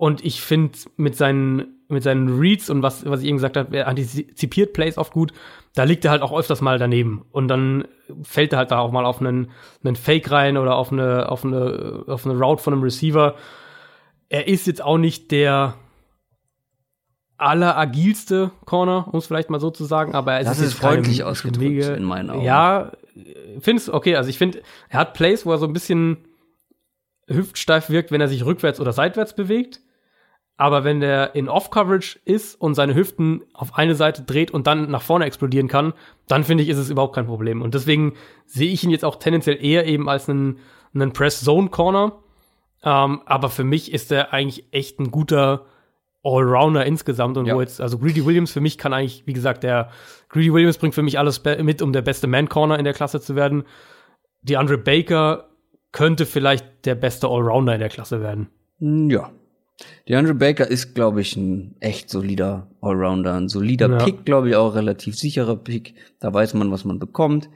[0.00, 3.76] Und ich finde mit seinen mit seinen Reads und was, was ich eben gesagt habe,
[3.76, 5.34] er antizipiert Plays oft gut,
[5.74, 7.26] da liegt er halt auch öfters mal daneben.
[7.32, 7.86] Und dann
[8.22, 9.50] fällt er halt da auch mal auf einen,
[9.84, 13.34] einen Fake rein oder auf eine, auf eine, auf eine Route von einem Receiver.
[14.30, 15.74] Er ist jetzt auch nicht der
[17.36, 21.24] alleragilste Corner, um es vielleicht mal so zu sagen, aber er das ist, ist freundlich
[21.24, 22.42] ausgedrückt in meinen Augen.
[22.42, 22.92] Ja,
[23.58, 26.24] findest okay, also ich finde, er hat Plays, wo er so ein bisschen
[27.26, 29.80] hüftsteif wirkt, wenn er sich rückwärts oder seitwärts bewegt.
[30.60, 34.90] Aber wenn der in Off-Coverage ist und seine Hüften auf eine Seite dreht und dann
[34.90, 35.94] nach vorne explodieren kann,
[36.28, 37.62] dann finde ich, ist es überhaupt kein Problem.
[37.62, 38.12] Und deswegen
[38.44, 40.58] sehe ich ihn jetzt auch tendenziell eher eben als einen,
[40.92, 42.12] einen Press-Zone-Corner.
[42.84, 45.64] Ähm, aber für mich ist er eigentlich echt ein guter
[46.22, 47.38] Allrounder insgesamt.
[47.38, 47.54] Und ja.
[47.54, 49.88] wo jetzt, also Greedy Williams für mich kann eigentlich, wie gesagt, der
[50.28, 53.34] Greedy Williams bringt für mich alles mit, um der beste Man-Corner in der Klasse zu
[53.34, 53.64] werden.
[54.42, 55.48] Die Andre Baker
[55.92, 58.50] könnte vielleicht der beste Allrounder in der Klasse werden.
[58.78, 59.30] Ja,
[60.08, 64.04] DeAndre Baker ist, glaube ich, ein echt solider Allrounder, ein solider ja.
[64.04, 65.94] Pick, glaube ich, auch relativ sicherer Pick.
[66.18, 67.48] Da weiß man, was man bekommt.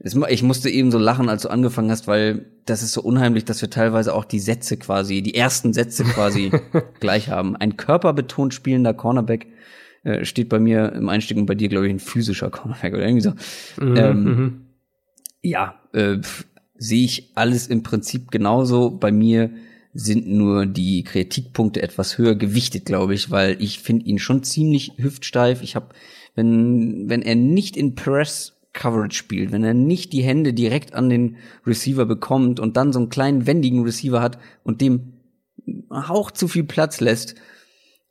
[0.00, 3.60] Ich musste eben so lachen, als du angefangen hast, weil das ist so unheimlich, dass
[3.62, 6.52] wir teilweise auch die Sätze quasi, die ersten Sätze quasi
[7.00, 7.56] gleich haben.
[7.56, 9.48] Ein körperbetont spielender Cornerback
[10.04, 13.02] äh, steht bei mir im Einstieg und bei dir, glaube ich, ein physischer Cornerback oder
[13.02, 13.32] irgendwie so.
[13.84, 14.66] Mhm, ähm, mhm.
[15.42, 16.18] ja, äh,
[16.76, 18.90] sehe ich alles im Prinzip genauso.
[18.90, 19.50] Bei mir
[20.00, 24.92] sind nur die Kritikpunkte etwas höher gewichtet, glaube ich, weil ich finde ihn schon ziemlich
[24.96, 25.60] hüftsteif.
[25.60, 25.88] Ich habe,
[26.36, 31.08] wenn wenn er nicht in Press Coverage spielt, wenn er nicht die Hände direkt an
[31.08, 35.14] den Receiver bekommt und dann so einen kleinen wendigen Receiver hat und dem
[35.90, 37.34] Hauch zu viel Platz lässt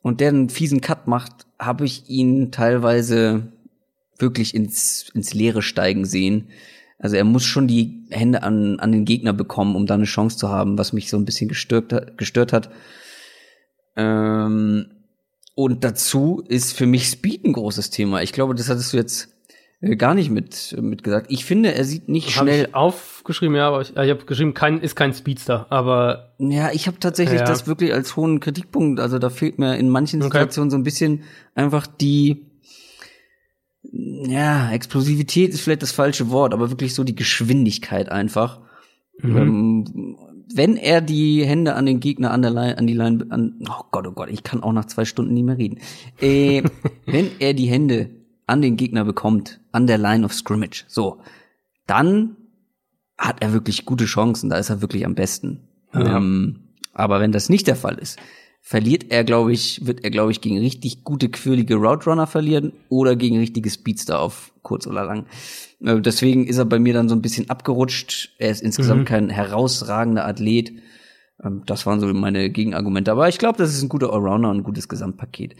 [0.02, 3.50] und der einen fiesen Cut macht, habe ich ihn teilweise
[4.18, 6.48] wirklich ins, ins Leere steigen sehen.
[6.98, 10.36] Also er muss schon die Hände an, an den Gegner bekommen, um da eine Chance
[10.36, 12.70] zu haben, was mich so ein bisschen gestört, gestört hat.
[13.96, 14.86] Ähm,
[15.54, 18.22] und dazu ist für mich Speed ein großes Thema.
[18.22, 19.28] Ich glaube, das hattest du jetzt
[19.80, 21.26] äh, gar nicht mit, mit gesagt.
[21.30, 22.66] Ich finde, er sieht nicht hab schnell.
[22.68, 26.34] Ich aufgeschrieben, ja, aber ich, ich habe geschrieben, kein, ist kein Speedster, aber.
[26.38, 27.46] Ja, ich habe tatsächlich ja.
[27.46, 28.98] das wirklich als hohen Kritikpunkt.
[28.98, 30.72] Also da fehlt mir in manchen Situationen okay.
[30.72, 31.22] so ein bisschen
[31.54, 32.47] einfach die,
[33.92, 38.60] ja, Explosivität ist vielleicht das falsche Wort, aber wirklich so die Geschwindigkeit einfach.
[39.20, 39.36] Mhm.
[39.36, 40.16] Ähm,
[40.54, 43.84] wenn er die Hände an den Gegner an der Line, an die Line, an, oh
[43.90, 45.78] Gott, oh Gott, ich kann auch nach zwei Stunden nicht mehr reden.
[46.20, 46.62] Äh,
[47.06, 48.10] wenn er die Hände
[48.46, 51.20] an den Gegner bekommt, an der Line of Scrimmage, so,
[51.86, 52.36] dann
[53.16, 55.68] hat er wirklich gute Chancen, da ist er wirklich am besten.
[55.92, 56.16] Ja.
[56.16, 56.60] Ähm,
[56.92, 58.18] aber wenn das nicht der Fall ist,
[58.60, 62.72] verliert er, glaube ich, wird er, glaube ich, gegen richtig gute, quirlige Route Runner verlieren
[62.88, 65.26] oder gegen richtige Speedster auf kurz oder lang.
[65.82, 68.34] Äh, deswegen ist er bei mir dann so ein bisschen abgerutscht.
[68.38, 69.04] Er ist insgesamt mhm.
[69.06, 70.72] kein herausragender Athlet.
[71.42, 73.10] Ähm, das waren so meine Gegenargumente.
[73.10, 75.54] Aber ich glaube, das ist ein guter Allrounder und ein gutes Gesamtpaket.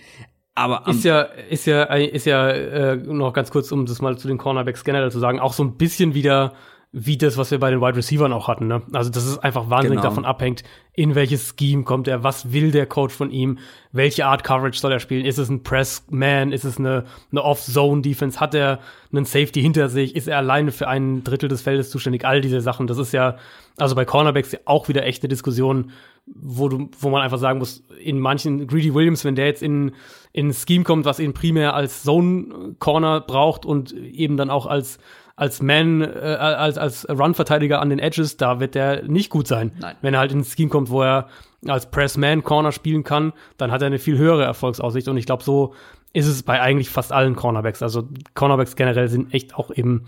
[0.55, 4.27] Aber ist ja, ist ja, ist ja äh, noch ganz kurz, um das mal zu
[4.27, 6.55] den Cornerbacks generell zu sagen, auch so ein bisschen wieder
[6.90, 8.66] wie das, was wir bei den Wide Receivers auch hatten.
[8.66, 8.81] Ne?
[8.93, 10.09] Also das ist einfach wahnsinnig genau.
[10.09, 13.59] davon abhängt, in welches Scheme kommt er, was will der Coach von ihm,
[13.93, 18.40] welche Art Coverage soll er spielen, ist es ein Press-Man, ist es eine, eine Off-Zone-Defense,
[18.40, 18.81] hat er
[19.12, 22.62] einen Safety hinter sich, ist er alleine für ein Drittel des Feldes zuständig, all diese
[22.62, 23.36] Sachen, das ist ja,
[23.77, 25.90] also bei Cornerbacks auch wieder echt eine Diskussion,
[26.27, 29.93] wo du, wo man einfach sagen muss, in manchen, Greedy Williams, wenn der jetzt in,
[30.32, 34.98] in ein Scheme kommt, was ihn primär als Zone-Corner braucht und eben dann auch als
[35.39, 39.70] als Man, äh, als, als Run-Verteidiger an den Edges, da wird der nicht gut sein.
[39.78, 39.94] Nein.
[40.02, 41.28] Wenn er halt ins Scheme kommt, wo er
[41.65, 45.06] als Press-Man-Corner spielen kann, dann hat er eine viel höhere Erfolgsaussicht.
[45.06, 45.74] Und ich glaube, so
[46.12, 47.82] ist es bei eigentlich fast allen Cornerbacks.
[47.82, 50.06] Also Cornerbacks generell sind echt auch eben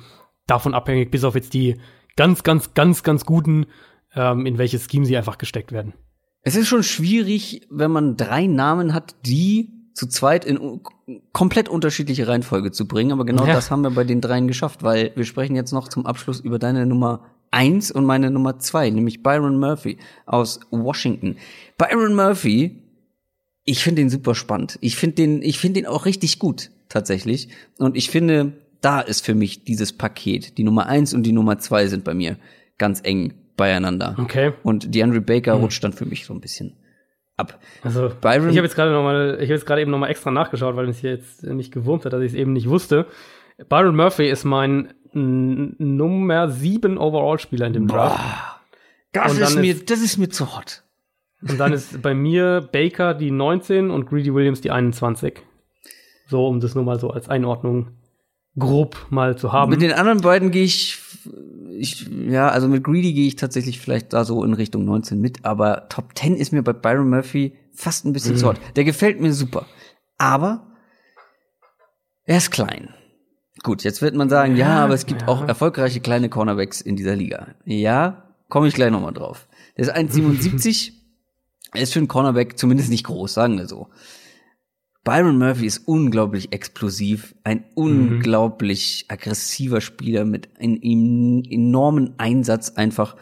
[0.49, 1.77] davon abhängig, bis auf jetzt die
[2.17, 3.67] ganz, ganz, ganz, ganz guten,
[4.17, 5.95] ähm, in welches Scheme sie einfach gesteckt werden.
[6.43, 10.81] Es ist schon schwierig, wenn man drei Namen hat, die zu zweit in
[11.35, 13.13] komplett unterschiedliche Reihenfolge zu bringen.
[13.13, 13.53] Aber genau ja.
[13.53, 16.59] das haben wir bei den dreien geschafft, weil wir sprechen jetzt noch zum Abschluss über
[16.59, 21.37] deine Nummer eins und meine Nummer zwei, nämlich Byron Murphy aus Washington.
[21.77, 22.79] Byron Murphy,
[23.67, 24.79] ich finde ihn super spannend.
[24.81, 27.49] Ich finde den, ich finde den auch richtig gut, tatsächlich.
[27.77, 30.57] Und ich finde, da ist für mich dieses Paket.
[30.57, 32.39] Die Nummer eins und die Nummer zwei sind bei mir
[32.79, 34.17] ganz eng beieinander.
[34.19, 34.55] Okay.
[34.63, 35.65] Und die Andrew Baker mhm.
[35.65, 36.73] rutscht dann für mich so ein bisschen
[37.41, 37.59] ab.
[37.83, 40.09] Also Byron, ich habe jetzt gerade noch mal, ich habe jetzt gerade eben noch mal
[40.09, 43.07] extra nachgeschaut, weil es jetzt nicht gewurmt hat, dass ich es eben nicht wusste.
[43.69, 48.19] Byron Murphy ist mein Nummer 7 Overall-Spieler in dem Draft.
[49.13, 50.85] Boah, das ist mir, ist, das ist mir zu hot.
[51.43, 55.43] Und dann ist bei mir Baker die 19 und Greedy Williams die 21.
[56.27, 57.89] So, um das nur mal so als Einordnung
[58.59, 59.71] grob mal zu haben.
[59.71, 60.99] Mit den anderen beiden gehe ich
[61.81, 65.45] ich, ja, also mit Greedy gehe ich tatsächlich vielleicht da so in Richtung 19 mit,
[65.45, 68.39] aber Top 10 ist mir bei Byron Murphy fast ein bisschen mhm.
[68.39, 68.61] zu hot.
[68.77, 69.67] Der gefällt mir super.
[70.19, 70.67] Aber
[72.25, 72.95] er ist klein.
[73.63, 75.29] Gut, jetzt wird man sagen, ja, ja aber es gibt ja.
[75.29, 77.55] auch erfolgreiche kleine Cornerbacks in dieser Liga.
[77.65, 79.49] Ja, komme ich gleich nochmal drauf.
[79.77, 80.93] Der ist 1,77.
[81.73, 83.89] er ist für einen Cornerback zumindest nicht groß, sagen wir so.
[85.03, 89.15] Byron Murphy ist unglaublich explosiv, ein unglaublich mhm.
[89.15, 93.17] aggressiver Spieler mit einem enormen Einsatz einfach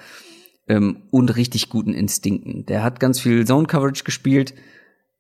[0.67, 2.67] ähm, und richtig guten Instinkten.
[2.67, 4.55] Der hat ganz viel Zone Coverage gespielt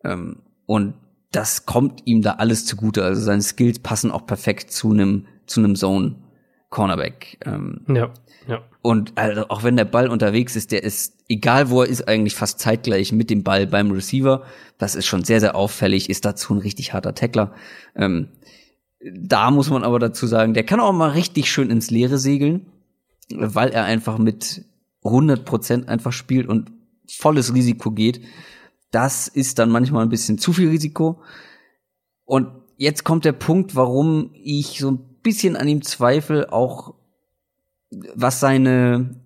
[0.04, 0.94] ähm, und
[1.30, 3.04] das kommt ihm da alles zugute.
[3.04, 6.16] Also seine Skills passen auch perfekt zu einem zu einem Zone
[6.70, 7.38] Cornerback.
[7.44, 8.12] Ähm, ja.
[8.46, 8.62] Ja.
[8.80, 12.34] Und also auch wenn der Ball unterwegs ist, der ist, egal wo er ist, eigentlich
[12.34, 14.44] fast zeitgleich mit dem Ball beim Receiver.
[14.78, 17.54] Das ist schon sehr, sehr auffällig, ist dazu ein richtig harter Tackler.
[17.94, 18.28] Ähm,
[19.00, 22.66] da muss man aber dazu sagen, der kann auch mal richtig schön ins Leere segeln,
[23.30, 24.64] weil er einfach mit
[25.04, 26.72] 100 Prozent einfach spielt und
[27.06, 28.22] volles Risiko geht.
[28.90, 31.20] Das ist dann manchmal ein bisschen zu viel Risiko.
[32.24, 36.94] Und jetzt kommt der Punkt, warum ich so ein bisschen an ihm zweifle, auch
[38.14, 39.16] was seine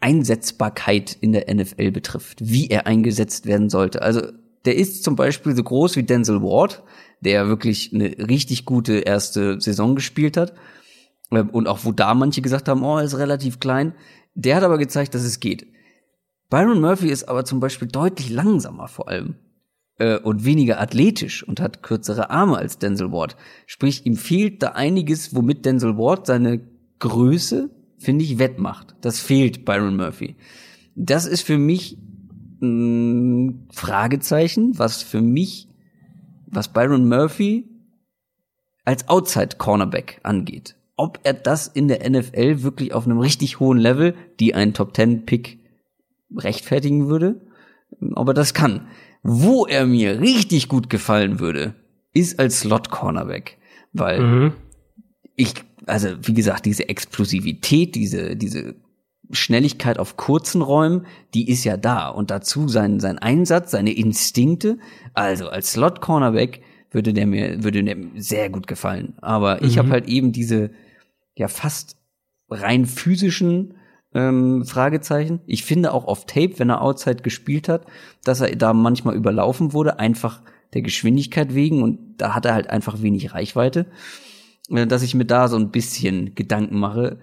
[0.00, 4.02] Einsetzbarkeit in der NFL betrifft, wie er eingesetzt werden sollte.
[4.02, 4.20] Also
[4.64, 6.82] der ist zum Beispiel so groß wie Denzel Ward,
[7.20, 10.54] der wirklich eine richtig gute erste Saison gespielt hat.
[11.30, 13.94] Ähm, und auch wo da manche gesagt haben, oh, er ist relativ klein.
[14.34, 15.66] Der hat aber gezeigt, dass es geht.
[16.50, 19.36] Byron Murphy ist aber zum Beispiel deutlich langsamer vor allem
[19.98, 23.36] äh, und weniger athletisch und hat kürzere Arme als Denzel Ward.
[23.66, 26.60] Sprich, ihm fehlt da einiges, womit Denzel Ward seine
[26.98, 28.94] Größe, finde ich, wettmacht.
[29.00, 30.36] Das fehlt Byron Murphy.
[30.94, 31.98] Das ist für mich
[32.62, 35.68] ein Fragezeichen, was für mich,
[36.46, 37.68] was Byron Murphy
[38.84, 40.76] als Outside Cornerback angeht.
[40.96, 44.94] Ob er das in der NFL wirklich auf einem richtig hohen Level, die einen Top
[44.94, 45.58] 10 Pick
[46.36, 47.40] rechtfertigen würde,
[48.14, 48.86] ob er das kann.
[49.26, 51.74] Wo er mir richtig gut gefallen würde,
[52.12, 53.56] ist als Slot Cornerback,
[53.92, 54.52] weil mhm.
[55.34, 55.54] ich
[55.86, 58.74] also wie gesagt, diese Explosivität, diese diese
[59.30, 64.78] Schnelligkeit auf kurzen Räumen, die ist ja da und dazu sein sein Einsatz, seine Instinkte,
[65.14, 66.60] also als Slot Cornerback
[66.90, 69.68] würde der mir würde der sehr gut gefallen, aber mhm.
[69.68, 70.70] ich habe halt eben diese
[71.34, 71.96] ja fast
[72.50, 73.74] rein physischen
[74.14, 75.40] ähm, Fragezeichen.
[75.46, 77.86] Ich finde auch auf Tape, wenn er Outside gespielt hat,
[78.22, 80.40] dass er da manchmal überlaufen wurde, einfach
[80.72, 83.86] der Geschwindigkeit wegen und da hat er halt einfach wenig Reichweite,
[84.70, 87.18] äh, dass ich mir da so ein bisschen Gedanken mache.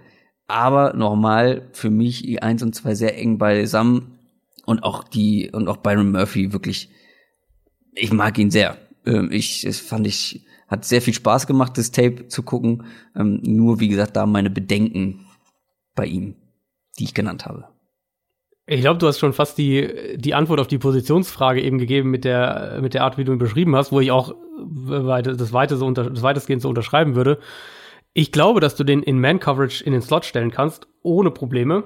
[0.47, 4.17] Aber nochmal für mich die 1 und 2 sehr eng beisammen
[4.65, 6.89] und auch die und auch Byron Murphy wirklich
[7.93, 8.77] ich mag ihn sehr.
[9.05, 12.83] Ähm, ich es fand ich hat sehr viel Spaß gemacht das Tape zu gucken.
[13.15, 15.25] Ähm, nur wie gesagt, da meine Bedenken
[15.95, 16.35] bei ihm
[17.01, 17.65] die ich genannt habe.
[18.67, 22.23] Ich glaube, du hast schon fast die, die Antwort auf die Positionsfrage eben gegeben mit
[22.23, 24.35] der, mit der Art, wie du ihn beschrieben hast, wo ich auch
[24.87, 27.39] das, Weite so unter, das weitestgehend so unterschreiben würde.
[28.13, 31.83] Ich glaube, dass du den in Man-Coverage in den Slot stellen kannst, ohne Probleme.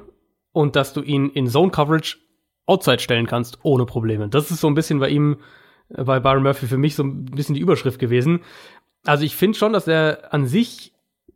[0.51, 2.17] Und dass du ihn in Zone-Coverage
[2.65, 4.27] outside stellen kannst, ohne Probleme.
[4.29, 5.37] Das ist so ein bisschen bei ihm,
[5.89, 8.41] bei Byron Murphy für mich so ein bisschen die Überschrift gewesen.
[9.05, 10.94] Also ich finde schon, dass er an sich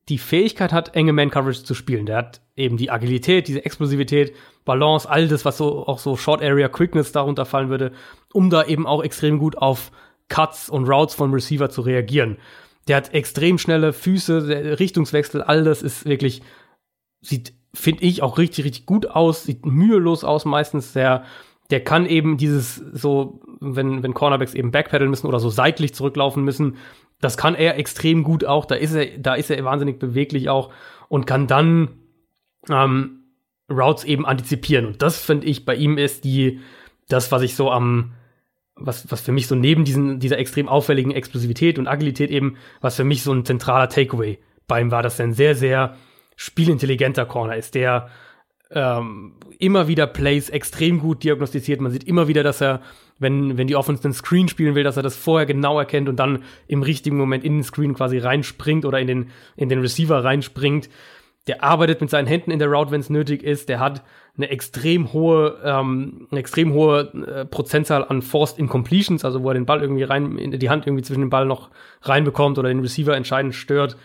[0.09, 2.05] die Fähigkeit hat, enge Man-Coverage zu spielen.
[2.05, 6.41] Der hat eben die Agilität, diese Explosivität, Balance, all das, was so auch so Short
[6.41, 7.91] Area Quickness darunter fallen würde,
[8.33, 9.91] um da eben auch extrem gut auf
[10.27, 12.37] Cuts und Routes vom Receiver zu reagieren.
[12.87, 16.41] Der hat extrem schnelle Füße, der Richtungswechsel, all das ist wirklich,
[17.21, 20.93] sieht, finde ich, auch richtig, richtig gut aus, sieht mühelos aus meistens.
[20.93, 21.23] Der,
[21.69, 26.43] der kann eben dieses so, wenn, wenn Cornerbacks eben backpedalen müssen oder so seitlich zurücklaufen
[26.43, 26.77] müssen,
[27.21, 28.65] das kann er extrem gut auch.
[28.65, 30.71] Da ist er, da ist er wahnsinnig beweglich auch
[31.07, 31.89] und kann dann
[32.69, 33.23] ähm,
[33.69, 34.85] Routes eben antizipieren.
[34.85, 36.59] Und das finde ich bei ihm ist die,
[37.07, 38.13] das, was ich so am,
[38.75, 42.95] was, was für mich so neben diesen, dieser extrem auffälligen Explosivität und Agilität eben, was
[42.95, 45.97] für mich so ein zentraler Takeaway bei ihm war, dass er ein sehr, sehr
[46.35, 48.09] spielintelligenter Corner ist, der
[48.71, 51.81] ähm, immer wieder Plays extrem gut diagnostiziert.
[51.81, 52.81] Man sieht immer wieder, dass er,
[53.17, 56.17] wenn, wenn die Offense einen Screen spielen will, dass er das vorher genau erkennt und
[56.17, 60.23] dann im richtigen Moment in den Screen quasi reinspringt oder in den, in den Receiver
[60.23, 60.89] reinspringt.
[61.47, 63.69] Der arbeitet mit seinen Händen in der Route, wenn es nötig ist.
[63.69, 64.03] Der hat
[64.37, 69.55] eine extrem hohe, ähm, eine extrem hohe äh, Prozentzahl an Forced Incompletions, also wo er
[69.55, 71.71] den Ball irgendwie rein, in die Hand irgendwie zwischen den Ball noch
[72.03, 73.97] reinbekommt oder den Receiver entscheidend stört.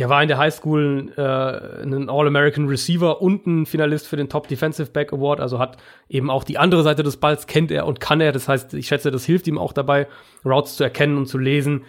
[0.00, 4.48] Der war in der Highschool äh, ein All-American Receiver und ein Finalist für den Top
[4.48, 5.76] Defensive Back Award, also hat
[6.08, 8.32] eben auch die andere Seite des Balls kennt er und kann er.
[8.32, 10.08] Das heißt, ich schätze, das hilft ihm auch dabei,
[10.42, 11.84] Routes zu erkennen und zu lesen.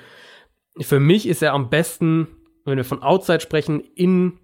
[0.81, 2.27] Für mich ist er am besten,
[2.65, 4.39] wenn wir von Outside sprechen, in,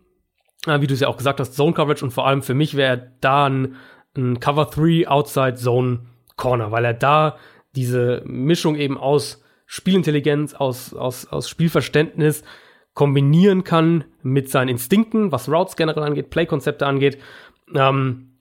[0.65, 2.77] äh, wie du es ja auch gesagt hast, Zone Coverage und vor allem für mich
[2.77, 3.75] wäre er da ein,
[4.15, 6.05] ein Cover 3 Outside Zone
[6.37, 7.35] Corner, weil er da
[7.75, 12.45] diese Mischung eben aus Spielintelligenz, aus, aus, aus Spielverständnis,
[12.97, 17.19] kombinieren kann mit seinen Instinkten, was Routes generell angeht, Playkonzepte angeht,
[17.75, 18.31] ähm,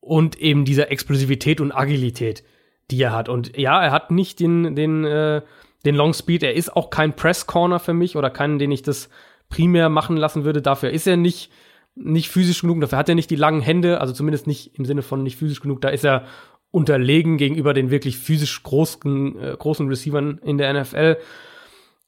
[0.00, 2.42] und eben dieser Explosivität und Agilität,
[2.90, 3.28] die er hat.
[3.28, 5.40] Und ja, er hat nicht den, den, äh,
[5.84, 8.82] den Long Speed, er ist auch kein Press Corner für mich oder keinen, den ich
[8.82, 9.08] das
[9.50, 10.62] primär machen lassen würde.
[10.62, 11.52] Dafür ist er nicht,
[11.94, 15.02] nicht physisch genug, dafür hat er nicht die langen Hände, also zumindest nicht im Sinne
[15.02, 16.24] von nicht physisch genug, da ist er
[16.72, 21.18] unterlegen gegenüber den wirklich physisch großen, äh, großen Receivern in der NFL.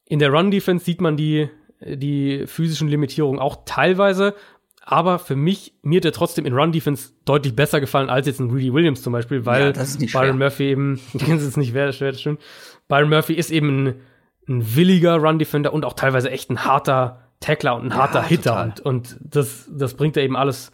[0.09, 1.49] In der Run-Defense sieht man die,
[1.81, 4.35] die physischen Limitierungen auch teilweise.
[4.81, 8.39] Aber für mich, mir hat er trotzdem in Run Defense deutlich besser gefallen als jetzt
[8.39, 12.13] ein Rudy Williams zum Beispiel, weil ja, Byron Murphy eben, das ist nicht schwer, schwer,
[12.13, 12.41] stimmt.
[12.87, 14.01] Byron Murphy ist eben ein,
[14.47, 18.27] ein williger Run Defender und auch teilweise echt ein harter Tackler und ein harter ja,
[18.27, 18.63] Hitter.
[18.63, 20.71] Und, und das, das bringt er eben alles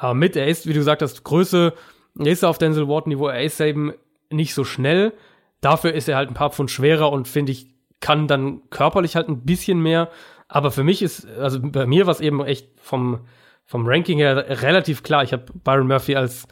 [0.00, 0.36] äh, mit.
[0.36, 1.74] Er ist, wie du gesagt hast, Größe,
[2.18, 3.92] er ist auf Denzel Ward Niveau, er ist eben
[4.30, 5.12] nicht so schnell.
[5.60, 7.68] Dafür ist er halt ein paar Pfund schwerer und finde ich,
[8.00, 10.08] kann dann körperlich halt ein bisschen mehr.
[10.52, 13.20] Aber für mich ist, also bei mir war es eben echt vom,
[13.64, 15.22] vom Ranking her relativ klar.
[15.22, 16.48] Ich habe Byron Murphy als,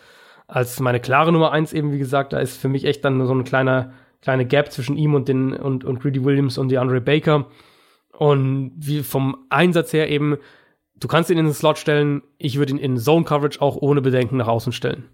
[0.47, 3.35] als meine klare Nummer eins eben, wie gesagt, da ist für mich echt dann so
[3.35, 7.47] ein kleiner, kleine Gap zwischen ihm und den, und, und Greedy Williams und DeAndre Baker.
[8.17, 10.39] Und wie vom Einsatz her eben,
[10.95, 14.01] du kannst ihn in den Slot stellen, ich würde ihn in Zone Coverage auch ohne
[14.01, 15.09] Bedenken nach außen stellen.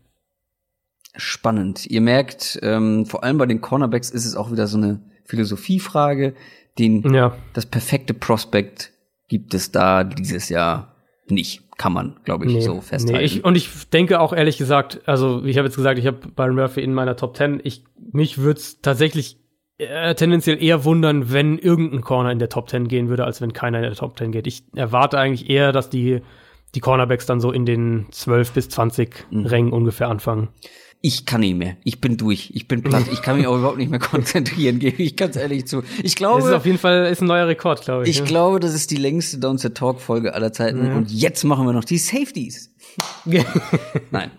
[1.16, 1.86] Spannend.
[1.86, 6.34] Ihr merkt, ähm, vor allem bei den Cornerbacks ist es auch wieder so eine Philosophiefrage
[6.78, 7.36] den, ja.
[7.52, 8.92] das perfekte Prospect
[9.28, 10.94] gibt es da dieses Jahr
[11.28, 11.62] nicht.
[11.76, 13.18] Kann man, glaube ich, nee, so festhalten.
[13.18, 16.18] Nee, ich, und ich denke auch ehrlich gesagt, also ich habe jetzt gesagt, ich habe
[16.28, 17.60] Byron Murphy in meiner Top 10.
[17.64, 19.38] Ich, mich würde es tatsächlich
[19.78, 23.52] äh, tendenziell eher wundern, wenn irgendein Corner in der Top 10 gehen würde, als wenn
[23.52, 24.46] keiner in der Top 10 geht.
[24.46, 26.20] Ich erwarte eigentlich eher, dass die,
[26.76, 29.46] die Cornerbacks dann so in den 12 bis 20 mhm.
[29.46, 30.50] Rängen ungefähr anfangen
[31.04, 31.76] ich kann nicht mehr.
[31.84, 32.50] Ich bin durch.
[32.54, 33.04] Ich bin platt.
[33.12, 35.82] Ich kann mich auch überhaupt nicht mehr konzentrieren, gebe ich ganz ehrlich zu.
[36.02, 36.40] Ich glaube.
[36.40, 38.08] Das ist auf jeden Fall ist ein neuer Rekord, glaube ich.
[38.08, 38.24] Ich ja.
[38.24, 40.86] glaube, das ist die längste Downset Talk Folge aller Zeiten.
[40.86, 40.96] Ja.
[40.96, 42.74] Und jetzt machen wir noch die Safeties.
[44.10, 44.30] Nein,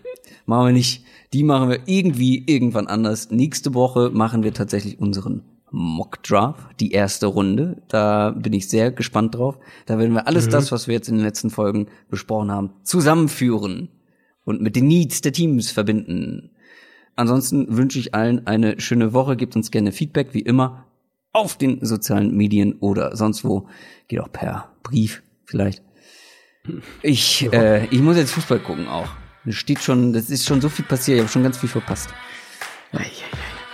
[0.46, 1.04] machen wir nicht.
[1.32, 3.30] Die machen wir irgendwie irgendwann anders.
[3.30, 7.80] Nächste Woche machen wir tatsächlich unseren Mock Draft, die erste Runde.
[7.86, 9.56] Da bin ich sehr gespannt drauf.
[9.86, 10.50] Da werden wir alles mhm.
[10.50, 13.88] das, was wir jetzt in den letzten Folgen besprochen haben, zusammenführen
[14.44, 16.50] und mit den Needs der Teams verbinden.
[17.16, 19.36] Ansonsten wünsche ich allen eine schöne Woche.
[19.36, 20.86] Gebt uns gerne Feedback, wie immer,
[21.32, 23.68] auf den sozialen Medien oder sonst wo.
[24.08, 25.82] Geht auch per Brief vielleicht.
[27.02, 29.08] Ich, äh, ich muss jetzt Fußball gucken auch.
[29.44, 31.16] Das steht schon, das ist schon so viel passiert.
[31.16, 32.10] Ich habe schon ganz viel verpasst.
[32.92, 33.00] Ja.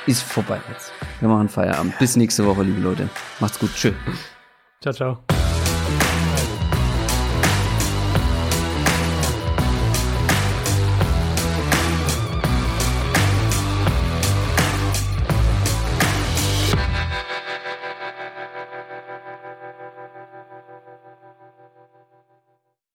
[0.06, 0.92] Ist vorbei jetzt.
[1.20, 1.96] Wir machen Feierabend.
[1.98, 3.08] Bis nächste Woche, liebe Leute.
[3.40, 3.70] Macht's gut.
[3.74, 3.92] Tschö.
[4.80, 5.41] Ciao, ciao.